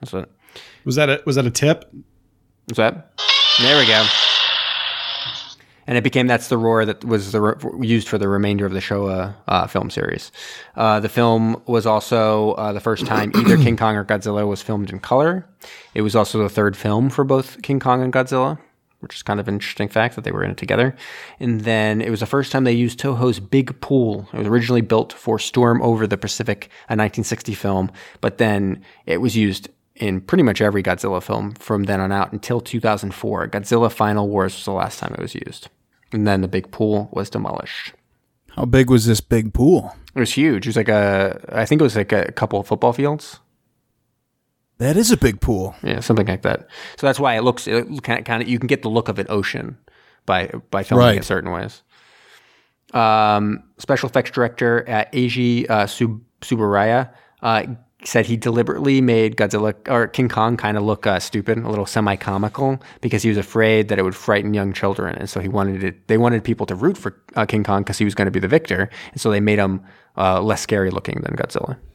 That's 0.00 0.12
what. 0.12 0.30
Was 0.84 0.94
that 0.94 1.08
a 1.10 1.22
was 1.26 1.34
that 1.36 1.46
a 1.46 1.50
tip? 1.50 1.90
Was 2.68 2.76
that? 2.76 3.12
There 3.60 3.78
we 3.78 3.86
go. 3.86 4.06
And 5.86 5.96
it 5.96 6.04
became 6.04 6.26
that's 6.26 6.48
the 6.48 6.58
roar 6.58 6.84
that 6.84 7.04
was 7.04 7.32
the 7.32 7.40
re- 7.40 7.86
used 7.86 8.08
for 8.08 8.18
the 8.18 8.28
remainder 8.28 8.66
of 8.66 8.72
the 8.72 8.80
Showa 8.80 9.34
uh, 9.46 9.66
film 9.66 9.90
series. 9.90 10.32
Uh, 10.74 11.00
the 11.00 11.08
film 11.08 11.62
was 11.66 11.86
also 11.86 12.52
uh, 12.52 12.72
the 12.72 12.80
first 12.80 13.06
time 13.06 13.32
either 13.36 13.56
King 13.62 13.76
Kong 13.76 13.96
or 13.96 14.04
Godzilla 14.04 14.46
was 14.46 14.62
filmed 14.62 14.90
in 14.90 14.98
color. 14.98 15.46
It 15.94 16.02
was 16.02 16.16
also 16.16 16.42
the 16.42 16.48
third 16.48 16.76
film 16.76 17.08
for 17.08 17.24
both 17.24 17.62
King 17.62 17.78
Kong 17.78 18.02
and 18.02 18.12
Godzilla, 18.12 18.58
which 19.00 19.14
is 19.14 19.22
kind 19.22 19.38
of 19.38 19.46
an 19.46 19.54
interesting 19.54 19.88
fact 19.88 20.16
that 20.16 20.24
they 20.24 20.32
were 20.32 20.42
in 20.42 20.50
it 20.50 20.56
together. 20.56 20.96
And 21.38 21.60
then 21.60 22.00
it 22.00 22.10
was 22.10 22.20
the 22.20 22.26
first 22.26 22.50
time 22.50 22.64
they 22.64 22.72
used 22.72 22.98
Toho's 22.98 23.38
Big 23.38 23.80
Pool. 23.80 24.28
It 24.32 24.38
was 24.38 24.48
originally 24.48 24.80
built 24.80 25.12
for 25.12 25.38
Storm 25.38 25.80
Over 25.82 26.06
the 26.06 26.18
Pacific, 26.18 26.64
a 26.88 26.96
1960 26.96 27.54
film, 27.54 27.92
but 28.20 28.38
then 28.38 28.82
it 29.06 29.20
was 29.20 29.36
used 29.36 29.68
in 29.94 30.20
pretty 30.20 30.42
much 30.42 30.60
every 30.60 30.82
Godzilla 30.82 31.22
film 31.22 31.52
from 31.52 31.84
then 31.84 32.00
on 32.00 32.12
out 32.12 32.32
until 32.32 32.60
2004. 32.60 33.48
Godzilla 33.48 33.90
Final 33.90 34.28
Wars 34.28 34.54
was 34.54 34.64
the 34.64 34.72
last 34.72 34.98
time 34.98 35.14
it 35.14 35.20
was 35.20 35.34
used. 35.34 35.68
And 36.12 36.26
then 36.26 36.40
the 36.40 36.48
big 36.48 36.70
pool 36.70 37.08
was 37.12 37.28
demolished. 37.30 37.92
How 38.54 38.64
big 38.64 38.88
was 38.90 39.06
this 39.06 39.20
big 39.20 39.52
pool? 39.52 39.94
It 40.14 40.20
was 40.20 40.32
huge. 40.32 40.66
It 40.66 40.70
was 40.70 40.76
like 40.76 40.88
a, 40.88 41.44
I 41.52 41.66
think 41.66 41.80
it 41.80 41.84
was 41.84 41.96
like 41.96 42.12
a 42.12 42.32
couple 42.32 42.58
of 42.60 42.66
football 42.66 42.92
fields. 42.92 43.40
That 44.78 44.96
is 44.96 45.10
a 45.10 45.16
big 45.16 45.40
pool. 45.40 45.74
Yeah, 45.82 46.00
something 46.00 46.26
like 46.26 46.42
that. 46.42 46.68
So 46.96 47.06
that's 47.06 47.18
why 47.20 47.36
it 47.36 47.42
looks 47.42 47.66
it 47.66 47.84
kind 48.02 48.18
of, 48.20 48.24
kind 48.24 48.42
of 48.42 48.48
you 48.48 48.58
can 48.58 48.66
get 48.66 48.82
the 48.82 48.90
look 48.90 49.08
of 49.08 49.18
an 49.18 49.26
ocean 49.30 49.78
by 50.26 50.48
by 50.70 50.82
filming 50.82 51.06
Right. 51.06 51.18
it 51.18 51.24
certain 51.24 51.50
ways. 51.50 51.82
Um, 52.94 53.62
special 53.78 54.08
effects 54.08 54.30
director 54.30 54.88
at 54.88 55.12
Eiji 55.12 55.68
uh, 55.68 55.86
Sub- 55.86 56.20
Subaraya 56.40 57.10
uh, 57.42 57.64
said 58.06 58.24
he 58.26 58.36
deliberately 58.36 59.00
made 59.00 59.36
Godzilla 59.36 59.74
or 59.88 60.06
King 60.06 60.28
Kong 60.28 60.56
kind 60.56 60.76
of 60.76 60.84
look 60.84 61.06
uh, 61.06 61.18
stupid, 61.18 61.58
a 61.58 61.68
little 61.68 61.86
semi-comical, 61.86 62.80
because 63.00 63.22
he 63.22 63.28
was 63.28 63.36
afraid 63.38 63.88
that 63.88 63.98
it 63.98 64.02
would 64.02 64.14
frighten 64.14 64.54
young 64.54 64.72
children, 64.72 65.16
and 65.16 65.28
so 65.28 65.40
he 65.40 65.48
wanted 65.48 65.82
it. 65.82 66.06
They 66.08 66.16
wanted 66.16 66.44
people 66.44 66.66
to 66.66 66.74
root 66.74 66.96
for 66.96 67.20
uh, 67.34 67.44
King 67.46 67.64
Kong 67.64 67.82
because 67.82 67.98
he 67.98 68.04
was 68.04 68.14
going 68.14 68.26
to 68.26 68.30
be 68.30 68.40
the 68.40 68.48
victor, 68.48 68.88
and 69.12 69.20
so 69.20 69.30
they 69.30 69.40
made 69.40 69.58
him 69.58 69.82
uh, 70.16 70.40
less 70.40 70.60
scary 70.62 70.90
looking 70.90 71.20
than 71.22 71.34
Godzilla. 71.36 71.76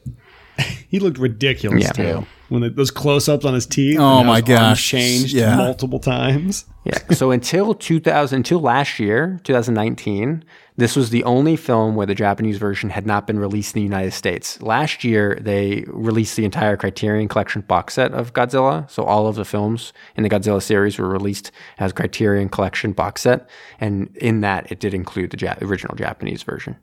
He 0.90 1.00
looked 1.00 1.18
ridiculous 1.18 1.84
Yeah. 1.86 1.92
too. 1.94 2.28
When 2.50 2.62
the, 2.62 2.70
those 2.70 2.92
close-ups 2.92 3.46
on 3.46 3.54
his 3.54 3.66
teeth. 3.66 3.98
Oh 3.98 4.20
and 4.20 4.28
my 4.28 4.42
his 4.42 4.50
arms 4.50 4.60
gosh. 4.60 4.90
Changed 4.90 5.34
Yeah. 5.34 5.56
multiple 5.56 6.00
times. 6.00 6.66
Yeah. 6.84 6.98
So 7.14 7.32
until 7.32 7.74
2000, 7.74 8.36
until 8.36 8.60
last 8.60 9.00
year, 9.00 9.40
2019, 9.46 10.44
this 10.82 10.96
was 10.96 11.12
the 11.12 11.24
only 11.26 11.56
film 11.56 11.94
where 11.94 12.08
the 12.08 12.16
Japanese 12.16 12.58
version 12.58 12.90
had 12.90 13.06
not 13.06 13.28
been 13.28 13.38
released 13.38 13.76
in 13.76 13.80
the 13.80 13.84
United 13.84 14.14
States. 14.14 14.60
Last 14.64 15.04
year, 15.04 15.38
they 15.40 15.86
released 15.88 16.36
the 16.36 16.44
entire 16.44 16.76
Criterion 16.76 17.28
Collection 17.28 17.62
box 17.62 17.94
set 17.94 18.14
of 18.14 18.34
Godzilla. 18.34 18.90
So 18.90 19.04
all 19.04 19.28
of 19.28 19.36
the 19.36 19.46
films 19.46 19.94
in 20.16 20.24
the 20.24 20.30
Godzilla 20.30 20.60
series 20.60 20.98
were 20.98 21.08
released 21.08 21.52
as 21.78 21.94
Criterion 21.94 22.50
Collection 22.50 22.94
box 22.94 23.22
set, 23.22 23.48
and 23.80 24.10
in 24.18 24.42
that, 24.42 24.72
it 24.72 24.80
did 24.80 24.96
include 24.96 25.30
the 25.30 25.38
ja- 25.38 25.54
original 25.62 25.96
Japanese 25.96 26.42
version 26.42 26.76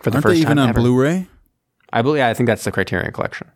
for 0.00 0.10
the 0.10 0.16
Aren't 0.16 0.24
first 0.24 0.34
they 0.34 0.40
even 0.40 0.56
time 0.56 0.64
on 0.64 0.68
ever. 0.70 0.80
Blu-ray? 0.80 1.28
I 1.92 2.02
believe. 2.02 2.18
Yeah, 2.18 2.28
I 2.28 2.34
think 2.34 2.48
that's 2.48 2.64
the 2.64 2.72
Criterion 2.72 3.12
Collection. 3.12 3.46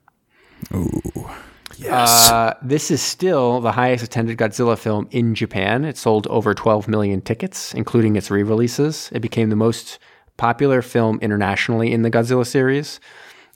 Yes. 1.79 2.29
Uh, 2.31 2.55
this 2.61 2.91
is 2.91 3.01
still 3.01 3.61
the 3.61 3.70
highest 3.70 4.03
attended 4.03 4.37
Godzilla 4.37 4.76
film 4.76 5.07
in 5.12 5.35
Japan. 5.35 5.85
It 5.85 5.97
sold 5.97 6.26
over 6.26 6.53
12 6.53 6.89
million 6.89 7.20
tickets, 7.20 7.72
including 7.72 8.16
its 8.16 8.31
re 8.31 8.43
releases. 8.43 9.09
It 9.12 9.20
became 9.20 9.49
the 9.49 9.57
most 9.57 9.99
popular 10.37 10.83
film 10.83 11.18
internationally 11.20 11.93
in 11.93 12.03
the 12.03 12.11
Godzilla 12.11 12.47
series. 12.47 12.99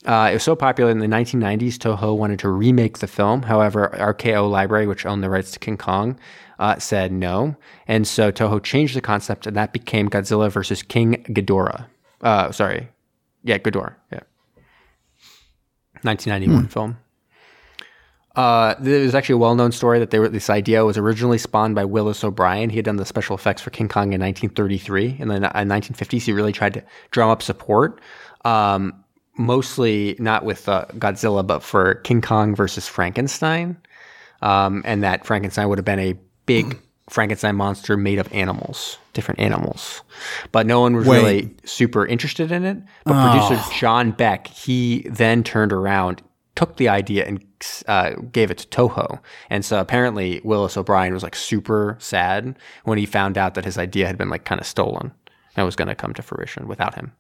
Uh, 0.05 0.29
it 0.31 0.35
was 0.35 0.43
so 0.43 0.57
popular 0.57 0.91
in 0.91 0.99
the 0.99 1.07
1990s, 1.07 1.75
Toho 1.79 2.17
wanted 2.17 2.39
to 2.41 2.49
remake 2.49 2.99
the 2.99 3.07
film. 3.07 3.43
However, 3.43 3.95
RKO 3.95 4.51
Library, 4.51 4.87
which 4.87 5.07
owned 5.07 5.23
the 5.23 5.31
rights 5.31 5.53
to 5.53 5.61
King 5.61 5.77
Kong, 5.77 6.19
uh, 6.59 6.79
said 6.79 7.13
no. 7.13 7.57
And 7.87 8.07
so 8.07 8.33
Toho 8.33 8.63
changed 8.63 8.97
the 8.97 9.01
concept, 9.01 9.47
and 9.47 9.57
that 9.57 9.73
became 9.73 10.09
Godzilla 10.09 10.51
versus 10.51 10.83
King 10.83 11.25
Ghidorah. 11.29 11.87
Uh, 12.21 12.51
sorry. 12.51 12.89
Yeah, 13.45 13.59
Ghidorah. 13.59 13.95
Yeah. 14.13 14.21
1991 16.03 16.67
film. 16.69 16.99
Uh, 18.35 18.75
there 18.79 19.01
was 19.01 19.15
actually 19.15 19.35
a 19.35 19.39
well-known 19.39 19.73
story 19.73 19.99
that 19.99 20.11
they 20.11 20.19
were, 20.19 20.29
this 20.29 20.49
idea 20.49 20.85
was 20.85 20.97
originally 20.97 21.39
spawned 21.39 21.75
by 21.75 21.85
Willis 21.85 22.25
O'Brien. 22.25 22.71
He 22.71 22.77
had 22.77 22.85
done 22.85 22.97
the 22.97 23.05
special 23.05 23.37
effects 23.37 23.61
for 23.61 23.71
King 23.71 23.89
Kong 23.89 24.13
in 24.13 24.21
1933, 24.21 25.19
and 25.21 25.31
then 25.31 25.45
in 25.45 25.51
1950s 25.51 26.23
he 26.23 26.33
really 26.33 26.53
tried 26.53 26.75
to 26.75 26.83
drum 27.11 27.29
up 27.29 27.43
support, 27.43 28.01
um, 28.45 29.05
mostly 29.37 30.17
not 30.19 30.45
with 30.45 30.69
uh, 30.69 30.87
Godzilla, 30.95 31.47
but 31.47 31.63
for 31.63 31.97
King 31.97 32.23
Kong 32.23 32.55
versus 32.55 32.89
Frankenstein, 32.89 33.77
um, 34.41 34.83
and 34.87 35.03
that 35.03 35.27
Frankenstein 35.27 35.69
would 35.69 35.79
have 35.79 35.85
been 35.85 36.01
a 36.01 36.15
big 36.47 36.79
Frankenstein 37.11 37.57
monster 37.57 37.99
made 37.99 38.19
of 38.19 38.33
animals, 38.33 38.97
different 39.13 39.41
animals, 39.41 40.03
but 40.53 40.67
no 40.67 40.81
one 40.81 40.97
was 40.97 41.07
Wait. 41.07 41.19
really 41.19 41.57
super 41.65 42.07
interested 42.07 42.51
in 42.51 42.65
it. 42.65 42.79
But 43.05 43.31
producer 43.31 43.63
John 43.79 44.13
Beck, 44.13 44.47
he 44.47 45.07
then 45.11 45.43
turned 45.45 45.73
around, 45.73 46.23
took 46.55 46.77
the 46.77 46.89
idea 46.89 47.25
and 47.27 47.45
uh, 47.89 48.11
gave 48.31 48.51
it 48.51 48.59
to 48.59 48.67
Toho. 48.69 49.21
And 49.49 49.65
so 49.65 49.81
apparently 49.81 50.41
Willis 50.45 50.77
O'Brien 50.77 51.15
was 51.15 51.23
like 51.23 51.35
super 51.35 51.97
sad 51.99 52.57
when 52.85 52.99
he 52.99 53.07
found 53.07 53.39
out 53.39 53.55
that 53.55 53.65
his 53.65 53.79
idea 53.79 54.07
had 54.07 54.19
been 54.19 54.29
like 54.29 54.45
kind 54.45 54.61
of 54.61 54.67
stolen 54.67 55.13
and 55.57 55.67
was 55.67 55.77
going 55.77 55.89
to 55.89 55.95
come 55.95 56.13
to 56.15 56.23
fruition 56.23 56.69
without 56.69 56.95
him. 56.95 57.13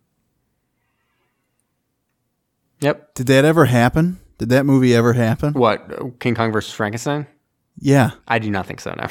Yep. 2.81 3.15
Did 3.15 3.27
that 3.29 3.45
ever 3.45 3.67
happen? 3.67 4.19
Did 4.39 4.49
that 4.49 4.67
movie 4.67 4.95
ever 4.95 5.13
happen? 5.13 5.55
What 5.55 6.19
King 6.19 6.35
Kong 6.35 6.53
versus 6.53 6.73
Frankenstein? 6.75 7.27
Yeah. 7.79 8.11
I 8.27 8.39
do 8.39 8.51
not 8.51 8.67
think 8.67 8.81
so. 8.81 8.95
No. 8.99 9.07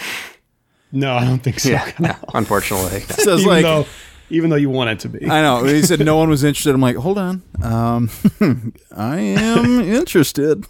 No, 0.91 1.13
I 1.15 1.23
don't 1.23 1.39
think 1.39 1.59
so. 1.59 1.69
Yeah. 1.69 1.89
no. 1.99 2.15
Unfortunately. 2.33 2.99
no. 2.99 3.15
So 3.23 3.35
it's 3.35 3.45
like 3.45 3.63
though, 3.63 3.85
even 4.31 4.49
though 4.49 4.55
you 4.55 4.69
want 4.69 4.89
it 4.89 4.99
to 5.01 5.09
be. 5.09 5.29
I 5.29 5.41
know. 5.41 5.63
He 5.63 5.81
said 5.83 5.99
no 5.99 6.17
one 6.17 6.29
was 6.29 6.43
interested. 6.43 6.73
I'm 6.73 6.81
like, 6.81 6.95
hold 6.95 7.17
on. 7.17 7.41
Um, 7.61 8.09
I 8.95 9.19
am 9.19 9.79
interested. 9.81 10.65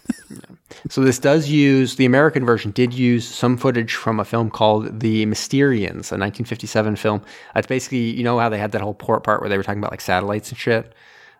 So 0.88 1.02
this 1.02 1.18
does 1.18 1.48
use 1.48 1.96
the 1.96 2.04
American 2.06 2.44
version 2.46 2.70
did 2.72 2.92
use 2.94 3.28
some 3.28 3.56
footage 3.56 3.94
from 3.94 4.18
a 4.18 4.24
film 4.24 4.50
called 4.50 5.00
The 5.00 5.26
Mysterians, 5.26 6.10
a 6.10 6.16
1957 6.18 6.96
film. 6.96 7.22
It's 7.54 7.66
basically 7.66 8.10
you 8.10 8.24
know 8.24 8.38
how 8.38 8.48
they 8.48 8.58
had 8.58 8.72
that 8.72 8.80
whole 8.80 8.94
port 8.94 9.22
part 9.22 9.40
where 9.40 9.48
they 9.50 9.56
were 9.56 9.62
talking 9.62 9.80
about 9.80 9.90
like 9.92 10.00
satellites 10.00 10.48
and 10.50 10.58
shit. 10.58 10.92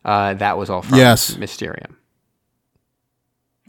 Uh, 0.05 0.35
that 0.35 0.59
was 0.59 0.68
all 0.70 0.83
from 0.83 0.99
Yes. 0.99 1.37
Mysterium. 1.37 1.97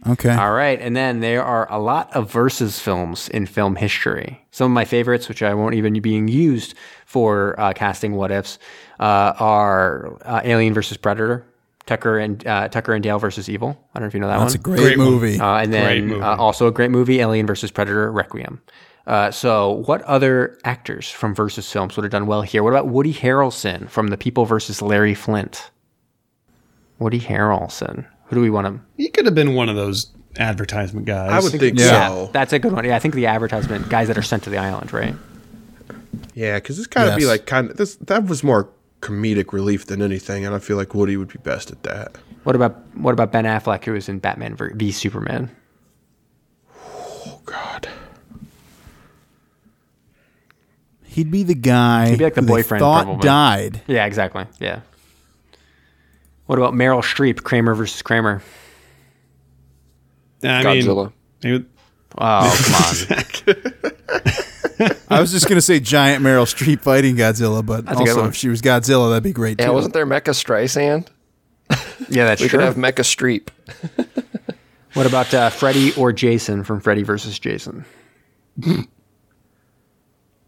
Okay. 0.06 0.36
All 0.36 0.52
right, 0.52 0.80
and 0.82 0.96
then 0.98 1.22
there 1.22 1.44
are 1.44 1.66
a 1.72 1.80
lot 1.80 2.14
of 2.14 2.30
versus 2.30 2.78
films 2.80 3.30
in 3.30 3.46
film 3.46 3.76
history. 3.78 4.46
Some 4.52 4.66
of 4.72 4.76
my 4.76 4.84
favorites, 4.86 5.30
which 5.30 5.42
I 5.42 5.54
won't 5.54 5.76
even 5.76 5.94
be 5.94 6.00
being 6.02 6.28
used 6.28 6.74
for 7.06 7.58
uh, 7.60 7.72
casting 7.74 8.14
what 8.16 8.30
ifs, 8.32 8.60
uh, 9.00 9.34
are 9.40 10.18
uh, 10.26 10.42
Alien 10.44 10.74
versus 10.74 10.98
Predator, 10.98 11.46
Tucker 11.86 12.18
and 12.20 12.46
uh, 12.46 12.68
Tucker 12.68 12.94
and 12.94 13.02
Dale 13.02 13.18
versus 13.18 13.48
Evil. 13.50 13.78
I 13.94 14.00
don't 14.00 14.04
know 14.04 14.08
if 14.08 14.14
you 14.14 14.20
know 14.20 14.28
that 14.28 14.38
one. 14.38 14.46
That's 14.46 14.56
a 14.56 14.58
great, 14.58 14.80
Great 14.80 14.98
one. 14.98 15.08
movie. 15.08 15.40
Uh, 15.40 15.56
and 15.58 15.72
Great 15.72 15.82
then 16.02 16.08
movie. 16.08 16.22
uh, 16.22 16.36
also 16.36 16.68
a 16.68 16.72
great 16.72 16.92
movie, 16.92 17.20
Alien 17.22 17.48
versus 17.48 17.72
Predator, 17.72 18.12
Requiem. 18.12 18.62
Uh, 19.08 19.32
so, 19.32 19.84
what 19.86 20.02
other 20.04 20.58
actors 20.66 21.10
from 21.10 21.34
versus 21.34 21.70
films 21.72 21.96
would 21.96 22.04
have 22.04 22.12
done 22.12 22.26
well 22.28 22.42
here? 22.42 22.62
What 22.64 22.70
about 22.72 22.88
Woody 22.88 23.14
Harrelson 23.14 23.90
from 23.90 24.08
The 24.08 24.18
People 24.18 24.46
versus 24.46 24.82
Larry 24.82 25.14
Flynt? 25.14 25.72
Woody 27.00 27.20
Harrelson. 27.20 28.06
Who 28.34 28.40
do 28.40 28.42
we 28.42 28.50
want 28.50 28.66
him? 28.68 28.86
He 28.98 29.10
could 29.10 29.26
have 29.26 29.36
been 29.36 29.54
one 29.54 29.70
of 29.70 29.76
those 29.76 30.08
advertisement 30.40 31.06
guys. 31.06 31.32
I 31.32 31.40
would 31.40 31.52
think 31.60 31.78
Yeah. 31.80 32.08
so. 32.10 32.30
That's 32.34 32.52
a 32.52 32.58
good 32.60 32.72
one. 32.74 32.84
Yeah, 32.84 32.96
I 32.96 33.00
think 33.00 33.14
the 33.14 33.28
advertisement 33.28 33.90
guys 33.90 34.08
that 34.08 34.18
are 34.18 34.24
sent 34.24 34.42
to 34.44 34.50
the 34.50 34.58
island, 34.58 34.92
right? 34.92 35.16
Yeah, 36.34 36.56
because 36.56 36.78
this 36.78 36.88
kind 36.88 37.08
of 37.10 37.16
be 37.18 37.26
like 37.28 37.46
kind 37.46 37.70
of 37.70 37.78
this. 37.78 37.96
That 37.98 38.26
was 38.26 38.44
more 38.44 38.70
comedic 39.02 39.54
relief 39.54 39.86
than 39.86 40.02
anything, 40.02 40.46
and 40.46 40.56
I 40.56 40.60
feel 40.60 40.78
like 40.78 40.96
Woody 40.96 41.16
would 41.16 41.28
be 41.28 41.38
best 41.44 41.70
at 41.70 41.84
that. 41.84 42.16
What 42.44 42.56
about 42.56 42.78
what 42.98 43.12
about 43.14 43.32
Ben 43.32 43.46
Affleck, 43.46 43.86
who 43.86 43.92
was 43.94 44.10
in 44.10 44.18
Batman 44.18 44.56
v 44.56 44.70
v 44.74 44.92
Superman? 44.92 45.52
Oh 46.76 47.40
God, 47.46 47.88
He'd 51.06 51.30
be 51.30 51.44
the 51.44 51.54
guy 51.54 52.10
He'd 52.10 52.18
be 52.18 52.24
like 52.24 52.34
the 52.34 52.42
who 52.42 52.48
boyfriend, 52.48 52.80
thought 52.82 53.04
probably. 53.06 53.24
died. 53.28 53.82
Yeah, 53.86 54.06
exactly. 54.06 54.46
Yeah. 54.60 54.80
What 56.54 56.60
about 56.60 56.76
Meryl 56.76 57.02
Streep, 57.02 57.42
Kramer 57.42 57.74
versus 57.74 58.04
Kramer? 58.04 58.44
I 60.44 60.64
mean, 60.64 60.84
Godzilla. 60.84 61.12
maybe- 61.44 61.66
Oh, 62.16 62.62
come 62.64 62.76
on. 62.76 62.94
I 65.10 65.20
was 65.20 65.32
just 65.32 65.50
gonna 65.50 65.62
say 65.62 65.80
giant 65.80 66.24
Meryl 66.24 66.46
Streep 66.46 66.82
fighting 66.82 67.16
Godzilla, 67.16 67.66
but 67.66 67.86
a 67.92 67.96
good 67.96 68.10
also 68.10 68.26
if 68.28 68.36
she 68.36 68.50
was 68.50 68.62
Godzilla, 68.62 69.10
that'd 69.10 69.24
be 69.24 69.34
great 69.34 69.60
Yeah, 69.60 69.66
too. 69.70 69.74
wasn't 69.74 69.96
there 69.96 70.06
Mecha 70.06 70.36
Streisand? 70.36 71.08
Yeah, 72.08 72.26
that's 72.26 72.40
We 72.40 72.48
true. 72.50 72.60
We 72.60 72.66
could 72.66 72.76
have 72.76 72.78
Mecha 72.94 73.04
Streep. 73.04 73.48
What 74.94 75.08
about 75.08 75.34
uh, 75.34 75.50
Freddy 75.50 75.92
or 75.96 76.14
Jason 76.14 76.64
from 76.64 76.82
Freddy 76.82 77.02
versus 77.02 77.40
Jason? 77.40 77.84
put 78.62 78.86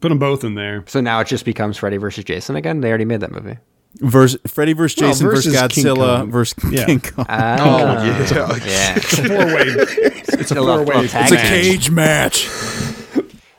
them 0.10 0.20
both 0.20 0.44
in 0.44 0.54
there. 0.54 0.84
So 0.86 1.02
now 1.02 1.20
it 1.22 1.28
just 1.28 1.46
becomes 1.46 1.78
Freddy 1.78 1.98
versus 1.98 2.24
Jason 2.26 2.56
again. 2.56 2.82
They 2.82 2.90
already 2.90 3.06
made 3.06 3.22
that 3.22 3.32
movie. 3.32 3.58
Vers- 4.00 4.38
Freddy 4.48 4.74
versus 4.74 5.00
Well, 5.02 5.12
Jason 5.12 5.28
versus, 5.28 5.54
versus 5.56 5.84
Godzilla 5.86 6.18
Kong. 6.20 6.32
versus 6.32 6.56
Yeah. 6.72 6.86
King 6.86 7.00
Kong. 7.02 7.26
Uh, 7.28 7.58
oh 7.62 7.78
yeah, 8.04 8.66
yeah. 8.66 8.94
it's 8.98 9.14
a 9.20 9.24
Four 9.28 9.46
way. 9.46 9.66
It's 10.40 10.52
a 10.52 10.56
A 10.62 10.66
four 10.66 10.84
way. 10.84 10.96
it's 11.06 11.32
a 11.32 11.38
cage 11.38 11.90
match. 11.92 12.48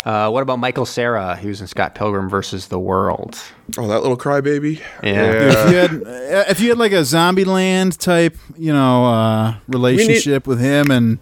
Uh, 0.04 0.30
what 0.30 0.40
about 0.42 0.60
Michael 0.60 0.86
Cera, 0.86 1.34
who's 1.34 1.60
in 1.60 1.66
Scott 1.66 1.96
Pilgrim 1.96 2.28
versus 2.28 2.68
the 2.68 2.78
World? 2.78 3.36
oh 3.76 3.88
that 3.88 4.02
little 4.02 4.16
crybaby. 4.16 4.80
Yeah. 5.02 5.32
if 5.66 5.70
you 5.70 5.76
had 5.76 5.90
uh, 6.06 6.44
if 6.48 6.60
you 6.60 6.68
had 6.68 6.78
like 6.78 6.92
a 6.92 7.02
Zombieland 7.02 7.98
type, 7.98 8.36
you 8.56 8.72
know, 8.72 9.06
uh, 9.06 9.56
relationship 9.66 10.46
with 10.46 10.60
him 10.60 10.90
and 10.92 11.18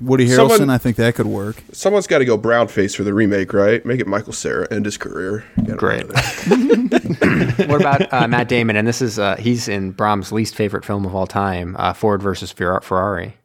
Woody 0.00 0.26
Harrelson, 0.26 0.48
Someone- 0.50 0.70
I 0.70 0.78
think 0.78 0.96
that 0.96 1.14
could 1.14 1.26
work. 1.26 1.62
Someone's 1.72 2.06
got 2.06 2.18
to 2.18 2.24
go 2.24 2.36
brown 2.36 2.68
face 2.68 2.94
for 2.94 3.02
the 3.04 3.12
remake, 3.14 3.52
right? 3.52 3.84
Make 3.84 4.00
it 4.00 4.06
Michael 4.06 4.32
Cera 4.32 4.66
end 4.70 4.84
his 4.84 4.96
career. 4.96 5.44
Great. 5.76 6.04
out 6.04 6.10
of 6.10 6.48
there. 6.48 7.68
What 7.68 7.80
about 7.80 8.12
uh, 8.12 8.28
Matt 8.28 8.48
Damon? 8.48 8.76
And 8.76 8.86
this 8.86 9.02
is 9.02 9.18
uh, 9.18 9.36
he's 9.36 9.68
in 9.68 9.90
Brom's 9.92 10.30
least 10.32 10.54
favorite 10.54 10.84
film 10.84 11.04
of 11.04 11.14
all 11.14 11.26
time, 11.26 11.74
uh, 11.78 11.92
Ford 11.92 12.22
versus 12.22 12.52
Ferrari. 12.52 13.36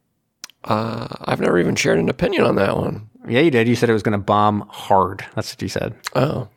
Uh, 0.64 1.08
I've 1.26 1.42
never 1.42 1.58
even 1.60 1.76
shared 1.76 2.00
an 2.00 2.10
opinion 2.10 2.44
on 2.44 2.56
that 2.56 2.78
one. 2.78 3.10
Yeah, 3.28 3.40
you 3.42 3.52
did. 3.52 3.68
You 3.68 3.76
said 3.76 3.90
it 3.90 3.94
was 3.94 4.04
going 4.04 4.14
to 4.18 4.24
bomb 4.24 4.66
hard. 4.70 5.26
That's 5.36 5.54
what 5.54 5.62
you 5.62 5.68
said. 5.68 5.96
Oh, 6.16 6.48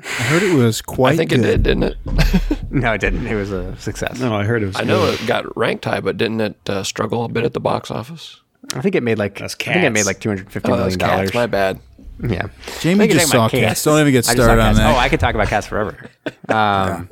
I 0.00 0.22
heard 0.22 0.42
it 0.42 0.54
was 0.54 0.80
quite. 0.82 1.12
I 1.14 1.16
think 1.16 1.30
good. 1.30 1.40
it 1.40 1.42
did, 1.42 1.62
didn't 1.62 1.82
it? 1.84 1.96
No, 2.70 2.92
it 2.92 3.00
didn't. 3.00 3.26
It 3.26 3.34
was 3.36 3.52
a 3.52 3.74
success. 3.76 4.18
No, 4.20 4.34
I 4.34 4.44
heard 4.44 4.62
it 4.62 4.66
was. 4.66 4.76
I 4.76 4.82
know 4.82 5.06
it 5.06 5.24
got 5.26 5.56
ranked 5.56 5.84
high, 5.86 6.00
but 6.00 6.16
didn't 6.18 6.40
it 6.40 6.56
uh, 6.68 6.82
struggle 6.82 7.24
a 7.24 7.28
bit 7.28 7.44
at 7.44 7.54
the 7.54 7.60
box 7.60 7.90
office? 7.90 8.42
I 8.74 8.80
think 8.80 8.94
it 8.94 9.02
made 9.02 9.18
like 9.18 9.38
That's 9.38 9.54
I 9.54 9.72
think 9.72 9.84
it 9.84 9.90
made 9.90 10.06
like 10.06 10.20
two 10.20 10.28
hundred 10.28 10.50
fifty 10.50 10.70
Oh, 10.72 10.76
million 10.76 10.98
dollars. 10.98 11.32
My 11.34 11.46
bad. 11.46 11.78
Yeah, 12.22 12.48
Jamie 12.80 13.08
just 13.08 13.30
saw 13.30 13.48
Cats. 13.48 13.84
Don't 13.84 14.00
even 14.00 14.12
get 14.12 14.26
I 14.28 14.32
just 14.32 14.36
saw 14.38 14.42
started 14.44 14.62
on 14.62 14.68
Cats. 14.74 14.78
that. 14.78 14.94
Oh, 14.94 14.98
I 14.98 15.08
could 15.10 15.20
talk 15.20 15.34
about 15.34 15.48
cats 15.48 15.66
forever. 15.66 16.10
Um, 16.48 17.08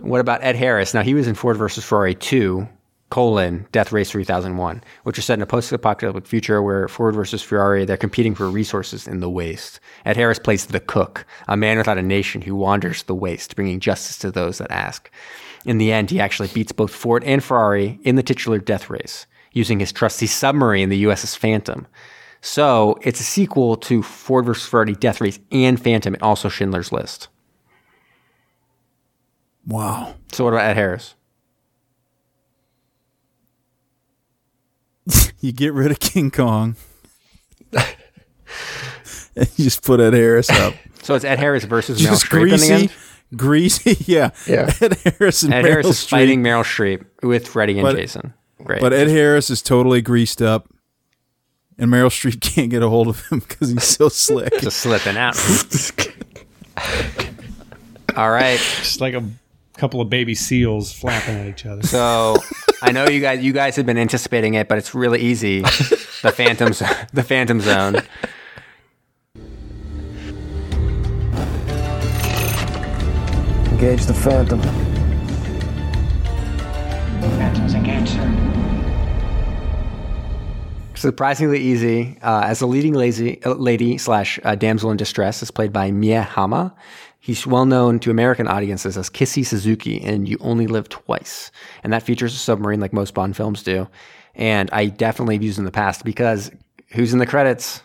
What 0.00 0.20
about 0.20 0.42
Ed 0.42 0.56
Harris? 0.56 0.94
Now 0.94 1.02
he 1.02 1.14
was 1.14 1.28
in 1.28 1.34
Ford 1.34 1.56
versus 1.56 1.84
Ferrari 1.84 2.14
two 2.14 2.66
colon 3.10 3.66
Death 3.70 3.92
Race 3.92 4.10
three 4.10 4.24
thousand 4.24 4.56
one, 4.56 4.82
which 5.04 5.18
is 5.18 5.24
set 5.24 5.38
in 5.38 5.42
a 5.42 5.46
post-apocalyptic 5.46 6.26
future 6.26 6.60
where 6.62 6.88
Ford 6.88 7.14
versus 7.14 7.42
Ferrari 7.42 7.84
they're 7.84 7.96
competing 7.96 8.34
for 8.34 8.50
resources 8.50 9.06
in 9.06 9.20
the 9.20 9.30
waste. 9.30 9.78
Ed 10.04 10.16
Harris 10.16 10.38
plays 10.40 10.66
the 10.66 10.80
cook, 10.80 11.24
a 11.48 11.56
man 11.56 11.78
without 11.78 11.98
a 11.98 12.02
nation 12.02 12.42
who 12.42 12.56
wanders 12.56 13.04
the 13.04 13.14
waste, 13.14 13.54
bringing 13.56 13.78
justice 13.78 14.18
to 14.18 14.30
those 14.30 14.58
that 14.58 14.70
ask. 14.72 15.10
In 15.64 15.78
the 15.78 15.92
end, 15.92 16.10
he 16.10 16.18
actually 16.20 16.48
beats 16.48 16.72
both 16.72 16.92
Ford 16.92 17.22
and 17.24 17.42
Ferrari 17.44 17.98
in 18.02 18.16
the 18.16 18.22
titular 18.22 18.58
death 18.58 18.90
race 18.90 19.26
using 19.56 19.80
his 19.80 19.90
trusty 19.92 20.26
submarine, 20.26 20.88
the 20.90 21.04
USS 21.04 21.36
Phantom. 21.36 21.86
So 22.42 22.98
it's 23.02 23.18
a 23.20 23.24
sequel 23.24 23.76
to 23.78 24.02
Ford 24.02 24.44
vs. 24.44 24.66
Ferrari 24.68 24.94
Death 24.94 25.20
Race 25.20 25.38
and 25.50 25.82
Phantom, 25.82 26.12
and 26.14 26.22
also 26.22 26.48
Schindler's 26.48 26.92
List. 26.92 27.28
wow. 29.66 30.14
So 30.32 30.44
what 30.44 30.52
about 30.52 30.66
Ed 30.66 30.74
Harris? 30.76 31.14
You 35.40 35.52
get 35.52 35.72
rid 35.74 35.90
of 35.90 36.00
King 36.00 36.30
Kong. 36.30 36.76
and 37.72 37.86
you 39.36 39.64
just 39.64 39.84
put 39.84 40.00
Ed 40.00 40.14
Harris 40.14 40.50
up. 40.50 40.74
So 41.02 41.14
it's 41.14 41.24
Ed 41.24 41.38
Harris 41.38 41.62
versus 41.62 42.00
Meryl 42.00 42.04
just 42.10 42.24
Streep 42.26 42.42
in 42.42 42.48
the 42.48 42.56
greasy, 42.56 42.72
end. 42.72 42.92
greasy. 43.36 43.96
Yeah, 44.12 44.30
Yeah. 44.44 44.72
Ed 44.80 44.94
Harris 45.04 45.44
and 45.44 45.54
Ed 45.54 45.62
Meryl 45.64 45.68
Harris 45.68 45.86
is 45.86 45.96
Streep. 45.98 46.08
fighting 46.10 46.42
Meryl 46.42 46.64
Streep 46.64 47.04
with 47.22 47.46
Freddie 47.46 47.74
and 47.78 47.82
But- 47.82 47.94
Jason. 47.94 48.34
Great. 48.64 48.80
But 48.80 48.92
Ed 48.92 49.08
Harris 49.08 49.50
is 49.50 49.62
totally 49.62 50.02
greased 50.02 50.40
up, 50.40 50.68
and 51.78 51.90
Meryl 51.90 52.08
Streep 52.08 52.40
can't 52.54 52.70
get 52.70 52.82
a 52.82 52.88
hold 52.88 53.08
of 53.08 53.26
him 53.28 53.40
because 53.40 53.70
he's 53.70 53.84
so 53.84 54.08
slick. 54.08 54.52
just 54.60 54.78
slipping 54.78 55.16
out. 55.16 55.36
All 58.16 58.30
right. 58.30 58.58
Just 58.58 59.00
like 59.00 59.14
a 59.14 59.22
couple 59.76 60.00
of 60.00 60.08
baby 60.08 60.34
seals 60.34 60.92
flapping 60.92 61.36
at 61.36 61.46
each 61.46 61.66
other. 61.66 61.82
So 61.82 62.36
I 62.82 62.92
know 62.92 63.06
you 63.08 63.20
guys 63.20 63.44
you 63.44 63.52
guys 63.52 63.76
have 63.76 63.84
been 63.84 63.98
anticipating 63.98 64.54
it, 64.54 64.68
but 64.68 64.78
it's 64.78 64.94
really 64.94 65.20
easy. 65.20 65.60
The 65.60 66.32
Phantom 66.34 66.72
the 67.12 67.22
Phantom 67.22 67.60
Zone. 67.60 67.96
Engage 73.70 74.06
the 74.06 74.14
Phantom. 74.14 74.85
Surprisingly 80.96 81.60
easy. 81.60 82.18
Uh, 82.22 82.42
as 82.44 82.62
a 82.62 82.66
leading 82.66 82.94
lazy, 82.94 83.42
uh, 83.44 83.54
lady 83.54 83.98
slash 83.98 84.40
uh, 84.44 84.54
damsel 84.54 84.90
in 84.90 84.96
distress 84.96 85.42
is 85.42 85.50
played 85.50 85.72
by 85.72 85.90
Mie 85.90 86.22
Hama. 86.22 86.74
He's 87.20 87.46
well 87.46 87.66
known 87.66 87.98
to 88.00 88.10
American 88.10 88.48
audiences 88.48 88.96
as 88.96 89.10
Kissy 89.10 89.44
Suzuki 89.44 89.96
in 89.96 90.26
You 90.26 90.38
Only 90.40 90.66
Live 90.66 90.88
Twice. 90.88 91.50
And 91.82 91.92
that 91.92 92.02
features 92.02 92.34
a 92.34 92.38
submarine 92.38 92.80
like 92.80 92.92
most 92.92 93.14
Bond 93.14 93.36
films 93.36 93.62
do. 93.62 93.88
And 94.34 94.70
I 94.72 94.86
definitely 94.86 95.34
have 95.34 95.42
used 95.42 95.58
in 95.58 95.64
the 95.64 95.70
past 95.70 96.04
because 96.04 96.50
who's 96.92 97.12
in 97.12 97.18
the 97.18 97.26
credits? 97.26 97.82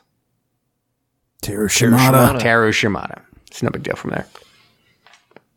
Teru 1.42 1.68
Shimada. 1.68 2.40
Teru 2.40 2.72
Shimada. 2.72 3.22
It's 3.48 3.64
no 3.64 3.70
big 3.70 3.84
deal 3.84 3.96
from 3.96 4.12
there. 4.12 4.28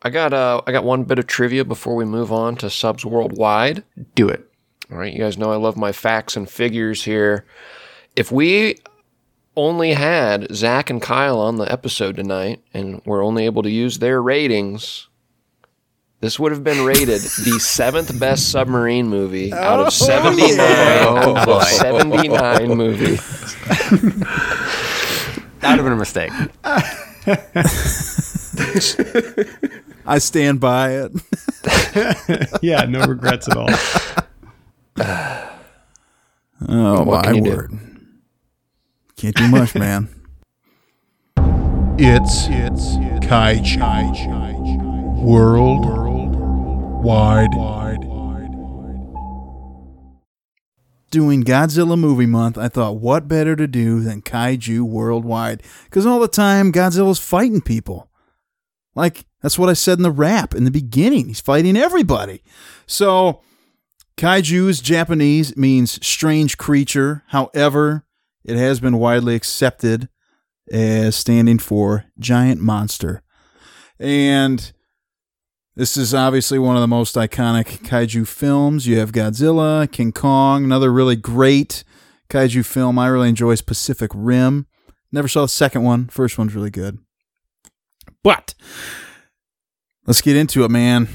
I 0.02 0.10
got 0.10 0.32
uh, 0.32 0.60
I 0.66 0.72
got 0.72 0.85
one 0.85 1.05
bit 1.05 1.18
of 1.18 1.26
trivia 1.26 1.64
before 1.64 1.94
we 1.94 2.05
move 2.05 2.32
on 2.32 2.56
to 2.56 2.70
subs 2.70 3.05
worldwide. 3.05 3.85
Do 4.14 4.28
it. 4.28 4.51
All 4.90 4.98
right, 4.98 5.12
you 5.12 5.19
guys 5.19 5.39
know 5.39 5.52
I 5.52 5.56
love 5.56 5.77
my 5.77 5.93
facts 5.93 6.36
and 6.36 6.48
figures 6.48 7.05
here. 7.05 7.44
If 8.16 8.31
we 8.31 8.77
only 9.56 9.94
had 9.94 10.55
Zach 10.55 10.90
and 10.90 11.01
Kyle 11.01 11.39
on 11.39 11.56
the 11.56 11.70
episode 11.70 12.16
tonight, 12.16 12.62
and 12.74 13.01
we're 13.05 13.24
only 13.24 13.47
able 13.47 13.62
to 13.62 13.70
use 13.70 13.98
their 13.98 14.20
ratings, 14.20 15.09
this 16.20 16.39
would 16.39 16.52
have 16.52 16.65
been 16.65 16.85
rated 16.85 17.20
the 17.20 17.59
seventh 17.61 18.19
best 18.20 18.51
submarine 18.51 19.09
movie 19.09 19.52
out 19.52 19.81
of 19.81 19.93
79, 19.93 20.59
out 20.61 21.48
of 21.48 21.62
79 21.65 22.69
movies. 22.77 23.20
That 25.61 25.78
would 25.78 25.78
have 25.78 25.85
been 25.85 25.93
a 25.93 25.97
mistake. 25.97 26.32
I 30.06 30.19
stand 30.19 30.61
by 30.61 30.90
it. 30.90 31.12
yeah, 32.62 32.85
no 32.85 33.06
regrets 33.06 33.48
at 33.48 33.56
all. 33.56 33.70
Oh 36.66 37.03
what 37.03 37.07
my 37.07 37.23
can 37.23 37.35
you 37.35 37.43
do? 37.43 37.51
word! 37.51 37.79
Can't 39.16 39.35
do 39.35 39.49
much, 39.49 39.75
man. 39.75 40.09
It's 41.97 42.49
it's 42.49 42.97
Kaiju 43.25 45.23
World 45.23 45.85
Wide 47.05 47.55
doing 51.15 51.45
Godzilla 51.45 51.97
Movie 51.97 52.27
Month, 52.27 52.59
I 52.59 52.66
thought, 52.66 52.97
what 52.97 53.29
better 53.29 53.55
to 53.55 53.69
do 53.69 54.01
than 54.01 54.21
kaiju 54.21 54.81
worldwide? 54.81 55.62
Because 55.85 56.05
all 56.05 56.19
the 56.19 56.27
time, 56.27 56.73
Godzilla's 56.73 57.21
fighting 57.21 57.61
people. 57.61 58.11
Like, 58.97 59.25
that's 59.41 59.57
what 59.57 59.69
I 59.69 59.75
said 59.75 60.01
in 60.01 60.03
the 60.03 60.11
rap 60.11 60.57
in 60.57 60.65
the 60.65 60.73
beginning. 60.73 61.29
He's 61.29 61.39
fighting 61.39 61.77
everybody. 61.77 62.43
So, 62.89 63.43
kaiju 64.16 64.69
is 64.69 64.81
Japanese, 64.81 65.57
means 65.57 66.05
strange 66.05 66.57
creature. 66.59 67.23
However, 67.28 68.07
it 68.45 68.57
has 68.57 68.81
been 68.81 68.99
widely 68.99 69.35
accepted 69.35 70.09
as 70.70 71.16
standing 71.16 71.59
for 71.59 72.07
giant 72.19 72.61
monster. 72.61 73.23
And 73.99 74.73
this 75.77 75.97
is 75.97 76.15
obviously 76.15 76.59
one 76.59 76.77
of 76.77 76.81
the 76.81 76.89
most 76.89 77.16
iconic 77.16 77.81
kaiju 77.81 78.27
films. 78.27 78.86
You 78.86 78.99
have 78.99 79.12
Godzilla, 79.12 79.91
King 79.91 80.12
Kong, 80.12 80.65
another 80.65 80.93
really 80.93 81.16
great 81.16 81.85
kaiju 82.28 82.65
film 82.65 82.99
I 82.99 83.09
really 83.09 83.28
enjoy 83.28 83.53
is 83.53 83.62
Pacific 83.62 84.11
Rim. 84.15 84.66
Never 85.12 85.28
saw 85.28 85.43
the 85.43 85.49
second 85.49 85.82
one. 85.82 86.09
First 86.09 86.39
one's 86.39 86.55
really 86.55 86.70
good. 86.70 86.99
But 88.23 88.55
let's 90.07 90.20
get 90.20 90.36
into 90.36 90.65
it, 90.65 90.70
man. 90.70 91.09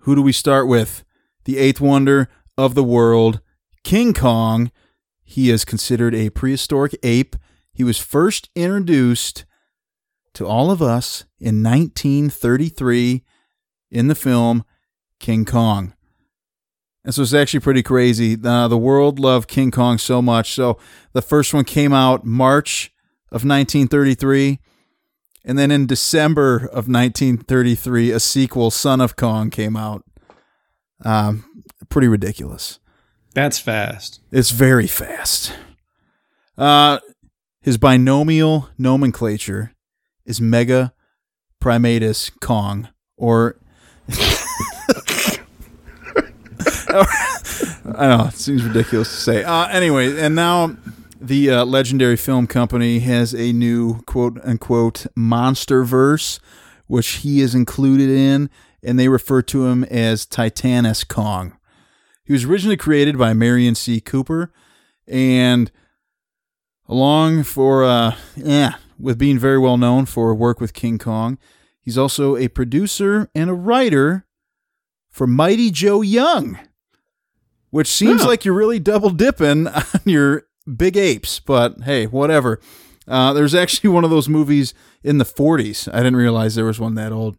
Who 0.00 0.14
do 0.14 0.22
we 0.22 0.32
start 0.32 0.68
with? 0.68 1.04
The 1.46 1.58
eighth 1.58 1.80
wonder 1.80 2.28
of 2.58 2.74
the 2.74 2.82
world, 2.82 3.40
King 3.84 4.12
Kong. 4.12 4.72
He 5.22 5.48
is 5.48 5.64
considered 5.64 6.12
a 6.12 6.30
prehistoric 6.30 6.98
ape. 7.04 7.36
He 7.72 7.84
was 7.84 7.98
first 7.98 8.50
introduced 8.56 9.44
to 10.34 10.44
all 10.44 10.72
of 10.72 10.82
us 10.82 11.24
in 11.38 11.62
1933 11.62 13.22
in 13.92 14.08
the 14.08 14.16
film 14.16 14.64
King 15.20 15.44
Kong. 15.44 15.94
And 17.04 17.14
so 17.14 17.22
it's 17.22 17.32
actually 17.32 17.60
pretty 17.60 17.84
crazy. 17.84 18.36
Uh, 18.42 18.66
the 18.66 18.76
world 18.76 19.20
loved 19.20 19.48
King 19.48 19.70
Kong 19.70 19.98
so 19.98 20.20
much. 20.20 20.52
So 20.52 20.78
the 21.12 21.22
first 21.22 21.54
one 21.54 21.64
came 21.64 21.92
out 21.92 22.24
March 22.24 22.92
of 23.28 23.44
1933. 23.44 24.58
And 25.44 25.56
then 25.56 25.70
in 25.70 25.86
December 25.86 26.56
of 26.56 26.88
1933, 26.88 28.10
a 28.10 28.18
sequel, 28.18 28.72
Son 28.72 29.00
of 29.00 29.14
Kong, 29.14 29.48
came 29.50 29.76
out. 29.76 30.02
Um, 31.04 31.44
pretty 31.88 32.08
ridiculous. 32.08 32.78
That's 33.34 33.58
fast. 33.58 34.20
It's 34.30 34.50
very 34.50 34.86
fast. 34.86 35.52
Uh, 36.56 37.00
his 37.60 37.76
binomial 37.76 38.70
nomenclature 38.78 39.72
is 40.24 40.40
Mega 40.40 40.94
Primatus 41.60 42.30
Kong, 42.40 42.88
or 43.16 43.58
I 47.94 48.08
know 48.08 48.26
it 48.28 48.34
seems 48.34 48.62
ridiculous 48.64 49.10
to 49.10 49.16
say. 49.16 49.44
Uh, 49.44 49.66
anyway, 49.66 50.18
and 50.18 50.34
now 50.34 50.76
the 51.20 51.50
uh, 51.50 51.64
legendary 51.64 52.16
film 52.16 52.46
company 52.46 53.00
has 53.00 53.34
a 53.34 53.52
new 53.52 54.00
quote 54.02 54.38
unquote 54.44 55.06
monster 55.14 55.84
verse, 55.84 56.40
which 56.86 57.08
he 57.08 57.40
is 57.40 57.54
included 57.54 58.08
in, 58.10 58.48
and 58.86 58.98
they 58.98 59.08
refer 59.08 59.42
to 59.42 59.66
him 59.66 59.84
as 59.84 60.24
Titanus 60.24 61.06
Kong. 61.06 61.56
He 62.24 62.32
was 62.32 62.44
originally 62.44 62.76
created 62.76 63.18
by 63.18 63.34
Merian 63.34 63.74
C. 63.74 64.00
Cooper, 64.00 64.52
and 65.06 65.70
along 66.88 67.42
for 67.44 67.84
uh, 67.84 68.14
yeah, 68.36 68.76
with 68.98 69.18
being 69.18 69.38
very 69.38 69.58
well 69.58 69.76
known 69.76 70.06
for 70.06 70.34
work 70.34 70.60
with 70.60 70.72
King 70.72 70.98
Kong, 70.98 71.38
he's 71.80 71.98
also 71.98 72.36
a 72.36 72.48
producer 72.48 73.28
and 73.34 73.50
a 73.50 73.54
writer 73.54 74.26
for 75.10 75.26
Mighty 75.26 75.70
Joe 75.70 76.02
Young, 76.02 76.58
which 77.70 77.88
seems 77.88 78.22
Huh. 78.22 78.28
like 78.28 78.44
you're 78.44 78.54
really 78.54 78.78
double 78.80 79.10
dipping 79.10 79.66
on 79.68 79.84
your 80.04 80.44
big 80.76 80.96
apes, 80.96 81.40
but 81.40 81.82
hey, 81.82 82.06
whatever. 82.06 82.60
Uh, 83.08 83.32
there's 83.32 83.54
actually 83.54 83.88
one 83.90 84.02
of 84.02 84.10
those 84.10 84.28
movies 84.28 84.74
in 85.04 85.18
the 85.18 85.24
40s. 85.24 85.88
I 85.92 85.98
didn't 85.98 86.16
realize 86.16 86.56
there 86.56 86.64
was 86.64 86.80
one 86.80 86.96
that 86.96 87.12
old. 87.12 87.36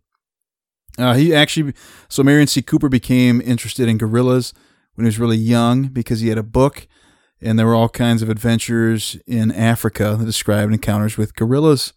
Uh, 0.97 1.13
he 1.13 1.33
actually, 1.33 1.73
so 2.09 2.23
Merian 2.23 2.47
C. 2.47 2.61
Cooper 2.61 2.89
became 2.89 3.41
interested 3.41 3.87
in 3.87 3.97
gorillas 3.97 4.53
when 4.95 5.05
he 5.05 5.07
was 5.07 5.19
really 5.19 5.37
young 5.37 5.87
because 5.87 6.21
he 6.21 6.29
had 6.29 6.37
a 6.37 6.43
book 6.43 6.87
and 7.41 7.57
there 7.57 7.67
were 7.67 7.75
all 7.75 7.89
kinds 7.89 8.21
of 8.21 8.29
adventures 8.29 9.17
in 9.27 9.51
Africa 9.51 10.15
that 10.17 10.25
described 10.25 10.73
encounters 10.73 11.17
with 11.17 11.35
gorillas. 11.35 11.93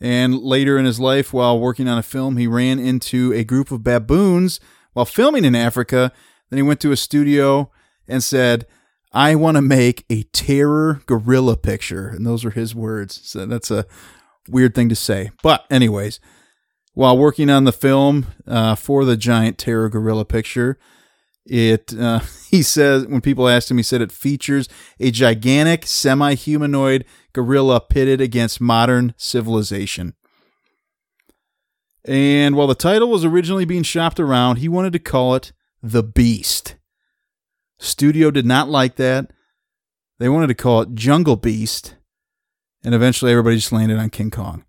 And 0.00 0.38
later 0.38 0.78
in 0.78 0.84
his 0.84 1.00
life, 1.00 1.32
while 1.32 1.58
working 1.58 1.88
on 1.88 1.98
a 1.98 2.02
film, 2.02 2.36
he 2.36 2.46
ran 2.46 2.78
into 2.78 3.32
a 3.32 3.44
group 3.44 3.70
of 3.70 3.82
baboons 3.82 4.60
while 4.92 5.06
filming 5.06 5.44
in 5.44 5.54
Africa. 5.54 6.12
Then 6.50 6.58
he 6.58 6.62
went 6.62 6.80
to 6.80 6.92
a 6.92 6.96
studio 6.96 7.70
and 8.08 8.22
said, 8.22 8.66
I 9.12 9.34
want 9.36 9.56
to 9.56 9.62
make 9.62 10.04
a 10.10 10.24
terror 10.24 11.00
gorilla 11.06 11.56
picture. 11.56 12.08
And 12.08 12.26
those 12.26 12.44
are 12.44 12.50
his 12.50 12.74
words. 12.74 13.20
So 13.24 13.46
that's 13.46 13.70
a 13.70 13.86
weird 14.48 14.74
thing 14.74 14.88
to 14.90 14.96
say. 14.96 15.30
But, 15.42 15.64
anyways, 15.70 16.20
while 16.96 17.18
working 17.18 17.50
on 17.50 17.64
the 17.64 17.72
film 17.72 18.26
uh, 18.46 18.74
for 18.74 19.04
the 19.04 19.18
giant 19.18 19.58
terror 19.58 19.90
gorilla 19.90 20.24
picture, 20.24 20.78
it 21.44 21.94
uh, 21.94 22.20
he 22.50 22.62
says 22.62 23.06
when 23.06 23.20
people 23.20 23.48
asked 23.48 23.70
him, 23.70 23.76
he 23.76 23.82
said 23.82 24.00
it 24.00 24.10
features 24.10 24.66
a 24.98 25.10
gigantic 25.10 25.86
semi-humanoid 25.86 27.04
gorilla 27.34 27.82
pitted 27.82 28.22
against 28.22 28.62
modern 28.62 29.12
civilization. 29.18 30.14
And 32.06 32.56
while 32.56 32.66
the 32.66 32.74
title 32.74 33.10
was 33.10 33.26
originally 33.26 33.66
being 33.66 33.82
shopped 33.82 34.18
around, 34.18 34.56
he 34.56 34.68
wanted 34.68 34.94
to 34.94 34.98
call 34.98 35.34
it 35.34 35.52
The 35.82 36.02
Beast. 36.02 36.76
Studio 37.78 38.30
did 38.30 38.46
not 38.46 38.70
like 38.70 38.96
that. 38.96 39.32
They 40.18 40.30
wanted 40.30 40.46
to 40.46 40.54
call 40.54 40.80
it 40.80 40.94
Jungle 40.94 41.36
Beast. 41.36 41.96
And 42.82 42.94
eventually 42.94 43.32
everybody 43.32 43.56
just 43.56 43.72
landed 43.72 43.98
on 43.98 44.08
King 44.08 44.30
Kong. 44.30 44.64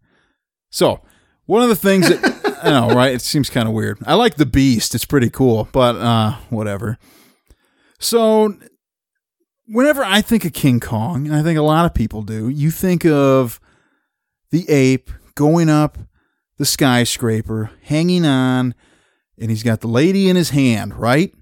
So, 0.69 1.01
one 1.47 1.63
of 1.63 1.69
the 1.69 1.75
things 1.75 2.07
that 2.07 2.59
I 2.63 2.69
know, 2.69 2.89
right? 2.93 3.13
It 3.13 3.21
seems 3.21 3.49
kind 3.49 3.67
of 3.67 3.73
weird. 3.73 3.97
I 4.05 4.13
like 4.13 4.35
the 4.35 4.45
Beast. 4.45 4.93
It's 4.93 5.05
pretty 5.05 5.29
cool, 5.29 5.67
but 5.71 5.95
uh 5.95 6.37
whatever. 6.49 6.97
So, 7.99 8.55
whenever 9.65 10.03
I 10.03 10.21
think 10.21 10.45
of 10.45 10.53
King 10.53 10.79
Kong, 10.79 11.25
and 11.25 11.35
I 11.35 11.41
think 11.41 11.57
a 11.57 11.63
lot 11.63 11.85
of 11.85 11.95
people 11.95 12.21
do, 12.21 12.47
you 12.47 12.69
think 12.69 13.03
of 13.05 13.59
the 14.51 14.69
ape 14.69 15.09
going 15.33 15.67
up 15.67 15.97
the 16.57 16.65
skyscraper, 16.65 17.71
hanging 17.83 18.25
on, 18.25 18.73
and 19.39 19.49
he's 19.49 19.63
got 19.63 19.81
the 19.81 19.87
lady 19.87 20.29
in 20.29 20.35
his 20.35 20.49
hand, 20.49 20.95
right? 20.95 21.33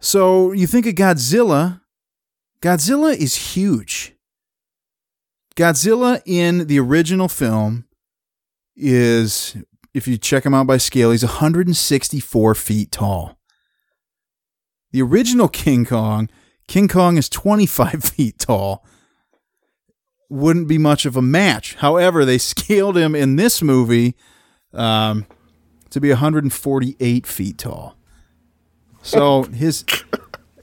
So 0.00 0.52
you 0.52 0.66
think 0.66 0.86
of 0.86 0.94
Godzilla. 0.94 1.82
Godzilla 2.62 3.14
is 3.14 3.54
huge. 3.54 4.14
Godzilla 5.60 6.22
in 6.24 6.68
the 6.68 6.80
original 6.80 7.28
film 7.28 7.84
is, 8.74 9.58
if 9.92 10.08
you 10.08 10.16
check 10.16 10.46
him 10.46 10.54
out 10.54 10.66
by 10.66 10.78
scale, 10.78 11.10
he's 11.10 11.22
164 11.22 12.54
feet 12.54 12.90
tall. 12.90 13.36
The 14.92 15.02
original 15.02 15.48
King 15.48 15.84
Kong, 15.84 16.30
King 16.66 16.88
Kong 16.88 17.18
is 17.18 17.28
25 17.28 18.04
feet 18.16 18.38
tall. 18.38 18.86
Wouldn't 20.30 20.66
be 20.66 20.78
much 20.78 21.04
of 21.04 21.14
a 21.14 21.20
match. 21.20 21.74
However, 21.74 22.24
they 22.24 22.38
scaled 22.38 22.96
him 22.96 23.14
in 23.14 23.36
this 23.36 23.60
movie 23.60 24.16
um, 24.72 25.26
to 25.90 26.00
be 26.00 26.08
148 26.08 27.26
feet 27.26 27.58
tall. 27.58 27.96
So 29.02 29.42
his 29.42 29.84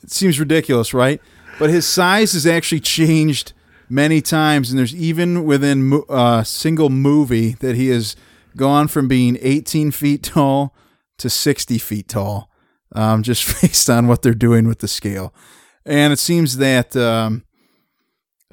it 0.02 0.10
seems 0.10 0.40
ridiculous, 0.40 0.92
right? 0.92 1.22
But 1.60 1.70
his 1.70 1.86
size 1.86 2.34
has 2.34 2.48
actually 2.48 2.80
changed 2.80 3.54
many 3.90 4.22
times, 4.22 4.70
and 4.70 4.80
there's 4.80 4.96
even 4.96 5.46
within 5.46 6.02
a 6.10 6.12
uh, 6.12 6.44
single 6.44 6.90
movie 6.90 7.52
that 7.60 7.76
he 7.76 7.90
has 7.90 8.16
gone 8.56 8.88
from 8.88 9.08
being 9.08 9.38
18 9.42 9.92
feet 9.92 10.24
tall 10.24 10.76
to 11.18 11.30
60 11.30 11.78
feet 11.78 12.08
tall, 12.08 12.52
um, 12.94 13.24
just 13.24 13.46
based 13.62 13.90
on 13.90 14.08
what 14.08 14.22
they're 14.22 14.34
doing 14.34 14.68
with 14.68 14.80
the 14.80 14.88
scale. 14.88 15.34
And 15.86 16.12
it 16.12 16.20
seems 16.20 16.58
that 16.58 16.96
um, 16.96 17.44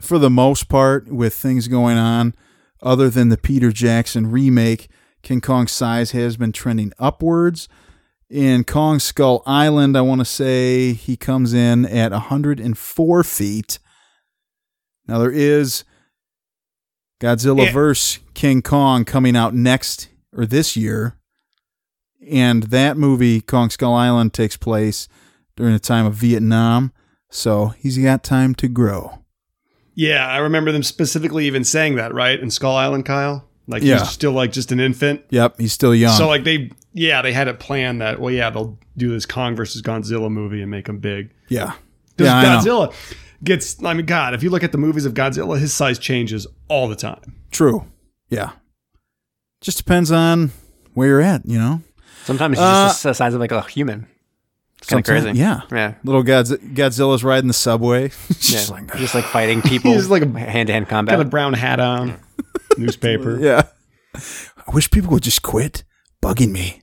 for 0.01 0.19
the 0.19 0.31
most 0.31 0.69
part, 0.69 1.09
with 1.09 1.35
things 1.35 1.69
going 1.69 1.97
on, 1.97 2.35
other 2.82 3.09
than 3.09 3.28
the 3.28 3.39
Peter 3.39 3.73
Jackson 3.73 4.31
remake, 4.31 4.89
King 5.23 5.40
Kong's 5.40 5.73
size 5.73 6.11
has 6.11 6.36
been 6.36 6.52
trending 6.52 6.93
upwards. 6.98 7.69
In 8.28 8.65
Kong 8.65 8.98
Skull 8.98 9.43
Island, 9.47 9.97
I 9.97 10.02
want 10.02 10.20
to 10.20 10.24
say 10.24 10.93
he 10.93 11.16
comes 11.16 11.55
in 11.55 11.86
at 11.86 12.12
104 12.12 13.24
feet. 13.24 13.78
Now 15.06 15.18
there 15.18 15.31
is 15.31 15.85
Godzilla 17.20 17.66
Yeah. 17.66 17.72
vs. 17.72 18.18
King 18.35 18.62
Kong 18.62 19.05
coming 19.05 19.36
out 19.36 19.55
next 19.55 20.09
or 20.36 20.47
this 20.47 20.76
year. 20.76 21.14
And 22.31 22.64
that 22.64 22.97
movie, 22.97 23.40
Kong 23.40 23.70
Skull 23.70 23.94
Island, 23.94 24.32
takes 24.32 24.56
place 24.56 25.09
during 25.56 25.72
the 25.74 25.78
time 25.78 26.06
of 26.06 26.14
Vietnam. 26.14 26.93
So 27.31 27.68
he's 27.78 27.98
got 27.98 28.22
time 28.24 28.55
to 28.56 28.68
grow. 28.68 29.18
Yeah, 29.94 30.26
I 30.26 30.39
remember 30.39 30.72
them 30.72 30.82
specifically 30.82 31.47
even 31.47 31.64
saying 31.64 31.97
that, 31.97 32.12
right? 32.14 32.39
In 32.40 32.51
Skull 32.51 32.74
Island, 32.76 33.05
Kyle? 33.05 33.48
Like 33.66 33.82
Yeah. 33.82 33.98
he's 34.01 34.09
still 34.10 34.32
like 34.32 34.52
just 34.52 34.72
an 34.72 34.81
infant. 34.81 35.22
Yep, 35.31 35.56
he's 35.59 35.72
still 35.72 35.94
young. 35.94 36.16
So 36.16 36.26
like 36.28 36.44
they 36.44 36.70
yeah, 36.93 37.22
they 37.22 37.32
had 37.32 37.48
it 37.48 37.59
planned 37.59 38.01
that 38.01 38.20
well, 38.20 38.32
yeah, 38.32 38.51
they'll 38.51 38.78
do 38.97 39.10
this 39.10 39.26
Kong 39.26 39.55
versus 39.56 39.82
Godzilla 39.82 40.31
movie 40.31 40.62
and 40.62 40.70
make 40.70 40.89
him 40.89 40.98
big. 40.98 41.31
Yeah. 41.48 41.72
Because 42.16 42.26
Yeah. 42.32 42.44
Godzilla 42.60 42.94
gets. 43.44 43.82
I 43.84 43.94
mean, 43.94 44.06
God, 44.06 44.34
if 44.34 44.42
you 44.42 44.50
look 44.50 44.62
at 44.64 44.72
the 44.72 44.78
movies 44.78 45.04
of 45.06 45.14
Godzilla, 45.14 45.58
his 45.58 45.72
size 45.72 45.98
changes 45.98 46.46
all 46.68 46.88
the 46.88 46.96
time. 46.96 47.36
True. 47.50 47.86
Yeah. 48.28 48.50
Just 49.60 49.78
depends 49.78 50.10
on 50.12 50.50
where 50.94 51.08
you're 51.08 51.20
at, 51.22 51.46
you 51.46 51.58
know? 51.58 51.80
Sometimes 52.24 52.58
he's 52.58 52.64
Uh, 52.64 52.88
just 52.88 53.02
the 53.02 53.12
size 53.14 53.34
of 53.34 53.40
like 53.40 53.52
a 53.52 53.62
human. 53.62 54.06
It's 54.78 54.88
kind 54.88 55.00
of 55.00 55.06
crazy. 55.06 55.38
Yeah. 55.38 55.62
Yeah. 55.72 55.94
Little 56.04 56.22
Godz- 56.22 56.58
Godzilla's 56.74 57.24
riding 57.24 57.48
the 57.48 57.54
subway. 57.54 58.10
Yeah. 58.28 58.34
Just 58.38 58.70
like, 58.70 58.96
just 58.96 59.14
like 59.14 59.24
fighting 59.24 59.62
people. 59.70 59.92
He's 59.92 60.08
like 60.10 60.22
a- 60.22 60.38
hand 60.38 60.66
to 60.66 60.72
hand 60.72 60.88
combat. 60.88 61.16
Got 61.16 61.26
a 61.26 61.28
brown 61.28 61.54
hat 61.54 61.80
on, 61.80 62.18
newspaper. 62.78 63.38
yeah. 63.40 63.62
I 64.14 64.72
wish 64.72 64.90
people 64.90 65.10
would 65.12 65.22
just 65.22 65.42
quit 65.42 65.84
bugging 66.22 66.50
me. 66.52 66.82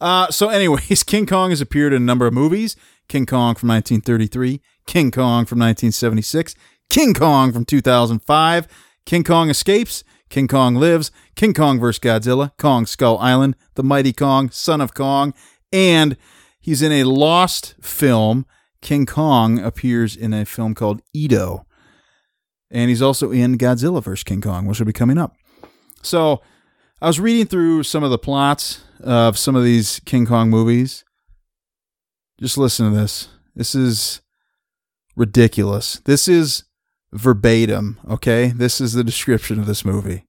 Uh, 0.00 0.30
so, 0.30 0.48
anyways, 0.48 1.02
King 1.04 1.26
Kong 1.26 1.50
has 1.50 1.60
appeared 1.60 1.92
in 1.92 2.02
a 2.02 2.04
number 2.04 2.26
of 2.26 2.32
movies 2.34 2.76
King 3.08 3.26
Kong 3.26 3.54
from 3.54 3.68
1933, 3.70 4.60
King 4.88 5.10
Kong 5.10 5.44
from 5.44 5.58
1976, 5.58 6.54
King 6.88 7.12
Kong 7.12 7.52
from 7.52 7.66
2005, 7.66 8.66
King 9.04 9.22
Kong 9.22 9.50
Escapes, 9.50 10.02
King 10.30 10.48
Kong 10.48 10.74
Lives, 10.76 11.10
King 11.36 11.52
Kong 11.52 11.78
vs. 11.78 12.00
Godzilla, 12.00 12.56
Kong 12.56 12.86
Skull 12.86 13.18
Island, 13.18 13.54
The 13.74 13.82
Mighty 13.82 14.14
Kong, 14.14 14.48
Son 14.48 14.80
of 14.80 14.94
Kong, 14.94 15.34
and 15.70 16.16
he's 16.58 16.80
in 16.80 16.90
a 16.90 17.04
lost 17.04 17.74
film. 17.82 18.46
King 18.80 19.04
Kong 19.04 19.58
appears 19.58 20.16
in 20.16 20.32
a 20.32 20.46
film 20.46 20.74
called 20.74 21.02
Edo. 21.12 21.66
And 22.70 22.88
he's 22.88 23.02
also 23.02 23.30
in 23.30 23.58
Godzilla 23.58 24.02
vs. 24.02 24.24
King 24.24 24.40
Kong, 24.40 24.64
which 24.64 24.78
will 24.78 24.86
be 24.86 24.92
coming 24.94 25.18
up. 25.18 25.36
So 26.02 26.40
I 27.02 27.08
was 27.08 27.20
reading 27.20 27.46
through 27.46 27.82
some 27.82 28.02
of 28.02 28.10
the 28.10 28.18
plots 28.18 28.80
of 29.00 29.36
some 29.36 29.54
of 29.54 29.64
these 29.64 30.00
King 30.06 30.24
Kong 30.24 30.48
movies. 30.48 31.04
Just 32.40 32.56
listen 32.56 32.90
to 32.90 32.98
this. 32.98 33.28
This 33.54 33.74
is 33.74 34.22
ridiculous. 35.18 36.00
This 36.04 36.28
is 36.28 36.64
verbatim, 37.12 37.98
okay? 38.08 38.48
This 38.48 38.80
is 38.80 38.92
the 38.92 39.04
description 39.04 39.58
of 39.58 39.66
this 39.66 39.84
movie. 39.84 40.24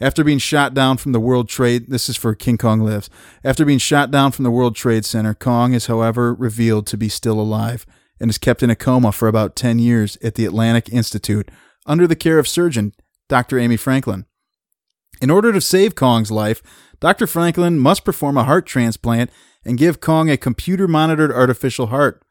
After 0.00 0.22
being 0.22 0.38
shot 0.38 0.74
down 0.74 0.96
from 0.96 1.12
the 1.12 1.20
World 1.20 1.48
Trade, 1.48 1.86
this 1.88 2.08
is 2.08 2.16
for 2.16 2.34
King 2.34 2.58
Kong 2.58 2.80
Lives. 2.80 3.08
After 3.42 3.64
being 3.64 3.78
shot 3.78 4.10
down 4.10 4.32
from 4.32 4.44
the 4.44 4.50
World 4.50 4.76
Trade 4.76 5.04
Center, 5.04 5.34
Kong 5.34 5.72
is, 5.72 5.86
however, 5.86 6.34
revealed 6.34 6.86
to 6.88 6.96
be 6.96 7.08
still 7.08 7.40
alive 7.40 7.86
and 8.20 8.30
is 8.30 8.38
kept 8.38 8.62
in 8.62 8.70
a 8.70 8.76
coma 8.76 9.12
for 9.12 9.28
about 9.28 9.56
10 9.56 9.78
years 9.78 10.18
at 10.22 10.34
the 10.34 10.44
Atlantic 10.44 10.88
Institute 10.92 11.50
under 11.86 12.06
the 12.06 12.16
care 12.16 12.38
of 12.38 12.46
surgeon 12.46 12.92
Dr. 13.28 13.58
Amy 13.58 13.76
Franklin. 13.76 14.26
In 15.20 15.30
order 15.30 15.52
to 15.52 15.60
save 15.60 15.94
Kong's 15.94 16.30
life, 16.30 16.62
Dr. 17.00 17.26
Franklin 17.26 17.78
must 17.78 18.04
perform 18.04 18.36
a 18.36 18.44
heart 18.44 18.66
transplant 18.66 19.30
and 19.64 19.78
give 19.78 20.00
Kong 20.00 20.30
a 20.30 20.36
computer 20.36 20.86
monitored 20.86 21.32
artificial 21.32 21.88
heart. 21.88 22.22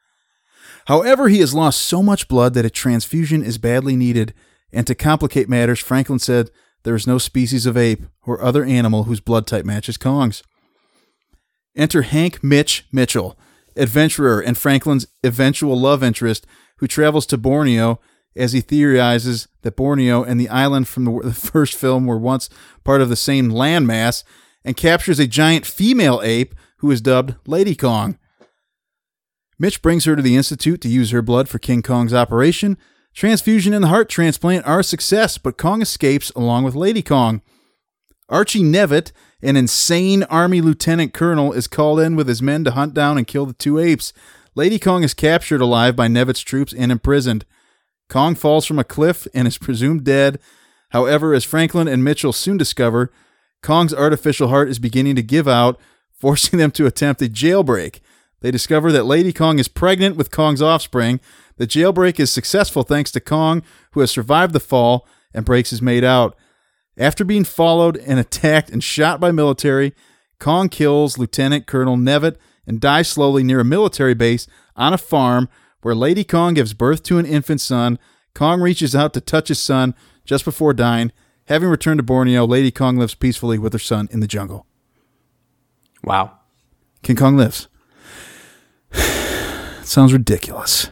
However, 0.88 1.27
he 1.27 1.39
has 1.39 1.53
lost 1.53 1.81
so 1.81 2.01
much 2.01 2.30
blood 2.30 2.53
that 2.53 2.65
a 2.65 2.69
transfusion 2.69 3.43
is 3.43 3.57
badly 3.57 3.97
needed, 3.97 4.34
and 4.72 4.88
to 4.88 4.95
complicate 4.95 5.49
matters, 5.49 5.80
Franklin 5.80 6.19
said 6.19 6.49
there 6.84 6.95
is 6.95 7.05
no 7.05 7.18
species 7.18 7.65
of 7.65 7.76
ape 7.76 8.03
or 8.26 8.41
other 8.41 8.64
animal 8.64 9.03
whose 9.03 9.19
blood 9.19 9.45
type 9.45 9.65
matches 9.65 9.97
Kong's. 9.97 10.43
Enter 11.76 12.03
Hank 12.03 12.41
Mitch 12.41 12.85
Mitchell, 12.89 13.38
adventurer 13.76 14.39
and 14.39 14.57
Franklin's 14.57 15.07
eventual 15.26 15.77
love 15.77 16.03
interest, 16.03 16.47
who 16.77 16.88
travels 16.88 17.26
to 17.27 17.38
Borneo 17.38 17.99
as 18.38 18.53
he 18.53 18.61
theorizes 18.61 19.49
that 19.64 19.76
Borneo 19.76 20.23
and 20.23 20.39
the 20.39 20.47
island 20.47 20.88
from 20.88 21.03
the, 21.03 21.34
first 21.34 21.76
film 21.76 22.05
were 22.05 22.18
once 22.18 22.49
part 22.85 23.01
of 23.01 23.09
the 23.09 23.18
same 23.18 23.51
landmass, 23.51 24.23
and 24.64 24.77
captures 24.77 25.19
a 25.19 25.27
giant 25.27 25.65
female 25.65 26.22
ape 26.23 26.55
who 26.77 26.89
is 26.91 27.01
dubbed 27.01 27.35
Lady 27.45 27.76
Kong. 27.76 28.18
Mitch 29.59 29.81
brings 29.81 30.05
her 30.05 30.15
to 30.15 30.21
the 30.21 30.35
Institute 30.35 30.81
to 30.81 30.89
use 30.89 31.11
her 31.11 31.21
blood 31.21 31.49
for 31.49 31.59
King 31.59 31.81
Kong's 31.81 32.13
operation. 32.13 32.77
Transfusion 33.13 33.73
and 33.73 33.84
the 33.84 33.89
heart 33.89 34.09
transplant 34.09 34.65
are 34.67 34.81
a 34.81 34.84
success, 34.84 35.38
but 35.38 35.57
Kong 35.57 35.81
escapes 35.81 36.29
along 36.31 36.63
with 36.63 36.75
Lady 36.75 37.01
Kong. 37.01 37.41
Archie 38.29 38.61
Nevitt, 38.61 39.11
an 39.41 39.55
insane 39.55 40.23
Army 40.23 40.61
lieutenant 40.61 41.13
colonel, 41.13 41.53
is 41.53 41.67
called 41.67 41.99
in 41.99 42.15
with 42.15 42.27
his 42.27 42.41
men 42.41 42.63
to 42.65 42.71
hunt 42.71 42.93
down 42.93 43.17
and 43.17 43.25
kill 43.25 43.45
the 43.45 43.53
two 43.53 43.79
apes. 43.79 44.13
Lady 44.53 44.77
Kong 44.77 45.03
is 45.03 45.13
captured 45.13 45.61
alive 45.61 45.95
by 45.95 46.07
Nevitt's 46.07 46.41
troops 46.41 46.73
and 46.73 46.91
imprisoned. 46.91 47.45
Kong 48.09 48.35
falls 48.35 48.65
from 48.65 48.79
a 48.79 48.84
cliff 48.84 49.27
and 49.34 49.47
is 49.47 49.57
presumed 49.57 50.03
dead. 50.03 50.39
However, 50.89 51.34
as 51.34 51.43
Franklin 51.43 51.88
and 51.88 52.03
Mitchell 52.03 52.34
soon 52.34 52.57
discover, 52.57 53.11
Kong's 53.61 53.93
artificial 53.93 54.49
heart 54.49 54.69
is 54.69 54.79
beginning 54.79 55.15
to 55.15 55.23
give 55.23 55.47
out, 55.47 55.79
forcing 56.11 56.59
them 56.59 56.71
to 56.71 56.85
attempt 56.85 57.21
a 57.21 57.25
jailbreak. 57.25 57.99
They 58.41 58.51
discover 58.51 58.91
that 58.91 59.05
Lady 59.05 59.34
Kong 59.34 59.59
is 59.59 59.68
pregnant 59.68 60.15
with 60.15 60.31
Kong's 60.31 60.61
offspring. 60.61 61.19
The 61.57 61.68
jailbreak 61.68 62.19
is 62.19 62.31
successful 62.31 62.84
thanks 62.84 63.11
to 63.11 63.19
Kong, 63.19 63.64
who 63.91 64.01
has 64.01 64.11
survived 64.11 64.53
the 64.53 64.59
fall 64.59 65.07
and 65.34 65.45
breaks 65.45 65.72
his 65.72 65.81
mate 65.81 66.03
out. 66.03 66.35
After 66.97 67.23
being 67.23 67.43
followed 67.43 67.97
and 67.97 68.19
attacked 68.19 68.69
and 68.69 68.84
shot 68.84 69.19
by 69.19 69.31
military, 69.31 69.93
Kong 70.39 70.69
kills 70.69 71.18
Lieutenant 71.18 71.68
Colonel 71.68 71.97
Nevitt 71.97 72.38
and 72.65 72.80
dies 72.80 73.07
slowly 73.07 73.43
near 73.43 73.59
a 73.59 73.65
military 73.65 74.14
base 74.14 74.47
on 74.76 74.93
a 74.93 74.97
farm 74.97 75.49
where 75.81 75.95
Lady 75.95 76.23
Kong 76.23 76.53
gives 76.53 76.73
birth 76.73 77.03
to 77.03 77.18
an 77.18 77.26
infant 77.26 77.61
son. 77.61 77.97
Kong 78.34 78.61
reaches 78.61 78.95
out 78.95 79.14
to 79.14 79.22
touch 79.22 79.47
his 79.47 79.59
son 79.59 79.95
just 80.26 80.45
before 80.45 80.73
dying. 80.73 81.11
Having 81.45 81.69
returned 81.69 81.99
to 81.99 82.03
Borneo, 82.03 82.45
Lady 82.45 82.72
Kong 82.72 82.97
lives 82.97 83.15
peacefully 83.15 83.57
with 83.57 83.73
her 83.73 83.80
son 83.80 84.09
in 84.11 84.19
the 84.19 84.27
jungle. 84.27 84.68
wow. 86.03 86.34
King 87.03 87.15
Kong 87.15 87.38
lives. 87.38 87.68
Sounds 89.88 90.11
ridiculous. 90.14 90.89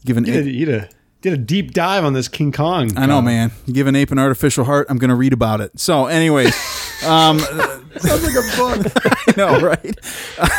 You 0.00 0.06
give 0.06 0.16
an 0.16 0.24
You 0.24 0.32
did, 0.32 0.46
ape, 0.46 0.54
you 0.54 0.66
did, 0.66 0.74
a, 0.84 0.88
did 1.20 1.32
a 1.32 1.36
deep 1.36 1.72
dive 1.72 2.04
on 2.04 2.12
this 2.12 2.28
King 2.28 2.52
Kong. 2.52 2.96
I 2.96 3.06
know, 3.06 3.20
man. 3.20 3.50
You 3.66 3.74
give 3.74 3.86
an 3.86 3.96
ape 3.96 4.10
an 4.12 4.18
artificial 4.18 4.64
heart. 4.64 4.86
I'm 4.88 4.98
going 4.98 5.10
to 5.10 5.16
read 5.16 5.32
about 5.32 5.60
it. 5.60 5.78
So, 5.80 6.06
anyways, 6.06 6.54
um, 7.06 7.38
Sounds 7.40 8.24
like 8.24 8.36
a 8.36 8.56
book. 8.56 8.92
I 9.28 9.34
know, 9.36 9.60
right? 9.60 9.96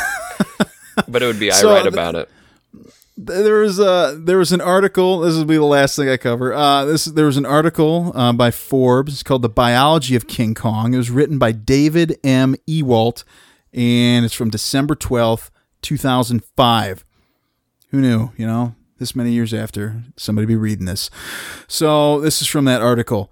But 1.07 1.23
it 1.23 1.25
would 1.25 1.39
be 1.39 1.49
I 1.49 1.55
So 1.55 1.69
write 1.73 1.87
about 1.87 2.15
it. 2.15 2.29
there 3.17 3.59
was 3.59 3.79
uh 3.79 4.15
there 4.19 4.37
was 4.37 4.51
an 4.51 4.59
article. 4.59 5.19
This 5.21 5.35
will 5.35 5.45
be 5.45 5.55
the 5.55 5.63
last 5.63 5.95
thing 5.95 6.09
I 6.09 6.17
cover. 6.17 6.53
Uh, 6.53 6.83
this 6.83 7.05
there 7.05 7.25
was 7.25 7.37
an 7.37 7.45
article 7.45 8.11
uh, 8.13 8.33
by 8.33 8.51
Forbes 8.51 9.23
called 9.23 9.41
"The 9.41 9.49
Biology 9.49 10.15
of 10.15 10.27
King 10.27 10.53
Kong." 10.53 10.93
It 10.93 10.97
was 10.97 11.09
written 11.09 11.39
by 11.39 11.53
David 11.53 12.19
M. 12.25 12.55
Ewalt, 12.69 13.23
and 13.73 14.25
it's 14.25 14.33
from 14.33 14.49
December 14.49 14.93
twelfth, 14.95 15.49
two 15.81 15.97
thousand 15.97 16.43
five. 16.57 17.05
Who 17.91 18.01
knew? 18.01 18.31
You 18.37 18.47
know, 18.47 18.75
this 18.97 19.15
many 19.15 19.31
years 19.31 19.53
after 19.53 20.01
somebody 20.17 20.45
be 20.45 20.55
reading 20.55 20.85
this. 20.85 21.09
So 21.67 22.19
this 22.21 22.41
is 22.41 22.47
from 22.47 22.65
that 22.65 22.81
article. 22.81 23.31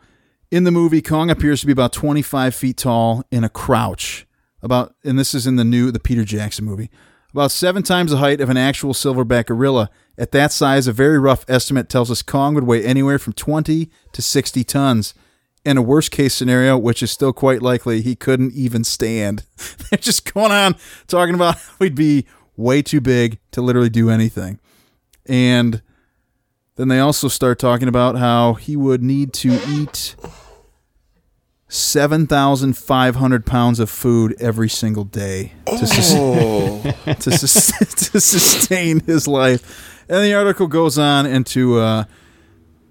In 0.52 0.66
the 0.66 0.72
movie, 0.72 1.02
Kong 1.02 1.30
appears 1.30 1.62
to 1.62 1.68
be 1.68 1.72
about 1.72 1.94
25 1.94 2.54
feet 2.54 2.78
tall 2.78 3.24
in 3.32 3.44
a 3.44 3.50
crouch. 3.50 4.28
About, 4.62 4.96
and 5.04 5.18
this 5.18 5.34
is 5.34 5.48
in 5.48 5.56
the 5.56 5.64
new, 5.64 5.92
the 5.92 6.00
Peter 6.00 6.26
Jackson 6.26 6.66
movie. 6.66 6.90
About 7.32 7.52
seven 7.52 7.84
times 7.84 8.12
the 8.12 8.18
height 8.18 8.42
of 8.42 8.50
an 8.50 8.58
actual 8.58 8.94
silverback 8.94 9.46
gorilla. 9.46 9.90
At 10.18 10.32
that 10.32 10.52
size, 10.52 10.88
a 10.88 10.92
very 10.92 11.20
rough 11.20 11.46
estimate 11.48 11.88
tells 11.88 12.10
us 12.10 12.22
Kong 12.22 12.56
would 12.56 12.66
weigh 12.66 12.84
anywhere 12.84 13.20
from 13.20 13.34
20 13.34 13.90
to 14.12 14.22
60 14.22 14.64
tons. 14.64 15.14
In 15.64 15.78
a 15.78 15.82
worst 15.82 16.12
case 16.12 16.34
scenario, 16.34 16.78
which 16.78 17.04
is 17.04 17.12
still 17.12 17.32
quite 17.32 17.62
likely, 17.62 18.02
he 18.02 18.16
couldn't 18.16 18.54
even 18.54 18.84
stand. 18.84 19.46
They're 19.90 20.00
just 20.00 20.34
going 20.34 20.52
on 20.52 20.76
talking 21.08 21.36
about 21.36 21.56
how 21.56 21.86
he'd 21.86 21.96
be 21.96 22.26
way 22.60 22.82
too 22.82 23.02
big 23.02 23.40
to 23.52 23.62
literally 23.62 23.90
do 23.90 24.10
anything. 24.10 24.60
And 25.26 25.82
then 26.76 26.90
they 26.90 27.00
also 27.00 27.28
start 27.28 27.58
talking 27.58 27.88
about 27.88 28.18
how 28.18 28.54
he 28.54 28.76
would 28.76 29.02
need 29.02 29.34
to 29.34 29.60
eat 29.68 30.16
7,500 31.70 33.46
pounds 33.46 33.80
of 33.80 33.90
food 33.90 34.36
every 34.40 34.70
single 34.70 35.04
day 35.04 35.54
to, 35.68 35.88
sus- 35.88 36.14
to, 37.24 37.32
sus- 37.38 38.10
to 38.12 38.20
sustain 38.20 39.02
his 39.02 39.28
life. 39.28 40.06
And 40.10 40.26
the 40.26 40.34
article 40.34 40.68
goes 40.68 40.98
on 40.98 41.26
into 41.26 41.78
uh, 41.78 42.06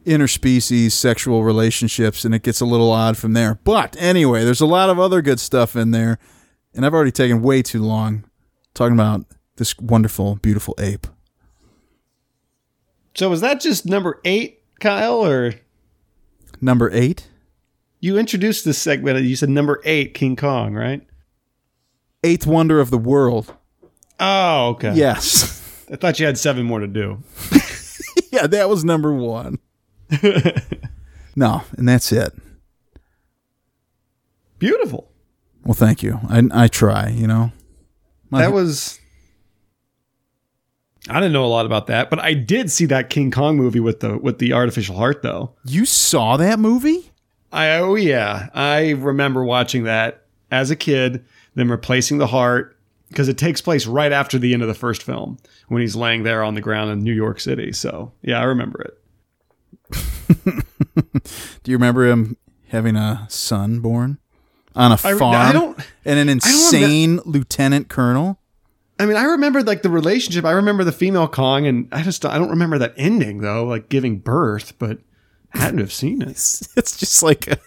interspecies 0.07 0.93
sexual 0.93 1.45
relationships, 1.45 2.25
and 2.25 2.35
it 2.35 2.43
gets 2.43 2.61
a 2.61 2.67
little 2.67 2.93
odd 2.93 3.17
from 3.17 3.33
there. 3.33 3.59
But 3.65 3.97
anyway, 3.99 4.45
there's 4.45 4.61
a 4.61 4.67
lot 4.67 4.89
of 4.91 4.99
other 4.99 5.21
good 5.21 5.41
stuff 5.41 5.77
in 5.77 5.91
there. 5.91 6.19
And 6.75 6.87
I've 6.87 6.95
already 6.95 7.11
taken 7.11 7.43
way 7.43 7.63
too 7.63 7.83
long 7.83 8.25
talking 8.75 8.95
about 8.95 9.25
this 9.59 9.79
wonderful, 9.79 10.37
beautiful 10.37 10.75
ape. 10.79 11.07
So 13.15 13.29
was 13.29 13.41
that 13.43 13.61
just 13.61 13.85
number 13.87 14.21
eight, 14.25 14.63
Kyle, 14.81 15.25
or 15.25 15.53
Number 16.61 16.91
eight, 16.93 17.29
you 18.01 18.19
introduced 18.19 18.65
this 18.65 18.79
segment? 18.79 19.21
You 19.25 19.37
said 19.37 19.49
number 19.51 19.81
eight, 19.85 20.15
King 20.15 20.35
Kong, 20.37 20.75
right? 20.75 21.03
eighth 22.25 22.47
wonder 22.47 22.81
of 22.81 22.91
the 22.91 22.99
world. 22.99 23.55
Oh, 24.19 24.71
okay. 24.71 24.93
Yes. 24.95 25.85
I 25.93 25.95
thought 25.97 26.19
you 26.19 26.27
had 26.27 26.37
seven 26.37 26.67
more 26.67 26.81
to 26.81 26.89
do. 26.89 27.23
yeah, 28.33 28.49
that 28.49 28.69
was 28.69 28.85
number 28.85 29.13
one. 29.15 29.59
no, 31.37 31.63
and 31.77 31.89
that's 31.89 32.11
it. 32.11 32.33
Beautiful. 34.59 35.09
Well, 35.65 35.75
thank 35.75 36.03
you. 36.03 36.19
I 36.29 36.43
I 36.53 36.69
try. 36.69 37.09
You 37.11 37.27
know. 37.29 37.53
My- 38.31 38.41
That 38.43 38.53
was. 38.53 38.98
I 41.09 41.15
didn't 41.21 41.33
know 41.33 41.45
a 41.45 41.49
lot 41.49 41.67
about 41.67 41.87
that, 41.89 42.11
but 42.11 42.19
I 42.19 42.35
did 42.35 42.71
see 42.71 42.87
that 42.87 43.09
King 43.11 43.31
Kong 43.31 43.57
movie 43.57 43.81
with 43.81 44.01
the 44.01 44.19
with 44.19 44.39
the 44.39 44.53
artificial 44.53 44.97
heart 44.97 45.23
though. 45.23 45.53
You 45.65 45.85
saw 45.87 46.37
that 46.37 46.59
movie? 46.59 47.13
I 47.53 47.71
oh 47.77 47.95
yeah, 47.95 48.49
I 48.55 48.91
remember 48.91 49.43
watching 49.45 49.85
that 49.85 50.25
as 50.51 50.71
a 50.71 50.77
kid. 50.77 51.25
then 51.55 51.69
replacing 51.71 52.19
the 52.19 52.27
heart 52.27 52.77
because 53.09 53.29
it 53.29 53.39
takes 53.39 53.61
place 53.63 53.87
right 53.87 54.13
after 54.13 54.39
the 54.39 54.53
end 54.53 54.63
of 54.63 54.69
the 54.69 54.75
first 54.75 55.03
film 55.03 55.39
when 55.69 55.81
he's 55.81 55.97
laying 55.97 56.23
there 56.25 56.43
on 56.45 56.55
the 56.55 56.61
ground 56.61 56.91
in 56.91 57.03
New 57.03 57.13
York 57.15 57.41
City. 57.41 57.73
So 57.73 58.13
yeah, 58.23 58.39
I 58.39 58.45
remember 58.45 58.83
it. 58.83 58.95
Do 61.63 61.71
you 61.71 61.77
remember 61.77 62.07
him 62.07 62.37
having 62.69 62.97
a 62.97 63.27
son 63.31 63.81
born 63.81 64.19
on 64.77 64.93
a 64.93 64.97
farm 64.97 65.23
I 65.23 65.53
don't- 65.53 65.79
and 66.05 66.19
an 66.19 66.29
insane 66.29 67.21
lieutenant 67.25 67.89
colonel? 67.89 68.39
I 68.99 69.07
mean, 69.07 69.17
I 69.17 69.25
remember 69.25 69.63
like 69.63 69.83
the 69.83 69.91
relationship. 69.91 70.45
I 70.45 70.53
remember 70.53 70.83
the 70.85 70.93
female 70.93 71.29
Kong, 71.29 71.67
and 71.67 71.89
I 71.93 72.03
just 72.03 72.25
I 72.27 72.37
don't 72.39 72.51
remember 72.51 72.79
that 72.79 72.95
ending 72.97 73.39
though, 73.41 73.65
like 73.65 73.89
giving 73.89 74.19
birth. 74.19 74.77
But 74.79 74.99
I 75.55 75.59
hadn't 75.59 75.79
have 75.81 75.93
seen 75.93 76.21
it. 76.23 76.31
It's 76.31 76.97
just 76.97 77.23
like 77.23 77.47
a, 77.47 77.59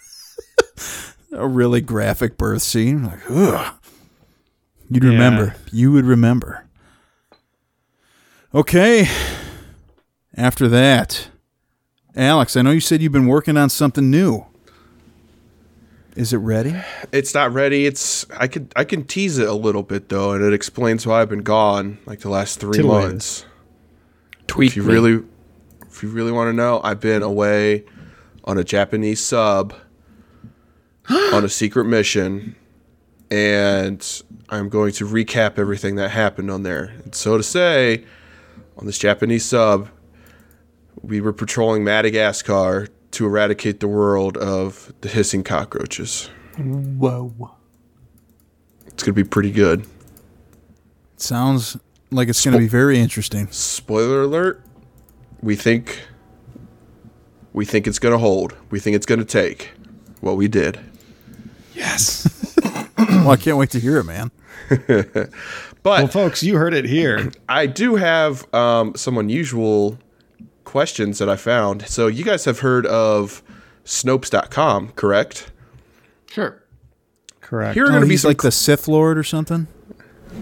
a 1.33 1.47
really 1.47 1.81
graphic 1.81 2.37
birth 2.37 2.61
scene. 2.61 3.03
Like, 3.05 3.19
ugh. 3.29 3.73
You'd 4.89 5.03
Yeah. 5.03 5.09
remember. 5.11 5.55
You 5.71 5.91
would 5.93 6.05
remember. 6.05 6.65
Okay. 8.53 9.07
After 10.35 10.67
that, 10.67 11.29
Alex, 12.15 12.55
I 12.57 12.61
know 12.61 12.71
you 12.71 12.79
said 12.81 13.01
you've 13.01 13.11
been 13.11 13.27
working 13.27 13.55
on 13.57 13.69
something 13.69 14.09
new. 14.09 14.45
Is 16.15 16.33
it 16.33 16.37
ready? 16.37 16.75
It's 17.11 17.33
not 17.33 17.53
ready. 17.53 17.85
It's 17.85 18.25
I 18.31 18.47
could 18.47 18.73
I 18.75 18.83
can 18.83 19.05
tease 19.05 19.37
it 19.37 19.47
a 19.47 19.53
little 19.53 19.83
bit 19.83 20.09
though, 20.09 20.33
and 20.33 20.43
it 20.43 20.53
explains 20.53 21.07
why 21.07 21.21
I've 21.21 21.29
been 21.29 21.43
gone 21.43 21.99
like 22.05 22.19
the 22.19 22.29
last 22.29 22.59
three 22.59 22.81
months. 22.81 23.45
Tweet 24.47 24.71
If 24.71 24.77
you 24.77 24.83
me. 24.83 24.93
really, 24.93 25.23
if 25.87 26.03
you 26.03 26.09
really 26.09 26.31
want 26.31 26.49
to 26.49 26.53
know, 26.53 26.81
I've 26.83 26.99
been 26.99 27.23
away 27.23 27.85
on 28.43 28.57
a 28.57 28.63
Japanese 28.63 29.23
sub 29.23 29.73
on 31.09 31.45
a 31.45 31.49
secret 31.49 31.85
mission, 31.85 32.55
and 33.29 34.21
I'm 34.49 34.67
going 34.67 34.91
to 34.93 35.05
recap 35.05 35.57
everything 35.57 35.95
that 35.95 36.09
happened 36.09 36.51
on 36.51 36.63
there. 36.63 36.93
And 37.03 37.15
so 37.15 37.37
to 37.37 37.43
say, 37.43 38.03
on 38.77 38.85
this 38.85 38.97
Japanese 38.97 39.45
sub, 39.45 39.89
we 41.01 41.21
were 41.21 41.33
patrolling 41.33 41.85
Madagascar 41.85 42.89
to 43.11 43.25
eradicate 43.25 43.79
the 43.79 43.87
world 43.87 44.37
of 44.37 44.93
the 45.01 45.09
hissing 45.09 45.43
cockroaches. 45.43 46.29
Whoa. 46.57 47.51
It's 48.87 49.03
gonna 49.03 49.13
be 49.13 49.23
pretty 49.23 49.51
good. 49.51 49.85
Sounds 51.17 51.77
like 52.09 52.27
it's 52.29 52.43
going 52.43 52.53
to 52.53 52.59
be 52.59 52.67
very 52.67 52.99
interesting. 52.99 53.47
spoiler 53.51 54.23
alert 54.23 54.65
we 55.41 55.55
think 55.55 56.01
we 57.53 57.63
think 57.63 57.87
it's 57.87 57.99
going 57.99 58.11
to 58.11 58.17
hold 58.17 58.55
we 58.69 58.79
think 58.79 58.95
it's 58.95 59.05
going 59.05 59.19
to 59.19 59.25
take 59.25 59.71
what 60.19 60.35
we 60.35 60.47
did 60.47 60.79
Yes. 61.73 62.27
Well, 62.97 63.31
I 63.31 63.35
can't 63.35 63.57
wait 63.57 63.71
to 63.71 63.79
hear 63.79 63.97
it, 63.97 64.03
man. 64.05 64.31
but 64.69 65.29
well, 65.83 66.07
folks, 66.07 66.43
you 66.43 66.55
heard 66.57 66.73
it 66.73 66.85
here. 66.85 67.31
i 67.49 67.65
do 67.65 67.95
have 67.95 68.51
um, 68.53 68.95
some 68.95 69.17
unusual 69.17 69.97
questions 70.71 71.19
that 71.19 71.27
i 71.29 71.35
found 71.35 71.85
so 71.87 72.07
you 72.07 72.23
guys 72.23 72.45
have 72.45 72.59
heard 72.61 72.85
of 72.85 73.43
snopes.com 73.83 74.87
correct 74.95 75.51
Sure. 76.27 76.63
Correct. 77.41 77.73
here 77.73 77.83
are 77.83 77.87
Oh, 77.87 77.89
going 77.89 78.01
to 78.03 78.07
be 78.07 78.13
he's 78.13 78.21
some 78.21 78.29
like 78.29 78.41
the 78.41 78.53
Sith 78.53 78.87
Lord 78.87 79.17
or 79.17 79.23
something. 79.23 79.67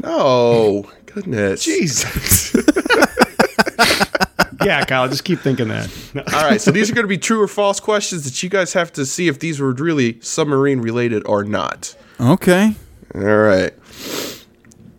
oh 0.03 0.87
goodness 1.07 1.63
Jesus. 1.65 2.53
yeah, 4.63 4.83
Kyle, 4.85 5.07
just 5.07 5.23
keep 5.23 5.39
thinking 5.39 5.69
that. 5.69 5.89
all 6.33 6.43
right 6.47 6.61
so 6.61 6.71
these 6.71 6.91
are 6.91 6.93
going 6.93 7.05
to 7.05 7.09
be 7.09 7.17
true 7.17 7.41
or 7.41 7.47
false 7.47 7.79
questions 7.79 8.23
that 8.25 8.43
you 8.43 8.49
guys 8.49 8.73
have 8.73 8.91
to 8.93 9.05
see 9.05 9.27
if 9.27 9.39
these 9.39 9.59
were 9.59 9.71
really 9.73 10.19
submarine 10.21 10.79
related 10.81 11.23
or 11.25 11.43
not 11.43 11.95
Okay. 12.21 12.75
All 13.15 13.21
right. 13.21 13.71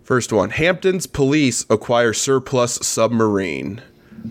First 0.02 0.32
one 0.32 0.50
Hamptons 0.50 1.06
police 1.06 1.64
acquire 1.70 2.12
surplus 2.14 2.74
submarine. 2.76 3.82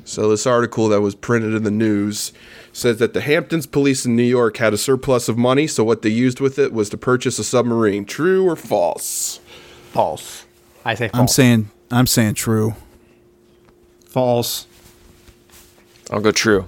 So, 0.05 0.29
this 0.29 0.45
article 0.45 0.87
that 0.89 1.01
was 1.01 1.15
printed 1.15 1.53
in 1.53 1.63
the 1.63 1.71
news 1.71 2.33
says 2.71 2.99
that 2.99 3.13
the 3.13 3.21
Hamptons 3.21 3.65
police 3.65 4.05
in 4.05 4.15
New 4.15 4.23
York 4.23 4.57
had 4.57 4.73
a 4.73 4.77
surplus 4.77 5.27
of 5.27 5.37
money, 5.37 5.67
so 5.67 5.83
what 5.83 6.01
they 6.01 6.09
used 6.09 6.39
with 6.39 6.59
it 6.59 6.73
was 6.73 6.89
to 6.89 6.97
purchase 6.97 7.39
a 7.39 7.43
submarine. 7.43 8.05
True 8.05 8.47
or 8.47 8.55
false? 8.55 9.39
False. 9.91 10.45
I 10.85 10.95
say 10.95 11.09
false. 11.09 11.19
I'm 11.19 11.27
saying 11.27 11.71
I'm 11.91 12.07
saying 12.07 12.35
true. 12.35 12.75
False. 14.05 14.67
I'll 16.11 16.21
go 16.21 16.31
true. 16.31 16.67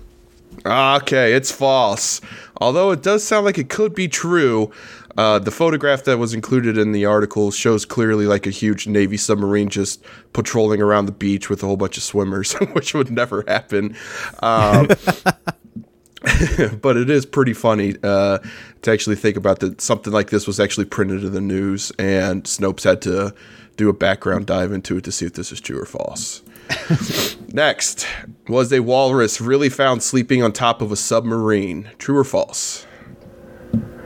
Okay, 0.65 1.33
it's 1.33 1.51
false. 1.51 2.21
Although 2.57 2.91
it 2.91 3.01
does 3.01 3.23
sound 3.23 3.45
like 3.45 3.57
it 3.57 3.69
could 3.69 3.95
be 3.95 4.07
true, 4.07 4.71
uh, 5.17 5.39
the 5.39 5.51
photograph 5.51 6.03
that 6.03 6.17
was 6.17 6.33
included 6.33 6.77
in 6.77 6.91
the 6.91 7.05
article 7.05 7.51
shows 7.51 7.85
clearly 7.85 8.27
like 8.27 8.45
a 8.45 8.51
huge 8.51 8.88
Navy 8.88 9.17
submarine 9.17 9.69
just 9.69 10.03
patrolling 10.33 10.81
around 10.81 11.05
the 11.05 11.11
beach 11.11 11.49
with 11.49 11.63
a 11.63 11.65
whole 11.65 11.77
bunch 11.77 11.97
of 11.97 12.03
swimmers, 12.03 12.53
which 12.73 12.93
would 12.93 13.11
never 13.11 13.43
happen. 13.47 13.95
Um, 14.41 14.88
but 16.81 16.97
it 16.97 17.09
is 17.09 17.25
pretty 17.25 17.53
funny 17.53 17.95
uh, 18.03 18.38
to 18.83 18.91
actually 18.91 19.15
think 19.15 19.38
about 19.38 19.59
that 19.59 19.81
something 19.81 20.13
like 20.13 20.29
this 20.29 20.45
was 20.45 20.59
actually 20.59 20.85
printed 20.85 21.23
in 21.23 21.33
the 21.33 21.41
news, 21.41 21.91
and 21.97 22.43
Snopes 22.43 22.83
had 22.83 23.01
to 23.01 23.33
do 23.77 23.89
a 23.89 23.93
background 23.93 24.45
dive 24.45 24.71
into 24.71 24.97
it 24.97 25.03
to 25.05 25.11
see 25.11 25.25
if 25.25 25.33
this 25.33 25.51
is 25.51 25.59
true 25.59 25.79
or 25.79 25.85
false. 25.85 26.43
Next, 27.53 28.07
was 28.47 28.71
a 28.71 28.79
walrus 28.79 29.41
really 29.41 29.69
found 29.69 30.03
sleeping 30.03 30.41
on 30.41 30.51
top 30.51 30.81
of 30.81 30.91
a 30.91 30.95
submarine? 30.95 31.89
True 31.97 32.17
or 32.17 32.23
false? 32.23 32.85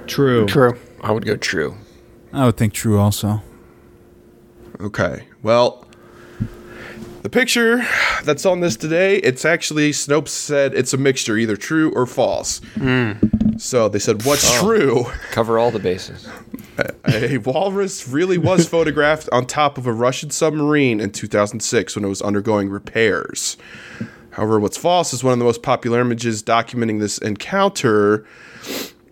True. 0.08 0.46
True. 0.46 0.78
I 1.02 1.12
would 1.12 1.26
go 1.26 1.36
true. 1.36 1.76
I 2.34 2.46
would 2.46 2.58
think 2.58 2.74
true 2.74 3.00
also. 3.00 3.42
Okay. 4.80 5.28
Well, 5.42 5.86
the 7.22 7.30
picture 7.30 7.86
that's 8.24 8.46
on 8.46 8.60
this 8.60 8.76
today, 8.76 9.18
it's 9.18 9.46
actually 9.46 9.92
Snopes 9.92 10.30
said 10.30 10.74
it's 10.74 10.94
a 10.94 10.98
mixture, 10.98 11.38
either 11.38 11.56
true 11.56 11.92
or 11.94 12.06
false. 12.06 12.60
Hmm. 12.76 13.14
So 13.58 13.90
they 13.90 14.00
said, 14.00 14.26
"What's 14.26 14.48
oh. 14.48 14.64
true?" 14.64 15.06
Cover 15.32 15.58
all 15.58 15.72
the 15.72 15.80
bases. 15.80 16.28
A 17.08 17.38
walrus 17.38 18.08
really 18.08 18.38
was 18.38 18.68
photographed 18.70 19.30
on 19.32 19.46
top 19.46 19.78
of 19.78 19.88
a 19.88 19.94
Russian 19.94 20.30
submarine 20.30 21.00
in 21.00 21.12
2006 21.12 21.96
when 21.96 22.06
it 22.06 22.08
was 22.08 22.22
undergoing 22.22 22.70
repairs. 22.70 23.58
However, 24.32 24.60
what's 24.60 24.78
false 24.78 25.14
is 25.14 25.24
one 25.24 25.34
of 25.34 25.40
the 25.40 25.46
most 25.46 25.64
popular 25.64 26.02
images 26.02 26.44
documenting 26.44 27.00
this 27.00 27.18
encounter 27.20 28.26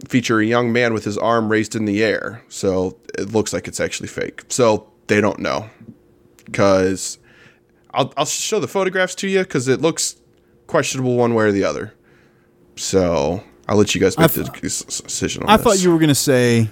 feature 0.08 0.40
a 0.40 0.46
young 0.46 0.74
man 0.74 0.94
with 0.94 1.06
his 1.06 1.18
arm 1.18 1.50
raised 1.50 1.76
in 1.76 1.86
the 1.86 2.04
air. 2.04 2.44
So 2.50 2.98
it 3.18 3.32
looks 3.32 3.54
like 3.54 3.68
it's 3.68 3.80
actually 3.80 4.10
fake. 4.10 4.44
So 4.50 4.92
they 5.08 5.22
don't 5.22 5.40
know. 5.40 5.70
Because 6.46 7.20
I'll, 7.94 8.14
I'll 8.18 8.26
show 8.26 8.60
the 8.60 8.68
photographs 8.68 9.16
to 9.16 9.28
you 9.28 9.40
because 9.40 9.70
it 9.70 9.80
looks 9.80 10.18
questionable 10.68 11.16
one 11.16 11.34
way 11.36 11.46
or 11.46 11.52
the 11.52 11.64
other. 11.64 11.94
So 12.76 13.44
I'll 13.68 13.78
let 13.78 13.96
you 13.96 14.02
guys 14.02 14.18
make 14.18 14.32
the 14.32 14.44
decision 14.44 15.44
on 15.44 15.50
I 15.50 15.58
this. 15.58 15.64
thought 15.64 15.82
you 15.82 15.92
were 15.92 16.00
going 16.00 16.10
to 16.10 16.16
say, 16.16 16.70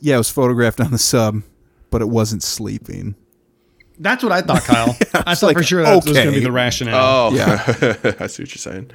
yeah, 0.00 0.14
it 0.14 0.18
was 0.18 0.30
photographed 0.30 0.80
on 0.80 0.90
the 0.90 0.98
sub, 0.98 1.42
but 1.90 2.00
it 2.02 2.08
wasn't 2.08 2.42
sleeping. 2.42 3.14
That's 3.98 4.22
what 4.22 4.32
I 4.32 4.40
thought, 4.40 4.62
Kyle. 4.64 4.96
I 5.14 5.34
thought 5.34 5.42
like, 5.42 5.56
for 5.56 5.62
sure 5.62 5.82
that 5.82 5.94
was 5.94 6.14
going 6.14 6.26
to 6.26 6.32
be 6.32 6.40
the 6.40 6.52
rationale. 6.52 7.30
Oh, 7.32 7.34
Yeah. 7.34 7.62
I 8.20 8.26
see 8.28 8.42
what 8.44 8.54
you're 8.54 8.56
saying. 8.56 8.90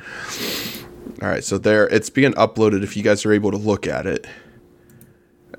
All 1.21 1.29
right, 1.29 1.43
so 1.43 1.57
there, 1.57 1.87
it's 1.87 2.09
being 2.09 2.33
uploaded. 2.33 2.83
If 2.83 2.97
you 2.97 3.03
guys 3.03 3.25
are 3.25 3.31
able 3.31 3.51
to 3.51 3.57
look 3.57 3.85
at 3.87 4.05
it, 4.07 4.25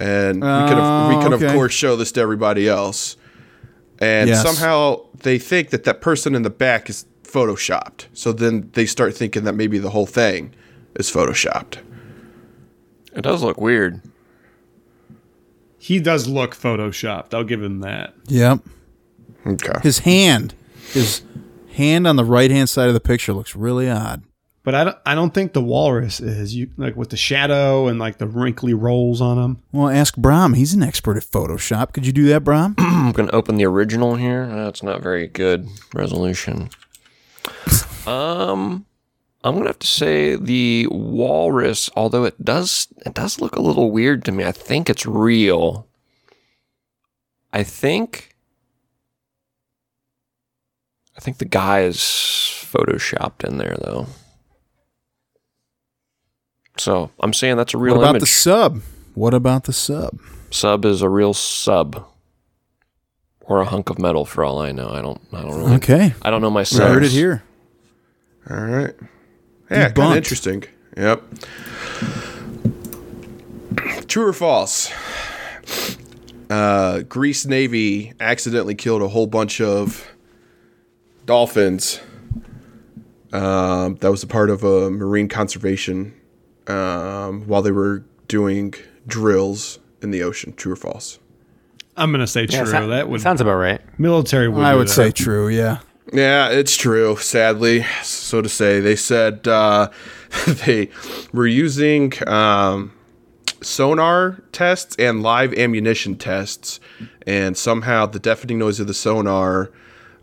and 0.01 0.37
we 0.37 0.41
can, 0.49 0.79
of, 0.79 1.09
we 1.09 1.15
Oh, 1.15 1.21
can 1.23 1.33
of 1.33 1.43
oh, 1.43 1.53
course 1.53 1.73
show 1.73 1.97
this 1.97 2.13
to 2.13 2.21
everybody 2.21 2.69
else. 2.69 3.17
And 3.99 4.29
Yes. 4.29 4.43
somehow 4.43 5.07
they 5.23 5.39
think 5.39 5.71
that 5.71 5.85
that 5.85 6.01
person 6.03 6.35
in 6.35 6.43
the 6.43 6.51
back 6.51 6.91
is 6.91 7.07
photoshopped. 7.23 8.07
So 8.13 8.33
then 8.33 8.69
they 8.75 8.85
start 8.85 9.15
thinking 9.17 9.45
that 9.45 9.55
maybe 9.55 9.79
the 9.79 9.91
whole 9.91 10.05
thing 10.07 10.53
is 10.97 11.11
photoshopped. 11.11 11.79
It 13.15 13.23
does 13.23 13.43
look 13.43 13.59
weird. 13.61 14.03
He 15.87 16.01
does 16.01 16.27
look 16.27 16.57
photoshopped. 16.57 17.33
I'll 17.33 17.45
give 17.45 17.63
him 17.63 17.79
that. 17.83 18.13
Yep. 18.27 18.59
Okay. 19.47 19.79
His 19.85 20.01
hand, 20.01 20.53
his 20.91 21.23
hand 21.75 22.09
on 22.09 22.17
the 22.17 22.25
right 22.25 22.51
hand 22.51 22.69
side 22.69 22.89
of 22.89 22.95
the 22.95 22.99
picture 22.99 23.33
looks 23.33 23.55
really 23.55 23.89
odd. 23.89 24.25
But 24.65 24.75
I 24.75 24.83
don't, 24.83 24.99
I 25.07 25.15
don't 25.15 25.33
think 25.33 25.53
the 25.53 25.63
walrus 25.63 26.19
is 26.19 26.57
you 26.57 26.71
like 26.77 26.97
with 26.97 27.11
the 27.11 27.17
shadow 27.17 27.87
and 27.87 28.01
like 28.01 28.19
the 28.19 28.27
wrinkly 28.27 28.75
rolls 28.75 29.21
on 29.21 29.39
him. 29.39 29.63
Well, 29.71 29.89
ask 29.89 30.17
Brom. 30.17 30.55
He's 30.55 30.75
an 30.75 30.83
expert 30.83 31.17
at 31.17 31.23
Photoshop. 31.23 31.93
Could 31.93 32.05
you 32.05 32.13
do 32.13 32.27
that, 32.31 32.43
Brom? 32.43 32.75
I'm 32.79 33.13
going 33.13 33.29
to 33.29 33.35
open 33.37 33.55
the 33.55 33.67
original 33.67 34.17
here. 34.17 34.45
That's 34.49 34.83
not 34.83 35.03
very 35.03 35.29
good 35.29 35.69
resolution. 35.95 36.71
um, 38.09 38.87
I'm 39.47 39.55
going 39.55 39.65
to 39.65 39.69
have 39.71 39.79
to 39.79 39.87
say 39.87 40.35
the 40.37 40.89
walrus, 40.91 41.89
although 41.95 42.25
it 42.25 42.45
does 42.45 42.89
it 43.05 43.15
does 43.15 43.41
look 43.41 43.55
a 43.55 43.63
little 43.63 43.91
weird 43.93 44.25
to 44.25 44.33
me. 44.33 44.45
I 44.45 44.53
think 44.53 44.91
it's 44.91 45.07
real. 45.07 45.87
I 47.53 47.63
think 47.63 48.35
I 51.17 51.21
think 51.21 51.39
the 51.39 51.45
guy 51.45 51.83
is 51.83 51.99
photoshopped 51.99 53.45
in 53.49 53.59
there 53.59 53.77
though. 53.81 54.07
So 56.79 57.11
I'm 57.21 57.33
saying 57.33 57.57
that's 57.57 57.73
a 57.75 57.79
real 57.79 57.95
what 57.95 58.03
about 58.03 58.11
image. 58.11 58.21
the 58.23 58.27
sub? 58.27 58.83
What 59.15 59.33
about 59.33 59.65
the 59.65 59.73
sub? 59.73 60.19
sub 60.51 60.85
is 60.85 61.03
a 61.03 61.09
real 61.09 61.33
sub. 61.35 62.05
Or 63.43 63.61
a 63.61 63.65
hunk 63.65 63.91
of 63.91 63.99
metal 64.01 64.25
for 64.25 64.43
all 64.45 64.59
I 64.59 64.73
know. 64.73 64.89
I 64.91 65.01
don't 65.01 65.21
I 65.33 65.43
don't 65.43 65.57
really 65.57 65.75
Okay. 65.77 66.15
I 66.23 66.31
don't 66.31 66.43
know 66.43 66.51
my 66.51 66.61
I 66.61 66.65
subs. 66.65 66.81
heard 66.93 67.05
it 67.05 67.13
here. 67.13 67.45
All 68.51 68.57
right. 68.57 68.95
Yeah, 69.71 69.91
kind 69.91 70.13
of 70.13 70.17
interesting. 70.17 70.65
Yep. 70.97 71.23
True 74.09 74.29
or 74.29 74.33
false? 74.33 74.91
Uh, 76.49 77.01
Greece 77.01 77.45
Navy 77.45 78.13
accidentally 78.21 78.75
killed 78.75 79.03
a 79.03 79.09
whole 79.09 79.27
bunch 79.27 79.61
of 79.61 80.07
dolphins. 81.27 82.01
Um, 83.33 83.97
that 83.97 84.11
was 84.11 84.23
a 84.23 84.27
part 84.27 84.49
of 84.49 84.63
a 84.63 84.91
marine 84.91 85.29
conservation 85.29 86.15
um, 86.69 87.47
while 87.47 87.63
they 87.63 87.73
were 87.73 88.05
doing 88.29 88.75
drills 89.07 89.81
in 90.01 90.13
the 90.13 90.23
ocean. 90.23 90.53
True 90.55 90.73
or 90.73 90.77
false? 90.77 91.19
I'm 91.97 92.13
gonna 92.13 92.27
say 92.27 92.47
true. 92.47 92.59
Yeah, 92.59 92.65
sou- 92.65 92.89
that 92.89 93.09
would 93.09 93.21
sounds 93.21 93.41
about 93.41 93.57
right. 93.57 93.81
military 93.99 94.49
would. 94.49 94.65
I 94.65 94.75
would 94.75 94.89
that. 94.89 94.93
say 94.93 95.11
true. 95.11 95.49
Yeah. 95.49 95.79
Yeah, 96.13 96.49
it's 96.51 96.77
true. 96.77 97.17
Sadly, 97.17 97.85
so 98.03 98.41
to 98.41 98.49
say, 98.49 98.81
they 98.81 98.97
said 98.97 99.49
uh, 99.49 99.91
they 100.47 100.91
were 101.33 101.47
using 101.47 102.13
um, 102.29 102.93
sonar 103.61 104.43
tests 104.53 104.95
and 104.99 105.23
live 105.23 105.53
ammunition 105.55 106.17
tests, 106.17 106.79
and 107.27 107.57
somehow 107.57 108.07
the 108.07 108.21
deafening 108.21 108.59
noise 108.59 108.79
of 108.79 108.87
the 108.87 108.95
sonar 108.95 109.73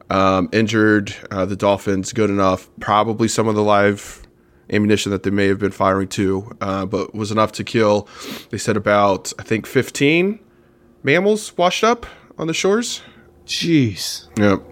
um, 0.10 0.50
injured 0.52 1.16
uh, 1.32 1.46
the 1.46 1.56
dolphins 1.56 2.14
good 2.14 2.30
enough. 2.30 2.70
Probably 2.80 3.28
some 3.28 3.48
of 3.48 3.56
the 3.56 3.64
live 3.64 4.22
ammunition 4.70 5.12
that 5.12 5.24
they 5.24 5.30
may 5.30 5.48
have 5.48 5.60
been 5.60 5.72
firing 5.72 6.08
too, 6.08 6.50
uh, 6.62 6.86
but 6.86 7.14
was 7.14 7.32
enough 7.32 7.52
to 7.54 7.64
kill. 7.64 8.08
They 8.50 8.58
said 8.58 8.78
about 8.78 9.34
I 9.38 9.44
think 9.44 9.66
15 9.66 10.40
mammals 11.04 11.58
washed 11.58 11.84
up 11.84 12.06
on 12.38 12.48
the 12.48 12.54
shores. 12.54 13.02
Jeez. 13.46 14.28
Yep. 14.40 14.64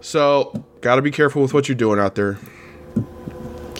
So, 0.00 0.64
got 0.80 0.96
to 0.96 1.02
be 1.02 1.10
careful 1.10 1.42
with 1.42 1.52
what 1.52 1.68
you're 1.68 1.76
doing 1.76 1.98
out 1.98 2.14
there. 2.14 2.38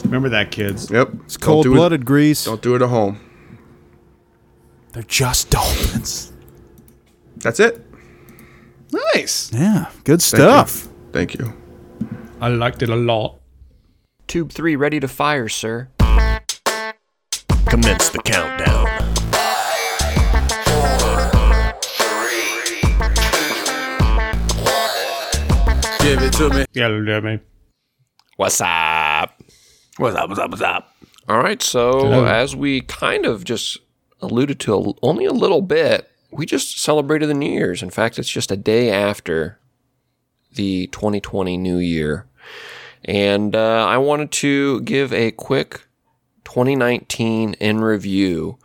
Remember 0.04 0.28
that, 0.30 0.50
kids. 0.50 0.90
Yep. 0.90 1.10
It's 1.24 1.36
cold 1.36 1.66
blooded 1.66 2.04
grease. 2.04 2.44
Don't 2.44 2.60
do 2.60 2.74
it 2.74 2.82
at 2.82 2.88
home. 2.88 3.20
They're 4.92 5.02
just 5.04 5.50
dolphins. 5.50 6.32
That's 7.36 7.60
it. 7.60 7.84
Nice. 9.14 9.52
Yeah. 9.52 9.90
Good 10.04 10.20
Thank 10.20 10.40
you. 10.40 10.48
stuff. 10.48 10.88
Thank 11.12 11.34
you. 11.34 11.52
I 12.40 12.48
liked 12.48 12.82
it 12.82 12.88
a 12.88 12.96
lot. 12.96 13.38
Tube 14.26 14.50
three 14.52 14.76
ready 14.76 14.98
to 15.00 15.08
fire, 15.08 15.48
sir. 15.48 15.88
Commence 17.66 18.08
the 18.08 18.20
countdown. 18.24 18.89
To 26.40 26.48
me. 26.48 26.64
Yeah, 26.72 27.20
me. 27.20 27.38
What's 28.36 28.60
up? 28.62 29.42
What's 29.98 30.16
up? 30.16 30.28
What's 30.30 30.40
up? 30.40 30.50
What's 30.50 30.62
up? 30.62 30.94
All 31.28 31.38
right. 31.38 31.62
So, 31.62 31.90
Hello. 31.92 32.24
as 32.24 32.56
we 32.56 32.80
kind 32.80 33.26
of 33.26 33.44
just 33.44 33.76
alluded 34.22 34.58
to 34.60 34.74
a, 34.74 34.92
only 35.02 35.26
a 35.26 35.32
little 35.32 35.60
bit, 35.60 36.10
we 36.30 36.46
just 36.46 36.80
celebrated 36.80 37.28
the 37.28 37.34
New 37.34 37.50
Year's. 37.50 37.82
In 37.82 37.90
fact, 37.90 38.18
it's 38.18 38.30
just 38.30 38.50
a 38.50 38.56
day 38.56 38.90
after 38.90 39.58
the 40.54 40.86
2020 40.86 41.58
New 41.58 41.76
Year. 41.76 42.26
And 43.04 43.54
uh, 43.54 43.86
I 43.86 43.98
wanted 43.98 44.30
to 44.32 44.80
give 44.80 45.12
a 45.12 45.32
quick 45.32 45.82
2019 46.44 47.52
in 47.54 47.80
review 47.82 48.56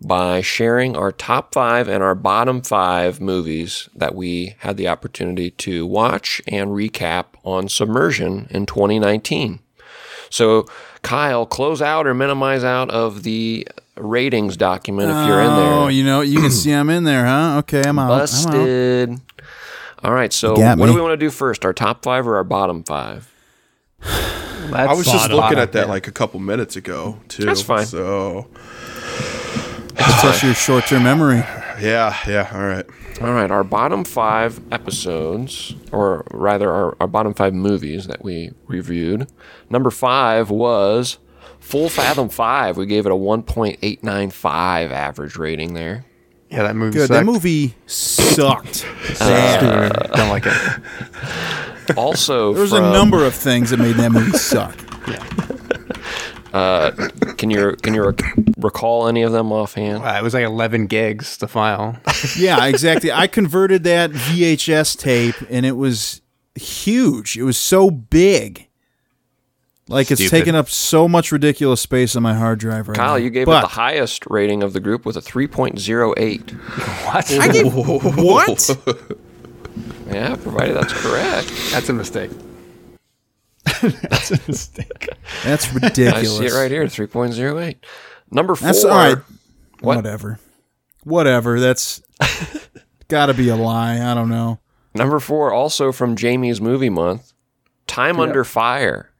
by 0.00 0.40
sharing 0.40 0.96
our 0.96 1.10
top 1.10 1.52
five 1.52 1.88
and 1.88 2.02
our 2.02 2.14
bottom 2.14 2.62
five 2.62 3.20
movies 3.20 3.88
that 3.94 4.14
we 4.14 4.54
had 4.60 4.76
the 4.76 4.86
opportunity 4.88 5.50
to 5.50 5.84
watch 5.86 6.40
and 6.46 6.70
recap 6.70 7.24
on 7.44 7.68
Submersion 7.68 8.46
in 8.50 8.64
2019. 8.66 9.58
So, 10.30 10.66
Kyle, 11.02 11.46
close 11.46 11.82
out 11.82 12.06
or 12.06 12.14
minimize 12.14 12.62
out 12.62 12.90
of 12.90 13.22
the 13.22 13.66
ratings 13.96 14.56
document 14.56 15.10
if 15.10 15.26
you're 15.26 15.40
in 15.40 15.56
there. 15.56 15.72
Oh, 15.72 15.88
you 15.88 16.04
know, 16.04 16.20
you 16.20 16.40
can 16.40 16.50
see 16.50 16.72
I'm 16.72 16.90
in 16.90 17.04
there, 17.04 17.24
huh? 17.26 17.56
Okay, 17.60 17.82
I'm 17.84 17.98
out. 17.98 18.04
I'm 18.04 18.10
out. 18.12 18.18
Busted. 18.20 19.20
All 20.04 20.12
right, 20.12 20.32
so 20.32 20.52
You 20.52 20.58
got 20.58 20.78
what 20.78 20.86
do 20.86 20.94
we 20.94 21.00
want 21.00 21.12
to 21.12 21.16
do 21.16 21.30
first? 21.30 21.64
Our 21.64 21.72
top 21.72 22.04
five 22.04 22.28
or 22.28 22.36
our 22.36 22.44
bottom 22.44 22.84
five? 22.84 23.32
I 24.02 24.94
was 24.94 25.06
just 25.06 25.30
looking 25.30 25.58
at 25.58 25.72
that 25.72 25.88
like 25.88 26.06
a 26.06 26.12
couple 26.12 26.38
minutes 26.40 26.76
ago, 26.76 27.18
too. 27.28 27.44
That's 27.44 27.62
fine. 27.62 27.86
So, 27.86 28.48
Test 29.98 30.42
your 30.44 30.54
short 30.54 30.86
term 30.86 31.02
memory. 31.04 31.38
yeah, 31.80 32.16
yeah. 32.26 32.48
All 32.52 32.66
right. 32.66 32.86
All 33.20 33.32
right, 33.32 33.50
our 33.50 33.64
bottom 33.64 34.04
five 34.04 34.60
episodes, 34.72 35.74
or 35.90 36.24
rather, 36.30 36.70
our, 36.70 36.96
our 37.00 37.08
bottom 37.08 37.34
five 37.34 37.52
movies 37.52 38.06
that 38.06 38.22
we 38.22 38.52
reviewed. 38.68 39.28
Number 39.70 39.90
five 39.90 40.50
was 40.50 41.18
Full 41.58 41.88
Fathom 41.88 42.28
5. 42.28 42.76
We 42.76 42.86
gave 42.86 43.06
it 43.06 43.12
a 43.12 43.16
1.895 43.16 44.90
average 44.92 45.36
rating 45.36 45.74
there. 45.74 46.04
Yeah, 46.48 46.62
that 46.62 46.76
movie. 46.76 46.96
Good. 46.96 47.10
That 47.10 47.26
movie 47.26 47.74
sucked. 47.86 48.76
Stupid. 49.02 49.20
Uh, 49.20 49.88
Don't 50.14 50.28
like 50.28 50.44
it. 50.46 51.96
Also, 51.96 52.52
There 52.52 52.62
was 52.62 52.72
a 52.72 52.80
number 52.80 53.24
of 53.24 53.34
things 53.34 53.70
that 53.70 53.78
made 53.78 53.96
that 53.96 54.12
movie 54.12 54.38
suck. 54.38 54.76
Can 56.52 57.50
you 57.50 57.76
can 57.82 57.94
you 57.94 58.04
rec- 58.04 58.34
recall 58.58 59.06
any 59.08 59.22
of 59.22 59.32
them 59.32 59.52
offhand? 59.52 60.02
Uh, 60.04 60.16
it 60.18 60.22
was 60.22 60.34
like 60.34 60.44
11 60.44 60.86
gigs 60.86 61.36
to 61.38 61.48
file. 61.48 61.96
Yeah, 62.36 62.66
exactly. 62.66 63.12
I 63.12 63.26
converted 63.28 63.84
that 63.84 64.10
VHS 64.10 64.98
tape 64.98 65.36
and 65.50 65.64
it 65.64 65.76
was 65.76 66.20
huge. 66.56 67.36
It 67.36 67.44
was 67.44 67.56
so 67.56 67.90
big. 67.90 68.68
Like 69.88 70.10
it's 70.10 70.28
taken 70.28 70.54
up 70.54 70.68
so 70.68 71.08
much 71.08 71.32
ridiculous 71.32 71.80
space 71.80 72.16
on 72.16 72.22
my 72.22 72.34
hard 72.34 72.58
drive 72.58 72.88
right 72.88 72.96
now. 72.96 73.06
Kyle, 73.06 73.18
you 73.18 73.30
gave 73.30 73.46
but 73.46 73.58
it 73.58 73.62
the 73.62 73.68
highest 73.68 74.24
rating 74.28 74.62
of 74.62 74.72
the 74.72 74.80
group 74.80 75.06
with 75.06 75.16
a 75.16 75.20
3.08. 75.20 76.50
what? 77.06 77.32
I 77.32 77.48
gave 77.52 77.72
what? 78.24 78.70
Yeah, 80.12 80.36
provided 80.36 80.74
that's 80.76 80.92
correct. 80.92 81.52
That's 81.70 81.88
a 81.88 81.92
mistake. 81.92 82.30
That's 84.08 84.30
a 84.30 84.40
mistake. 84.46 85.08
That's 85.44 85.74
I 85.82 86.22
see 86.22 86.46
it 86.46 86.52
right 86.52 86.70
here, 86.70 86.84
3.08. 86.84 87.76
Number 88.30 88.54
four. 88.54 88.66
That's 88.66 88.84
all 88.84 88.90
right. 88.90 89.18
What? 89.80 89.96
Whatever. 89.96 90.38
Whatever. 91.04 91.60
That's 91.60 92.02
got 93.08 93.26
to 93.26 93.34
be 93.34 93.48
a 93.48 93.56
lie. 93.56 93.98
I 94.00 94.14
don't 94.14 94.28
know. 94.28 94.60
Number 94.94 95.20
four, 95.20 95.52
also 95.52 95.92
from 95.92 96.16
Jamie's 96.16 96.60
movie 96.60 96.90
month, 96.90 97.32
Time 97.86 98.18
Under 98.20 98.44
Fire. 98.44 99.10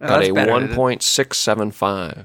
Got 0.00 0.22
a 0.22 0.28
1.675. 0.28 2.18
Uh, 2.20 2.24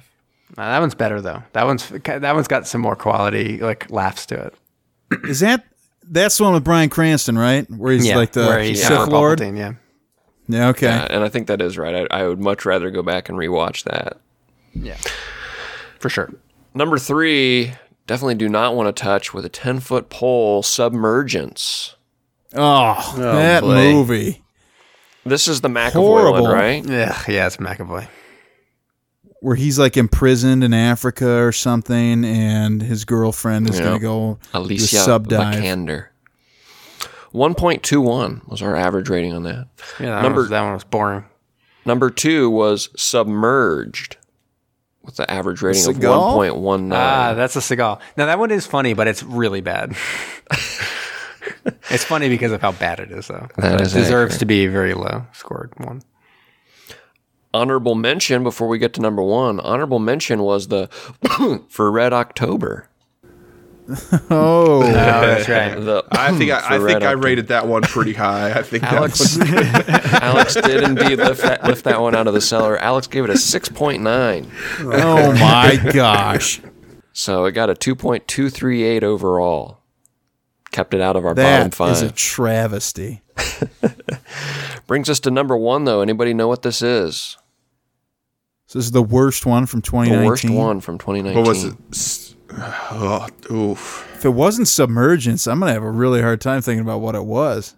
that 0.55 0.79
one's 0.79 0.93
better 0.93 1.19
though. 1.19 1.41
That 1.53 1.65
one's 1.65 1.89
that 1.89 2.35
one's 2.35 2.47
got 2.47 2.67
some 2.67 2.81
more 2.81 2.95
quality 2.95 3.57
like 3.57 3.89
laughs 3.89 4.27
to 4.27 4.35
it. 4.35 4.53
Is 5.27 5.39
that 5.39 5.65
that's 6.03 6.37
the 6.37 6.43
one 6.43 6.53
with 6.53 6.63
Bryan 6.63 6.89
Cranston, 6.89 7.37
right? 7.37 7.69
Where 7.71 7.93
he's 7.93 8.13
like 8.13 8.33
the 8.33 8.45
where 8.45 8.61
he's 8.61 8.85
Sith 8.85 9.07
Lord. 9.07 9.39
Yeah. 9.39 9.73
Yeah. 10.53 10.69
Okay. 10.69 10.87
Yeah, 10.87 11.07
and 11.09 11.23
I 11.23 11.29
think 11.29 11.47
that 11.47 11.61
is 11.61 11.77
right. 11.77 12.07
I, 12.11 12.21
I 12.23 12.27
would 12.27 12.39
much 12.39 12.65
rather 12.65 12.89
go 12.91 13.01
back 13.03 13.27
and 13.29 13.37
rewatch 13.37 13.83
that. 13.83 14.17
Yeah. 14.73 14.97
For 15.99 16.09
sure. 16.09 16.31
Number 16.73 16.97
three, 16.97 17.73
definitely 18.07 18.35
do 18.35 18.49
not 18.49 18.75
want 18.75 18.95
to 18.95 19.03
touch 19.03 19.33
with 19.33 19.45
a 19.45 19.49
10 19.49 19.79
foot 19.79 20.09
pole, 20.09 20.63
Submergence. 20.63 21.95
Ah, 22.55 23.13
oh, 23.15 23.19
that 23.19 23.61
boy. 23.61 23.73
movie. 23.93 24.43
This 25.25 25.47
is 25.47 25.61
the 25.61 25.69
McAvoy 25.69 25.91
Horrible. 25.93 26.43
one, 26.43 26.51
right? 26.53 26.85
Yeah, 26.85 27.17
yeah, 27.27 27.47
it's 27.47 27.57
McAvoy. 27.57 28.07
Where 29.39 29.55
he's 29.55 29.77
like 29.79 29.97
imprisoned 29.97 30.63
in 30.63 30.73
Africa 30.73 31.27
or 31.43 31.51
something, 31.51 32.23
and 32.25 32.81
his 32.81 33.05
girlfriend 33.05 33.69
is 33.69 33.77
Yeah. 33.79 33.85
going 33.85 33.99
to 33.99 34.01
go 34.01 34.39
Alicia 34.53 34.97
sub. 34.97 35.27
Vikander. 35.27 36.07
1.21 37.33 38.47
was 38.47 38.61
our 38.61 38.75
average 38.75 39.09
rating 39.09 39.33
on 39.33 39.43
that. 39.43 39.67
Yeah, 39.99 40.15
that, 40.15 40.21
Number- 40.23 40.41
was, 40.41 40.49
that 40.49 40.61
one 40.61 40.73
was 40.73 40.83
boring. 40.83 41.25
Number 41.85 42.09
two 42.09 42.49
was 42.49 42.89
Submerged 42.95 44.17
with 45.01 45.17
the 45.17 45.29
average 45.29 45.61
rating 45.61 45.85
of 45.89 45.95
1.19. 45.97 46.93
Ah, 46.93 47.33
that's 47.33 47.55
a 47.55 47.59
Seagal. 47.59 47.99
Now 48.15 48.27
that 48.27 48.39
one 48.39 48.51
is 48.51 48.65
funny, 48.65 48.93
but 48.93 49.07
it's 49.07 49.21
really 49.23 49.59
bad. 49.61 49.91
it's 51.89 52.03
funny 52.05 52.29
because 52.29 52.51
of 52.53 52.61
how 52.61 52.71
bad 52.71 52.99
it 53.01 53.11
is, 53.11 53.27
though. 53.27 53.47
That 53.57 53.79
So 53.79 53.83
is 53.85 53.95
it 53.95 53.99
deserves 53.99 54.35
accurate. 54.35 54.39
to 54.39 54.45
be 54.45 54.65
a 54.65 54.69
very 54.71 54.93
low 54.93 55.25
scored 55.33 55.73
one. 55.77 56.03
honorable 57.53 57.95
mention 57.95 58.43
before 58.43 58.67
we 58.69 58.77
get 58.77 58.93
to 58.93 59.01
number 59.01 59.21
one. 59.21 59.59
Honorable 59.59 59.99
mention 59.99 60.41
was 60.43 60.69
the 60.69 60.87
for 61.69 61.91
Red 61.91 62.13
October. 62.13 62.87
Oh, 64.29 64.81
Oh, 64.83 64.83
that's 64.83 65.49
right. 65.49 65.75
The, 65.75 66.05
I 66.11 66.31
think 66.37 66.51
I, 66.51 66.57
I 66.59 66.69
think 66.77 66.83
Red 66.83 67.03
I 67.03 67.07
Upton. 67.07 67.21
rated 67.21 67.47
that 67.49 67.67
one 67.67 67.81
pretty 67.81 68.13
high. 68.13 68.51
I 68.57 68.61
think 68.61 68.83
Alex, 68.83 69.37
Alex 69.39 70.53
did 70.55 70.83
indeed 70.83 71.17
lift 71.17 71.41
that, 71.41 71.63
lift 71.65 71.83
that 71.83 71.99
one 72.01 72.15
out 72.15 72.27
of 72.27 72.33
the 72.33 72.41
cellar. 72.41 72.77
Alex 72.77 73.07
gave 73.07 73.23
it 73.25 73.29
a 73.29 73.33
6.9. 73.33 74.49
oh 74.93 75.33
my 75.33 75.91
gosh. 75.91 76.61
So 77.11 77.45
it 77.45 77.51
got 77.51 77.69
a 77.69 77.73
2.238 77.73 79.03
overall. 79.03 79.79
Kept 80.71 80.93
it 80.93 81.01
out 81.01 81.15
of 81.15 81.25
our 81.25 81.35
bottom 81.35 81.69
That 81.69 81.75
five. 81.75 81.91
is 81.91 82.01
a 82.01 82.11
travesty. 82.11 83.21
Brings 84.87 85.09
us 85.09 85.19
to 85.21 85.29
number 85.31 85.55
one, 85.55 85.83
though. 85.83 86.01
Anybody 86.01 86.33
know 86.33 86.47
what 86.47 86.61
this 86.63 86.81
is? 86.81 87.37
So 88.67 88.79
this 88.79 88.85
is 88.85 88.91
the 88.91 89.03
worst 89.03 89.45
one 89.45 89.65
from 89.67 89.81
The 89.81 89.87
2019. 89.87 90.25
worst 90.27 90.49
one 90.49 90.79
from 90.81 90.97
2019. 90.97 91.39
what 91.39 91.47
was 91.47 91.63
it? 91.65 91.75
S- 92.57 92.73
Oh, 92.91 93.27
oof. 93.51 94.09
If 94.15 94.25
it 94.25 94.29
wasn't 94.29 94.67
Submergence, 94.67 95.47
I'm 95.47 95.59
gonna 95.59 95.73
have 95.73 95.83
a 95.83 95.91
really 95.91 96.21
hard 96.21 96.41
time 96.41 96.61
thinking 96.61 96.81
about 96.81 97.01
what 97.01 97.15
it 97.15 97.25
was. 97.25 97.75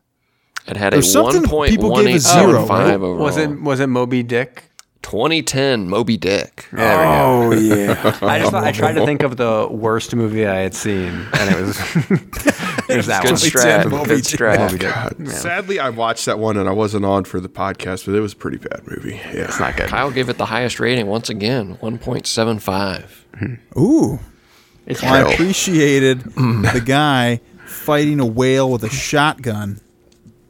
It 0.67 0.77
had 0.77 0.93
a 0.93 0.97
There's 0.97 1.11
something 1.11 1.43
people 1.43 1.95
gave 1.95 2.07
a 2.07 2.13
oh, 2.15 2.17
zero, 2.17 2.65
1.1875 2.65 2.69
right? 2.69 2.93
overall. 2.95 3.15
Was 3.17 3.37
it 3.37 3.61
was 3.61 3.79
it 3.79 3.87
Moby 3.87 4.23
Dick? 4.23 4.71
2010 5.03 5.87
Moby 5.87 6.17
Dick? 6.17 6.67
Oh 6.73 7.51
yeah. 7.51 7.91
I 8.23 8.39
just 8.39 8.49
thought, 8.51 8.63
I 8.63 8.71
tried 8.71 8.93
to 8.93 9.05
think 9.05 9.21
of 9.21 9.37
the 9.37 9.67
worst 9.69 10.15
movie 10.15 10.47
I 10.47 10.55
had 10.61 10.73
seen, 10.73 11.09
and 11.33 11.55
it 11.55 11.61
was 11.61 11.77
it 12.89 12.97
was 12.97 13.05
that 13.05 13.21
Good 13.21 13.31
one. 13.33 13.39
strat. 13.39 13.89
Moby 13.91 14.07
Good 14.09 14.23
strat. 14.23 14.57
Moby 14.57 14.79
Dick. 14.79 15.31
Sadly, 15.31 15.79
I 15.79 15.89
watched 15.89 16.25
that 16.25 16.39
one 16.39 16.57
and 16.57 16.67
I 16.67 16.71
wasn't 16.71 17.05
on 17.05 17.23
for 17.25 17.39
the 17.39 17.49
podcast, 17.49 18.07
but 18.07 18.15
it 18.15 18.19
was 18.19 18.33
a 18.33 18.35
pretty 18.35 18.57
bad 18.57 18.81
movie. 18.87 19.15
Yeah, 19.17 19.43
It's 19.45 19.59
not 19.59 19.77
good. 19.77 19.89
Kyle 19.89 20.09
gave 20.09 20.27
it 20.29 20.39
the 20.39 20.45
highest 20.45 20.79
rating 20.79 21.05
once 21.05 21.29
again, 21.29 21.77
1.75. 21.83 23.59
Ooh, 23.77 24.19
It's 24.85 25.01
I 25.03 25.23
Kyle. 25.23 25.31
appreciated 25.31 26.21
the 26.23 26.81
guy 26.85 27.41
fighting 27.65 28.19
a 28.19 28.25
whale 28.25 28.71
with 28.71 28.83
a 28.83 28.89
shotgun 28.89 29.81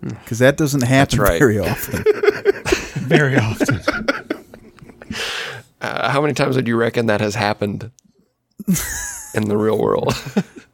because 0.02 0.40
that 0.40 0.58
doesn't 0.58 0.84
happen 0.84 1.20
right. 1.20 1.40
very 1.40 1.60
often. 1.60 2.04
Very 3.06 3.38
often. 3.38 3.82
Uh, 5.80 6.10
how 6.10 6.20
many 6.20 6.34
times 6.34 6.56
would 6.56 6.68
you 6.68 6.76
reckon 6.76 7.06
that 7.06 7.22
has 7.22 7.36
happened 7.36 7.92
in 9.36 9.48
the 9.48 9.56
real 9.56 9.78
world? 9.78 10.16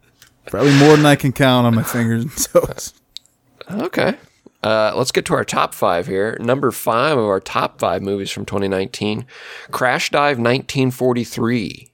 Probably 0.46 0.74
more 0.78 0.96
than 0.96 1.06
I 1.06 1.18
can 1.18 1.34
count 1.34 1.68
on 1.68 1.76
my 1.76 1.84
fingers 1.84 2.24
and 2.24 2.32
toes. 2.38 2.94
Okay. 3.70 4.16
Uh, 4.64 4.94
let's 4.96 5.12
get 5.12 5.26
to 5.26 5.34
our 5.34 5.44
top 5.44 5.74
five 5.74 6.08
here. 6.08 6.38
Number 6.40 6.72
five 6.72 7.18
of 7.18 7.26
our 7.26 7.42
top 7.42 7.80
five 7.80 8.02
movies 8.02 8.32
from 8.32 8.46
2019 8.46 9.26
Crash 9.72 10.10
Dive 10.10 10.38
1943. 10.38 11.91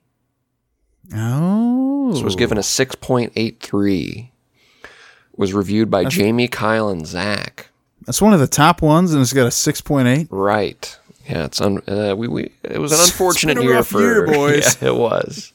Oh, 1.15 2.11
This 2.13 2.21
was 2.21 2.35
given 2.35 2.57
a 2.57 2.61
6.83. 2.61 4.29
Was 5.35 5.53
reviewed 5.53 5.89
by 5.91 6.05
Jamie, 6.05 6.47
Kyle, 6.47 6.89
and 6.89 7.05
Zach. 7.05 7.67
that's 8.05 8.21
one 8.21 8.33
of 8.33 8.39
the 8.39 8.47
top 8.47 8.81
ones, 8.81 9.13
and 9.13 9.21
it's 9.21 9.33
got 9.33 9.45
a 9.45 9.51
six 9.51 9.81
point 9.81 10.07
eight. 10.07 10.27
Right. 10.31 10.97
Yeah, 11.29 11.45
it's 11.45 11.61
un- 11.61 11.83
uh, 11.87 12.15
we, 12.17 12.27
we 12.27 12.51
it 12.63 12.79
was 12.79 12.91
an 12.91 12.99
unfortunate 13.03 13.61
year 13.61 13.83
for 13.83 14.01
year, 14.01 14.25
boys. 14.33 14.81
Yeah, 14.81 14.89
it 14.89 14.95
was. 14.95 15.53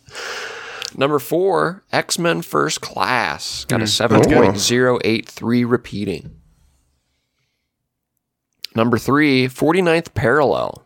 Number 0.97 1.19
four, 1.19 1.83
X 1.93 2.17
Men 2.17 2.43
First 2.43 2.81
Class 2.81 3.65
got 3.65 3.81
a 3.81 3.85
Hmm. 3.85 3.89
seven 3.89 4.23
point 4.23 4.57
zero 4.59 5.01
eight 5.05 5.29
three 5.29 5.65
repeating. 5.65 6.31
Number 8.77 8.99
three, 8.99 9.49
49th 9.49 10.15
Parallel 10.15 10.85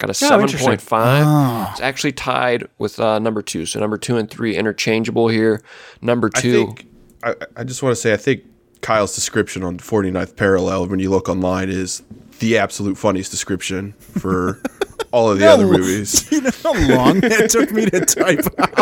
got 0.00 0.10
a 0.10 0.14
seven 0.14 0.40
interesting. 0.40 0.68
point 0.68 0.80
five. 0.80 1.24
Oh. 1.26 1.68
It's 1.70 1.80
actually 1.80 2.12
tied 2.12 2.66
with 2.78 2.98
uh, 2.98 3.18
number 3.20 3.42
two. 3.42 3.66
So 3.66 3.78
number 3.78 3.96
two 3.96 4.16
and 4.16 4.28
three 4.28 4.56
interchangeable 4.56 5.28
here. 5.28 5.62
Number 6.00 6.30
I 6.34 6.40
two, 6.40 6.66
think 6.66 6.86
I, 7.22 7.34
I 7.56 7.64
just 7.64 7.82
want 7.82 7.94
to 7.94 8.00
say 8.00 8.12
I 8.12 8.16
think 8.16 8.44
Kyle's 8.80 9.14
description 9.14 9.62
on 9.62 9.78
49th 9.78 10.36
parallel 10.36 10.88
when 10.88 10.98
you 10.98 11.10
look 11.10 11.28
online 11.28 11.68
is 11.68 12.02
the 12.38 12.56
absolute 12.58 12.96
funniest 12.96 13.30
description 13.30 13.92
for 13.92 14.62
all 15.12 15.30
of 15.30 15.38
the 15.38 15.46
other 15.46 15.66
movies. 15.66 16.22
Do 16.28 16.36
you 16.36 16.42
know 16.42 16.50
how 16.62 16.72
long 16.72 17.20
that 17.20 17.50
took 17.50 17.70
me 17.70 17.86
to 17.86 18.00
type 18.00 18.46
out? 18.58 18.76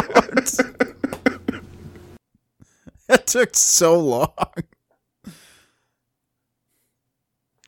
that 3.08 3.26
took 3.26 3.56
so 3.56 3.98
long. 3.98 4.32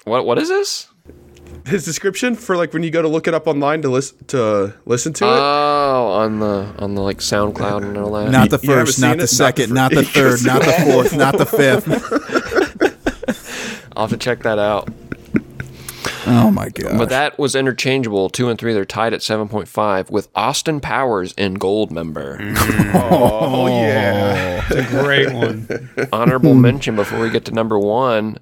what 0.04 0.24
what 0.24 0.38
is 0.38 0.48
this? 0.48 0.89
His 1.70 1.84
description 1.84 2.34
for 2.34 2.56
like 2.56 2.72
when 2.72 2.82
you 2.82 2.90
go 2.90 3.00
to 3.00 3.08
look 3.08 3.26
it 3.28 3.34
up 3.34 3.46
online 3.46 3.82
to 3.82 3.88
listen 3.88 4.24
to 4.28 4.74
listen 4.86 5.12
to 5.14 5.24
it. 5.24 5.28
Oh, 5.30 6.12
on 6.12 6.40
the 6.40 6.74
on 6.78 6.94
the 6.94 7.00
like 7.02 7.18
SoundCloud 7.18 7.82
and 7.84 7.96
all 7.96 8.12
that. 8.12 8.30
Not 8.30 8.50
the 8.50 8.58
You 8.62 8.70
haven't 8.70 8.86
first, 8.86 9.00
not 9.00 9.12
it? 9.14 9.16
the 9.18 9.18
Not 9.18 9.20
the 9.20 9.26
second, 9.28 9.68
fir- 9.68 9.74
not 9.74 9.90
the 9.92 10.02
third, 10.04 10.44
not 10.44 10.62
the 10.62 10.72
fourth, 10.84 11.16
not 11.16 11.38
the 11.38 11.46
fifth. 11.46 11.86
I'll 13.96 14.04
have 14.08 14.10
to 14.10 14.16
check 14.16 14.40
that 14.42 14.58
out. 14.58 14.88
Oh 16.26 16.50
my 16.50 16.68
god! 16.68 16.98
But 16.98 17.08
that 17.08 17.38
was 17.38 17.54
interchangeable. 17.54 18.28
Two 18.30 18.48
and 18.50 18.58
three, 18.58 18.72
they're 18.74 18.84
tied 18.84 19.14
at 19.14 19.20
7.5 19.20 20.10
with 20.10 20.28
Austin 20.34 20.80
Powers 20.80 21.32
in 21.34 21.56
Goldmember. 21.58 22.38
Mm. 22.38 22.90
Oh, 22.92 23.38
oh 23.42 23.66
yeah. 23.68 24.64
It's 24.68 24.92
a 24.92 25.02
great 25.02 25.32
one. 25.32 25.68
Honorable 26.12 26.54
mention 26.54 26.96
before 26.96 27.20
we 27.20 27.30
get 27.30 27.44
to 27.46 27.52
number 27.52 27.78
one 27.78 28.38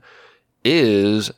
is 0.65 1.31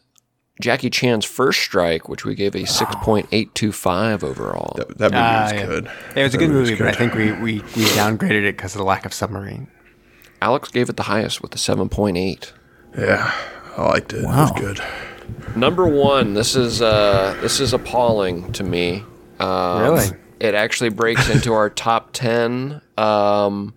Jackie 0.60 0.90
Chan's 0.90 1.24
First 1.24 1.60
Strike, 1.60 2.08
which 2.08 2.24
we 2.24 2.34
gave 2.34 2.54
a 2.54 2.60
6.825 2.60 4.22
overall. 4.22 4.74
That, 4.76 4.98
that 4.98 5.12
movie 5.12 5.16
Ah, 5.22 5.42
was 5.44 5.52
yeah. 5.52 5.66
good. 5.66 5.90
It 6.16 6.22
was 6.22 6.34
a 6.34 6.38
good 6.38 6.50
movie, 6.50 6.70
was 6.72 6.78
but 6.78 6.88
I 6.88 6.92
think 6.92 7.14
we, 7.14 7.32
we, 7.32 7.54
we 7.60 7.84
downgraded 7.96 8.44
it 8.44 8.56
because 8.56 8.74
of 8.74 8.78
the 8.78 8.84
lack 8.84 9.04
of 9.06 9.12
submarine. 9.14 9.68
Alex 10.42 10.70
gave 10.70 10.88
it 10.88 10.96
the 10.96 11.04
highest 11.04 11.42
with 11.42 11.54
a 11.54 11.58
7.8. 11.58 12.52
Yeah, 12.98 13.32
I 13.76 13.88
liked 13.88 14.12
it. 14.12 14.24
Wow. 14.24 14.48
It 14.48 14.52
was 14.52 14.60
good. 14.76 15.56
Number 15.56 15.86
one, 15.86 16.34
this 16.34 16.56
is 16.56 16.82
uh, 16.82 17.36
this 17.40 17.60
is 17.60 17.72
appalling 17.72 18.50
to 18.52 18.64
me. 18.64 19.04
Um, 19.38 19.82
Really? 19.82 20.10
It 20.40 20.54
actually 20.54 20.88
breaks 20.90 21.28
into 21.28 21.52
our 21.52 21.68
top 21.70 22.10
10. 22.12 22.80
Um, 22.96 23.74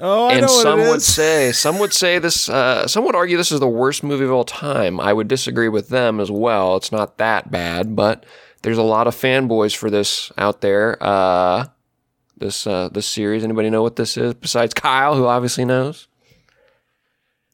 oh, 0.00 0.26
I 0.28 0.32
and 0.32 0.40
know 0.42 0.46
what 0.52 0.62
some 0.62 0.80
it 0.80 0.88
would 0.88 0.96
is. 0.98 1.06
say 1.06 1.52
some 1.52 1.78
would 1.78 1.92
say 1.92 2.18
this 2.18 2.48
uh, 2.48 2.86
some 2.86 3.04
would 3.04 3.14
argue 3.14 3.36
this 3.36 3.52
is 3.52 3.60
the 3.60 3.68
worst 3.68 4.02
movie 4.02 4.24
of 4.24 4.32
all 4.32 4.44
time 4.44 4.98
i 5.00 5.12
would 5.12 5.28
disagree 5.28 5.68
with 5.68 5.88
them 5.88 6.20
as 6.20 6.30
well 6.30 6.76
it's 6.76 6.90
not 6.92 7.18
that 7.18 7.50
bad 7.50 7.94
but 7.96 8.24
there's 8.62 8.78
a 8.78 8.82
lot 8.82 9.06
of 9.06 9.14
fanboys 9.14 9.74
for 9.76 9.90
this 9.90 10.30
out 10.38 10.60
there 10.60 10.96
uh, 11.02 11.66
this 12.38 12.66
uh, 12.66 12.88
this 12.92 13.06
series 13.06 13.44
anybody 13.44 13.70
know 13.70 13.82
what 13.82 13.96
this 13.96 14.16
is 14.16 14.34
besides 14.34 14.74
kyle 14.74 15.14
who 15.16 15.26
obviously 15.26 15.64
knows 15.64 16.08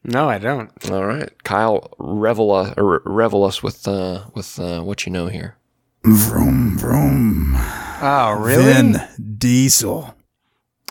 No, 0.04 0.28
I 0.28 0.38
don't. 0.38 0.70
all 0.90 1.04
right 1.04 1.30
kyle 1.44 1.92
revel, 1.98 2.52
uh, 2.52 2.74
or 2.76 3.02
revel 3.04 3.44
us 3.44 3.62
with 3.62 3.86
uh, 3.88 4.24
with 4.34 4.58
uh, 4.60 4.80
what 4.82 5.04
you 5.06 5.12
know 5.12 5.26
here 5.28 5.56
Vroom 6.04 6.78
vroom. 6.78 7.54
Oh, 8.00 8.36
really? 8.38 8.62
Vin 8.72 8.96
Diesel. 9.38 10.14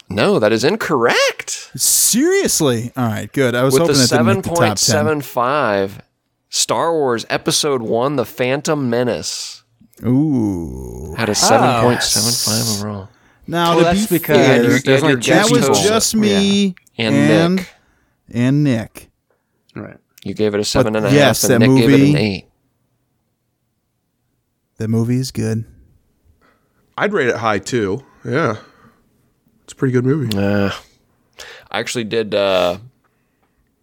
No 0.10 0.40
that 0.40 0.52
is 0.52 0.64
incorrect 0.64 1.72
Seriously? 1.76 2.92
All 2.96 3.06
right, 3.08 3.32
good. 3.34 3.56
I 3.56 3.64
was 3.64 3.74
with 3.74 3.82
hoping 3.82 3.96
the 3.98 4.02
that 4.04 4.10
didn't 4.18 4.26
make 4.28 4.44
the 4.44 4.50
top 4.52 4.78
ten. 4.78 5.22
7.75 5.22 6.00
star 6.50 6.94
wars 6.94 7.26
episode 7.30 7.82
1 7.82 8.16
the 8.16 8.26
phantom 8.26 8.90
menace 8.90 9.64
Ooh. 10.06 11.14
had 11.18 11.30
a 11.30 11.34
7.75 11.34 12.80
overall 12.80 13.10
Now 13.48 13.72
Well, 13.72 13.80
to 13.80 13.84
that's 13.86 14.08
be 14.08 14.18
because 14.18 14.38
fair, 14.38 14.56
you 14.58 14.62
there's, 14.70 14.76
had 14.76 14.84
there's 14.86 15.02
your 15.02 15.10
only 15.12 15.22
guess 15.22 15.52
that 15.52 15.70
was 15.70 15.84
just 15.84 16.16
me 16.16 16.76
And 16.98 17.16
and 17.16 17.56
Nick. 17.58 17.70
and 18.32 18.64
Nick. 18.64 19.10
Right. 19.76 19.98
You 20.24 20.34
gave 20.34 20.54
it 20.56 20.60
a 20.60 20.64
seven 20.64 20.96
and 20.96 21.06
a 21.06 21.10
half, 21.10 21.16
yes, 21.18 21.44
and 21.44 21.62
that 21.62 21.68
Nick 21.68 21.78
gave 21.82 21.90
it 21.90 21.94
an 21.96 22.00
movie- 22.08 22.18
eight. 22.18 22.46
The 24.78 24.88
movie 24.88 25.18
is 25.18 25.32
good. 25.32 25.66
I'd 26.98 27.14
rate 27.14 27.28
it 27.28 27.36
high 27.38 27.60
too. 27.60 28.04
Yeah, 28.24 28.58
it's 29.66 29.74
a 29.74 29.76
pretty 29.76 29.92
good 29.92 30.06
movie. 30.06 30.38
Uh, 30.38 30.72
I 31.72 31.80
actually 31.80 32.04
did 32.04 32.36
uh, 32.36 32.78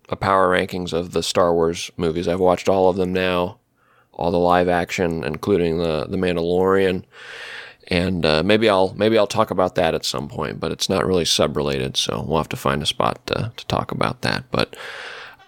a 0.09 0.17
power 0.17 0.49
rankings 0.49 0.93
of 0.93 1.11
the 1.11 1.25
Star 1.25 1.53
Wars 1.53 1.91
movies. 1.97 2.29
I've 2.29 2.39
watched 2.39 2.69
all 2.69 2.89
of 2.89 2.97
them 2.97 3.13
now, 3.13 3.59
all 4.13 4.31
the 4.31 4.39
live 4.39 4.69
action, 4.69 5.25
including 5.25 5.79
the 5.79 6.07
the 6.07 6.17
Mandalorian. 6.17 7.03
And 7.89 8.25
uh, 8.25 8.45
maybe 8.45 8.69
I'll 8.69 8.95
maybe 8.95 9.19
I'll 9.19 9.27
talk 9.27 9.51
about 9.51 9.75
that 9.75 9.93
at 9.93 10.05
some 10.05 10.29
point, 10.29 10.61
but 10.61 10.71
it's 10.71 10.89
not 10.89 11.05
really 11.05 11.25
sub 11.25 11.57
related, 11.57 11.97
so 11.97 12.25
we'll 12.27 12.39
have 12.39 12.49
to 12.51 12.57
find 12.57 12.81
a 12.81 12.87
spot 12.87 13.27
to, 13.27 13.53
to 13.57 13.67
talk 13.67 13.91
about 13.91 14.23
that. 14.23 14.45
But 14.53 14.77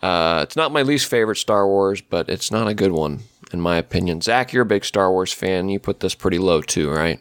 uh, 0.02 0.40
it's 0.43 0.56
not 0.56 0.73
my 0.73 0.82
least 0.82 1.09
favorite 1.09 1.36
Star 1.36 1.66
Wars, 1.66 2.01
but 2.01 2.28
it's 2.28 2.51
not 2.51 2.66
a 2.66 2.74
good 2.74 2.93
one 2.93 3.20
in 3.52 3.61
my 3.61 3.77
opinion. 3.77 4.20
Zach, 4.20 4.52
you're 4.52 4.65
a 4.65 4.66
big 4.66 4.85
Star 4.85 5.12
Wars 5.12 5.32
fan. 5.32 5.69
You 5.69 5.78
put 5.78 6.01
this 6.01 6.16
pretty 6.16 6.39
low 6.39 6.61
too, 6.61 6.90
right? 6.90 7.20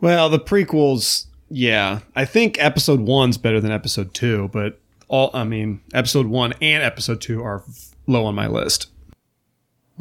Well, 0.00 0.28
the 0.28 0.38
prequels, 0.38 1.27
yeah. 1.50 2.00
I 2.14 2.24
think 2.24 2.62
episode 2.62 3.00
one's 3.00 3.38
better 3.38 3.60
than 3.60 3.72
episode 3.72 4.14
two, 4.14 4.48
but 4.48 4.80
all 5.08 5.30
I 5.34 5.44
mean, 5.44 5.80
episode 5.94 6.26
one 6.26 6.54
and 6.60 6.82
episode 6.82 7.20
two 7.20 7.42
are 7.42 7.64
low 8.06 8.24
on 8.24 8.34
my 8.34 8.46
list. 8.46 8.90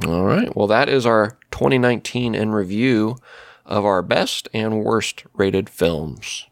All 0.05 0.25
right. 0.25 0.55
Well, 0.55 0.67
that 0.67 0.89
is 0.89 1.05
our 1.05 1.37
2019 1.51 2.35
in 2.35 2.51
review 2.51 3.17
of 3.65 3.85
our 3.85 4.01
best 4.01 4.47
and 4.53 4.83
worst 4.83 5.25
rated 5.33 5.69
films. 5.69 6.45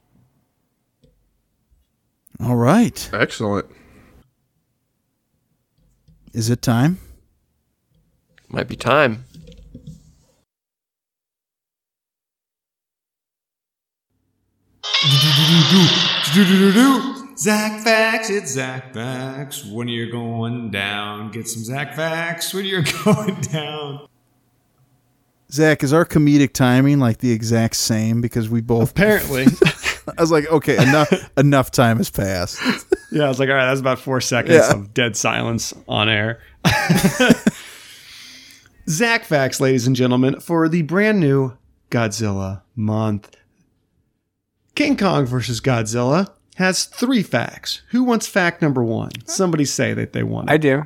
All 2.39 2.55
right. 2.55 3.09
Excellent. 3.13 3.67
Is 6.33 6.49
it 6.49 6.61
time? 6.61 6.97
Might 8.49 8.67
be 8.67 8.75
time. 8.75 9.25
Zach 17.37 17.81
Facts, 17.83 18.29
it's 18.29 18.51
Zach 18.53 18.93
Facts. 18.93 19.65
When 19.65 19.87
you're 19.87 20.09
going 20.09 20.71
down, 20.71 21.31
get 21.31 21.47
some 21.47 21.63
Zach 21.63 21.93
Facts 21.95 22.53
when 22.53 22.65
you're 22.65 22.83
going 23.03 23.35
down. 23.41 24.07
Zach, 25.51 25.83
is 25.83 25.91
our 25.93 26.05
comedic 26.05 26.53
timing 26.53 26.99
like 26.99 27.17
the 27.19 27.31
exact 27.31 27.75
same? 27.75 28.21
Because 28.21 28.49
we 28.49 28.61
both. 28.61 28.91
Apparently. 28.91 29.45
I 30.17 30.21
was 30.21 30.31
like, 30.31 30.47
okay, 30.49 30.81
enough. 30.81 31.11
enough 31.37 31.71
time 31.71 31.97
has 31.97 32.09
passed. 32.09 32.59
yeah, 33.11 33.23
I 33.25 33.27
was 33.27 33.39
like, 33.39 33.49
all 33.49 33.55
right, 33.55 33.65
that's 33.65 33.79
about 33.81 33.99
four 33.99 34.21
seconds 34.21 34.55
Yeah. 34.55 34.73
of 34.73 34.93
dead 34.93 35.17
silence 35.17 35.73
on 35.87 36.07
air. 36.09 36.39
Zach 38.87 39.25
Facts, 39.25 39.59
ladies 39.59 39.87
and 39.87 39.95
gentlemen, 39.95 40.39
for 40.39 40.69
the 40.69 40.83
brand 40.83 41.19
new 41.19 41.53
Godzilla 41.91 42.61
month. 42.75 43.35
King 44.75 44.97
Kong 44.97 45.25
versus 45.25 45.61
Godzilla 45.61 46.29
has 46.57 46.85
three 46.85 47.23
facts. 47.23 47.81
Who 47.89 48.03
wants 48.03 48.27
fact 48.27 48.61
number 48.61 48.83
one? 48.83 49.11
Somebody 49.25 49.65
say 49.65 49.93
that 49.93 50.13
they 50.13 50.23
want 50.23 50.49
it. 50.49 50.53
I 50.53 50.57
do. 50.57 50.85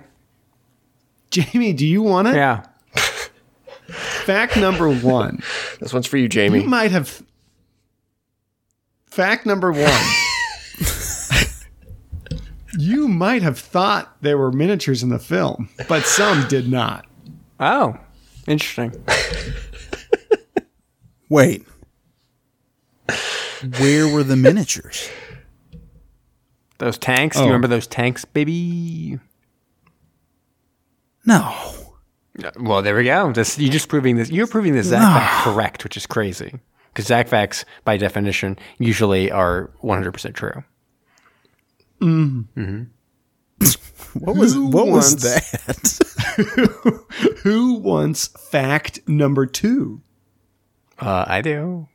Jamie, 1.32 1.74
do 1.74 1.86
you 1.86 2.02
want 2.02 2.28
it? 2.28 2.36
Yeah. 2.36 2.66
Fact 3.90 4.58
number 4.58 4.90
one. 4.90 5.42
This 5.80 5.94
one's 5.94 6.08
for 6.08 6.18
you, 6.18 6.28
Jamie. 6.28 6.62
You 6.62 6.68
might 6.68 6.92
have. 6.92 7.24
Fact 9.06 9.46
number 9.46 9.72
one. 9.72 10.02
you 12.78 13.08
might 13.08 13.42
have 13.42 13.58
thought 13.60 14.16
there 14.22 14.38
were 14.38 14.52
miniatures 14.52 15.04
in 15.04 15.10
the 15.10 15.20
film, 15.20 15.70
but 15.88 16.04
some 16.04 16.48
did 16.48 16.70
not. 16.70 17.06
Oh, 17.60 17.98
interesting. 18.48 18.94
Wait. 21.30 21.66
Where 23.80 24.08
were 24.08 24.24
the 24.24 24.36
miniatures? 24.36 25.10
Those 26.78 26.98
tanks. 26.98 27.36
Do 27.38 27.42
Oh. 27.42 27.46
you 27.46 27.50
remember 27.52 27.68
those 27.68 27.88
tanks, 27.88 28.24
baby? 28.26 29.20
No. 31.26 31.56
Well, 32.60 32.82
there 32.82 32.96
we 32.96 33.04
go. 33.04 33.32
This, 33.34 33.60
you're 33.60 33.72
just 33.72 33.90
proving 33.90 34.16
this. 34.16 34.30
You're 34.30 34.48
proving 34.48 34.74
this 34.74 34.88
Zach 34.88 35.02
fact 35.02 35.44
correct, 35.44 35.84
which 35.84 35.98
is 35.98 36.06
crazy. 36.06 36.60
Because 36.94 37.08
Zach 37.08 37.28
facts, 37.28 37.66
by 37.84 37.98
definition, 37.98 38.58
usually 38.78 39.30
are 39.32 39.72
100% 39.84 40.34
true. 40.34 40.64
What 44.14 44.38
was 44.38 44.54
Who 44.56 44.68
what 44.68 44.88
was 44.88 45.12
wants- 45.14 45.24
that? 45.24 47.06
Who 47.44 47.76
wants 47.76 48.28
fact 48.50 49.02
number 49.08 49.46
two? 49.46 50.02
Uh, 50.98 51.26
I 51.28 51.42
do. 51.42 51.88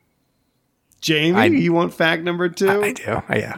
Jamie, 1.05 1.37
I- 1.37 1.45
you 1.45 1.71
want 1.71 1.93
fact 1.93 2.23
number 2.23 2.49
two? 2.49 2.67
I, 2.67 2.85
I 2.87 2.91
do. 2.93 3.03
Uh, 3.11 3.21
yeah. 3.29 3.57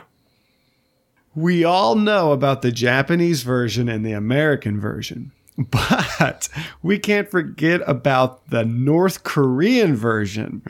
we 1.33 1.63
all 1.63 1.95
know 1.95 2.33
about 2.33 2.61
the 2.61 2.73
Japanese 2.73 3.43
version 3.43 3.87
and 3.87 4.05
the 4.05 4.11
American 4.11 4.81
version, 4.81 5.31
but 5.57 6.49
we 6.83 6.99
can't 6.99 7.31
forget 7.31 7.79
about 7.87 8.49
the 8.49 8.65
North 8.65 9.23
Korean 9.23 9.95
version. 9.95 10.61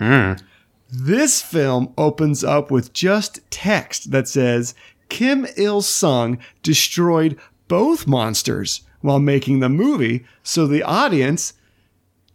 This 0.90 1.42
film 1.42 1.94
opens 1.98 2.44
up 2.44 2.70
with 2.70 2.94
just 2.94 3.40
text 3.50 4.12
that 4.12 4.28
says 4.28 4.76
Kim 5.10 5.48
Il 5.58 5.82
sung 5.82 6.38
destroyed 6.62 7.40
both 7.68 8.06
monsters 8.06 8.82
while 9.02 9.20
making 9.20 9.62
the 9.62 9.68
movie, 9.70 10.26
so 10.44 10.68
the 10.68 10.84
audience 10.84 11.54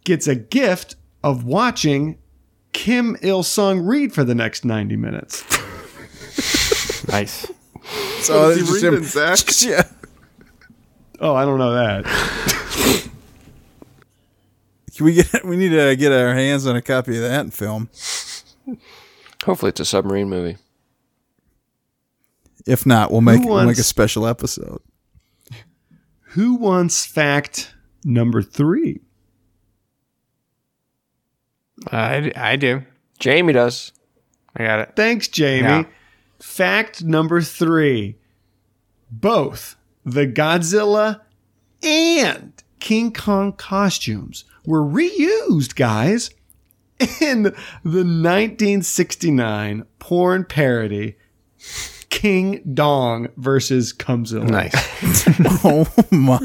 gets 0.05 0.27
a 0.27 0.35
gift 0.35 0.97
of 1.23 1.45
watching 1.45 2.19
Kim 2.73 3.17
Il 3.23 3.43
sung 3.43 3.81
read 3.81 4.13
for 4.13 4.25
the 4.25 4.35
next 4.35 4.65
90 4.65 4.97
minutes. 4.97 5.45
Nice. 7.09 7.51
So 8.21 8.51
is 8.51 8.57
he 8.57 8.61
it's 8.63 8.71
just 8.71 8.83
reading, 8.85 8.99
him- 9.01 9.05
Zach? 9.05 9.39
Yeah. 9.63 9.83
Oh, 11.21 11.35
I 11.35 11.45
don't 11.45 11.59
know 11.59 11.75
that. 11.75 12.05
Can 14.97 15.07
we 15.07 15.15
get 15.15 15.45
we 15.45 15.57
need 15.57 15.71
to 15.71 15.97
get 15.97 16.13
our 16.13 16.33
hands 16.35 16.67
on 16.67 16.77
a 16.77 16.81
copy 16.83 17.17
of 17.17 17.23
that 17.23 17.53
film. 17.53 17.91
Hopefully, 19.45 19.71
it's 19.71 19.81
a 19.81 19.85
submarine 19.85 20.29
movie. 20.29 20.59
If 22.67 22.87
not, 22.87 23.11
we'll 23.11 23.21
make 23.21 23.41
Who 23.43 23.49
we'll 23.49 23.65
make 23.67 23.79
a 23.79 23.83
special 23.83 24.27
episode. 24.27 24.81
Who 26.31 26.55
wants 26.55 27.05
fact 27.05 27.75
number 28.05 28.43
three? 28.43 29.01
I, 31.91 32.33
I 32.37 32.57
do. 32.57 32.83
Jamie 33.19 33.53
does. 33.53 33.93
I 34.57 34.65
got 34.65 34.81
it. 34.81 34.93
Thanks, 34.97 35.29
Jamie. 35.29 35.69
Yeah. 35.69 35.85
Fact 36.41 37.05
number 37.05 37.41
three 37.41 38.17
both 39.11 39.77
the 40.05 40.27
Godzilla 40.27 41.21
and 41.83 42.53
King 42.81 43.13
Kong 43.13 43.53
costumes 43.53 44.45
were 44.67 44.83
reused, 44.83 45.77
guys, 45.77 46.31
in 47.21 47.43
the 47.43 47.53
1969 47.85 49.85
porn 49.99 50.45
parody 50.45 51.17
King 52.09 52.63
Dong 52.75 53.29
versus 53.37 53.93
Cumzilla. 53.93 54.49
Nice. 54.49 54.75
Oh 55.65 55.87
my! 56.11 56.39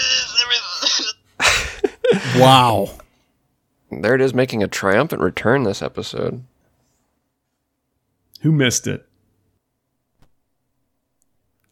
Wow. 2.40 2.90
There 3.90 4.14
it 4.14 4.20
is, 4.20 4.34
making 4.34 4.62
a 4.62 4.68
triumphant 4.68 5.22
return 5.22 5.62
this 5.62 5.82
episode. 5.82 6.42
Who 8.42 8.52
missed 8.52 8.86
it? 8.86 9.06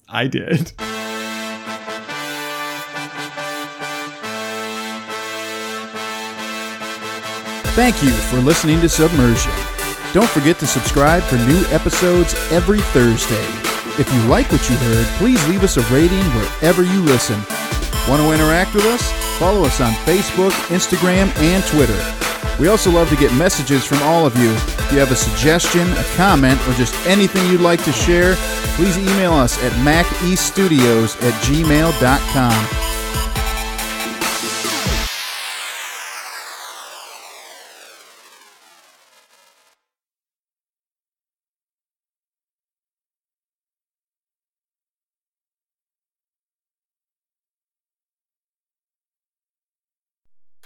I 0.08 0.26
did. 0.26 0.72
Thank 7.74 8.02
you 8.04 8.10
for 8.10 8.36
listening 8.36 8.80
to 8.82 8.88
Submersion. 8.88 9.52
Don't 10.12 10.28
forget 10.28 10.60
to 10.60 10.66
subscribe 10.66 11.24
for 11.24 11.36
new 11.38 11.64
episodes 11.70 12.34
every 12.52 12.78
Thursday. 12.78 13.44
If 14.00 14.12
you 14.14 14.20
like 14.28 14.50
what 14.52 14.70
you 14.70 14.76
heard, 14.76 15.06
please 15.18 15.44
leave 15.48 15.64
us 15.64 15.76
a 15.76 15.82
rating 15.92 16.22
wherever 16.36 16.84
you 16.84 17.00
listen. 17.02 17.36
Want 18.08 18.22
to 18.22 18.32
interact 18.32 18.74
with 18.74 18.84
us? 18.86 19.23
Follow 19.38 19.64
us 19.64 19.80
on 19.80 19.92
Facebook, 20.04 20.52
Instagram, 20.68 21.34
and 21.38 21.64
Twitter. 21.64 21.98
We 22.60 22.68
also 22.68 22.90
love 22.90 23.08
to 23.08 23.16
get 23.16 23.34
messages 23.34 23.84
from 23.84 24.00
all 24.02 24.26
of 24.26 24.36
you. 24.36 24.50
If 24.52 24.92
you 24.92 24.98
have 24.98 25.10
a 25.10 25.16
suggestion, 25.16 25.90
a 25.92 26.04
comment, 26.16 26.60
or 26.68 26.72
just 26.74 26.94
anything 27.06 27.50
you'd 27.50 27.60
like 27.60 27.82
to 27.84 27.92
share, 27.92 28.36
please 28.76 28.96
email 28.96 29.32
us 29.32 29.62
at 29.64 29.72
macestudios 29.72 31.20
at 31.22 31.34
gmail.com. 31.42 32.83